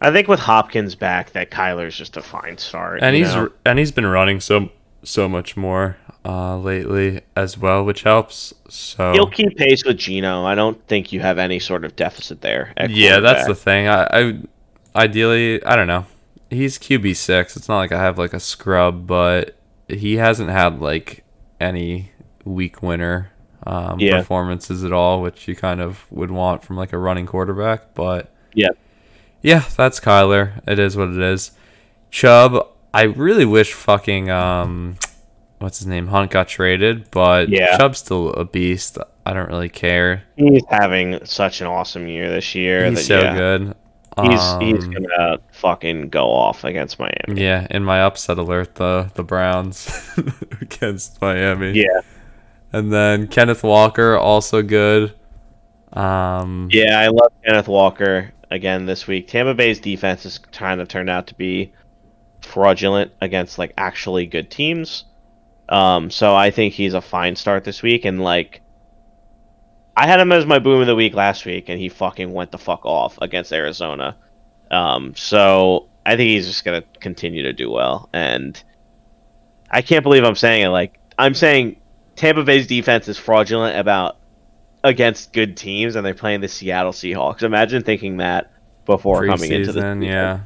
I 0.00 0.10
think 0.12 0.28
with 0.28 0.40
Hopkins 0.40 0.94
back, 0.94 1.32
that 1.32 1.50
Kyler's 1.50 1.96
just 1.96 2.16
a 2.16 2.22
fine 2.22 2.58
start. 2.58 3.00
and 3.02 3.16
he's 3.16 3.34
know? 3.34 3.50
and 3.64 3.78
he's 3.78 3.90
been 3.92 4.06
running 4.06 4.38
so 4.40 4.68
so 5.02 5.28
much 5.28 5.56
more 5.56 5.96
uh, 6.24 6.56
lately 6.58 7.20
as 7.36 7.56
well, 7.58 7.84
which 7.84 8.02
helps. 8.02 8.52
So 8.68 9.12
he'll 9.12 9.30
keep 9.30 9.56
pace 9.56 9.84
with 9.84 9.96
Geno. 9.98 10.44
I 10.44 10.54
don't 10.54 10.84
think 10.88 11.12
you 11.12 11.20
have 11.20 11.38
any 11.38 11.58
sort 11.58 11.84
of 11.84 11.96
deficit 11.96 12.40
there. 12.42 12.72
Yeah, 12.88 13.20
that's 13.20 13.46
the 13.46 13.54
thing. 13.54 13.88
I, 13.88 14.04
I 14.12 14.38
ideally, 14.94 15.64
I 15.64 15.74
don't 15.76 15.86
know. 15.86 16.06
He's 16.50 16.78
QB 16.78 17.16
six. 17.16 17.56
It's 17.56 17.68
not 17.68 17.78
like 17.78 17.92
I 17.92 18.00
have 18.00 18.18
like 18.18 18.32
a 18.34 18.40
scrub, 18.40 19.06
but 19.06 19.56
he 19.88 20.16
hasn't 20.16 20.50
had 20.50 20.80
like 20.80 21.23
any 21.64 22.10
weak 22.44 22.82
winner 22.82 23.30
um, 23.66 23.98
Yeah. 23.98 24.18
performances 24.18 24.84
at 24.84 24.92
all, 24.92 25.22
which 25.22 25.48
you 25.48 25.56
kind 25.56 25.80
of 25.80 26.04
would 26.12 26.30
want 26.30 26.62
from 26.62 26.76
like 26.76 26.92
a 26.92 26.98
running 26.98 27.26
quarterback. 27.26 27.94
But 27.94 28.30
Yeah. 28.52 28.68
yeah, 29.42 29.64
that's 29.76 29.98
Kyler. 30.00 30.60
It 30.68 30.78
is 30.78 30.96
what 30.96 31.08
it 31.08 31.18
is. 31.20 31.52
Chubb, 32.10 32.68
I 32.92 33.04
really 33.04 33.46
wish 33.46 33.72
fucking 33.72 34.30
um, 34.30 34.96
what's 35.58 35.78
his 35.78 35.86
name 35.86 36.08
Hunt 36.08 36.30
got 36.30 36.46
traded, 36.48 37.10
but 37.10 37.48
Yeah. 37.48 37.76
Chubb's 37.78 37.98
still 37.98 38.32
a 38.34 38.44
beast. 38.44 38.98
I 39.26 39.32
don't 39.32 39.48
really 39.48 39.70
care. 39.70 40.24
He's 40.36 40.62
having 40.68 41.24
such 41.24 41.62
an 41.62 41.66
awesome 41.66 42.06
year 42.06 42.28
this 42.28 42.54
year. 42.54 42.84
He's 42.90 42.98
that, 42.98 43.04
so 43.04 43.20
yeah, 43.20 43.34
good. 43.34 43.74
He's 44.22 44.40
he's 44.60 44.84
Um, 44.84 44.92
gonna 44.92 45.38
fucking 45.52 46.08
go 46.10 46.30
off 46.30 46.64
against 46.64 46.98
Miami. 47.00 47.40
Yeah, 47.42 47.66
in 47.70 47.84
my 47.84 48.00
upset 48.02 48.38
alert, 48.38 48.76
the 48.76 49.10
the 49.14 49.24
Browns 49.24 49.88
against 50.60 51.20
Miami. 51.20 51.72
Yeah, 51.72 52.00
and 52.72 52.92
then 52.92 53.26
Kenneth 53.28 53.62
Walker 53.64 54.16
also 54.16 54.62
good. 54.62 55.14
Um, 55.92 56.68
yeah. 56.72 56.98
I 56.98 57.08
love 57.08 57.32
Kenneth 57.44 57.68
Walker 57.68 58.32
again 58.50 58.86
this 58.86 59.06
week. 59.06 59.28
Tampa 59.28 59.54
Bay's 59.54 59.80
defense 59.80 60.26
is 60.26 60.38
kind 60.38 60.80
of 60.80 60.88
turned 60.88 61.10
out 61.10 61.28
to 61.28 61.34
be 61.34 61.72
fraudulent 62.42 63.12
against 63.20 63.58
like 63.58 63.72
actually 63.78 64.26
good 64.26 64.50
teams. 64.50 65.04
Um, 65.68 66.10
so 66.10 66.34
I 66.34 66.50
think 66.50 66.74
he's 66.74 66.94
a 66.94 67.00
fine 67.00 67.36
start 67.36 67.64
this 67.64 67.82
week. 67.82 68.04
And 68.04 68.20
like, 68.22 68.60
I 69.96 70.06
had 70.06 70.20
him 70.20 70.32
as 70.32 70.46
my 70.46 70.58
boom 70.58 70.80
of 70.80 70.86
the 70.86 70.94
week 70.94 71.14
last 71.14 71.46
week, 71.46 71.68
and 71.68 71.78
he 71.78 71.88
fucking 71.88 72.32
went 72.32 72.50
the 72.50 72.58
fuck 72.58 72.84
off 72.84 73.18
against 73.20 73.52
Arizona. 73.52 74.16
Um, 74.70 75.14
so 75.14 75.88
I 76.04 76.16
think 76.16 76.28
he's 76.28 76.46
just 76.46 76.64
gonna 76.64 76.82
continue 77.00 77.44
to 77.44 77.52
do 77.52 77.70
well. 77.70 78.08
And 78.12 78.60
I 79.70 79.82
can't 79.82 80.02
believe 80.02 80.24
I'm 80.24 80.34
saying 80.34 80.64
it. 80.64 80.68
Like 80.68 80.98
I'm 81.18 81.34
saying, 81.34 81.80
Tampa 82.16 82.42
Bay's 82.42 82.66
defense 82.66 83.08
is 83.08 83.18
fraudulent 83.18 83.78
about 83.78 84.18
against 84.82 85.32
good 85.32 85.56
teams, 85.56 85.96
and 85.96 86.04
they're 86.04 86.14
playing 86.14 86.40
the 86.40 86.48
Seattle 86.48 86.92
Seahawks. 86.92 87.42
Imagine 87.42 87.82
thinking 87.82 88.18
that 88.18 88.52
before 88.86 89.26
coming 89.26 89.50
into 89.50 89.72
the 89.72 89.80
season. 89.80 90.02
yeah, 90.02 90.40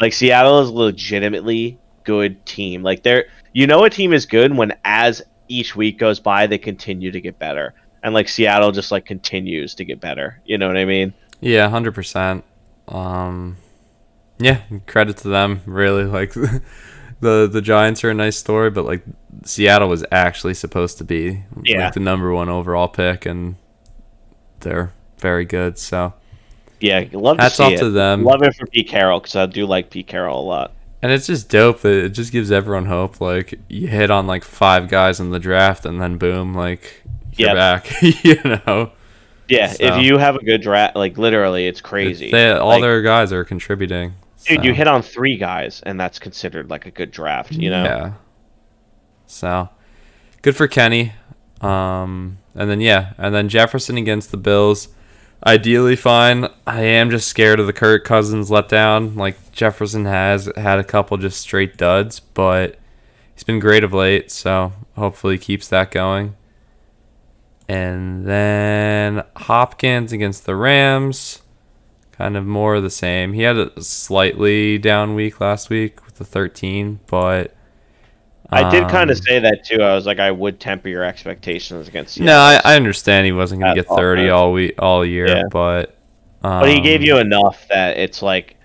Like 0.00 0.12
Seattle 0.12 0.60
is 0.60 0.68
a 0.68 0.72
legitimately 0.72 1.78
good 2.04 2.44
team. 2.46 2.82
Like 2.82 3.02
they're 3.02 3.26
you 3.52 3.66
know 3.66 3.84
a 3.84 3.90
team 3.90 4.12
is 4.12 4.26
good 4.26 4.56
when 4.56 4.74
as 4.84 5.22
each 5.48 5.76
week 5.76 5.98
goes 5.98 6.20
by 6.20 6.46
they 6.46 6.58
continue 6.58 7.10
to 7.10 7.20
get 7.20 7.38
better. 7.38 7.74
And 8.04 8.14
like 8.14 8.28
Seattle 8.28 8.70
just 8.70 8.92
like 8.92 9.04
continues 9.06 9.74
to 9.76 9.84
get 9.84 9.98
better. 10.00 10.40
You 10.44 10.58
know 10.58 10.68
what 10.68 10.76
I 10.76 10.84
mean? 10.84 11.12
yeah, 11.40 11.68
hundred 11.68 11.94
percent. 11.94 12.44
Um, 12.86 13.56
yeah, 14.38 14.60
credit 14.86 15.16
to 15.18 15.28
them. 15.28 15.62
Really, 15.66 16.04
like 16.18 16.32
the 16.34 17.48
the 17.50 17.60
Giants 17.62 18.04
are 18.04 18.10
a 18.10 18.14
nice 18.14 18.36
story, 18.36 18.70
but 18.70 18.84
like 18.84 19.02
Seattle 19.44 19.88
was 19.88 20.04
actually 20.12 20.54
supposed 20.54 20.98
to 20.98 21.04
be 21.04 21.42
Yeah. 21.62 21.86
like 21.86 21.94
the 21.94 22.00
number 22.00 22.32
one 22.32 22.48
overall 22.48 22.88
pick, 22.88 23.26
and 23.26 23.56
they're 24.60 24.92
very 25.18 25.44
good. 25.44 25.78
So 25.78 26.12
Yeah, 26.80 27.04
love 27.12 27.38
to 27.38 27.42
Hats 27.44 27.56
see 27.56 27.62
off 27.64 27.72
it. 27.72 27.78
to 27.78 27.90
them. 27.90 28.22
Love 28.24 28.42
it 28.42 28.54
for 28.54 28.66
Pete 28.66 28.88
Carroll 28.88 29.20
because 29.20 29.36
I 29.36 29.46
do 29.46 29.66
like 29.66 29.90
Pete 29.90 30.06
Carroll 30.06 30.40
a 30.40 30.44
lot. 30.46 30.72
And 31.02 31.12
it's 31.12 31.26
just 31.26 31.48
dope 31.50 31.80
that 31.82 32.04
it 32.04 32.08
just 32.10 32.32
gives 32.32 32.50
everyone 32.50 32.86
hope. 32.86 33.20
Like 33.20 33.58
you 33.68 33.88
hit 33.88 34.10
on 34.10 34.26
like 34.26 34.44
five 34.44 34.88
guys 34.88 35.20
in 35.20 35.30
the 35.30 35.38
draft, 35.38 35.84
and 35.86 36.00
then 36.00 36.16
boom, 36.18 36.54
like 36.54 37.02
you're 37.38 37.54
Yep. 37.54 37.56
back. 37.56 38.02
you 38.24 38.36
know, 38.44 38.92
Yeah, 39.48 39.66
So- 39.68 39.84
if 39.98 40.02
you 40.04 40.18
have 40.18 40.36
a 40.36 40.44
good 40.44 40.62
draft, 40.62 40.96
like 40.96 41.18
literally, 41.18 41.66
it's 41.66 41.80
crazy. 41.80 42.30
They, 42.30 42.50
all 42.52 42.68
Like, 42.68 42.82
their 42.82 43.02
guys 43.02 43.32
are 43.32 43.44
contributing. 43.44 44.14
dude, 44.46 44.64
you 44.64 44.72
hit 44.74 44.88
on 44.88 45.02
three 45.02 45.36
guys, 45.36 45.82
and 45.84 45.98
that's 46.00 46.18
considered 46.18 46.70
like 46.70 46.86
a 46.86 46.90
good 46.90 47.10
draft. 47.10 47.52
You 47.52 47.70
know? 47.70 47.84
Yeah. 47.84 48.12
So 49.26 49.68
good 50.42 50.56
for 50.56 50.66
Kenny. 50.68 51.12
Um, 51.60 52.38
and 52.54 52.68
then 52.70 52.80
yeah, 52.80 53.12
and 53.18 53.34
then 53.34 53.48
Jefferson 53.48 53.96
against 53.96 54.30
the 54.30 54.36
Bills. 54.36 54.88
Ideally 55.46 55.96
fine. 55.96 56.46
I 56.66 56.82
am 56.82 57.10
just 57.10 57.28
scared 57.28 57.60
of 57.60 57.66
the 57.66 57.72
Kirk 57.72 58.04
Cousins 58.04 58.48
letdown. 58.50 59.16
Like 59.16 59.52
Jefferson 59.52 60.04
has 60.06 60.50
had 60.56 60.78
a 60.78 60.84
couple 60.84 61.16
just 61.18 61.40
straight 61.40 61.76
duds, 61.76 62.20
but 62.20 62.76
he's 63.34 63.44
been 63.44 63.58
great 63.60 63.84
of 63.84 63.92
late, 63.92 64.30
so 64.30 64.72
hopefully 64.96 65.34
he 65.34 65.38
keeps 65.38 65.68
that 65.68 65.90
going. 65.90 66.34
And 67.68 68.26
then 68.26 69.22
Hopkins 69.36 70.12
against 70.12 70.46
the 70.46 70.54
Rams. 70.56 71.42
Kind 72.12 72.36
of 72.36 72.44
more 72.46 72.76
of 72.76 72.82
the 72.82 72.90
same. 72.90 73.32
He 73.32 73.42
had 73.42 73.56
a 73.56 73.82
slightly 73.82 74.78
down 74.78 75.14
week 75.14 75.40
last 75.40 75.68
week 75.68 76.04
with 76.04 76.16
the 76.16 76.24
13, 76.24 77.00
but 77.08 77.56
I 78.50 78.70
did 78.70 78.88
kind 78.88 79.10
of 79.10 79.16
um, 79.16 79.22
say 79.22 79.38
that 79.40 79.64
too. 79.64 79.82
I 79.82 79.94
was 79.96 80.06
like, 80.06 80.20
I 80.20 80.30
would 80.30 80.60
temper 80.60 80.88
your 80.88 81.02
expectations 81.02 81.88
against. 81.88 82.20
No, 82.20 82.36
I, 82.38 82.60
I 82.64 82.76
understand 82.76 83.26
he 83.26 83.32
wasn't 83.32 83.62
going 83.62 83.74
to 83.74 83.82
get 83.82 83.88
30 83.88 84.22
offense. 84.22 84.32
all 84.32 84.52
week 84.52 84.74
all 84.78 85.04
year, 85.04 85.26
Yeah. 85.26 85.42
but 85.50 85.96
um, 86.44 86.60
But 86.60 86.68
he 86.70 86.80
gave 86.80 87.02
you 87.02 87.16
enough 87.18 87.66
that 87.68 87.96
it's 87.98 88.22
like 88.22 88.58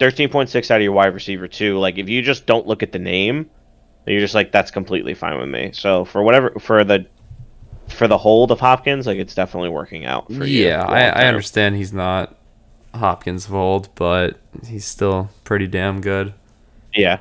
thirteen 0.00 0.28
point 0.28 0.48
six 0.48 0.70
out 0.70 0.76
of 0.76 0.82
your 0.82 0.92
wide 0.92 1.14
receiver 1.14 1.46
too. 1.46 1.78
Like 1.78 1.98
if 1.98 2.08
you 2.08 2.20
just 2.22 2.46
don't 2.46 2.66
look 2.66 2.82
at 2.82 2.90
the 2.90 2.98
name, 2.98 3.48
you're 4.06 4.20
just 4.20 4.34
like 4.34 4.50
that's 4.50 4.72
completely 4.72 5.14
fine 5.14 5.38
with 5.38 5.48
me. 5.50 5.70
So 5.72 6.04
for 6.04 6.22
whatever 6.24 6.50
for 6.58 6.82
the 6.82 7.06
for 7.88 8.08
the 8.08 8.18
hold 8.18 8.50
of 8.50 8.60
Hopkins, 8.60 9.06
like 9.06 9.18
it's 9.18 9.34
definitely 9.34 9.70
working 9.70 10.04
out 10.04 10.26
for 10.32 10.44
you. 10.44 10.66
yeah, 10.66 10.84
I, 10.84 11.22
I 11.22 11.26
understand 11.26 11.76
he's 11.76 11.92
not 11.92 12.36
Hopkins 12.94 13.46
of 13.46 13.54
old, 13.54 13.94
but 13.94 14.38
he's 14.66 14.84
still 14.84 15.30
pretty 15.44 15.66
damn 15.66 16.00
good. 16.00 16.34
Yeah, 16.94 17.20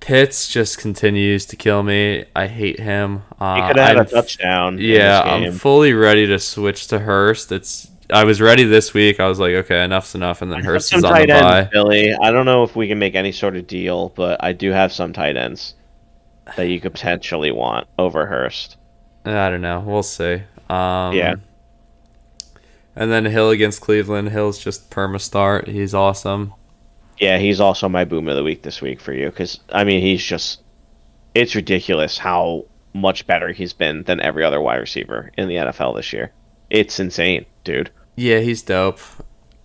Pitts 0.00 0.48
just 0.48 0.78
continues 0.78 1.46
to 1.46 1.56
kill 1.56 1.82
me. 1.82 2.26
I 2.34 2.46
hate 2.46 2.78
him. 2.78 3.22
Uh, 3.40 3.56
he 3.56 3.60
could 3.68 3.76
have 3.76 3.88
had 3.88 3.96
I'm 3.96 4.06
a 4.06 4.08
touchdown. 4.08 4.78
Yeah, 4.78 5.20
I'm 5.20 5.52
fully 5.52 5.94
ready 5.94 6.26
to 6.26 6.38
switch 6.38 6.86
to 6.88 7.00
Hurst. 7.00 7.50
It's 7.50 7.90
I 8.10 8.24
was 8.24 8.40
ready 8.40 8.64
this 8.64 8.94
week. 8.94 9.18
I 9.18 9.26
was 9.26 9.40
like, 9.40 9.54
okay, 9.54 9.82
enough's 9.82 10.14
enough, 10.14 10.42
and 10.42 10.52
then 10.52 10.60
I 10.60 10.62
Hurst 10.62 10.94
is 10.94 11.02
on 11.02 11.12
the 11.12 11.26
bye. 11.26 11.68
Billy. 11.72 12.14
I 12.14 12.30
don't 12.30 12.46
know 12.46 12.62
if 12.62 12.76
we 12.76 12.86
can 12.86 12.98
make 12.98 13.14
any 13.14 13.32
sort 13.32 13.56
of 13.56 13.66
deal, 13.66 14.10
but 14.10 14.42
I 14.44 14.52
do 14.52 14.70
have 14.70 14.92
some 14.92 15.12
tight 15.12 15.36
ends 15.36 15.74
that 16.56 16.68
you 16.68 16.80
could 16.80 16.92
potentially 16.92 17.50
want 17.50 17.88
over 17.98 18.26
Hurst. 18.26 18.76
I 19.26 19.50
don't 19.50 19.60
know. 19.60 19.80
We'll 19.80 20.02
see. 20.02 20.42
Um, 20.68 21.14
Yeah. 21.14 21.34
And 22.94 23.10
then 23.12 23.26
Hill 23.26 23.50
against 23.50 23.82
Cleveland. 23.82 24.30
Hill's 24.30 24.58
just 24.58 24.90
perma 24.90 25.20
start. 25.20 25.68
He's 25.68 25.92
awesome. 25.94 26.54
Yeah, 27.18 27.38
he's 27.38 27.60
also 27.60 27.88
my 27.88 28.04
boom 28.04 28.28
of 28.28 28.36
the 28.36 28.42
week 28.42 28.62
this 28.62 28.80
week 28.80 29.00
for 29.00 29.12
you 29.12 29.26
because 29.26 29.60
I 29.70 29.84
mean 29.84 30.00
he's 30.00 30.22
just 30.22 30.60
it's 31.34 31.54
ridiculous 31.54 32.16
how 32.18 32.64
much 32.94 33.26
better 33.26 33.52
he's 33.52 33.72
been 33.74 34.02
than 34.04 34.20
every 34.20 34.44
other 34.44 34.60
wide 34.60 34.76
receiver 34.76 35.30
in 35.36 35.48
the 35.48 35.56
NFL 35.56 35.96
this 35.96 36.12
year. 36.12 36.32
It's 36.70 36.98
insane, 36.98 37.44
dude. 37.64 37.90
Yeah, 38.16 38.38
he's 38.38 38.62
dope. 38.62 39.00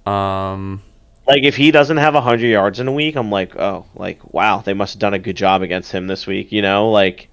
Um, 0.06 0.82
Like 1.28 1.44
if 1.44 1.56
he 1.56 1.72
doesn't 1.72 1.98
have 1.98 2.14
100 2.16 2.46
yards 2.48 2.80
in 2.82 2.88
a 2.90 2.92
week, 2.92 3.16
I'm 3.16 3.32
like, 3.32 3.56
"Oh, 3.56 3.86
like 3.96 4.34
wow, 4.34 4.60
they 4.60 4.74
must 4.74 4.96
have 4.96 5.00
done 5.00 5.14
a 5.14 5.20
good 5.20 5.38
job 5.38 5.62
against 5.62 5.92
him 5.94 6.08
this 6.08 6.28
week." 6.28 6.52
You 6.52 6.62
know, 6.62 6.90
like 6.92 7.30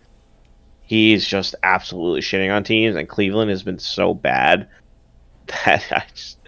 he's 0.89 1.25
just 1.27 1.55
absolutely 1.63 2.21
shitting 2.21 2.53
on 2.55 2.65
teams 2.65 2.97
and 2.97 3.09
Cleveland 3.09 3.51
has 3.51 3.63
been 3.63 3.79
so 3.79 4.13
bad 4.15 4.67
that 5.65 5.85
I 5.93 6.03
just 6.15 6.39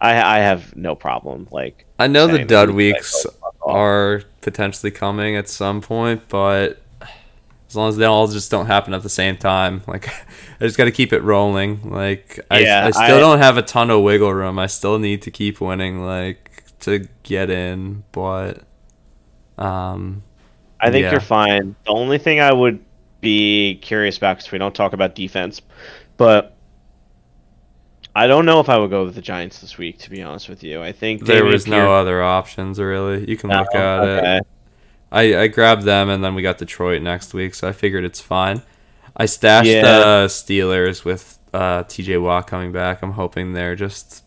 I 0.00 0.38
I 0.38 0.38
have 0.40 0.74
no 0.74 0.94
problem 0.94 1.46
like 1.52 1.86
I 1.98 2.06
know 2.06 2.26
the 2.26 2.44
dud 2.44 2.70
weeks 2.70 3.24
like, 3.24 3.34
"Oh, 3.34 3.38
fuck 3.52 3.66
off." 3.66 3.76
are 3.76 4.22
potentially 4.40 4.90
coming 4.90 5.36
at 5.36 5.48
some 5.48 5.80
point, 5.82 6.22
but 6.28 6.80
as 7.68 7.76
long 7.76 7.90
as 7.90 7.96
they 7.98 8.06
all 8.06 8.26
just 8.26 8.50
don't 8.50 8.66
happen 8.66 8.94
at 8.94 9.02
the 9.02 9.08
same 9.10 9.36
time, 9.36 9.82
like 9.86 10.08
I 10.08 10.64
just 10.64 10.78
got 10.78 10.86
to 10.86 10.90
keep 10.90 11.12
it 11.12 11.22
rolling. 11.22 11.90
Like 11.90 12.40
I, 12.50 12.60
Yeah, 12.60 12.86
I 12.86 12.90
still 12.90 13.16
I- 13.16 13.20
don't 13.20 13.38
have 13.38 13.58
a 13.58 13.62
ton 13.62 13.90
of 13.90 14.02
wiggle 14.02 14.32
room. 14.32 14.58
I 14.58 14.66
still 14.66 14.98
need 14.98 15.20
to 15.22 15.30
keep 15.30 15.60
winning, 15.60 16.04
like 16.04 16.64
to 16.80 17.06
get 17.22 17.50
in. 17.50 18.02
But 18.12 18.62
um, 19.58 20.22
I 20.80 20.90
think 20.90 21.04
Yeah. 21.04 21.10
you're 21.12 21.20
fine. 21.20 21.76
The 21.84 21.90
only 21.92 22.16
thing 22.18 22.40
I 22.40 22.52
would 22.52 22.82
be 23.20 23.78
curious 23.82 24.16
about 24.16 24.38
because 24.38 24.52
we 24.52 24.58
don't 24.58 24.74
talk 24.74 24.92
about 24.92 25.14
defense, 25.14 25.60
but 26.16 26.56
I 28.14 28.26
don't 28.26 28.44
know 28.44 28.60
if 28.60 28.68
I 28.68 28.76
would 28.78 28.90
go 28.90 29.04
with 29.04 29.14
the 29.14 29.22
Giants 29.22 29.60
this 29.60 29.78
week. 29.78 29.98
To 30.00 30.10
be 30.10 30.22
honest 30.22 30.48
with 30.48 30.62
you, 30.64 30.82
I 30.82 30.92
think 30.92 31.24
There 31.26 31.44
was 31.44 31.66
no 31.66 31.92
other 31.94 32.22
options 32.22 32.78
really. 32.78 33.28
You 33.28 33.36
can 33.36 33.50
No, 33.50 33.60
look 33.60 33.74
at 33.74 34.36
it. 34.36 34.46
I, 35.12 35.36
I 35.42 35.46
grabbed 35.48 35.82
them 35.82 36.08
and 36.08 36.22
then 36.22 36.34
we 36.34 36.42
got 36.42 36.58
Detroit 36.58 37.02
next 37.02 37.34
week, 37.34 37.54
so 37.54 37.68
I 37.68 37.72
figured 37.72 38.04
it's 38.04 38.20
fine. 38.20 38.62
I 39.16 39.26
stashed 39.26 39.68
Yeah. 39.68 39.82
the 39.82 40.26
Steelers 40.28 41.04
with 41.04 41.38
uh, 41.52 41.82
TJ 41.84 42.22
Watt 42.22 42.46
coming 42.46 42.72
back. 42.72 43.02
I'm 43.02 43.12
hoping 43.12 43.52
they're 43.52 43.76
just 43.76 44.24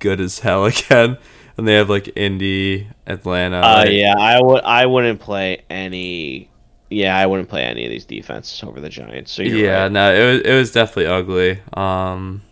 good 0.00 0.20
as 0.20 0.40
hell 0.40 0.64
again. 0.66 1.18
And 1.56 1.68
they 1.68 1.74
have 1.74 1.88
like 1.88 2.10
Indy, 2.16 2.88
Atlanta. 3.06 3.58
Uh, 3.58 3.74
like- 3.84 3.92
yeah, 3.92 4.14
I 4.18 4.42
would. 4.42 4.64
I 4.64 4.86
wouldn't 4.86 5.20
play 5.20 5.62
any. 5.70 6.50
Yeah, 6.94 7.18
I 7.18 7.26
wouldn't 7.26 7.48
play 7.48 7.64
any 7.64 7.84
of 7.84 7.90
these 7.90 8.04
defenses 8.04 8.62
over 8.62 8.80
the 8.80 8.88
Giants. 8.88 9.32
So 9.32 9.42
you're 9.42 9.58
yeah, 9.58 9.82
right. 9.82 9.92
no, 9.92 10.14
it 10.14 10.32
was 10.32 10.40
it 10.42 10.54
was 10.54 10.72
definitely 10.72 11.06
ugly. 11.06 11.60
Um, 11.72 12.42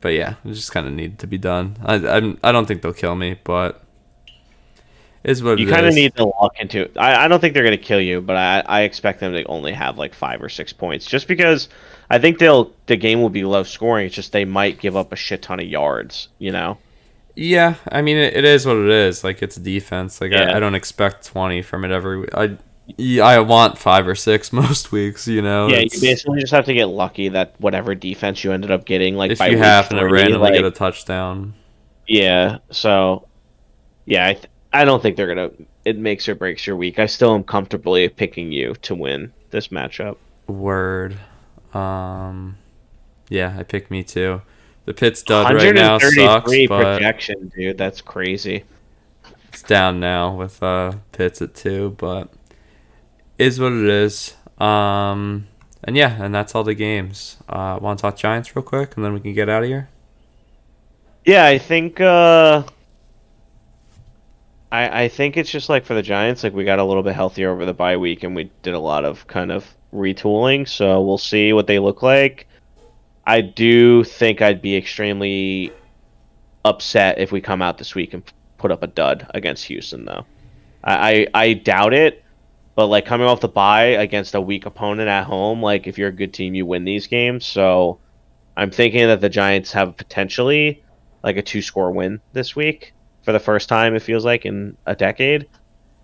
but 0.00 0.10
yeah, 0.10 0.34
it 0.44 0.52
just 0.52 0.70
kind 0.70 0.86
of 0.86 0.92
needed 0.92 1.18
to 1.18 1.26
be 1.26 1.36
done. 1.36 1.76
I 1.84 1.94
I'm, 1.94 2.38
I 2.44 2.52
don't 2.52 2.66
think 2.66 2.82
they'll 2.82 2.92
kill 2.92 3.16
me, 3.16 3.38
but 3.42 3.82
is 5.24 5.42
what 5.42 5.58
you 5.58 5.68
kind 5.68 5.86
of 5.86 5.94
need 5.94 6.14
to 6.16 6.24
lock 6.24 6.58
into 6.60 6.82
it. 6.82 6.96
I, 6.96 7.24
I 7.24 7.28
don't 7.28 7.40
think 7.40 7.52
they're 7.52 7.64
going 7.64 7.76
to 7.76 7.82
kill 7.82 8.00
you, 8.00 8.20
but 8.20 8.36
I, 8.36 8.60
I 8.64 8.82
expect 8.82 9.20
them 9.20 9.32
to 9.32 9.44
only 9.44 9.72
have 9.72 9.98
like 9.98 10.14
five 10.14 10.40
or 10.40 10.48
six 10.48 10.72
points, 10.72 11.04
just 11.04 11.26
because 11.26 11.68
I 12.08 12.18
think 12.18 12.38
they'll 12.38 12.72
the 12.86 12.96
game 12.96 13.20
will 13.20 13.28
be 13.28 13.44
low 13.44 13.64
scoring. 13.64 14.06
It's 14.06 14.14
just 14.14 14.32
they 14.32 14.44
might 14.44 14.78
give 14.78 14.96
up 14.96 15.12
a 15.12 15.16
shit 15.16 15.42
ton 15.42 15.58
of 15.58 15.66
yards. 15.66 16.28
You 16.38 16.52
know. 16.52 16.78
Yeah, 17.34 17.74
I 17.88 18.02
mean 18.02 18.16
it, 18.16 18.36
it 18.36 18.44
is 18.44 18.66
what 18.66 18.76
it 18.76 18.88
is. 18.88 19.24
Like 19.24 19.42
it's 19.42 19.56
defense. 19.56 20.20
Like 20.20 20.30
Yeah. 20.30 20.52
I, 20.52 20.56
I 20.56 20.60
don't 20.60 20.76
expect 20.76 21.26
twenty 21.26 21.60
from 21.60 21.84
it 21.84 21.90
every 21.90 22.20
week. 22.20 22.34
I 22.34 22.56
I 22.98 23.40
want 23.40 23.78
five 23.78 24.06
or 24.06 24.14
six 24.14 24.52
most 24.54 24.92
weeks. 24.92 25.26
You 25.26 25.42
know. 25.42 25.68
Yeah, 25.68 25.80
you 25.80 26.00
basically 26.00 26.40
just 26.40 26.52
have 26.52 26.64
to 26.66 26.74
get 26.74 26.86
lucky 26.86 27.28
that 27.30 27.54
whatever 27.58 27.94
defense 27.94 28.44
you 28.44 28.52
ended 28.52 28.70
up 28.70 28.84
getting, 28.84 29.16
like 29.16 29.30
if 29.32 29.38
by 29.38 29.48
you 29.48 29.58
happen 29.58 29.96
to 29.96 30.02
three, 30.02 30.12
randomly 30.12 30.50
like, 30.50 30.54
get 30.54 30.64
a 30.64 30.70
touchdown. 30.70 31.54
yeah. 32.06 32.58
So, 32.70 33.28
yeah, 34.06 34.26
I 34.28 34.32
th- 34.34 34.46
I 34.72 34.84
don't 34.84 35.02
think 35.02 35.16
they're 35.16 35.28
gonna. 35.28 35.50
It 35.84 35.98
makes 35.98 36.28
or 36.28 36.34
breaks 36.34 36.66
your 36.66 36.76
week. 36.76 36.98
I 36.98 37.06
still 37.06 37.34
am 37.34 37.42
comfortably 37.42 38.08
picking 38.08 38.52
you 38.52 38.74
to 38.82 38.94
win 38.94 39.32
this 39.50 39.68
matchup. 39.68 40.16
Word. 40.46 41.16
Um, 41.72 42.58
yeah, 43.28 43.56
I 43.58 43.62
picked 43.62 43.90
me 43.90 44.02
too. 44.02 44.42
The 44.84 44.94
Pitts 44.94 45.22
dud 45.22 45.54
right 45.54 45.74
now 45.74 45.98
sucks, 45.98 46.16
133 46.16 46.66
but 46.66 46.82
projection, 46.96 47.52
dude. 47.56 47.78
That's 47.78 48.00
crazy. 48.00 48.64
it's 49.48 49.62
down 49.62 50.00
now 50.00 50.34
with 50.34 50.62
uh 50.62 50.92
Pitts 51.12 51.40
at 51.40 51.54
two, 51.54 51.94
but 51.98 52.32
is 53.40 53.58
what 53.58 53.72
it 53.72 53.88
is. 53.88 54.36
Um, 54.58 55.48
and 55.82 55.96
yeah, 55.96 56.22
and 56.22 56.34
that's 56.34 56.54
all 56.54 56.62
the 56.62 56.74
games. 56.74 57.38
Uh, 57.48 57.78
want 57.80 57.98
to 57.98 58.02
talk 58.02 58.16
Giants 58.16 58.54
real 58.54 58.62
quick, 58.62 58.96
and 58.96 59.04
then 59.04 59.14
we 59.14 59.20
can 59.20 59.32
get 59.32 59.48
out 59.48 59.62
of 59.62 59.68
here. 59.68 59.88
Yeah, 61.24 61.46
I 61.46 61.58
think. 61.58 62.00
uh 62.00 62.62
I 64.72 65.04
I 65.04 65.08
think 65.08 65.36
it's 65.36 65.50
just 65.50 65.68
like 65.68 65.84
for 65.84 65.94
the 65.94 66.02
Giants, 66.02 66.44
like 66.44 66.54
we 66.54 66.64
got 66.64 66.78
a 66.78 66.84
little 66.84 67.02
bit 67.02 67.14
healthier 67.14 67.50
over 67.50 67.64
the 67.64 67.74
bye 67.74 67.96
week, 67.96 68.22
and 68.22 68.36
we 68.36 68.50
did 68.62 68.74
a 68.74 68.78
lot 68.78 69.04
of 69.04 69.26
kind 69.26 69.50
of 69.50 69.66
retooling. 69.92 70.68
So 70.68 71.02
we'll 71.02 71.18
see 71.18 71.52
what 71.52 71.66
they 71.66 71.78
look 71.78 72.02
like. 72.02 72.46
I 73.26 73.40
do 73.40 74.04
think 74.04 74.42
I'd 74.42 74.62
be 74.62 74.76
extremely 74.76 75.72
upset 76.64 77.18
if 77.18 77.32
we 77.32 77.40
come 77.40 77.62
out 77.62 77.78
this 77.78 77.94
week 77.94 78.14
and 78.14 78.22
put 78.58 78.70
up 78.70 78.82
a 78.82 78.86
dud 78.86 79.26
against 79.34 79.64
Houston, 79.64 80.04
though. 80.04 80.24
I 80.84 81.26
I, 81.34 81.42
I 81.42 81.52
doubt 81.54 81.94
it. 81.94 82.22
But 82.80 82.86
like 82.86 83.04
coming 83.04 83.26
off 83.26 83.40
the 83.40 83.48
bye 83.48 83.88
against 83.88 84.34
a 84.34 84.40
weak 84.40 84.64
opponent 84.64 85.10
at 85.10 85.24
home, 85.24 85.60
like 85.60 85.86
if 85.86 85.98
you're 85.98 86.08
a 86.08 86.12
good 86.12 86.32
team, 86.32 86.54
you 86.54 86.64
win 86.64 86.86
these 86.86 87.06
games. 87.08 87.44
So 87.44 88.00
I'm 88.56 88.70
thinking 88.70 89.06
that 89.06 89.20
the 89.20 89.28
Giants 89.28 89.70
have 89.72 89.98
potentially 89.98 90.82
like 91.22 91.36
a 91.36 91.42
two 91.42 91.60
score 91.60 91.92
win 91.92 92.22
this 92.32 92.56
week 92.56 92.94
for 93.22 93.32
the 93.32 93.38
first 93.38 93.68
time 93.68 93.94
it 93.94 94.00
feels 94.00 94.24
like 94.24 94.46
in 94.46 94.78
a 94.86 94.96
decade. 94.96 95.46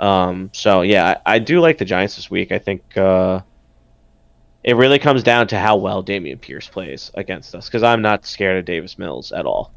Um, 0.00 0.50
so 0.52 0.82
yeah, 0.82 1.18
I, 1.24 1.36
I 1.36 1.38
do 1.38 1.60
like 1.60 1.78
the 1.78 1.86
Giants 1.86 2.16
this 2.16 2.30
week. 2.30 2.52
I 2.52 2.58
think 2.58 2.94
uh, 2.94 3.40
it 4.62 4.76
really 4.76 4.98
comes 4.98 5.22
down 5.22 5.46
to 5.46 5.58
how 5.58 5.76
well 5.76 6.04
Dameon 6.04 6.38
Pierce 6.42 6.68
plays 6.68 7.10
against 7.14 7.54
us 7.54 7.68
because 7.68 7.84
I'm 7.84 8.02
not 8.02 8.26
scared 8.26 8.58
of 8.58 8.66
Davis 8.66 8.98
Mills 8.98 9.32
at 9.32 9.46
all. 9.46 9.72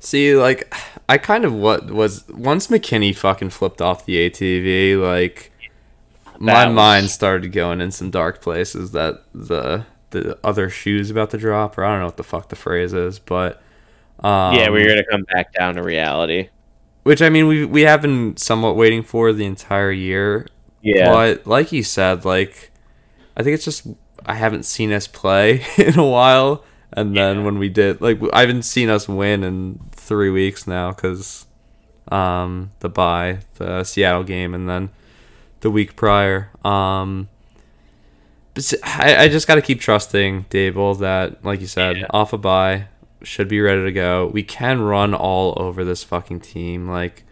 See, 0.00 0.34
like, 0.34 0.74
I 1.08 1.18
kind 1.18 1.44
of 1.44 1.54
what 1.54 1.92
was 1.92 2.26
once 2.28 2.66
McKinney 2.66 3.14
fucking 3.14 3.50
flipped 3.50 3.80
off 3.80 4.06
the 4.06 4.28
ATV, 4.28 5.00
like, 5.00 5.52
my 6.38 6.66
was- 6.66 6.74
mind 6.74 7.10
started 7.10 7.52
going 7.52 7.80
in 7.80 7.90
some 7.90 8.10
dark 8.10 8.40
places. 8.40 8.92
That 8.92 9.22
the 9.34 9.84
the 10.10 10.38
other 10.42 10.70
shoes 10.70 11.10
about 11.10 11.30
to 11.30 11.38
drop, 11.38 11.76
or 11.76 11.84
I 11.84 11.90
don't 11.90 12.00
know 12.00 12.06
what 12.06 12.16
the 12.16 12.22
fuck 12.24 12.48
the 12.48 12.56
phrase 12.56 12.92
is, 12.94 13.18
but 13.18 13.62
um, 14.20 14.54
yeah, 14.54 14.68
we're 14.70 14.88
gonna 14.88 15.04
come 15.10 15.22
back 15.24 15.52
down 15.52 15.74
to 15.74 15.82
reality. 15.82 16.48
which 17.02 17.20
I 17.22 17.28
mean 17.28 17.46
we 17.46 17.64
we 17.64 17.82
have 17.82 18.02
been 18.02 18.36
somewhat 18.36 18.76
waiting 18.76 19.02
for 19.02 19.32
the 19.32 19.44
entire 19.44 19.92
year. 19.92 20.46
Yeah, 20.82 21.10
But 21.12 21.46
like 21.46 21.72
you 21.72 21.82
said, 21.82 22.24
like 22.24 22.70
I 23.36 23.42
think 23.42 23.54
it's 23.54 23.64
just 23.64 23.86
I 24.24 24.34
haven't 24.34 24.64
seen 24.64 24.92
us 24.92 25.06
play 25.06 25.64
in 25.76 25.98
a 25.98 26.06
while, 26.06 26.64
and 26.92 27.16
then 27.16 27.44
when 27.44 27.58
we 27.58 27.68
did, 27.68 28.00
like 28.00 28.18
I 28.32 28.40
haven't 28.40 28.62
seen 28.62 28.88
us 28.88 29.08
win 29.08 29.42
in 29.44 29.80
three 29.92 30.30
weeks 30.30 30.66
now 30.66 30.92
because 30.92 31.46
um, 32.10 32.70
the 32.80 32.88
bye, 32.88 33.40
the 33.56 33.84
Seattle 33.84 34.24
game, 34.24 34.54
and 34.54 34.68
then 34.68 34.90
the 35.60 35.70
week 35.70 35.96
prior. 35.96 36.50
Um, 36.64 37.28
but 38.54 38.72
I, 38.84 39.24
I 39.24 39.28
just 39.28 39.46
got 39.46 39.56
to 39.56 39.62
keep 39.62 39.80
trusting 39.80 40.46
Daboll 40.50 40.98
that, 41.00 41.44
like 41.44 41.60
you 41.60 41.66
said, 41.66 42.04
off 42.10 42.32
a 42.32 42.38
bye 42.38 42.86
should 43.22 43.48
be 43.48 43.60
ready 43.60 43.84
to 43.84 43.92
go. 43.92 44.26
We 44.32 44.42
can 44.42 44.80
run 44.80 45.14
all 45.14 45.54
over 45.60 45.84
this 45.84 46.04
fucking 46.04 46.40
team. 46.40 46.88
Like, 46.88 47.24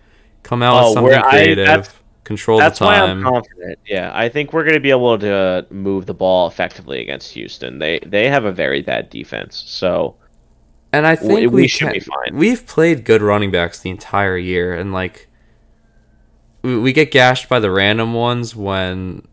come 0.42 0.62
out 0.62 0.82
Oh, 0.82 0.86
with 0.88 0.94
something 0.94 1.14
I- 1.14 1.30
creative. 1.30 1.66
that's- 1.66 1.94
control 2.24 2.58
that's 2.58 2.80
the 2.80 2.84
why 2.86 2.96
I'm 2.98 3.22
time. 3.22 3.32
confident. 3.34 3.78
Yeah, 3.86 4.10
I 4.12 4.28
think 4.28 4.52
we're 4.52 4.64
gonna 4.64 4.80
be 4.80 4.90
able 4.90 5.16
to 5.16 5.64
move 5.70 6.06
the 6.06 6.12
ball 6.14 6.48
effectively 6.48 7.00
against 7.00 7.32
Houston. 7.34 7.78
They 7.78 8.00
they 8.04 8.28
have 8.28 8.44
a 8.44 8.50
very 8.50 8.82
bad 8.82 9.10
defense, 9.10 9.62
so 9.64 10.16
And 10.92 11.06
I 11.06 11.12
We- 11.12 11.16
think 11.28 11.38
we 11.38 11.46
we, 11.46 11.68
should 11.68 11.84
can, 11.86 11.92
be 11.92 12.00
fine. 12.00 12.34
We've 12.36 12.66
played 12.66 13.04
good 13.04 13.22
running 13.22 13.52
backs 13.52 13.78
the 13.78 13.90
entire 13.90 14.36
year, 14.36 14.74
and 14.74 14.92
like 14.92 15.28
we, 16.66 16.78
we 16.78 16.92
get 16.92 17.10
gashed 17.10 17.48
by 17.48 17.60
the 17.60 17.70
random 17.70 18.12
ones 18.14 18.54
when 18.56 19.26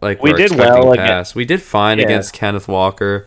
like 0.00 0.22
We 0.22 0.30
we're 0.32 0.36
did 0.38 0.52
expecting 0.52 0.84
well 0.86 0.94
pass. 0.96 1.34
We 1.34 1.44
did 1.44 1.60
fine 1.62 1.98
Yeah. 1.98 2.04
against 2.04 2.32
Kenneth 2.32 2.68
Walker. 2.68 3.26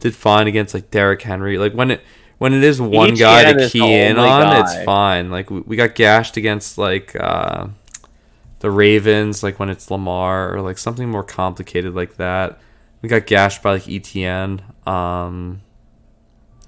Did 0.00 0.14
fine 0.14 0.46
against 0.46 0.74
like 0.74 0.90
Derrick 0.90 1.22
Henry. 1.22 1.58
Like 1.58 1.72
when 1.72 1.90
it 1.90 2.00
when 2.38 2.52
it 2.52 2.62
is 2.64 2.80
one 2.80 3.12
Each 3.12 3.18
guy 3.20 3.52
to 3.52 3.68
key 3.68 3.94
in 3.94 4.18
on, 4.18 4.42
guy. 4.42 4.60
it's 4.60 4.84
fine. 4.84 5.30
Like 5.30 5.50
we, 5.50 5.60
we 5.60 5.76
got 5.76 5.94
gashed 5.94 6.36
against 6.36 6.78
like 6.78 7.14
uh, 7.18 7.68
the 8.60 8.70
Ravens, 8.70 9.42
like 9.42 9.58
when 9.58 9.70
it's 9.70 9.90
Lamar 9.90 10.54
or 10.54 10.60
like 10.60 10.78
something 10.78 11.08
more 11.08 11.22
complicated 11.24 11.94
like 11.94 12.16
that. 12.16 12.58
We 13.02 13.08
got 13.08 13.26
gashed 13.26 13.62
by 13.62 13.72
like 13.74 13.82
ETN. 13.84 14.60
Um, 14.86 15.60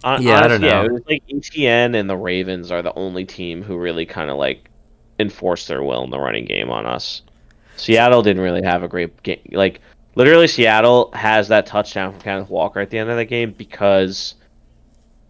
Hon- 0.05 0.23
Yeah, 0.23 0.39
I 0.41 0.49
don't 0.49 0.63
honestly, 0.65 0.69
know. 0.69 0.85
it 0.85 0.93
was 0.93 1.03
like 1.09 1.23
ETN 1.29 1.97
and 1.99 2.09
the 2.09 2.17
Ravens 2.17 2.71
are 2.71 2.83
the 2.83 2.95
only 2.95 3.25
team 3.25 3.63
who 3.63 3.77
really 3.77 4.07
kind 4.07 4.31
of 4.31 4.37
like 4.37 4.71
enforced 5.19 5.69
their 5.69 5.83
will 5.83 6.05
in 6.05 6.11
the 6.11 6.19
running 6.19 6.45
game 6.45 6.71
on 6.71 6.87
us. 6.87 7.23
Seattle 7.77 8.23
didn't 8.23 8.43
really 8.43 8.63
have 8.63 8.83
a 8.83 8.89
great 8.89 9.23
game. 9.23 9.41
Like 9.53 9.81
literally, 10.15 10.47
Seattle 10.47 11.11
has 11.13 11.49
that 11.49 11.67
touchdown 11.67 12.13
from 12.13 12.21
Kenneth 12.21 12.51
Walker 12.51 12.81
at 12.81 12.91
the 12.91 12.99
end 12.99 13.11
of 13.11 13.17
the 13.17 13.25
game 13.25 13.53
because 13.53 14.35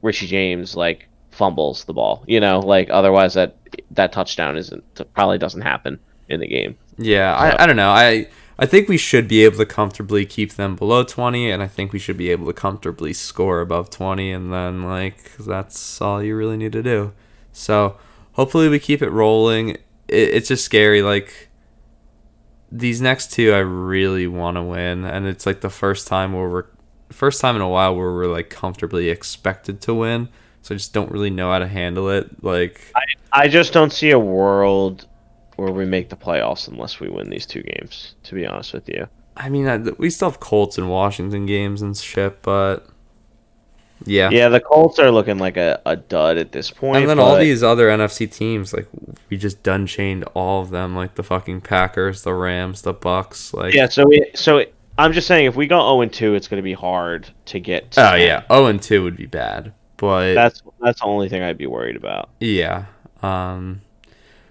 Richie 0.02 0.26
James 0.26 0.76
like 0.76 1.08
fumbles 1.30 1.84
the 1.84 1.92
ball. 1.92 2.24
You 2.26 2.40
know, 2.40 2.60
like 2.60 2.88
otherwise 2.90 3.34
that 3.34 3.56
that 3.92 4.12
touchdown 4.12 4.56
isn't 4.56 4.84
probably 5.14 5.38
doesn't 5.38 5.62
happen 5.62 5.98
in 6.28 6.40
the 6.40 6.46
game. 6.46 6.76
Yeah, 6.98 7.34
I, 7.34 7.62
I 7.62 7.66
don't 7.66 7.76
know. 7.76 7.90
I 7.90 8.28
I 8.58 8.66
think 8.66 8.88
we 8.88 8.96
should 8.96 9.28
be 9.28 9.44
able 9.44 9.58
to 9.58 9.66
comfortably 9.66 10.24
keep 10.24 10.54
them 10.54 10.76
below 10.76 11.04
20 11.04 11.50
and 11.50 11.62
I 11.62 11.66
think 11.66 11.92
we 11.92 11.98
should 11.98 12.16
be 12.16 12.30
able 12.30 12.46
to 12.46 12.54
comfortably 12.54 13.12
score 13.12 13.60
above 13.60 13.90
20 13.90 14.32
and 14.32 14.52
then 14.52 14.82
like 14.82 15.36
that's 15.36 16.00
all 16.00 16.22
you 16.22 16.34
really 16.36 16.56
need 16.56 16.72
to 16.72 16.82
do. 16.82 17.12
So, 17.52 17.98
hopefully 18.36 18.68
we 18.68 18.78
keep 18.78 19.02
it 19.02 19.10
rolling. 19.10 19.70
It, 19.70 19.80
it's 20.08 20.48
just 20.48 20.64
scary 20.64 21.02
like 21.02 21.48
these 22.70 23.00
next 23.00 23.32
two 23.32 23.52
I 23.52 23.58
really 23.58 24.26
want 24.26 24.56
to 24.56 24.62
win 24.62 25.04
and 25.04 25.26
it's 25.26 25.46
like 25.46 25.62
the 25.62 25.70
first 25.70 26.06
time 26.06 26.32
where 26.32 26.48
we're 26.48 26.66
first 27.10 27.40
time 27.40 27.56
in 27.56 27.62
a 27.62 27.68
while 27.68 27.96
where 27.96 28.12
we're 28.12 28.26
like 28.26 28.50
comfortably 28.50 29.08
expected 29.08 29.80
to 29.82 29.94
win. 29.94 30.28
So 30.62 30.74
I 30.74 30.78
just 30.78 30.92
don't 30.92 31.10
really 31.10 31.30
know 31.30 31.50
how 31.50 31.60
to 31.60 31.68
handle 31.68 32.10
it. 32.10 32.44
Like 32.44 32.92
I 33.32 33.48
just 33.48 33.72
don't 33.72 33.92
see 33.92 34.10
a 34.10 34.18
world 34.18 35.06
where 35.56 35.72
we 35.72 35.86
make 35.86 36.10
the 36.10 36.16
playoffs 36.16 36.68
unless 36.68 37.00
we 37.00 37.08
win 37.08 37.30
these 37.30 37.46
two 37.46 37.62
games. 37.62 38.14
To 38.24 38.34
be 38.34 38.46
honest 38.46 38.74
with 38.74 38.88
you. 38.88 39.08
I 39.36 39.48
mean, 39.48 39.68
I, 39.68 39.76
we 39.76 40.10
still 40.10 40.30
have 40.30 40.40
Colts 40.40 40.78
and 40.78 40.90
Washington 40.90 41.46
games 41.46 41.82
and 41.82 41.96
shit, 41.96 42.42
but 42.42 42.88
Yeah. 44.04 44.30
Yeah, 44.30 44.48
the 44.48 44.60
Colts 44.60 44.98
are 44.98 45.10
looking 45.10 45.38
like 45.38 45.56
a, 45.56 45.80
a 45.86 45.96
dud 45.96 46.36
at 46.36 46.52
this 46.52 46.70
point. 46.70 46.98
And 46.98 47.08
then 47.08 47.18
all 47.18 47.36
these 47.38 47.62
other 47.62 47.88
NFC 47.88 48.30
teams, 48.30 48.72
like 48.72 48.86
we 49.30 49.36
just 49.36 49.62
done 49.62 49.86
chained 49.86 50.24
all 50.34 50.62
of 50.62 50.70
them, 50.70 50.94
like 50.94 51.14
the 51.14 51.22
fucking 51.22 51.62
Packers, 51.62 52.22
the 52.22 52.34
Rams, 52.34 52.82
the 52.82 52.94
Bucs. 52.94 53.54
Like 53.54 53.74
Yeah, 53.74 53.88
so 53.88 54.06
we, 54.06 54.30
so 54.34 54.64
I'm 54.98 55.12
just 55.12 55.26
saying, 55.26 55.46
if 55.46 55.56
we 55.56 55.66
go 55.66 55.80
0 55.80 56.02
and 56.02 56.12
2, 56.12 56.34
it's 56.34 56.48
going 56.48 56.58
to 56.58 56.64
be 56.64 56.72
hard 56.74 57.28
to 57.46 57.60
get. 57.60 57.90
To 57.92 58.00
Oh 58.06 58.10
10. 58.16 58.20
yeah, 58.20 58.46
zero 58.48 58.66
and 58.66 58.82
two 58.82 59.02
would 59.02 59.16
be 59.16 59.26
bad, 59.26 59.72
but 59.96 60.34
that's 60.34 60.62
that's 60.80 61.00
the 61.00 61.06
only 61.06 61.28
thing 61.28 61.42
I'd 61.42 61.58
be 61.58 61.66
worried 61.66 61.96
about. 61.96 62.30
yeah, 62.40 62.84
um, 63.22 63.80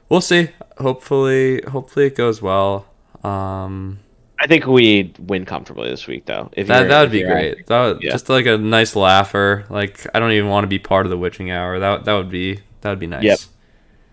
we'll 0.10 0.22
see. 0.22 0.50
Hopefully, 0.80 1.62
hopefully 1.68 2.08
it 2.08 2.16
goes 2.16 2.42
well. 2.42 2.86
Um, 3.24 4.00
I 4.40 4.48
think 4.48 4.66
we 4.68 5.14
win 5.20 5.46
comfortably 5.46 5.90
this 5.90 6.08
week, 6.08 6.26
though. 6.26 6.50
If 6.54 6.68
that 6.68 6.90
that 6.90 7.02
would 7.02 7.12
be 7.12 7.24
great. 7.24 7.68
That 7.68 7.86
would, 7.86 8.04
Yeah. 8.04 8.12
just 8.12 8.28
like 8.30 8.46
a 8.46 8.58
nice 8.58 8.96
laugher. 8.96 9.66
Like 9.70 10.06
I 10.14 10.20
don't 10.20 10.32
even 10.34 10.50
want 10.50 10.64
to 10.64 10.68
be 10.68 10.80
part 10.80 11.06
of 11.06 11.10
the 11.10 11.18
witching 11.18 11.52
hour. 11.52 11.80
That 11.80 12.06
that 12.06 12.14
would 12.14 12.30
be 12.30 12.60
that 12.82 12.90
would 12.90 13.00
be 13.00 13.08
nice. 13.08 13.24
Yep. 13.24 13.40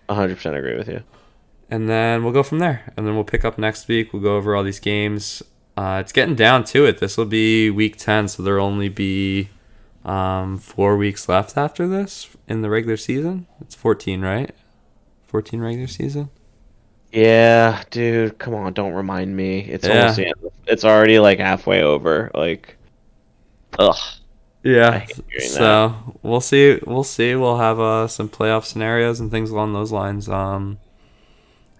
100% 0.09 0.57
agree 0.57 0.77
with 0.77 0.87
you. 0.89 1.01
and 1.69 1.89
then 1.89 2.23
we'll 2.23 2.33
go 2.33 2.43
from 2.43 2.59
there. 2.59 2.91
And 2.95 3.07
then 3.07 3.15
we'll 3.15 3.23
pick 3.23 3.43
up 3.45 3.57
next 3.57 3.87
week. 3.87 4.13
We'll 4.13 4.21
go 4.21 4.35
over 4.35 4.55
all 4.55 4.63
these 4.63 4.79
games. 4.79 5.41
Uh, 5.75 5.97
it's 6.01 6.11
getting 6.11 6.35
down 6.35 6.63
to 6.65 6.85
it. 6.85 6.99
This 6.99 7.17
will 7.17 7.25
be 7.25 7.69
week 7.71 7.97
ten, 7.97 8.27
so 8.27 8.43
there'll 8.43 8.65
only 8.65 8.89
be 8.89 9.49
um, 10.05 10.57
four 10.57 10.97
weeks 10.97 11.27
left 11.27 11.57
after 11.57 11.87
this 11.87 12.27
in 12.47 12.61
the 12.61 12.69
regular 12.69 12.97
season. 12.97 13.47
It's 13.61 13.73
fourteen, 13.75 14.21
right? 14.21 14.51
Fourteen 15.25 15.61
regular 15.61 15.87
season. 15.87 16.29
Yeah, 17.13 17.83
dude, 17.91 18.39
come 18.39 18.55
on, 18.55 18.73
don't 18.73 18.93
remind 18.93 19.35
me. 19.35 19.59
It's 19.59 19.87
Yeah. 19.87 19.99
almost 20.01 20.15
the 20.17 20.25
end. 20.27 20.35
It's 20.65 20.83
already 20.83 21.19
like 21.19 21.37
halfway 21.39 21.83
over. 21.83 22.31
Like, 22.33 22.75
ugh. 23.77 23.95
Yeah. 24.63 24.99
hate 24.99 25.19
hearing 25.29 25.47
So 25.49 25.93
we'll 26.23 26.41
see. 26.41 26.79
We'll 26.87 27.03
see. 27.03 27.35
We'll 27.35 27.57
have 27.59 27.79
uh, 27.79 28.07
some 28.07 28.29
playoff 28.29 28.63
scenarios 28.65 29.19
and 29.19 29.29
things 29.29 29.51
along 29.51 29.73
those 29.73 29.91
lines. 29.91 30.27
Um, 30.27 30.79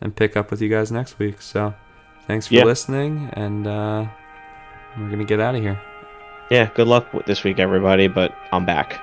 and 0.01 0.15
pick 0.15 0.35
up 0.37 0.51
with 0.51 0.61
you 0.61 0.69
guys 0.69 0.91
next 0.91 1.17
week. 1.17 1.41
So 1.41 1.73
thanks 2.27 2.47
for 2.47 2.55
Yeah. 2.55 2.65
listening, 2.65 3.29
and 3.33 3.65
uh, 3.65 4.05
we're 4.99 5.09
gonna 5.09 5.23
get 5.23 5.39
out 5.39 5.55
of 5.55 5.61
here. 5.61 5.79
Yeah, 6.51 6.69
good 6.75 6.87
luck 6.87 7.07
this 7.25 7.43
week, 7.43 7.57
everybody. 7.57 8.07
But 8.07 8.35
I'm 8.51 8.65
back. 8.65 8.99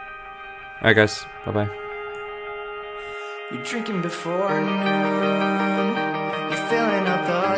All 0.83 0.89
right, 0.89 0.95
guys. 0.95 1.25
Bye 1.47 1.53
bye. 1.53 1.71
You're 3.51 3.65
drinking 3.65 4.03
before 4.03 4.61
noon. 4.61 5.60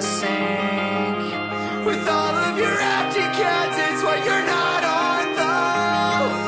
Sink 0.02 1.86
with 1.86 2.08
all 2.08 2.34
of 2.34 2.58
your 2.58 2.78
empty 2.80 3.26
cans. 3.38 3.76
It's 3.86 4.02
why 4.02 4.16
you're 4.26 4.46
not 4.58 4.82
on 5.06 5.24
the 5.40 5.54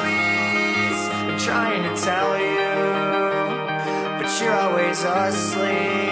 lease. 0.02 1.04
I'm 1.28 1.38
trying 1.38 1.82
to 1.84 1.94
tell 2.02 2.32
you, 2.38 2.74
but 4.18 4.28
you're 4.40 4.54
always 4.54 5.04
asleep. 5.04 6.03